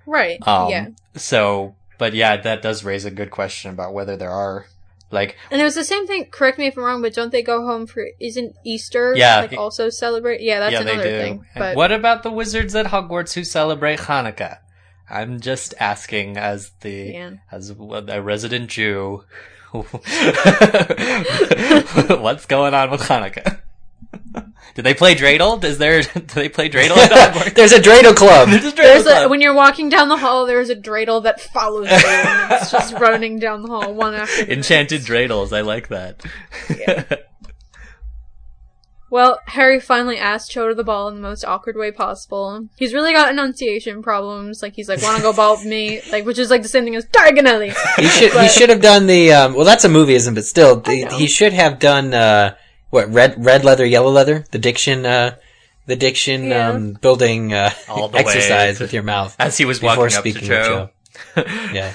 Right. 0.07 0.39
Um, 0.49 0.71
yeah. 0.71 0.87
So, 1.15 1.75
but 1.99 2.15
yeah, 2.15 2.39
that 2.39 2.63
does 2.63 2.85
raise 2.85 3.05
a 3.05 3.11
good 3.11 3.31
question 3.31 3.71
about 3.71 3.93
whether 3.93 4.17
there 4.17 4.31
are 4.31 4.65
like 5.11 5.37
And 5.51 5.61
it 5.61 5.65
was 5.65 5.75
the 5.75 5.85
same 5.85 6.07
thing, 6.07 6.25
correct 6.31 6.59
me 6.59 6.67
if 6.67 6.77
I'm 6.79 6.85
wrong, 6.85 7.03
but 7.03 7.13
don't 7.13 7.33
they 7.33 7.43
go 7.43 7.67
home 7.67 7.87
for 7.87 8.07
isn't 8.19 8.57
Easter 8.65 9.15
Yeah. 9.15 9.41
like 9.41 9.53
also 9.59 9.91
celebrate? 9.91 10.41
Yeah, 10.41 10.59
that's 10.59 10.73
yeah, 10.73 10.81
another 10.81 11.03
they 11.03 11.11
do. 11.11 11.19
thing. 11.21 11.47
But 11.55 11.77
what 11.77 11.93
about 11.93 12.23
the 12.23 12.33
wizards 12.33 12.75
at 12.75 12.87
Hogwarts 12.87 13.35
who 13.35 13.45
celebrate 13.45 13.99
Hanukkah? 14.01 14.57
I'm 15.11 15.39
just 15.39 15.75
asking 15.79 16.39
as 16.39 16.71
the 16.81 17.13
Yeah. 17.13 17.31
as 17.53 17.69
a 17.79 18.23
resident 18.23 18.71
Jew. 18.71 19.25
What's 22.23 22.47
going 22.47 22.75
on 22.75 22.91
with 22.91 23.01
Hanukkah? 23.03 23.61
Do 24.77 24.83
they 24.83 24.95
play 24.95 25.17
dreidel? 25.17 25.63
Is 25.65 25.79
there? 25.79 26.03
Do 26.15 26.21
they 26.21 26.49
play 26.49 26.69
dreidel 26.69 26.97
at 26.97 27.11
Hogwarts? 27.35 27.55
There's 27.55 27.73
a 27.73 27.81
Dreidel 27.81 28.15
Club. 28.15 28.51
There's 28.51 28.65
a 28.65 28.71
dreidel 28.71 28.77
there's 28.77 29.07
a, 29.07 29.11
club. 29.11 29.31
when 29.31 29.41
you're 29.41 29.55
walking 29.55 29.89
down 29.89 30.09
the 30.09 30.17
hall, 30.17 30.47
there's 30.47 30.71
a 30.71 30.77
dreidel 30.77 31.25
that 31.25 31.41
follows 31.41 31.89
you, 31.89 31.95
and 31.97 32.53
it's 32.53 32.71
just 32.71 32.95
running 32.95 33.41
down 33.41 33.63
the 33.63 33.69
hall 33.69 33.93
one 33.93 34.15
after 34.15 34.45
Enchanted 34.45 35.01
next. 35.01 35.11
dreidels. 35.11 35.53
I 35.57 35.63
like 35.63 35.89
that. 35.89 36.23
Well, 39.15 39.39
Harry 39.47 39.79
finally 39.79 40.19
asked 40.19 40.51
Cho 40.51 40.67
to 40.67 40.75
the 40.75 40.83
ball 40.83 41.07
in 41.07 41.15
the 41.15 41.21
most 41.21 41.45
awkward 41.45 41.77
way 41.77 41.93
possible. 41.93 42.67
He's 42.75 42.93
really 42.93 43.13
got 43.13 43.31
enunciation 43.31 44.03
problems. 44.03 44.61
Like 44.61 44.75
he's 44.75 44.89
like, 44.89 45.01
"Want 45.03 45.19
to 45.19 45.23
go 45.23 45.33
ball 45.33 45.55
with 45.55 45.65
me?" 45.65 46.01
Like, 46.11 46.27
which 46.27 46.37
is 46.37 46.51
like 46.51 46.63
the 46.63 46.69
same 46.69 46.83
thing 46.83 46.97
as 46.97 47.05
Diagonally. 47.05 47.73
He 47.97 48.09
should 48.09 48.33
he 48.33 48.49
should 48.49 48.71
have 48.71 48.81
done 48.83 49.07
the 49.07 49.33
um, 49.33 49.55
well. 49.55 49.65
That's 49.65 49.85
a 49.85 49.89
movieism, 49.89 50.35
but 50.35 50.45
still, 50.45 50.81
the, 50.81 51.07
he 51.17 51.29
should 51.29 51.53
have 51.53 51.79
done 51.79 52.13
uh, 52.13 52.57
what 52.91 53.09
red 53.09 53.37
red 53.39 53.65
leather, 53.65 53.87
yellow 53.87 54.11
leather, 54.11 54.47
the 54.51 54.59
diction, 54.59 55.07
uh, 55.07 55.37
the 55.87 55.95
diction 55.95 56.47
Yeah. 56.47 56.71
um, 56.71 56.95
building 56.95 57.53
uh, 57.53 57.71
All 57.89 58.09
the 58.09 58.19
exercise 58.25 58.81
way. 58.81 58.85
with 58.85 58.93
your 58.93 59.05
mouth 59.05 59.37
As 59.39 59.57
he 59.57 59.65
was 59.65 59.79
before 59.79 59.97
walking 60.09 60.17
up 60.17 60.25
to 60.25 60.31
speaking 60.31 60.49
Cho. 60.49 60.91
Joe. 61.37 61.45
Yeah. 61.73 61.93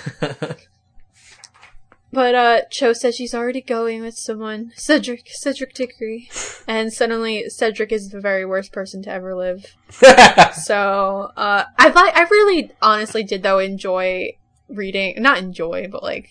But 2.11 2.33
uh, 2.33 2.61
Cho 2.71 2.93
says 2.93 3.15
she's 3.15 3.35
already 3.35 3.61
going 3.61 4.01
with 4.01 4.17
someone, 4.17 4.71
Cedric, 4.75 5.27
Cedric 5.27 5.73
Diggory, 5.73 6.29
and 6.67 6.91
suddenly 6.91 7.49
Cedric 7.49 7.91
is 7.91 8.09
the 8.09 8.19
very 8.19 8.45
worst 8.45 8.71
person 8.71 9.03
to 9.03 9.11
ever 9.11 9.35
live. 9.35 9.75
so 10.53 11.31
uh, 11.37 11.65
I 11.77 11.89
like, 11.89 12.15
I 12.15 12.23
really, 12.29 12.71
honestly, 12.81 13.23
did 13.23 13.43
though 13.43 13.59
enjoy 13.59 14.37
reading, 14.67 15.21
not 15.21 15.37
enjoy, 15.37 15.87
but 15.87 16.01
like, 16.01 16.29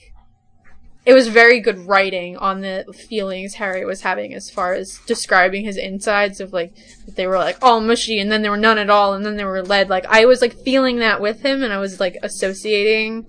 it 1.06 1.14
was 1.14 1.28
very 1.28 1.60
good 1.60 1.78
writing 1.86 2.36
on 2.36 2.60
the 2.60 2.84
feelings 3.08 3.54
Harry 3.54 3.84
was 3.84 4.02
having 4.02 4.34
as 4.34 4.50
far 4.50 4.74
as 4.74 4.98
describing 5.06 5.64
his 5.64 5.78
insides 5.78 6.38
of 6.38 6.52
like 6.52 6.74
they 7.16 7.26
were 7.26 7.38
like 7.38 7.56
all 7.62 7.80
mushy 7.80 8.18
and 8.18 8.30
then 8.30 8.42
there 8.42 8.50
were 8.50 8.58
none 8.58 8.76
at 8.76 8.90
all 8.90 9.14
and 9.14 9.24
then 9.24 9.36
they 9.36 9.44
were 9.44 9.62
lead. 9.62 9.88
Like 9.88 10.04
I 10.04 10.26
was 10.26 10.42
like 10.42 10.52
feeling 10.52 10.98
that 10.98 11.22
with 11.22 11.40
him 11.40 11.62
and 11.62 11.72
I 11.72 11.78
was 11.78 11.98
like 11.98 12.18
associating 12.22 13.24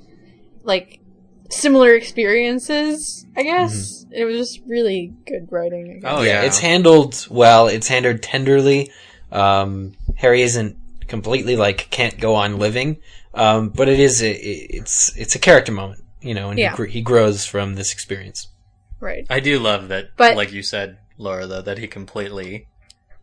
like 0.63 0.98
similar 1.49 1.93
experiences, 1.95 3.25
I 3.35 3.43
guess. 3.43 4.05
It 4.11 4.23
was 4.25 4.37
just 4.37 4.61
really 4.65 5.13
good 5.27 5.51
writing. 5.51 5.91
I 5.97 5.99
guess. 5.99 6.03
Oh, 6.05 6.21
yeah, 6.21 6.41
yeah. 6.41 6.47
it's 6.47 6.59
handled 6.59 7.27
well. 7.29 7.67
It's 7.67 7.87
handled 7.87 8.21
tenderly. 8.21 8.91
Um, 9.31 9.93
Harry 10.15 10.41
isn't 10.41 10.77
completely 11.07 11.55
like 11.55 11.89
can't 11.89 12.19
go 12.19 12.35
on 12.35 12.57
living, 12.57 12.97
um, 13.33 13.69
but 13.69 13.87
it 13.87 13.99
is 13.99 14.21
a, 14.23 14.31
it's 14.31 15.15
it's 15.17 15.35
a 15.35 15.39
character 15.39 15.71
moment, 15.71 16.03
you 16.21 16.33
know, 16.33 16.49
and 16.49 16.57
Yeah. 16.59 16.71
he, 16.71 16.75
gr- 16.75 16.85
he 16.85 17.01
grows 17.01 17.45
from 17.45 17.75
this 17.75 17.93
experience. 17.93 18.47
Right. 18.99 19.25
I 19.29 19.39
do 19.39 19.59
love 19.59 19.87
that, 19.89 20.09
But- 20.17 20.35
like 20.35 20.51
you 20.51 20.61
said, 20.63 20.97
Laura, 21.17 21.45
though, 21.47 21.61
that 21.61 21.77
he 21.77 21.87
completely 21.87 22.67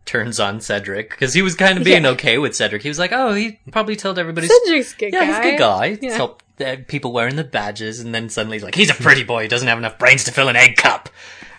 turns 0.04 0.38
on 0.38 0.60
Cedric 0.60 1.10
because 1.10 1.34
he 1.34 1.42
was 1.42 1.54
kind 1.56 1.76
of 1.78 1.84
being 1.84 2.04
Yeah. 2.04 2.10
okay 2.10 2.38
with 2.38 2.54
Cedric. 2.54 2.82
He 2.82 2.88
was 2.88 2.98
like, 2.98 3.10
"Oh, 3.12 3.34
he 3.34 3.58
probably 3.72 3.96
told 3.96 4.18
everybody." 4.18 4.46
Cedric's 4.46 4.94
a 4.94 4.96
good 4.96 5.12
yeah, 5.12 5.20
guy. 5.20 5.26
he's 5.26 5.36
a 5.38 5.42
good 5.50 5.58
guy. 5.58 5.88
He's 5.90 5.98
Yeah. 6.02 6.16
helped 6.16 6.44
uh, 6.60 6.76
people 6.88 7.12
wearing 7.12 7.36
the 7.36 7.44
badges, 7.44 8.00
and 8.00 8.14
then 8.14 8.28
suddenly 8.28 8.56
he's 8.56 8.64
like, 8.64 8.74
"He's 8.74 8.90
a 8.90 8.94
pretty 8.94 9.24
boy. 9.24 9.42
He 9.42 9.48
doesn't 9.48 9.68
have 9.68 9.78
enough 9.78 9.98
brains 9.98 10.24
to 10.24 10.32
fill 10.32 10.48
an 10.48 10.56
egg 10.56 10.76
cup." 10.76 11.08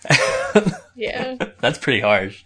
Yeah. 0.98 1.36
That's 1.62 1.78
pretty 1.78 2.02
harsh. 2.02 2.44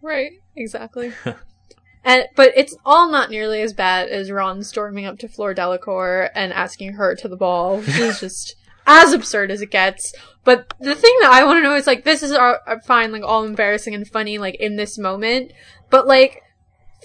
Right, 0.00 0.32
exactly. 0.56 1.12
and 2.04 2.24
but 2.34 2.52
it's 2.56 2.74
all 2.84 3.08
not 3.10 3.30
nearly 3.30 3.60
as 3.60 3.74
bad 3.74 4.08
as 4.08 4.30
Ron 4.30 4.64
storming 4.64 5.04
up 5.04 5.18
to 5.18 5.28
Fleur 5.28 5.54
Delacour 5.54 6.30
and 6.34 6.52
asking 6.52 6.94
her 6.94 7.14
to 7.16 7.28
the 7.28 7.36
ball, 7.36 7.78
which 7.78 7.98
is 7.98 8.20
just 8.20 8.56
as 8.86 9.12
absurd 9.12 9.50
as 9.50 9.60
it 9.60 9.70
gets. 9.70 10.14
But 10.42 10.72
the 10.80 10.96
thing 10.96 11.14
that 11.20 11.30
I 11.30 11.44
want 11.44 11.58
to 11.58 11.62
know 11.62 11.76
is 11.76 11.86
like 11.86 12.02
this 12.02 12.22
is 12.22 12.32
our, 12.32 12.60
our 12.66 12.80
fine, 12.80 13.12
like 13.12 13.22
all 13.22 13.44
embarrassing 13.44 13.94
and 13.94 14.08
funny, 14.08 14.38
like 14.38 14.56
in 14.56 14.76
this 14.76 14.98
moment, 14.98 15.52
but 15.90 16.06
like 16.06 16.42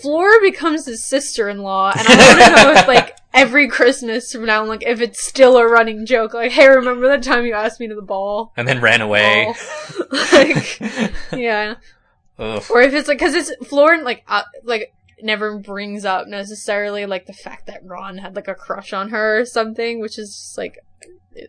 Fleur 0.01 0.41
becomes 0.41 0.85
his 0.85 1.03
sister-in-law, 1.03 1.93
and 1.97 2.07
I 2.07 2.15
want 2.15 2.39
to 2.39 2.63
know 2.63 2.71
if 2.79 2.87
like 2.87 3.17
every 3.37 3.67
Christmas 3.67 4.31
from 4.31 4.45
now, 4.45 4.61
on, 4.61 4.67
like 4.67 4.83
if 4.83 4.99
it's 4.99 5.21
still 5.21 5.57
a 5.57 5.67
running 5.67 6.05
joke, 6.05 6.33
like 6.33 6.51
hey, 6.51 6.67
remember 6.67 7.07
that 7.07 7.23
time 7.23 7.45
you 7.45 7.53
asked 7.53 7.79
me 7.79 7.87
to 7.87 7.95
the 7.95 8.01
ball? 8.01 8.53
And 8.57 8.67
then 8.67 8.81
ran 8.81 9.01
away. 9.01 9.53
Like, 10.31 10.79
yeah. 11.31 11.75
Or 12.37 12.81
if 12.81 12.93
it's 12.93 13.07
like, 13.07 13.19
cause 13.19 13.33
it's 13.33 13.51
Florin, 13.67 14.03
like, 14.03 14.23
uh, 14.27 14.43
like, 14.63 14.93
never 15.21 15.57
brings 15.57 16.05
up 16.05 16.27
necessarily, 16.27 17.05
like, 17.05 17.25
the 17.25 17.33
fact 17.33 17.67
that 17.67 17.81
Ron 17.83 18.19
had, 18.19 18.35
like, 18.35 18.47
a 18.47 18.55
crush 18.55 18.93
on 18.93 19.09
her 19.09 19.39
or 19.39 19.45
something, 19.45 19.99
which 19.99 20.19
is 20.19 20.29
just, 20.29 20.57
like, 20.57 20.77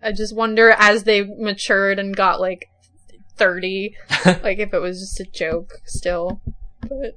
I 0.03 0.13
just 0.13 0.35
wonder 0.35 0.75
as 0.79 1.05
they 1.05 1.23
matured 1.23 1.99
and 1.99 2.17
got, 2.17 2.41
like, 2.41 2.71
30, 3.37 3.95
like, 4.25 4.59
if 4.59 4.73
it 4.73 4.81
was 4.81 5.01
just 5.01 5.21
a 5.21 5.25
joke 5.25 5.73
still. 5.85 6.41
But, 6.81 7.17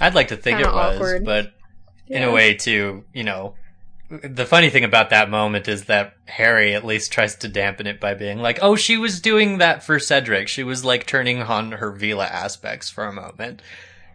I'd 0.00 0.14
like 0.14 0.28
to 0.28 0.36
think 0.36 0.60
it 0.60 0.66
was, 0.66 0.96
awkward. 0.96 1.24
but 1.24 1.52
in 2.08 2.22
yeah. 2.22 2.28
a 2.28 2.32
way 2.32 2.54
too, 2.54 3.04
you 3.12 3.22
know, 3.22 3.54
the 4.10 4.44
funny 4.46 4.70
thing 4.70 4.84
about 4.84 5.10
that 5.10 5.30
moment 5.30 5.66
is 5.68 5.84
that 5.86 6.14
Harry 6.26 6.74
at 6.74 6.84
least 6.84 7.10
tries 7.12 7.34
to 7.36 7.48
dampen 7.48 7.86
it 7.86 8.00
by 8.00 8.14
being 8.14 8.38
like, 8.38 8.58
"Oh, 8.62 8.76
she 8.76 8.96
was 8.96 9.20
doing 9.20 9.58
that 9.58 9.82
for 9.82 9.98
Cedric. 9.98 10.48
She 10.48 10.62
was 10.62 10.84
like 10.84 11.06
turning 11.06 11.42
on 11.42 11.72
her 11.72 11.90
Veela 11.92 12.28
aspects 12.30 12.90
for 12.90 13.04
a 13.06 13.12
moment, 13.12 13.62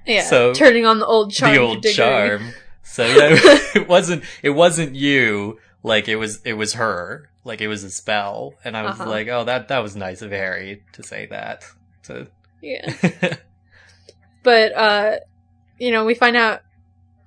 Yeah. 0.05 0.23
so- 0.23 0.53
turning 0.53 0.85
on 0.85 0.99
the 0.99 1.05
old 1.07 1.31
charm. 1.33 1.53
the 1.53 1.59
old 1.59 1.83
charm." 1.83 2.53
So 2.83 3.05
yeah, 3.07 3.29
it 3.75 3.87
wasn't 3.87 4.23
it 4.43 4.51
wasn't 4.51 4.95
you. 4.95 5.59
Like 5.83 6.07
it 6.07 6.17
was 6.17 6.41
it 6.45 6.53
was 6.53 6.73
her. 6.73 7.29
Like 7.43 7.61
it 7.61 7.67
was 7.67 7.83
a 7.83 7.89
spell, 7.89 8.53
and 8.63 8.75
I 8.77 8.83
was 8.83 8.99
Uh-huh. 8.99 9.09
like, 9.09 9.27
"Oh, 9.29 9.43
that 9.45 9.69
that 9.69 9.79
was 9.79 9.95
nice 9.95 10.21
of 10.21 10.31
Harry 10.31 10.83
to 10.93 11.03
say 11.03 11.25
that." 11.27 11.63
Yeah. 12.61 12.93
But, 14.43 14.73
uh, 14.75 15.17
you 15.77 15.91
know, 15.91 16.05
we 16.05 16.15
find 16.15 16.35
out 16.37 16.61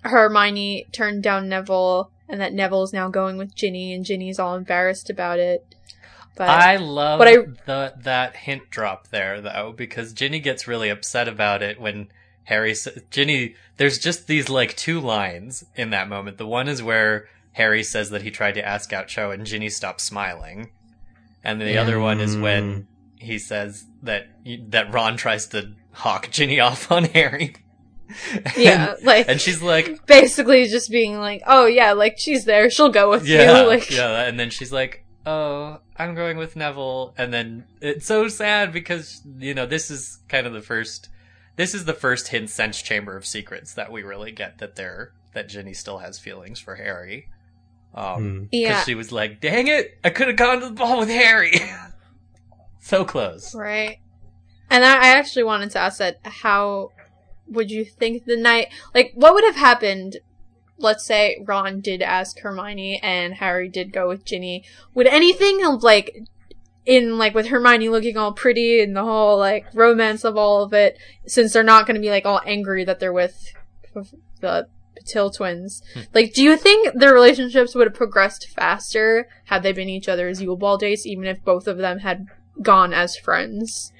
Hermione 0.03 0.87
turned 0.93 1.23
down 1.23 1.49
Neville 1.49 2.11
and 2.33 2.41
that 2.41 2.55
Neville's 2.55 2.95
now 2.95 3.11
going 3.11 3.37
with 3.37 3.55
Ginny 3.55 3.93
and 3.93 4.07
Ginny's 4.07 4.39
all 4.39 4.57
embarrassed 4.57 5.11
about 5.11 5.39
it. 5.39 5.77
But 6.35 6.49
I 6.49 6.77
love 6.77 7.19
but 7.19 7.29
I- 7.29 7.37
the 7.67 7.95
that 7.99 8.35
hint 8.35 8.71
drop 8.71 9.09
there 9.09 9.43
though 9.43 9.75
because 9.77 10.15
Ginny 10.15 10.41
gets 10.41 10.67
really 10.67 10.89
upset 10.89 11.29
about 11.29 11.63
it 11.63 11.79
when 11.79 12.09
Harry 12.45 12.75
sa- 12.75 12.91
Ginny 13.11 13.55
there's 13.77 13.99
just 13.99 14.27
these 14.27 14.49
like 14.49 14.75
two 14.75 14.99
lines 14.99 15.67
in 15.77 15.91
that 15.91 16.09
moment. 16.09 16.39
The 16.39 16.47
one 16.47 16.69
is 16.69 16.83
where 16.83 17.29
Harry 17.53 17.83
says 17.83 18.09
that 18.11 18.23
he 18.23 18.31
tried 18.31 18.55
to 18.55 18.67
ask 18.67 18.95
out 18.95 19.09
Cho 19.09 19.31
and 19.31 19.45
Ginny 19.45 19.69
stops 19.69 20.03
smiling. 20.03 20.71
And 21.45 21.61
the 21.61 21.77
other 21.77 22.01
one 22.01 22.19
is 22.19 22.37
when 22.37 22.75
mm. 22.75 22.85
he 23.17 23.39
says 23.39 23.85
that 24.03 24.29
that 24.71 24.91
Ron 24.91 25.19
tries 25.19 25.49
to 25.49 25.73
hawk 25.93 26.31
Ginny 26.31 26.61
off 26.67 26.91
on 26.91 27.05
Harry. 27.05 27.57
Yeah, 28.57 28.95
and, 28.95 29.05
like 29.05 29.29
and 29.29 29.41
she's 29.41 29.63
like, 29.63 30.07
basically 30.07 30.67
just 30.67 30.91
being 30.91 31.19
like, 31.19 31.43
"Oh 31.47 31.67
yeah, 31.67 31.93
like 31.93 32.19
she's 32.19 32.45
there, 32.45 32.71
she'll 32.71 32.89
go 32.91 33.11
with 33.11 33.27
yeah, 33.27 33.63
you." 33.63 33.67
Like, 33.69 33.91
yeah, 33.91 34.23
and 34.23 34.39
then 34.39 34.51
she's 34.51 34.73
like, 34.73 35.05
"Oh, 35.27 35.79
I'm 35.97 36.15
going 36.15 36.37
with 36.37 36.57
Neville," 36.57 37.15
and 37.17 37.33
then 37.33 37.65
it's 37.81 38.07
so 38.07 38.29
sad 38.29 38.73
because 38.73 39.23
you 39.39 39.55
know 39.55 39.67
this 39.67 39.91
is 39.91 40.19
kind 40.29 40.47
of 40.47 40.53
the 40.53 40.63
first, 40.63 41.09
this 41.57 41.75
is 41.75 41.85
the 41.85 41.95
first 41.95 42.29
hint 42.29 42.51
sense 42.51 42.81
chamber 42.83 43.17
of 43.17 43.25
secrets 43.27 43.75
that 43.75 43.91
we 43.93 44.03
really 44.03 44.33
get 44.33 44.59
that 44.59 44.77
they're 44.77 45.13
that 45.35 45.49
Ginny 45.49 45.73
still 45.73 45.99
has 45.99 46.19
feelings 46.19 46.61
for 46.61 46.75
Harry. 46.77 47.29
Um, 47.95 48.15
Hmm. 48.23 48.39
because 48.51 48.53
Yeah. 48.71 48.83
she 48.85 48.95
was 48.95 49.13
like, 49.13 49.41
"Dang 49.41 49.69
it, 49.69 49.99
I 50.03 50.11
could 50.11 50.29
have 50.29 50.37
gone 50.37 50.61
to 50.61 50.67
the 50.67 50.73
ball 50.73 50.99
with 51.01 51.11
Harry." 51.11 51.53
so 52.81 53.05
close. 53.05 53.55
right. 53.55 53.99
And 54.71 54.85
I, 54.85 54.95
I 54.95 55.09
actually 55.19 55.45
wanted 55.45 55.71
to 55.73 55.79
ask 55.79 55.99
that: 55.99 56.19
How 56.25 56.91
would 57.48 57.70
you 57.70 57.85
think 57.85 58.24
the 58.24 58.36
night, 58.36 58.69
like, 58.94 59.12
what 59.14 59.35
would 59.35 59.44
have 59.44 59.56
happened? 59.56 60.19
Let's 60.78 61.05
say 61.05 61.43
Ron 61.44 61.81
did 61.81 62.02
ask 62.02 62.39
Hermione 62.40 63.01
and 63.02 63.35
Harry 63.35 63.69
did 63.69 63.93
go 63.93 64.09
with 64.09 64.24
Ginny. 64.24 64.64
Would 64.94 65.06
anything 65.06 65.64
of 65.64 65.82
like 65.82 66.24
in 66.85 67.19
like 67.19 67.35
with 67.35 67.48
Hermione 67.48 67.89
looking 67.89 68.16
all 68.16 68.32
pretty 68.32 68.82
and 68.82 68.97
the 68.97 69.05
whole 69.05 69.39
like 69.39 69.66
romance 69.74 70.24
of 70.24 70.36
all 70.36 70.62
of 70.62 70.73
it, 70.73 70.98
since 71.27 71.52
they're 71.52 71.62
not 71.62 71.86
going 71.86 71.94
to 71.94 72.01
be 72.01 72.10
like 72.10 72.27
all 72.27 72.40
angry 72.44 72.85
that 72.85 72.98
they're 72.98 73.12
with 73.12 73.52
the 74.40 74.66
Patil 75.02 75.35
twins. 75.35 75.82
Like, 76.14 76.32
do 76.32 76.43
you 76.43 76.56
think 76.56 76.94
their 76.94 77.14
relationships 77.14 77.74
would 77.74 77.86
have 77.86 77.94
progressed 77.94 78.48
faster 78.48 79.28
had 79.44 79.62
they 79.62 79.73
been 79.73 79.89
each 79.89 80.09
other's 80.09 80.40
Yule 80.43 80.56
Ball 80.56 80.78
dates, 80.78 81.06
even 81.06 81.27
if 81.27 81.44
both 81.44 81.66
of 81.66 81.78
them 81.78 82.01
had 82.01 82.27
gone 82.60 82.93
as 82.93 83.16
friends? 83.16 83.93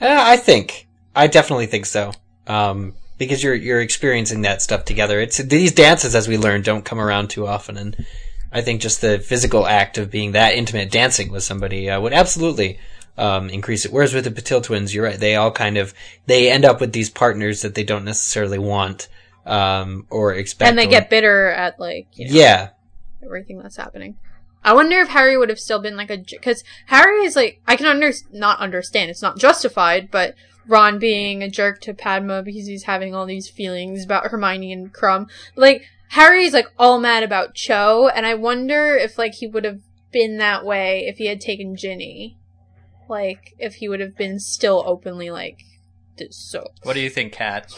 Uh, 0.00 0.06
I 0.08 0.36
think. 0.36 0.86
I 1.14 1.26
definitely 1.26 1.66
think 1.66 1.86
so. 1.86 2.12
Um, 2.48 2.94
because 3.18 3.42
you're 3.42 3.54
you're 3.54 3.80
experiencing 3.80 4.42
that 4.42 4.62
stuff 4.62 4.84
together. 4.84 5.20
It's 5.20 5.38
these 5.38 5.72
dances, 5.72 6.14
as 6.14 6.28
we 6.28 6.38
learned, 6.38 6.64
don't 6.64 6.84
come 6.84 7.00
around 7.00 7.28
too 7.28 7.46
often, 7.46 7.76
and 7.76 8.06
I 8.52 8.62
think 8.62 8.80
just 8.80 9.00
the 9.00 9.18
physical 9.18 9.66
act 9.66 9.98
of 9.98 10.10
being 10.10 10.32
that 10.32 10.54
intimate, 10.54 10.90
dancing 10.90 11.30
with 11.30 11.42
somebody, 11.42 11.90
uh, 11.90 12.00
would 12.00 12.12
absolutely 12.12 12.78
um, 13.18 13.50
increase 13.50 13.84
it. 13.84 13.92
Whereas 13.92 14.14
with 14.14 14.24
the 14.24 14.30
Patil 14.30 14.62
twins, 14.62 14.94
you're 14.94 15.04
right; 15.04 15.18
they 15.18 15.36
all 15.36 15.50
kind 15.50 15.76
of 15.76 15.92
they 16.26 16.50
end 16.50 16.64
up 16.64 16.80
with 16.80 16.92
these 16.92 17.10
partners 17.10 17.62
that 17.62 17.74
they 17.74 17.84
don't 17.84 18.04
necessarily 18.04 18.58
want 18.58 19.08
um, 19.44 20.06
or 20.08 20.34
expect, 20.34 20.68
and 20.68 20.78
they 20.78 20.86
or- 20.86 20.90
get 20.90 21.10
bitter 21.10 21.48
at 21.48 21.78
like 21.78 22.06
you 22.14 22.26
know, 22.28 22.34
yeah, 22.34 22.70
everything 23.22 23.58
that's 23.58 23.76
happening. 23.76 24.16
I 24.64 24.74
wonder 24.74 25.00
if 25.00 25.08
Harry 25.08 25.36
would 25.36 25.48
have 25.48 25.60
still 25.60 25.80
been 25.80 25.96
like 25.96 26.10
a 26.10 26.18
because 26.18 26.62
Harry 26.86 27.24
is 27.24 27.36
like 27.36 27.60
I 27.66 27.76
can 27.76 27.86
under 27.86 28.12
not 28.32 28.58
understand 28.60 29.10
it's 29.10 29.22
not 29.22 29.38
justified, 29.38 30.10
but 30.10 30.34
Ron 30.68 30.98
being 30.98 31.42
a 31.42 31.48
jerk 31.48 31.80
to 31.82 31.94
Padma 31.94 32.42
because 32.42 32.66
he's 32.66 32.84
having 32.84 33.14
all 33.14 33.26
these 33.26 33.48
feelings 33.48 34.04
about 34.04 34.26
Hermione 34.26 34.72
and 34.72 34.92
Krum. 34.92 35.28
Like 35.56 35.82
Harry's 36.10 36.52
like 36.52 36.66
all 36.78 37.00
mad 37.00 37.22
about 37.22 37.54
Cho, 37.54 38.08
and 38.14 38.26
I 38.26 38.34
wonder 38.34 38.94
if 38.94 39.18
like 39.18 39.34
he 39.34 39.46
would 39.46 39.64
have 39.64 39.80
been 40.12 40.38
that 40.38 40.64
way 40.64 41.06
if 41.06 41.16
he 41.16 41.26
had 41.26 41.40
taken 41.40 41.76
Ginny. 41.76 42.36
Like 43.08 43.54
if 43.58 43.76
he 43.76 43.88
would 43.88 44.00
have 44.00 44.16
been 44.16 44.38
still 44.38 44.82
openly 44.86 45.30
like 45.30 45.60
this 46.16 46.36
so 46.36 46.66
What 46.82 46.94
do 46.94 47.00
you 47.00 47.10
think, 47.10 47.32
Kat? 47.32 47.72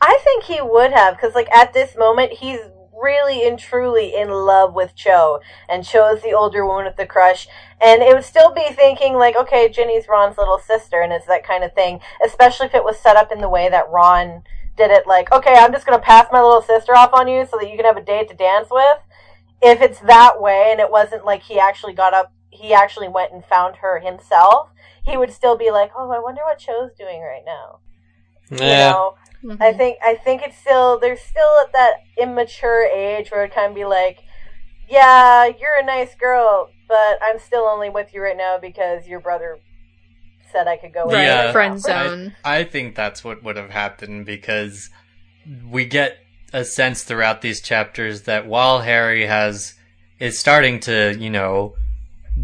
I 0.00 0.18
think 0.24 0.44
he 0.44 0.60
would 0.60 0.92
have, 0.92 1.14
because 1.14 1.34
like 1.34 1.50
at 1.52 1.72
this 1.72 1.96
moment, 1.96 2.32
he's 2.32 2.58
really 3.00 3.46
and 3.46 3.58
truly 3.58 4.14
in 4.14 4.30
love 4.30 4.74
with 4.74 4.94
Cho, 4.94 5.40
and 5.68 5.84
Cho's 5.84 6.22
the 6.22 6.32
older 6.32 6.64
woman 6.64 6.86
with 6.86 6.96
the 6.96 7.06
crush, 7.06 7.48
and 7.82 8.02
it 8.02 8.14
would 8.14 8.24
still 8.24 8.52
be 8.52 8.68
thinking 8.70 9.14
like, 9.14 9.36
okay, 9.36 9.68
Ginny's 9.68 10.08
Ron's 10.08 10.38
little 10.38 10.58
sister, 10.58 11.00
and 11.00 11.12
it's 11.12 11.26
that 11.26 11.44
kind 11.46 11.64
of 11.64 11.74
thing. 11.74 12.00
Especially 12.24 12.66
if 12.66 12.74
it 12.74 12.84
was 12.84 12.98
set 12.98 13.16
up 13.16 13.32
in 13.32 13.40
the 13.40 13.48
way 13.48 13.68
that 13.68 13.90
Ron 13.90 14.42
did 14.76 14.90
it, 14.90 15.06
like, 15.06 15.32
okay, 15.32 15.54
I'm 15.54 15.72
just 15.72 15.86
gonna 15.86 15.98
pass 15.98 16.26
my 16.32 16.40
little 16.40 16.62
sister 16.62 16.96
off 16.96 17.12
on 17.12 17.28
you 17.28 17.46
so 17.46 17.58
that 17.58 17.70
you 17.70 17.76
can 17.76 17.84
have 17.86 17.96
a 17.96 18.02
date 18.02 18.28
to 18.28 18.34
dance 18.34 18.68
with. 18.70 18.98
If 19.60 19.80
it's 19.80 20.00
that 20.00 20.40
way, 20.40 20.68
and 20.70 20.80
it 20.80 20.90
wasn't 20.90 21.24
like 21.24 21.42
he 21.42 21.58
actually 21.58 21.94
got 21.94 22.14
up 22.14 22.32
he 22.50 22.74
actually 22.74 23.08
went 23.08 23.32
and 23.32 23.42
found 23.44 23.76
her 23.76 23.98
himself, 23.98 24.68
he 25.02 25.16
would 25.16 25.32
still 25.32 25.56
be 25.56 25.70
like, 25.70 25.90
"Oh, 25.96 26.10
I 26.10 26.18
wonder 26.18 26.42
what 26.44 26.58
Cho's 26.58 26.92
doing 26.96 27.22
right 27.22 27.42
now." 27.44 27.80
You 28.50 28.58
Yeah. 28.58 28.90
know, 28.90 29.16
Mhm. 29.42 29.60
I 29.60 29.72
think 29.72 29.98
I 30.02 30.14
think 30.16 30.42
it's 30.42 30.58
still 30.58 30.98
they're 30.98 31.16
still 31.16 31.58
at 31.60 31.72
that 31.72 32.02
immature 32.18 32.84
age 32.84 33.30
where 33.30 33.44
it 33.44 33.54
kind 33.54 33.68
of 33.68 33.74
be 33.74 33.84
like, 33.84 34.20
"Yeah, 34.88 35.46
you're 35.46 35.76
a 35.76 35.82
nice 35.82 36.14
girl, 36.14 36.70
but 36.92 37.18
I'm 37.22 37.38
still 37.38 37.64
only 37.64 37.88
with 37.88 38.12
you 38.12 38.22
right 38.22 38.36
now 38.36 38.58
because 38.60 39.06
your 39.06 39.18
brother 39.18 39.58
said 40.52 40.68
I 40.68 40.76
could 40.76 40.92
go 40.92 41.06
with 41.06 41.14
Right. 41.14 41.24
Yeah. 41.24 41.50
friend 41.50 41.80
zone. 41.80 42.36
I 42.44 42.64
think 42.64 42.94
that's 42.94 43.24
what 43.24 43.42
would 43.42 43.56
have 43.56 43.70
happened 43.70 44.26
because 44.26 44.90
we 45.66 45.86
get 45.86 46.18
a 46.52 46.66
sense 46.66 47.02
throughout 47.02 47.40
these 47.40 47.62
chapters 47.62 48.22
that 48.22 48.46
while 48.46 48.80
Harry 48.80 49.24
has 49.24 49.72
is 50.18 50.38
starting 50.38 50.80
to, 50.80 51.16
you 51.18 51.30
know, 51.30 51.74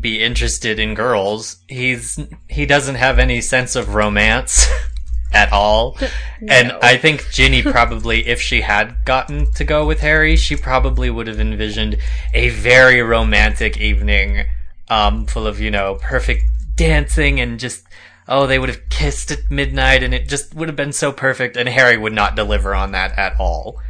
be 0.00 0.22
interested 0.22 0.78
in 0.78 0.94
girls, 0.94 1.58
he's 1.68 2.18
he 2.48 2.64
doesn't 2.64 2.94
have 2.94 3.18
any 3.18 3.42
sense 3.42 3.76
of 3.76 3.94
romance 3.94 4.66
at 5.32 5.52
all. 5.52 5.96
And 6.40 6.70
I 6.82 6.96
think 6.96 7.30
Ginny 7.32 7.62
probably 7.62 8.28
if 8.34 8.40
she 8.40 8.60
had 8.60 9.04
gotten 9.04 9.50
to 9.54 9.64
go 9.64 9.84
with 9.84 9.98
Harry, 10.00 10.36
she 10.36 10.54
probably 10.54 11.10
would 11.10 11.26
have 11.26 11.40
envisioned 11.40 11.96
a 12.32 12.50
very 12.50 13.02
romantic 13.02 13.76
evening 13.76 14.46
um 14.88 15.26
full 15.26 15.48
of, 15.48 15.58
you 15.60 15.72
know, 15.72 15.96
perfect 16.00 16.44
dancing 16.76 17.40
and 17.40 17.58
just 17.58 17.84
oh, 18.28 18.46
they 18.46 18.58
would 18.58 18.68
have 18.68 18.88
kissed 18.88 19.32
at 19.32 19.50
midnight 19.50 20.04
and 20.04 20.14
it 20.14 20.28
just 20.28 20.54
would 20.54 20.68
have 20.68 20.76
been 20.76 20.92
so 20.92 21.10
perfect 21.10 21.56
and 21.56 21.68
Harry 21.68 21.96
would 21.96 22.12
not 22.12 22.36
deliver 22.36 22.72
on 22.72 22.92
that 22.92 23.18
at 23.18 23.34
all. 23.40 23.80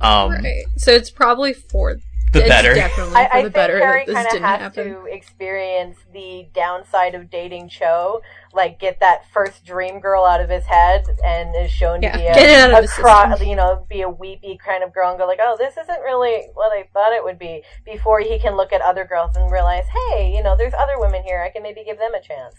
Um 0.00 0.32
Right. 0.32 0.64
So 0.78 0.90
it's 0.90 1.10
probably 1.10 1.52
for 1.52 1.98
the 2.32 2.40
it's 2.40 2.48
better. 2.48 2.74
Definitely 2.74 3.14
I, 3.16 3.26
for 3.28 3.34
I 3.34 3.38
the 3.38 3.42
think 3.44 3.54
better 3.54 3.78
Harry 3.78 4.06
kind 4.06 4.18
of 4.18 4.32
has 4.32 4.40
happen. 4.60 4.92
to 4.94 5.04
experience 5.06 5.98
the 6.12 6.48
downside 6.54 7.14
of 7.14 7.28
dating 7.30 7.68
Cho, 7.68 8.22
like 8.52 8.78
get 8.78 9.00
that 9.00 9.24
first 9.32 9.64
dream 9.64 10.00
girl 10.00 10.24
out 10.24 10.40
of 10.40 10.48
his 10.48 10.64
head, 10.64 11.06
and 11.24 11.54
is 11.56 11.70
shown 11.70 12.02
Yeah, 12.02 12.12
to 12.12 12.18
be 12.18 12.26
a, 12.26 12.34
get 12.34 12.50
it 12.50 12.72
out 12.72 12.84
of 12.84 12.84
a 12.84 12.92
cro- 12.92 13.36
you 13.46 13.56
know, 13.56 13.84
be 13.88 14.02
a 14.02 14.08
weepy 14.08 14.58
kind 14.64 14.84
of 14.84 14.94
girl, 14.94 15.10
and 15.10 15.18
go 15.18 15.26
like, 15.26 15.40
"Oh, 15.42 15.56
this 15.58 15.76
isn't 15.76 16.00
really 16.02 16.48
what 16.54 16.72
I 16.72 16.84
thought 16.92 17.12
it 17.12 17.24
would 17.24 17.38
be." 17.38 17.62
Before 17.84 18.20
he 18.20 18.38
can 18.38 18.56
look 18.56 18.72
at 18.72 18.80
other 18.80 19.04
girls 19.04 19.36
and 19.36 19.50
realize, 19.50 19.84
"Hey, 20.08 20.32
you 20.34 20.42
know, 20.42 20.56
there's 20.56 20.74
other 20.74 20.98
women 20.98 21.22
here. 21.24 21.42
I 21.42 21.50
can 21.50 21.62
maybe 21.62 21.82
give 21.84 21.98
them 21.98 22.14
a 22.14 22.20
chance." 22.22 22.54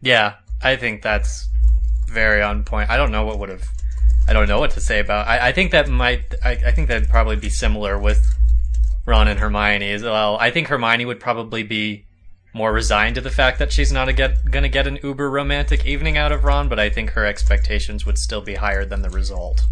Yeah, 0.00 0.34
I 0.62 0.76
think 0.76 1.02
that's 1.02 1.48
very 2.08 2.42
on 2.42 2.64
point. 2.64 2.90
I 2.90 2.96
don't 2.96 3.12
know 3.12 3.24
what 3.24 3.38
would 3.38 3.48
have. 3.50 3.68
I 4.26 4.32
don't 4.32 4.48
know 4.48 4.60
what 4.60 4.72
to 4.72 4.80
say 4.80 4.98
about. 5.00 5.26
I, 5.26 5.48
I 5.48 5.52
think 5.52 5.70
that 5.72 5.88
might. 5.88 6.34
I, 6.44 6.50
I 6.52 6.72
think 6.72 6.88
that'd 6.88 7.08
probably 7.08 7.36
be 7.36 7.48
similar 7.48 7.98
with 7.98 8.34
Ron 9.08 9.26
and 9.26 9.40
Hermione 9.40 9.90
as 9.90 10.02
well. 10.02 10.36
I 10.38 10.50
think 10.50 10.68
Hermione 10.68 11.06
would 11.06 11.18
probably 11.18 11.62
be 11.62 12.04
more 12.52 12.72
resigned 12.72 13.14
to 13.14 13.20
the 13.22 13.30
fact 13.30 13.58
that 13.58 13.72
she's 13.72 13.90
not 13.90 14.14
get, 14.14 14.50
gonna 14.50 14.68
get 14.68 14.86
an 14.86 14.98
uber 15.02 15.30
romantic 15.30 15.86
evening 15.86 16.18
out 16.18 16.30
of 16.30 16.44
Ron, 16.44 16.68
but 16.68 16.78
I 16.78 16.90
think 16.90 17.10
her 17.10 17.24
expectations 17.24 18.04
would 18.04 18.18
still 18.18 18.42
be 18.42 18.56
higher 18.56 18.84
than 18.84 19.00
the 19.00 19.08
result. 19.08 19.64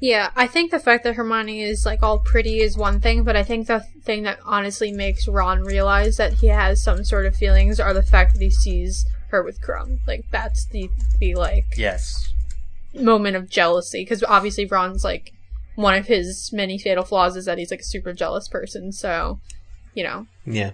Yeah, 0.00 0.30
I 0.34 0.46
think 0.46 0.70
the 0.70 0.78
fact 0.80 1.04
that 1.04 1.14
Hermione 1.14 1.62
is 1.62 1.84
like 1.84 2.02
all 2.02 2.18
pretty 2.18 2.60
is 2.60 2.76
one 2.76 3.00
thing, 3.00 3.22
but 3.22 3.36
I 3.36 3.42
think 3.42 3.66
the 3.66 3.80
thing 4.02 4.22
that 4.22 4.38
honestly 4.44 4.92
makes 4.92 5.28
Ron 5.28 5.62
realize 5.62 6.16
that 6.16 6.34
he 6.34 6.46
has 6.48 6.82
some 6.82 7.04
sort 7.04 7.26
of 7.26 7.36
feelings 7.36 7.78
are 7.78 7.92
the 7.92 8.02
fact 8.02 8.32
that 8.32 8.42
he 8.42 8.50
sees 8.50 9.04
her 9.28 9.42
with 9.42 9.60
Krum. 9.60 9.98
Like 10.06 10.24
that's 10.30 10.66
the 10.66 10.88
the 11.20 11.34
like 11.34 11.66
Yes. 11.76 12.32
moment 12.94 13.36
of 13.36 13.50
jealousy 13.50 14.02
because 14.02 14.22
obviously 14.24 14.64
Ron's 14.64 15.04
like 15.04 15.33
one 15.74 15.94
of 15.94 16.06
his 16.06 16.50
many 16.52 16.78
fatal 16.78 17.04
flaws 17.04 17.36
is 17.36 17.44
that 17.46 17.58
he's 17.58 17.70
like 17.70 17.80
a 17.80 17.84
super 17.84 18.12
jealous 18.12 18.48
person. 18.48 18.92
So, 18.92 19.40
you 19.94 20.04
know, 20.04 20.26
Yeah. 20.46 20.70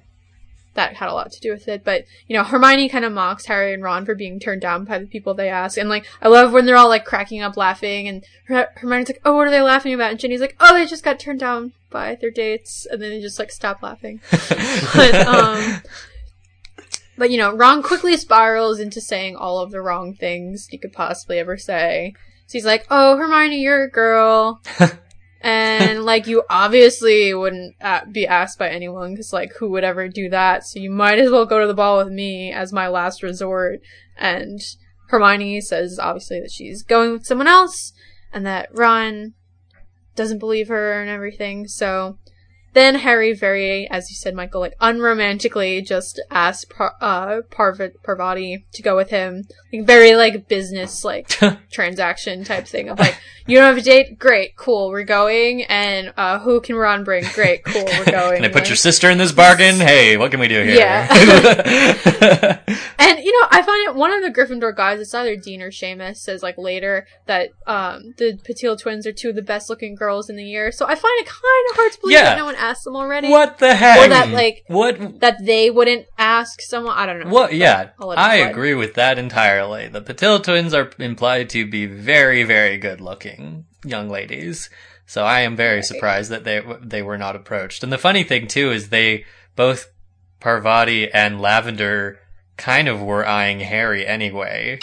that 0.74 0.96
had 0.96 1.08
a 1.08 1.14
lot 1.14 1.32
to 1.32 1.40
do 1.40 1.50
with 1.52 1.66
it. 1.68 1.82
But, 1.84 2.04
you 2.28 2.36
know, 2.36 2.44
Hermione 2.44 2.88
kind 2.88 3.04
of 3.04 3.12
mocks 3.12 3.46
Harry 3.46 3.72
and 3.74 3.82
Ron 3.82 4.04
for 4.04 4.14
being 4.14 4.38
turned 4.38 4.60
down 4.60 4.84
by 4.84 4.98
the 4.98 5.06
people 5.06 5.34
they 5.34 5.48
ask. 5.48 5.76
And, 5.78 5.88
like, 5.88 6.06
I 6.22 6.28
love 6.28 6.52
when 6.52 6.64
they're 6.66 6.76
all, 6.76 6.88
like, 6.88 7.04
cracking 7.04 7.42
up 7.42 7.56
laughing. 7.56 8.06
And 8.08 8.24
Her- 8.46 8.68
Hermione's 8.76 9.08
like, 9.08 9.20
oh, 9.24 9.34
what 9.36 9.48
are 9.48 9.50
they 9.50 9.62
laughing 9.62 9.92
about? 9.94 10.12
And 10.12 10.20
Ginny's 10.20 10.40
like, 10.40 10.56
oh, 10.60 10.74
they 10.74 10.86
just 10.86 11.04
got 11.04 11.18
turned 11.18 11.40
down 11.40 11.72
by 11.90 12.14
their 12.20 12.30
dates. 12.30 12.86
And 12.90 13.02
then 13.02 13.10
they 13.10 13.20
just, 13.20 13.38
like, 13.38 13.50
stop 13.50 13.82
laughing. 13.82 14.20
but, 14.94 15.14
um, 15.26 15.82
but, 17.18 17.30
you 17.30 17.36
know, 17.38 17.54
Ron 17.54 17.82
quickly 17.82 18.16
spirals 18.16 18.78
into 18.78 19.00
saying 19.00 19.36
all 19.36 19.58
of 19.58 19.72
the 19.72 19.82
wrong 19.82 20.14
things 20.14 20.66
he 20.70 20.78
could 20.78 20.92
possibly 20.92 21.38
ever 21.38 21.56
say. 21.58 22.14
So 22.50 22.58
he's 22.58 22.64
like, 22.64 22.84
oh, 22.90 23.16
Hermione, 23.16 23.60
you're 23.60 23.84
a 23.84 23.88
girl. 23.90 24.60
and 25.40 26.02
like 26.02 26.26
you 26.26 26.42
obviously 26.50 27.32
wouldn't 27.32 27.76
uh, 27.80 28.00
be 28.10 28.26
asked 28.26 28.58
by 28.58 28.68
anyone 28.70 29.12
because 29.12 29.32
like 29.32 29.52
who 29.60 29.70
would 29.70 29.84
ever 29.84 30.08
do 30.08 30.28
that? 30.30 30.66
So 30.66 30.80
you 30.80 30.90
might 30.90 31.20
as 31.20 31.30
well 31.30 31.46
go 31.46 31.60
to 31.60 31.68
the 31.68 31.74
ball 31.74 31.98
with 31.98 32.12
me 32.12 32.50
as 32.50 32.72
my 32.72 32.88
last 32.88 33.22
resort. 33.22 33.82
And 34.16 34.60
hermione 35.10 35.60
says 35.60 36.00
obviously 36.00 36.40
that 36.40 36.50
she's 36.50 36.82
going 36.82 37.12
with 37.12 37.24
someone 37.24 37.46
else 37.46 37.92
and 38.32 38.44
that 38.46 38.68
ron 38.74 39.34
doesn't 40.16 40.40
believe 40.40 40.66
her 40.66 41.00
and 41.00 41.08
everything. 41.08 41.68
So 41.68 42.18
then 42.72 42.94
harry 42.96 43.32
very 43.32 43.88
as 43.90 44.10
you 44.10 44.16
said 44.16 44.34
michael 44.34 44.60
like 44.60 44.76
unromantically 44.80 45.84
just 45.84 46.20
asks 46.30 46.64
Par- 46.64 46.94
uh 47.00 47.40
Parv- 47.50 47.92
parvati 48.02 48.64
to 48.72 48.82
go 48.82 48.94
with 48.96 49.10
him 49.10 49.44
like 49.72 49.84
very 49.86 50.14
like 50.14 50.48
business 50.48 51.04
like 51.04 51.28
transaction 51.72 52.44
type 52.44 52.66
thing 52.66 52.88
of 52.88 52.98
like 52.98 53.18
you 53.46 53.56
don't 53.56 53.66
have 53.66 53.78
a 53.78 53.82
date 53.82 54.18
great 54.18 54.54
cool 54.56 54.88
we're 54.90 55.02
going 55.02 55.62
and 55.64 56.12
uh 56.16 56.38
who 56.38 56.60
can 56.60 56.76
ron 56.76 57.02
bring 57.04 57.24
great 57.34 57.64
cool 57.64 57.84
we're 57.84 58.04
going 58.12 58.36
Can 58.36 58.44
I 58.44 58.48
put 58.48 58.62
with. 58.62 58.68
your 58.68 58.76
sister 58.76 59.10
in 59.10 59.18
this 59.18 59.32
bargain? 59.32 59.76
Hey, 59.76 60.16
what 60.16 60.30
can 60.30 60.38
we 60.40 60.46
do 60.48 60.62
here? 60.62 60.74
Yeah. 60.76 62.60
And 62.98 63.18
you 63.24 63.32
know, 63.40 63.46
I 63.50 63.62
find 63.62 63.88
it 63.88 63.94
one 63.94 64.12
of 64.12 64.22
the 64.22 64.30
Gryffindor 64.30 64.76
guys, 64.76 65.00
it's 65.00 65.14
either 65.14 65.34
Dean 65.34 65.62
or 65.62 65.70
Seamus, 65.70 66.18
says 66.18 66.42
like 66.42 66.58
later 66.58 67.06
that 67.26 67.50
um 67.66 68.14
the 68.18 68.38
Patil 68.46 68.78
twins 68.78 69.06
are 69.06 69.12
two 69.12 69.30
of 69.30 69.34
the 69.36 69.42
best 69.42 69.70
looking 69.70 69.94
girls 69.94 70.28
in 70.28 70.36
the 70.36 70.44
year. 70.44 70.70
So 70.70 70.84
I 70.86 70.94
find 70.94 71.18
it 71.20 71.26
kind 71.26 71.70
of 71.70 71.76
hard 71.76 71.92
to 71.92 72.00
believe 72.00 72.14
Yeah. 72.14 72.24
that 72.24 72.36
no 72.36 72.44
one 72.44 72.56
asked 72.60 72.84
them 72.84 72.96
already. 72.96 73.28
what 73.28 73.58
the 73.58 73.74
heck? 73.74 74.06
Or 74.06 74.08
that, 74.08 74.30
like- 74.30 74.64
what? 74.68 75.20
That 75.20 75.44
they 75.44 75.70
wouldn't 75.70 76.06
ask 76.18 76.60
someone. 76.60 76.96
I 76.96 77.06
don't 77.06 77.20
know. 77.20 77.30
What? 77.30 77.54
Yeah, 77.54 77.90
I'll 77.98 78.08
let 78.08 78.18
it 78.18 78.22
I 78.22 78.36
agree 78.36 78.74
with 78.74 78.94
that 78.94 79.18
entirely. 79.18 79.88
The 79.88 80.02
Patil 80.02 80.42
twins 80.42 80.74
are 80.74 80.90
implied 80.98 81.50
to 81.50 81.66
be 81.66 81.86
very, 81.86 82.42
very 82.44 82.76
good 82.78 83.00
looking 83.00 83.66
young 83.84 84.08
ladies. 84.08 84.70
So 85.06 85.24
I 85.24 85.40
am 85.40 85.56
very 85.56 85.82
surprised 85.82 86.30
that 86.30 86.44
they 86.44 86.62
they 86.80 87.02
were 87.02 87.18
not 87.18 87.34
approached. 87.34 87.82
And 87.82 87.92
the 87.92 87.98
funny 87.98 88.22
thing 88.22 88.46
too 88.46 88.70
is 88.70 88.88
they 88.90 89.24
both 89.56 89.90
Parvati 90.38 91.10
and 91.12 91.40
Lavender 91.40 92.20
kind 92.56 92.88
of 92.88 93.02
were 93.02 93.26
eyeing 93.26 93.60
Harry 93.60 94.06
anyway. 94.06 94.78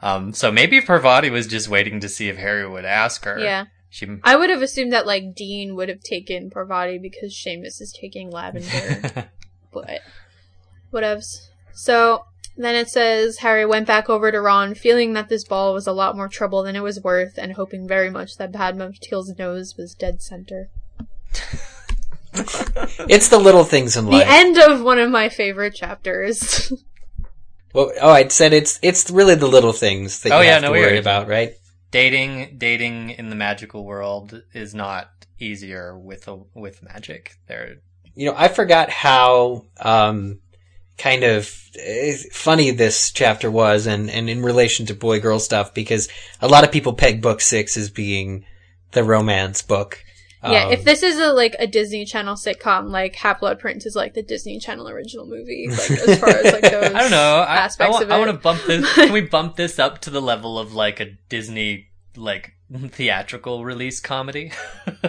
Um, 0.00 0.32
so 0.34 0.50
maybe 0.52 0.80
Parvati 0.80 1.30
was 1.30 1.46
just 1.46 1.68
waiting 1.68 2.00
to 2.00 2.08
see 2.08 2.28
if 2.28 2.36
Harry 2.36 2.68
would 2.68 2.84
ask 2.84 3.24
her. 3.24 3.38
Yeah. 3.38 3.66
She. 3.92 4.08
I 4.24 4.36
would 4.36 4.48
have 4.48 4.62
assumed 4.62 4.90
that 4.94 5.06
like 5.06 5.34
Dean 5.34 5.76
would 5.76 5.90
have 5.90 6.00
taken 6.00 6.48
Parvati 6.48 6.96
because 6.96 7.34
Seamus 7.34 7.78
is 7.78 7.94
taking 8.00 8.30
Lavender. 8.30 9.28
but 9.72 10.00
whatevs. 10.90 11.48
So 11.74 12.24
then 12.56 12.74
it 12.74 12.88
says 12.88 13.38
Harry 13.38 13.66
went 13.66 13.86
back 13.86 14.08
over 14.08 14.32
to 14.32 14.40
Ron, 14.40 14.74
feeling 14.74 15.12
that 15.12 15.28
this 15.28 15.44
ball 15.44 15.74
was 15.74 15.86
a 15.86 15.92
lot 15.92 16.16
more 16.16 16.28
trouble 16.28 16.62
than 16.62 16.74
it 16.74 16.82
was 16.82 17.02
worth, 17.02 17.36
and 17.36 17.52
hoping 17.52 17.86
very 17.86 18.08
much 18.08 18.38
that 18.38 18.50
Padma 18.50 18.92
Patil's 18.92 19.36
nose 19.38 19.76
was 19.76 19.94
dead 19.94 20.22
center. 20.22 20.70
It's 22.34 23.28
the 23.28 23.38
little 23.38 23.64
things 23.64 23.94
in 23.94 24.06
life. 24.06 24.24
The 24.26 24.32
end 24.32 24.56
of 24.56 24.80
one 24.82 24.98
of 24.98 25.10
my 25.10 25.28
favorite 25.28 25.74
chapters. 25.74 26.72
Well, 27.74 27.90
oh, 28.02 28.10
I 28.10 28.28
said 28.28 28.52
it's 28.52 28.78
it's 28.82 29.10
really 29.10 29.34
the 29.34 29.46
little 29.46 29.72
things 29.72 30.20
that 30.22 30.32
Oh, 30.32 30.40
you 30.40 30.44
yeah, 30.44 30.52
have 30.54 30.62
no, 30.62 30.68
to 30.68 30.72
worry 30.72 30.82
already- 30.82 30.98
about, 30.98 31.26
right? 31.26 31.54
Dating 31.92 32.56
dating 32.58 33.10
in 33.10 33.30
the 33.30 33.36
magical 33.36 33.84
world 33.84 34.42
is 34.52 34.74
not 34.74 35.10
easier 35.38 35.96
with 35.96 36.26
a, 36.26 36.40
with 36.54 36.82
magic. 36.82 37.36
There, 37.46 37.76
You 38.14 38.26
know, 38.26 38.34
I 38.36 38.48
forgot 38.48 38.90
how 38.90 39.66
um, 39.78 40.40
kind 40.98 41.22
of 41.22 41.54
eh, 41.78 42.16
funny 42.32 42.72
this 42.72 43.12
chapter 43.12 43.48
was, 43.50 43.86
and 43.86 44.10
and 44.10 44.28
in 44.28 44.42
relation 44.42 44.86
to 44.86 44.94
boy 44.94 45.20
girl 45.20 45.38
stuff, 45.38 45.72
because 45.72 46.08
a 46.40 46.48
lot 46.48 46.64
of 46.64 46.72
people 46.72 46.94
peg 46.94 47.22
book 47.22 47.40
six 47.40 47.76
as 47.76 47.90
being 47.90 48.44
the 48.90 49.04
romance 49.04 49.62
book. 49.62 50.02
Yeah, 50.44 50.66
Um, 50.66 50.72
if 50.72 50.84
this 50.84 51.02
is 51.02 51.18
a 51.18 51.32
like 51.32 51.54
a 51.58 51.66
Disney 51.66 52.04
Channel 52.04 52.34
sitcom, 52.34 52.90
like 52.90 53.14
Half 53.14 53.40
Blood 53.40 53.60
Prince 53.60 53.86
is 53.86 53.94
like 53.94 54.14
the 54.14 54.22
Disney 54.22 54.58
Channel 54.58 54.88
original 54.88 55.26
movie, 55.26 55.68
like 55.70 55.90
as 55.90 56.18
far 56.18 56.30
as 56.30 56.52
like 56.52 56.62
those 56.70 56.92
I 56.94 57.00
don't 57.00 57.10
know. 57.10 57.44
I, 57.46 57.54
I, 57.54 57.56
aspects 57.58 57.92
want, 57.92 58.04
of 58.04 58.10
it. 58.10 58.14
I 58.14 58.18
want 58.18 58.30
to 58.30 58.38
bump 58.38 58.62
this. 58.66 58.92
Can 58.94 59.12
we 59.12 59.20
bump 59.20 59.56
this 59.56 59.78
up 59.78 60.00
to 60.00 60.10
the 60.10 60.20
level 60.20 60.58
of 60.58 60.74
like 60.74 60.98
a 60.98 61.12
Disney 61.28 61.90
like 62.16 62.54
theatrical 62.88 63.64
release 63.64 64.00
comedy? 64.00 64.52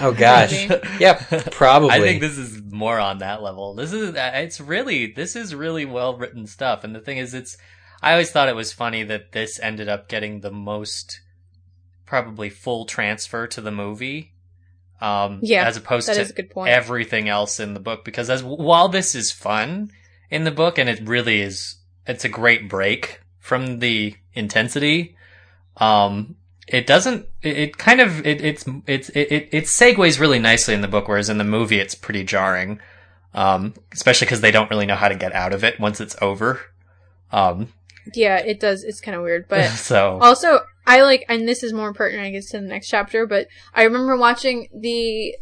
oh 0.00 0.14
gosh, 0.16 0.68
yeah, 1.00 1.20
probably. 1.50 1.90
I 1.90 2.00
think 2.00 2.20
this 2.20 2.38
is 2.38 2.62
more 2.70 3.00
on 3.00 3.18
that 3.18 3.42
level. 3.42 3.74
This 3.74 3.92
is 3.92 4.14
uh, 4.14 4.30
it's 4.34 4.60
really 4.60 5.12
this 5.12 5.34
is 5.34 5.54
really 5.54 5.84
well 5.84 6.16
written 6.16 6.46
stuff. 6.46 6.84
And 6.84 6.94
the 6.94 7.00
thing 7.00 7.18
is, 7.18 7.34
it's 7.34 7.58
I 8.02 8.12
always 8.12 8.30
thought 8.30 8.48
it 8.48 8.54
was 8.54 8.72
funny 8.72 9.02
that 9.02 9.32
this 9.32 9.58
ended 9.58 9.88
up 9.88 10.08
getting 10.08 10.40
the 10.40 10.52
most 10.52 11.20
probably 12.04 12.50
full 12.50 12.84
transfer 12.84 13.48
to 13.48 13.60
the 13.60 13.72
movie. 13.72 14.32
Um, 15.00 15.40
Yeah, 15.42 15.66
as 15.66 15.76
opposed 15.76 16.08
that 16.08 16.14
to 16.14 16.20
is 16.22 16.30
a 16.30 16.34
good 16.34 16.50
point. 16.50 16.70
everything 16.70 17.28
else 17.28 17.60
in 17.60 17.74
the 17.74 17.80
book. 17.80 18.04
Because 18.04 18.30
as 18.30 18.42
while 18.42 18.88
this 18.88 19.14
is 19.14 19.30
fun 19.32 19.90
in 20.30 20.44
the 20.44 20.50
book, 20.50 20.78
and 20.78 20.88
it 20.88 21.00
really 21.06 21.40
is, 21.40 21.76
it's 22.06 22.24
a 22.24 22.28
great 22.28 22.68
break 22.68 23.20
from 23.38 23.78
the 23.80 24.14
intensity. 24.34 25.16
Um, 25.76 26.36
it 26.66 26.86
doesn't. 26.86 27.26
It, 27.42 27.58
it 27.58 27.78
kind 27.78 28.00
of 28.00 28.26
it 28.26 28.42
it's 28.44 28.64
it's 28.86 29.08
it, 29.10 29.30
it 29.30 29.48
it 29.52 29.64
segues 29.64 30.18
really 30.18 30.38
nicely 30.38 30.74
in 30.74 30.80
the 30.80 30.88
book, 30.88 31.08
whereas 31.08 31.28
in 31.28 31.38
the 31.38 31.44
movie 31.44 31.78
it's 31.78 31.94
pretty 31.94 32.24
jarring. 32.24 32.80
Um, 33.34 33.74
especially 33.92 34.24
because 34.24 34.40
they 34.40 34.50
don't 34.50 34.70
really 34.70 34.86
know 34.86 34.94
how 34.96 35.08
to 35.08 35.14
get 35.14 35.34
out 35.34 35.52
of 35.52 35.62
it 35.62 35.78
once 35.78 36.00
it's 36.00 36.16
over. 36.22 36.58
Um, 37.30 37.70
Yeah, 38.14 38.38
it 38.38 38.58
does. 38.60 38.82
It's 38.82 39.00
kind 39.02 39.14
of 39.14 39.22
weird, 39.22 39.46
but 39.46 39.68
so 39.72 40.18
Also, 40.22 40.60
I 40.86 41.02
like, 41.02 41.24
and 41.28 41.48
this 41.48 41.62
is 41.62 41.72
more 41.72 41.92
pertinent, 41.92 42.26
I 42.26 42.30
guess, 42.30 42.46
to 42.50 42.60
the 42.60 42.66
next 42.66 42.88
chapter, 42.88 43.26
but 43.26 43.48
I 43.74 43.82
remember 43.82 44.16
watching 44.16 44.68
the 44.72 45.34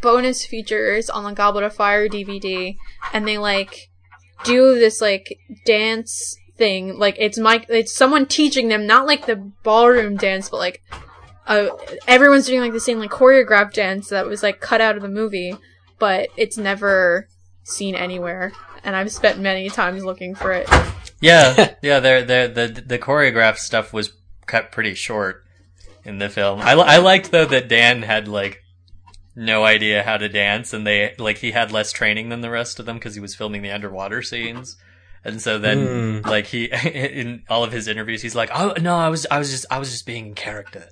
bonus 0.00 0.44
features 0.44 1.08
on 1.08 1.24
the 1.24 1.32
Goblet 1.32 1.64
of 1.64 1.74
Fire 1.74 2.08
DVD, 2.08 2.76
and 3.12 3.26
they 3.26 3.38
like 3.38 3.90
do 4.44 4.74
this 4.74 5.00
like 5.00 5.38
dance 5.64 6.36
thing. 6.56 6.98
Like 6.98 7.16
it's 7.18 7.38
Mike, 7.38 7.66
it's 7.68 7.94
someone 7.94 8.26
teaching 8.26 8.68
them, 8.68 8.86
not 8.86 9.06
like 9.06 9.26
the 9.26 9.36
ballroom 9.36 10.16
dance, 10.16 10.50
but 10.50 10.58
like 10.58 10.82
uh, 11.46 11.68
everyone's 12.06 12.46
doing 12.46 12.60
like 12.60 12.72
the 12.72 12.80
same 12.80 12.98
like 12.98 13.10
choreographed 13.10 13.72
dance 13.72 14.08
that 14.10 14.26
was 14.26 14.42
like 14.42 14.60
cut 14.60 14.80
out 14.80 14.96
of 14.96 15.02
the 15.02 15.08
movie, 15.08 15.56
but 15.98 16.28
it's 16.36 16.58
never 16.58 17.28
seen 17.62 17.94
anywhere. 17.94 18.52
And 18.84 18.94
I've 18.94 19.12
spent 19.12 19.40
many 19.40 19.68
times 19.70 20.04
looking 20.04 20.34
for 20.34 20.52
it. 20.52 20.68
Yeah, 21.20 21.74
yeah. 21.82 22.00
They're, 22.00 22.22
they're, 22.22 22.48
the 22.48 22.84
the 22.86 22.98
choreographed 22.98 23.58
stuff 23.58 23.92
was 23.92 24.12
cut 24.48 24.72
pretty 24.72 24.94
short 24.94 25.44
in 26.04 26.18
the 26.18 26.28
film. 26.28 26.60
I, 26.60 26.72
I 26.72 26.96
liked 26.96 27.30
though 27.30 27.46
that 27.46 27.68
Dan 27.68 28.02
had 28.02 28.26
like 28.26 28.62
no 29.36 29.64
idea 29.64 30.02
how 30.02 30.16
to 30.16 30.28
dance, 30.28 30.72
and 30.72 30.86
they 30.86 31.14
like 31.18 31.38
he 31.38 31.52
had 31.52 31.70
less 31.70 31.92
training 31.92 32.28
than 32.28 32.40
the 32.40 32.50
rest 32.50 32.80
of 32.80 32.86
them 32.86 32.96
because 32.96 33.14
he 33.14 33.20
was 33.20 33.36
filming 33.36 33.62
the 33.62 33.70
underwater 33.70 34.22
scenes. 34.22 34.76
And 35.24 35.42
so 35.42 35.58
then, 35.58 36.22
hmm. 36.22 36.28
like 36.28 36.46
he 36.46 36.64
in 36.92 37.44
all 37.48 37.62
of 37.62 37.72
his 37.72 37.86
interviews, 37.86 38.22
he's 38.22 38.34
like, 38.34 38.50
"Oh 38.52 38.74
no, 38.80 38.96
I 38.96 39.08
was 39.08 39.26
I 39.30 39.38
was 39.38 39.50
just 39.50 39.66
I 39.70 39.78
was 39.78 39.90
just 39.90 40.06
being 40.06 40.28
in 40.28 40.34
character. 40.34 40.88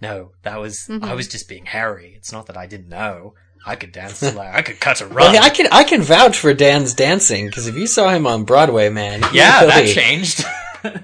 No, 0.00 0.32
that 0.42 0.60
was 0.60 0.88
mm-hmm. 0.88 1.04
I 1.04 1.14
was 1.14 1.28
just 1.28 1.48
being 1.48 1.66
Harry. 1.66 2.14
It's 2.16 2.32
not 2.32 2.46
that 2.46 2.56
I 2.56 2.66
didn't 2.66 2.88
know. 2.88 3.34
I 3.64 3.76
could 3.76 3.92
dance 3.92 4.22
like 4.22 4.54
I 4.54 4.62
could 4.62 4.80
cut 4.80 5.00
a 5.00 5.06
run. 5.06 5.16
Well, 5.32 5.42
I 5.42 5.50
can 5.50 5.68
I 5.70 5.84
can 5.84 6.02
vouch 6.02 6.38
for 6.38 6.52
Dan's 6.52 6.94
dancing 6.94 7.46
because 7.46 7.66
if 7.66 7.76
you 7.76 7.86
saw 7.86 8.10
him 8.10 8.26
on 8.26 8.44
Broadway, 8.44 8.88
man, 8.88 9.22
he 9.22 9.38
yeah, 9.38 9.64
that 9.66 9.86
changed. 9.86 10.44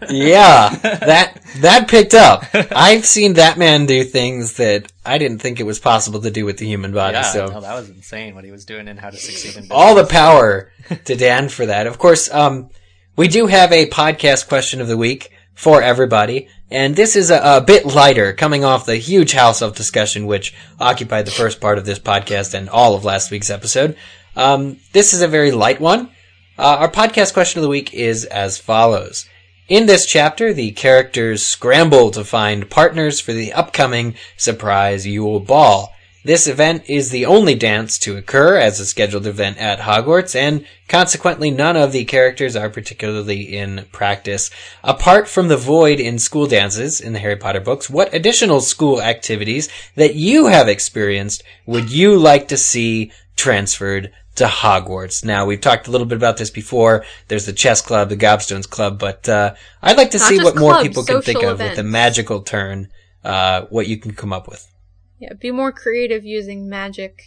Yeah, 0.08 0.68
that 0.82 1.40
that 1.60 1.88
picked 1.88 2.14
up. 2.14 2.44
I've 2.54 3.06
seen 3.06 3.34
that 3.34 3.58
man 3.58 3.86
do 3.86 4.04
things 4.04 4.56
that 4.56 4.90
I 5.04 5.18
didn't 5.18 5.38
think 5.38 5.60
it 5.60 5.64
was 5.64 5.78
possible 5.78 6.20
to 6.22 6.30
do 6.30 6.44
with 6.44 6.58
the 6.58 6.66
human 6.66 6.92
body. 6.92 7.14
yeah, 7.14 7.22
so 7.22 7.46
no, 7.46 7.60
that 7.60 7.74
was 7.74 7.88
insane 7.90 8.34
what 8.34 8.44
he 8.44 8.50
was 8.50 8.64
doing 8.64 8.88
and 8.88 8.98
how 8.98 9.10
to 9.10 9.16
succeed 9.16 9.56
in 9.56 9.62
business. 9.62 9.70
all 9.70 9.94
the 9.94 10.06
power 10.06 10.72
to 11.04 11.14
Dan 11.16 11.48
for 11.48 11.66
that. 11.66 11.86
Of 11.86 11.98
course, 11.98 12.32
um, 12.32 12.70
we 13.16 13.28
do 13.28 13.46
have 13.46 13.72
a 13.72 13.88
podcast 13.88 14.48
question 14.48 14.80
of 14.80 14.88
the 14.88 14.96
week 14.96 15.30
for 15.54 15.82
everybody, 15.82 16.48
and 16.70 16.94
this 16.94 17.16
is 17.16 17.30
a, 17.30 17.56
a 17.56 17.60
bit 17.60 17.84
lighter, 17.86 18.32
coming 18.32 18.64
off 18.64 18.86
the 18.86 18.96
huge 18.96 19.32
House 19.32 19.60
of 19.60 19.74
discussion 19.74 20.26
which 20.26 20.54
occupied 20.78 21.26
the 21.26 21.32
first 21.32 21.60
part 21.60 21.78
of 21.78 21.84
this 21.84 21.98
podcast 21.98 22.54
and 22.54 22.68
all 22.68 22.94
of 22.94 23.04
last 23.04 23.30
week's 23.30 23.50
episode. 23.50 23.96
Um, 24.36 24.78
this 24.92 25.14
is 25.14 25.20
a 25.22 25.26
very 25.28 25.50
light 25.50 25.80
one. 25.80 26.10
Uh, 26.56 26.76
our 26.80 26.90
podcast 26.90 27.32
question 27.34 27.58
of 27.58 27.62
the 27.62 27.68
week 27.68 27.92
is 27.94 28.24
as 28.24 28.58
follows. 28.58 29.28
In 29.68 29.84
this 29.84 30.06
chapter, 30.06 30.54
the 30.54 30.70
characters 30.70 31.44
scramble 31.46 32.10
to 32.12 32.24
find 32.24 32.70
partners 32.70 33.20
for 33.20 33.34
the 33.34 33.52
upcoming 33.52 34.14
surprise 34.34 35.06
Yule 35.06 35.40
Ball. 35.40 35.94
This 36.28 36.46
event 36.46 36.90
is 36.90 37.08
the 37.08 37.24
only 37.24 37.54
dance 37.54 37.98
to 38.00 38.18
occur 38.18 38.58
as 38.58 38.78
a 38.78 38.84
scheduled 38.84 39.26
event 39.26 39.56
at 39.56 39.78
Hogwarts, 39.78 40.38
and 40.38 40.66
consequently 40.86 41.50
none 41.50 41.74
of 41.74 41.90
the 41.90 42.04
characters 42.04 42.54
are 42.54 42.68
particularly 42.68 43.56
in 43.56 43.86
practice. 43.92 44.50
Apart 44.84 45.26
from 45.26 45.48
the 45.48 45.56
void 45.56 46.00
in 46.00 46.18
school 46.18 46.46
dances 46.46 47.00
in 47.00 47.14
the 47.14 47.18
Harry 47.18 47.36
Potter 47.36 47.60
books, 47.60 47.88
what 47.88 48.12
additional 48.12 48.60
school 48.60 49.00
activities 49.00 49.70
that 49.94 50.16
you 50.16 50.48
have 50.48 50.68
experienced 50.68 51.44
would 51.64 51.90
you 51.90 52.18
like 52.18 52.48
to 52.48 52.58
see 52.58 53.10
transferred 53.34 54.12
to 54.34 54.44
Hogwarts? 54.44 55.24
Now, 55.24 55.46
we've 55.46 55.62
talked 55.62 55.88
a 55.88 55.90
little 55.90 56.06
bit 56.06 56.16
about 56.16 56.36
this 56.36 56.50
before. 56.50 57.06
There's 57.28 57.46
the 57.46 57.54
chess 57.54 57.80
club, 57.80 58.10
the 58.10 58.18
Gobstones 58.18 58.68
club, 58.68 58.98
but 58.98 59.26
uh, 59.30 59.54
I'd 59.80 59.96
like 59.96 60.10
to 60.10 60.18
Not 60.18 60.28
see 60.28 60.44
what 60.44 60.58
more 60.58 60.82
people 60.82 61.04
can 61.04 61.22
think 61.22 61.38
social 61.38 61.52
of 61.52 61.58
with 61.58 61.68
a 61.68 61.72
events. 61.72 61.90
magical 61.90 62.42
turn, 62.42 62.88
uh, 63.24 63.62
what 63.70 63.88
you 63.88 63.96
can 63.96 64.12
come 64.12 64.34
up 64.34 64.46
with. 64.46 64.70
Yeah, 65.18 65.32
be 65.34 65.50
more 65.50 65.72
creative 65.72 66.24
using 66.24 66.68
magic 66.68 67.22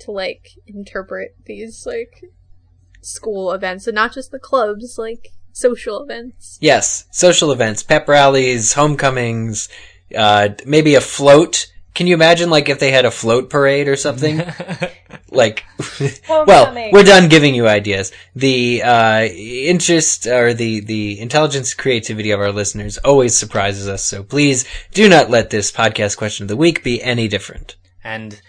to 0.00 0.10
like 0.10 0.50
interpret 0.66 1.36
these 1.44 1.86
like 1.86 2.24
school 3.02 3.52
events 3.52 3.86
and 3.86 3.94
not 3.94 4.12
just 4.12 4.30
the 4.30 4.38
clubs, 4.38 4.96
like 4.98 5.32
social 5.52 6.02
events. 6.02 6.58
Yes, 6.60 7.06
social 7.10 7.52
events, 7.52 7.82
pep 7.82 8.08
rallies, 8.08 8.72
homecomings, 8.72 9.68
uh, 10.16 10.50
maybe 10.66 10.94
a 10.94 11.00
float. 11.00 11.72
Can 11.94 12.08
you 12.08 12.14
imagine, 12.14 12.50
like, 12.50 12.68
if 12.68 12.80
they 12.80 12.90
had 12.90 13.04
a 13.04 13.10
float 13.10 13.50
parade 13.50 13.86
or 13.86 13.94
something? 13.96 14.38
like, 15.30 15.64
well, 16.28 16.44
Homecoming. 16.46 16.90
we're 16.92 17.04
done 17.04 17.28
giving 17.28 17.54
you 17.54 17.68
ideas. 17.68 18.10
The 18.34 18.82
uh, 18.82 19.22
interest 19.24 20.26
or 20.26 20.54
the 20.54 20.80
the 20.80 21.20
intelligence, 21.20 21.72
creativity 21.72 22.32
of 22.32 22.40
our 22.40 22.50
listeners 22.52 22.98
always 22.98 23.38
surprises 23.38 23.88
us. 23.88 24.04
So 24.04 24.24
please 24.24 24.64
do 24.92 25.08
not 25.08 25.30
let 25.30 25.50
this 25.50 25.70
podcast 25.70 26.16
question 26.16 26.44
of 26.44 26.48
the 26.48 26.56
week 26.56 26.82
be 26.82 27.02
any 27.02 27.28
different. 27.28 27.76
And 28.02 28.40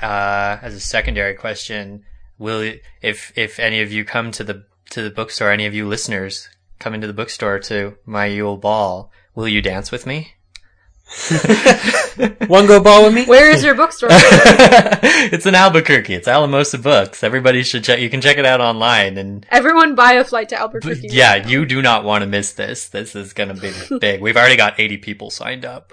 uh, 0.00 0.58
as 0.62 0.74
a 0.74 0.80
secondary 0.80 1.34
question, 1.34 2.04
will 2.38 2.74
if 3.02 3.32
if 3.36 3.58
any 3.58 3.80
of 3.80 3.90
you 3.92 4.04
come 4.04 4.30
to 4.32 4.44
the 4.44 4.64
to 4.90 5.02
the 5.02 5.10
bookstore, 5.10 5.50
any 5.50 5.66
of 5.66 5.74
you 5.74 5.86
listeners 5.88 6.48
come 6.78 6.94
into 6.94 7.06
the 7.06 7.12
bookstore 7.12 7.58
to 7.58 7.96
my 8.06 8.26
Yule 8.26 8.56
Ball, 8.56 9.10
will 9.34 9.48
you 9.48 9.62
dance 9.62 9.90
with 9.90 10.06
me? 10.06 10.33
One 12.48 12.66
go 12.66 12.80
ball 12.82 13.04
with 13.04 13.14
me. 13.14 13.24
Where 13.24 13.50
is 13.50 13.62
your 13.64 13.74
bookstore? 13.74 14.08
it's 14.12 15.46
in 15.46 15.54
Albuquerque. 15.54 16.14
It's 16.14 16.28
Alamosa 16.28 16.78
Books. 16.78 17.22
Everybody 17.22 17.62
should 17.62 17.84
check. 17.84 18.00
You 18.00 18.10
can 18.10 18.20
check 18.20 18.36
it 18.36 18.44
out 18.44 18.60
online. 18.60 19.16
And 19.16 19.46
Everyone 19.50 19.94
buy 19.94 20.12
a 20.14 20.24
flight 20.24 20.48
to 20.50 20.58
Albuquerque. 20.60 21.08
yeah, 21.10 21.32
right 21.34 21.44
now. 21.44 21.50
you 21.50 21.66
do 21.66 21.80
not 21.82 22.04
want 22.04 22.22
to 22.22 22.26
miss 22.26 22.52
this. 22.52 22.88
This 22.88 23.14
is 23.14 23.32
going 23.32 23.54
to 23.54 23.60
be 23.60 23.72
big. 24.00 24.20
We've 24.20 24.36
already 24.36 24.56
got 24.56 24.78
80 24.78 24.98
people 24.98 25.30
signed 25.30 25.64
up. 25.64 25.92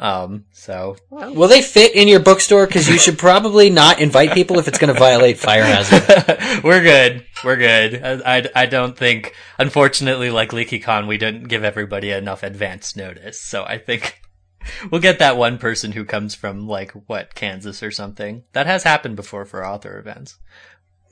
Um, 0.00 0.44
so 0.52 0.96
Will 1.10 1.48
they 1.48 1.60
fit 1.60 1.96
in 1.96 2.06
your 2.06 2.20
bookstore? 2.20 2.66
Because 2.68 2.88
you 2.88 2.98
should 2.98 3.18
probably 3.18 3.68
not 3.68 4.00
invite 4.00 4.32
people 4.32 4.60
if 4.60 4.68
it's 4.68 4.78
going 4.78 4.94
to 4.94 4.98
violate 4.98 5.38
fire 5.38 5.64
hazard. 5.64 6.62
we're 6.62 6.82
good. 6.82 7.26
We're 7.42 7.56
good. 7.56 8.00
I, 8.04 8.36
I, 8.36 8.48
I 8.54 8.66
don't 8.66 8.96
think, 8.96 9.34
unfortunately, 9.58 10.30
like 10.30 10.50
LeakyCon, 10.50 11.08
we 11.08 11.18
didn't 11.18 11.48
give 11.48 11.64
everybody 11.64 12.12
enough 12.12 12.44
advance 12.44 12.94
notice. 12.94 13.40
So 13.40 13.64
I 13.64 13.78
think 13.78 14.20
we'll 14.90 15.00
get 15.00 15.18
that 15.18 15.36
one 15.36 15.58
person 15.58 15.92
who 15.92 16.04
comes 16.04 16.34
from 16.34 16.66
like 16.66 16.92
what 17.08 17.34
Kansas 17.34 17.82
or 17.82 17.90
something. 17.90 18.44
That 18.52 18.66
has 18.66 18.82
happened 18.82 19.16
before 19.16 19.44
for 19.44 19.64
author 19.64 19.98
events. 19.98 20.38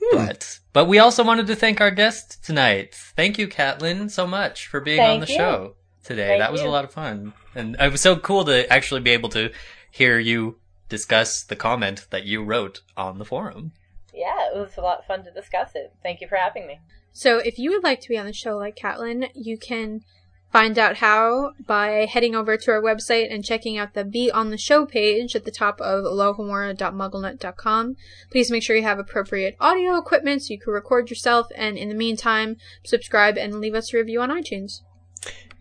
Hmm. 0.01 0.25
But 0.25 0.59
but 0.73 0.85
we 0.85 0.99
also 0.99 1.23
wanted 1.23 1.47
to 1.47 1.55
thank 1.55 1.81
our 1.81 1.91
guest 1.91 2.43
tonight. 2.43 2.95
Thank 2.95 3.37
you, 3.37 3.47
Catlin, 3.47 4.09
so 4.09 4.27
much 4.27 4.67
for 4.67 4.79
being 4.79 4.99
on 4.99 5.19
the 5.19 5.27
you. 5.27 5.35
show 5.35 5.75
today. 6.03 6.27
Thank 6.27 6.41
that 6.41 6.51
was 6.51 6.61
a 6.61 6.69
lot 6.69 6.85
of 6.85 6.91
fun, 6.91 7.33
and 7.55 7.75
it 7.79 7.91
was 7.91 8.01
so 8.01 8.15
cool 8.15 8.45
to 8.45 8.71
actually 8.71 9.01
be 9.01 9.11
able 9.11 9.29
to 9.29 9.51
hear 9.91 10.19
you 10.19 10.59
discuss 10.89 11.43
the 11.43 11.55
comment 11.55 12.07
that 12.11 12.25
you 12.25 12.43
wrote 12.43 12.81
on 12.95 13.17
the 13.17 13.25
forum. 13.25 13.73
Yeah, 14.13 14.49
it 14.53 14.57
was 14.57 14.77
a 14.77 14.81
lot 14.81 14.99
of 14.99 15.05
fun 15.05 15.23
to 15.25 15.31
discuss 15.31 15.71
it. 15.75 15.93
Thank 16.01 16.21
you 16.21 16.27
for 16.27 16.37
having 16.37 16.65
me. 16.65 16.79
So 17.11 17.39
if 17.39 17.57
you 17.59 17.71
would 17.71 17.83
like 17.83 18.01
to 18.01 18.09
be 18.09 18.17
on 18.17 18.25
the 18.25 18.33
show 18.33 18.57
like 18.57 18.75
Catlin, 18.75 19.27
you 19.33 19.57
can 19.57 20.01
find 20.51 20.77
out 20.79 20.97
how 20.97 21.51
by 21.65 22.07
heading 22.09 22.35
over 22.35 22.57
to 22.57 22.71
our 22.71 22.81
website 22.81 23.33
and 23.33 23.43
checking 23.43 23.77
out 23.77 23.93
the 23.93 24.03
Be 24.03 24.31
on 24.31 24.49
the 24.49 24.57
Show 24.57 24.85
page 24.85 25.35
at 25.35 25.45
the 25.45 25.51
top 25.51 25.79
of 25.81 26.03
alohomora.mugglenet.com. 26.03 27.95
Please 28.31 28.51
make 28.51 28.63
sure 28.63 28.75
you 28.75 28.83
have 28.83 28.99
appropriate 28.99 29.55
audio 29.59 29.97
equipment 29.97 30.41
so 30.43 30.53
you 30.53 30.59
can 30.59 30.73
record 30.73 31.09
yourself, 31.09 31.47
and 31.55 31.77
in 31.77 31.89
the 31.89 31.95
meantime, 31.95 32.57
subscribe 32.83 33.37
and 33.37 33.59
leave 33.59 33.75
us 33.75 33.93
a 33.93 33.97
review 33.97 34.21
on 34.21 34.29
iTunes. 34.29 34.81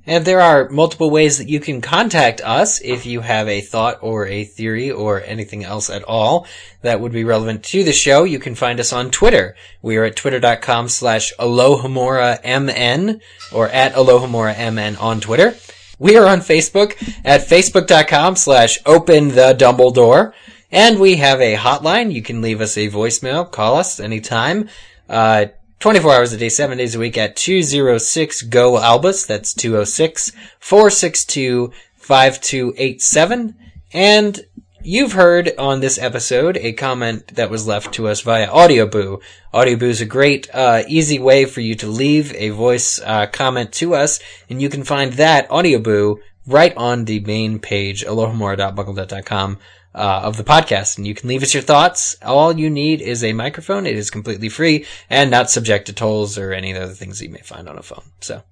And 0.06 0.24
there 0.24 0.40
are 0.40 0.68
multiple 0.68 1.10
ways 1.10 1.38
that 1.38 1.48
you 1.48 1.58
can 1.58 1.80
contact 1.80 2.40
us 2.40 2.80
if 2.80 3.06
you 3.06 3.22
have 3.22 3.48
a 3.48 3.60
thought 3.60 3.98
or 4.02 4.26
a 4.26 4.44
theory 4.44 4.90
or 4.90 5.20
anything 5.20 5.64
else 5.64 5.90
at 5.90 6.04
all 6.04 6.46
that 6.82 7.00
would 7.00 7.10
be 7.10 7.24
relevant 7.24 7.64
to 7.64 7.82
the 7.82 7.92
show. 7.92 8.22
You 8.22 8.38
can 8.38 8.54
find 8.54 8.78
us 8.78 8.92
on 8.92 9.10
Twitter. 9.10 9.56
We 9.82 9.96
are 9.96 10.04
at 10.04 10.14
twitter.com 10.14 10.88
slash 10.88 11.32
alohomoramn 11.40 13.20
or 13.52 13.68
at 13.68 13.94
alohomoramn 13.94 15.00
on 15.00 15.20
Twitter. 15.20 15.56
We 15.98 16.16
are 16.16 16.26
on 16.26 16.40
Facebook 16.40 16.92
at 17.24 17.40
facebook.com 17.40 18.36
slash 18.36 18.78
open 18.86 19.28
the 19.28 19.56
Dumbledore. 19.58 20.34
And 20.70 21.00
we 21.00 21.16
have 21.16 21.40
a 21.40 21.56
hotline. 21.56 22.12
You 22.12 22.22
can 22.22 22.42
leave 22.42 22.60
us 22.60 22.76
a 22.76 22.88
voicemail. 22.90 23.50
Call 23.50 23.76
us 23.76 23.98
anytime. 23.98 24.68
Uh, 25.08 25.46
24 25.78 26.14
hours 26.14 26.32
a 26.32 26.38
day, 26.38 26.48
7 26.48 26.78
days 26.78 26.94
a 26.94 26.98
week 26.98 27.18
at 27.18 27.36
206 27.36 28.42
GO 28.42 28.78
ALBUS. 28.78 29.26
That's 29.26 29.52
206 29.52 30.32
462 30.58 31.72
5287. 31.96 33.54
And 33.92 34.46
you've 34.82 35.12
heard 35.12 35.52
on 35.58 35.80
this 35.80 35.98
episode 35.98 36.56
a 36.56 36.72
comment 36.72 37.34
that 37.34 37.50
was 37.50 37.66
left 37.66 37.92
to 37.94 38.08
us 38.08 38.22
via 38.22 38.48
Audioboo. 38.48 39.20
Audioboo 39.52 39.82
is 39.82 40.00
a 40.00 40.06
great, 40.06 40.48
uh, 40.54 40.82
easy 40.88 41.18
way 41.18 41.44
for 41.44 41.60
you 41.60 41.74
to 41.74 41.86
leave 41.86 42.32
a 42.34 42.50
voice 42.50 43.00
uh, 43.04 43.26
comment 43.26 43.72
to 43.72 43.94
us, 43.94 44.20
and 44.48 44.62
you 44.62 44.68
can 44.68 44.84
find 44.84 45.14
that 45.14 45.48
Audioboo 45.48 46.18
right 46.46 46.74
on 46.76 47.04
the 47.04 47.20
main 47.20 47.58
page, 47.58 48.04
alohomora.mugglenet.com. 48.04 49.58
Uh, 49.96 50.20
of 50.24 50.36
the 50.36 50.44
podcast, 50.44 50.98
and 50.98 51.06
you 51.06 51.14
can 51.14 51.26
leave 51.26 51.42
us 51.42 51.54
your 51.54 51.62
thoughts. 51.62 52.18
All 52.20 52.52
you 52.52 52.68
need 52.68 53.00
is 53.00 53.24
a 53.24 53.32
microphone. 53.32 53.86
It 53.86 53.96
is 53.96 54.10
completely 54.10 54.50
free 54.50 54.84
and 55.08 55.30
not 55.30 55.48
subject 55.48 55.86
to 55.86 55.94
tolls 55.94 56.36
or 56.36 56.52
any 56.52 56.74
other 56.74 56.92
things 56.92 57.18
that 57.18 57.24
you 57.24 57.32
may 57.32 57.40
find 57.40 57.66
on 57.66 57.78
a 57.78 57.82
phone. 57.82 58.04
So, 58.20 58.42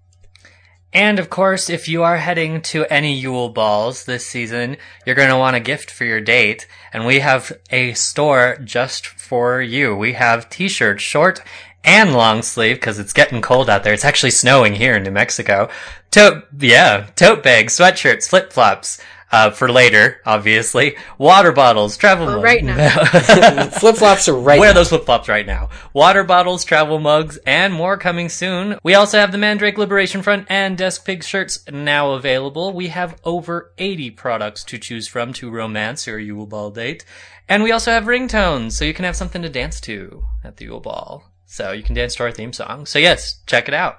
And 0.95 1.19
of 1.19 1.29
course, 1.29 1.69
if 1.69 1.89
you 1.89 2.03
are 2.03 2.19
heading 2.19 2.63
to 2.63 2.87
any 2.87 3.13
Yule 3.15 3.51
Balls 3.51 4.05
this 4.05 4.25
season, 4.25 4.79
you're 5.05 5.17
going 5.17 5.29
to 5.29 5.37
want 5.37 5.57
a 5.57 5.61
gift 5.61 5.91
for 5.91 6.05
your 6.05 6.21
date. 6.23 6.67
And 6.93 7.05
we 7.05 7.19
have 7.19 7.53
a 7.69 7.93
store 7.93 8.57
just 8.65 9.05
for 9.07 9.61
you. 9.61 9.95
We 9.95 10.15
have 10.15 10.49
t-shirts, 10.49 11.03
short 11.03 11.43
and 11.83 12.15
long 12.15 12.41
sleeve, 12.41 12.77
because 12.77 12.99
it's 12.99 13.13
getting 13.13 13.43
cold 13.43 13.69
out 13.69 13.83
there. 13.83 13.93
It's 13.93 14.05
actually 14.07 14.31
snowing 14.31 14.77
here 14.77 14.95
in 14.97 15.03
New 15.03 15.11
Mexico. 15.11 15.69
Tote, 16.11 16.45
yeah, 16.59 17.09
tote 17.17 17.43
bags, 17.43 17.77
sweatshirts, 17.77 18.29
flip-flops. 18.31 18.99
Uh, 19.35 19.51
for 19.51 19.69
later, 19.69 20.21
obviously. 20.25 20.97
Water 21.19 21.51
bottles, 21.51 21.97
travel 21.97 22.27
mugs. 22.27 22.45
right 22.45 22.63
now. 22.63 23.05
flip 23.71 23.97
flops 23.97 24.29
are 24.29 24.37
right. 24.37 24.61
Wear 24.61 24.73
those 24.73 24.91
flip 24.91 25.07
flops 25.07 25.29
right 25.29 25.45
now. 25.45 25.71
Water 25.93 26.23
bottles, 26.23 26.65
travel 26.65 27.01
mugs, 27.01 27.37
and 27.39 27.75
more 27.75 27.97
coming 27.97 28.29
soon. 28.29 28.79
We 28.85 28.95
also 28.95 29.19
have 29.19 29.33
the 29.33 29.39
Mandrake 29.39 29.77
Liberation 29.77 30.23
Front 30.23 30.47
and 30.49 30.79
Desk 30.79 31.05
Pig 31.05 31.25
shirts 31.25 31.65
now 31.69 32.13
available. 32.13 32.73
We 32.73 32.89
have 32.89 33.21
over 33.25 33.73
80 33.77 34.13
products 34.13 34.63
to 34.67 34.79
choose 34.79 35.09
from 35.09 35.33
to 35.33 35.51
romance 35.51 36.07
your 36.07 36.21
Yule 36.21 36.47
Ball 36.47 36.71
date. 36.71 37.05
And 37.49 37.65
we 37.65 37.73
also 37.73 37.91
have 37.91 38.05
ringtones, 38.05 38.75
so 38.75 38.85
you 38.85 38.95
can 38.95 39.05
have 39.05 39.17
something 39.17 39.43
to 39.43 39.49
dance 39.49 39.81
to 39.81 40.23
at 40.45 40.59
the 40.59 40.67
Yule 40.67 40.79
Ball. 40.79 41.25
So 41.45 41.73
you 41.73 41.83
can 41.83 41.97
dance 41.97 42.15
to 42.15 42.23
our 42.23 42.31
theme 42.31 42.53
song. 42.53 42.87
So 42.87 43.01
yes, 43.01 43.43
check 43.47 43.67
it 43.67 43.75
out. 43.75 43.99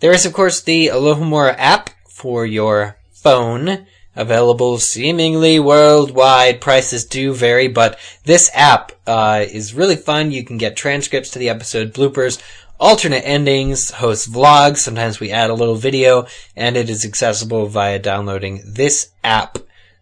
There 0.00 0.12
is, 0.12 0.26
of 0.26 0.32
course, 0.32 0.60
the 0.60 0.88
Alohomora 0.88 1.54
app 1.56 1.90
for 2.08 2.44
your 2.44 2.96
phone, 3.12 3.86
available 4.20 4.78
seemingly 4.78 5.58
worldwide. 5.58 6.60
Prices 6.60 7.04
do 7.04 7.34
vary, 7.34 7.66
but 7.68 7.98
this 8.24 8.50
app 8.54 8.92
uh, 9.06 9.44
is 9.50 9.74
really 9.74 9.96
fun. 9.96 10.30
You 10.30 10.44
can 10.44 10.58
get 10.58 10.76
transcripts 10.76 11.30
to 11.30 11.38
the 11.38 11.48
episode, 11.48 11.94
bloopers, 11.94 12.40
alternate 12.78 13.26
endings, 13.26 13.90
host 13.90 14.30
vlogs. 14.30 14.76
Sometimes 14.78 15.18
we 15.18 15.32
add 15.32 15.50
a 15.50 15.54
little 15.54 15.74
video, 15.74 16.26
and 16.54 16.76
it 16.76 16.90
is 16.90 17.04
accessible 17.04 17.66
via 17.66 17.98
downloading 17.98 18.62
this 18.64 19.10
app. 19.24 19.58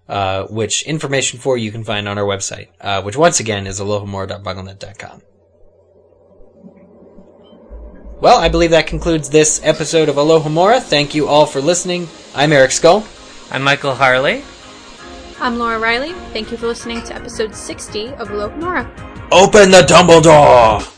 Uh, 0.08 0.46
which 0.46 0.84
information 0.84 1.38
for 1.38 1.58
you 1.58 1.70
can 1.70 1.84
find 1.84 2.08
on 2.08 2.16
our 2.16 2.24
website, 2.24 2.68
uh, 2.80 3.02
which 3.02 3.14
once 3.14 3.40
again 3.40 3.66
is 3.66 3.78
alohomora.mugglenet.com. 3.78 5.20
Well, 8.18 8.38
I 8.38 8.48
believe 8.48 8.70
that 8.70 8.86
concludes 8.86 9.28
this 9.28 9.60
episode 9.62 10.08
of 10.08 10.16
Alohomora. 10.16 10.82
Thank 10.82 11.14
you 11.14 11.28
all 11.28 11.44
for 11.44 11.60
listening. 11.60 12.08
I'm 12.34 12.52
Eric 12.52 12.70
Scull. 12.70 13.04
I'm 13.50 13.62
Michael 13.62 13.94
Harle. 13.94 14.42
I'm 15.40 15.58
Laura 15.58 15.78
Riley. 15.78 16.12
Thank 16.32 16.50
you 16.50 16.58
for 16.58 16.66
listening 16.66 17.02
to 17.04 17.14
episode 17.14 17.54
60 17.54 18.08
of 18.14 18.28
Alohomora. 18.28 18.86
Open 19.32 19.70
the 19.70 19.82
Dumbledore! 19.82 20.97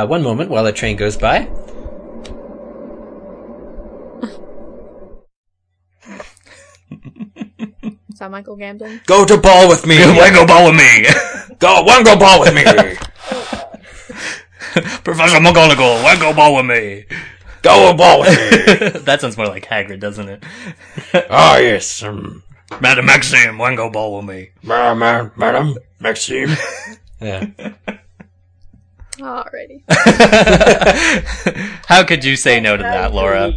Uh, 0.00 0.06
one 0.06 0.22
moment 0.22 0.48
while 0.48 0.64
the 0.64 0.72
train 0.72 0.96
goes 0.96 1.18
by. 1.18 1.46
Is 8.08 8.18
that 8.18 8.30
Michael 8.30 8.56
Gambling? 8.56 9.00
Go 9.06 9.24
to 9.26 9.36
ball 9.36 9.68
with 9.68 9.86
me! 9.86 9.98
Wango 9.98 10.46
ball 10.46 10.68
with 10.70 10.76
me! 10.76 11.04
Go, 11.58 11.82
one 11.82 12.02
go 12.02 12.16
ball 12.18 12.40
with 12.40 12.54
me! 12.54 12.62
Professor 15.04 15.36
McGonagall, 15.38 16.02
wango 16.02 16.32
ball 16.34 16.56
with 16.56 16.64
me! 16.66 17.04
Go 17.62 17.90
a 17.90 17.94
ball 17.94 18.20
with 18.20 18.30
me! 18.30 18.88
that 19.00 19.20
sounds 19.20 19.36
more 19.36 19.48
like 19.48 19.66
Hagrid, 19.66 20.00
doesn't 20.00 20.28
it? 20.28 20.42
Ah, 21.28 21.58
yes, 21.58 22.02
um, 22.02 22.42
Madam 22.80 23.04
Maxime, 23.04 23.58
wango 23.58 23.90
ball 23.90 24.16
with 24.16 24.24
me. 24.26 24.48
ma- 24.62 24.94
ma- 24.94 25.28
Madam 25.36 25.76
Maxime. 25.98 26.48
yeah. 27.20 27.46
Alrighty. 29.20 29.82
How 31.86 32.04
could 32.04 32.24
you 32.24 32.36
say 32.36 32.60
no 32.60 32.76
to 32.76 32.82
that, 32.82 33.12
Laura? 33.12 33.52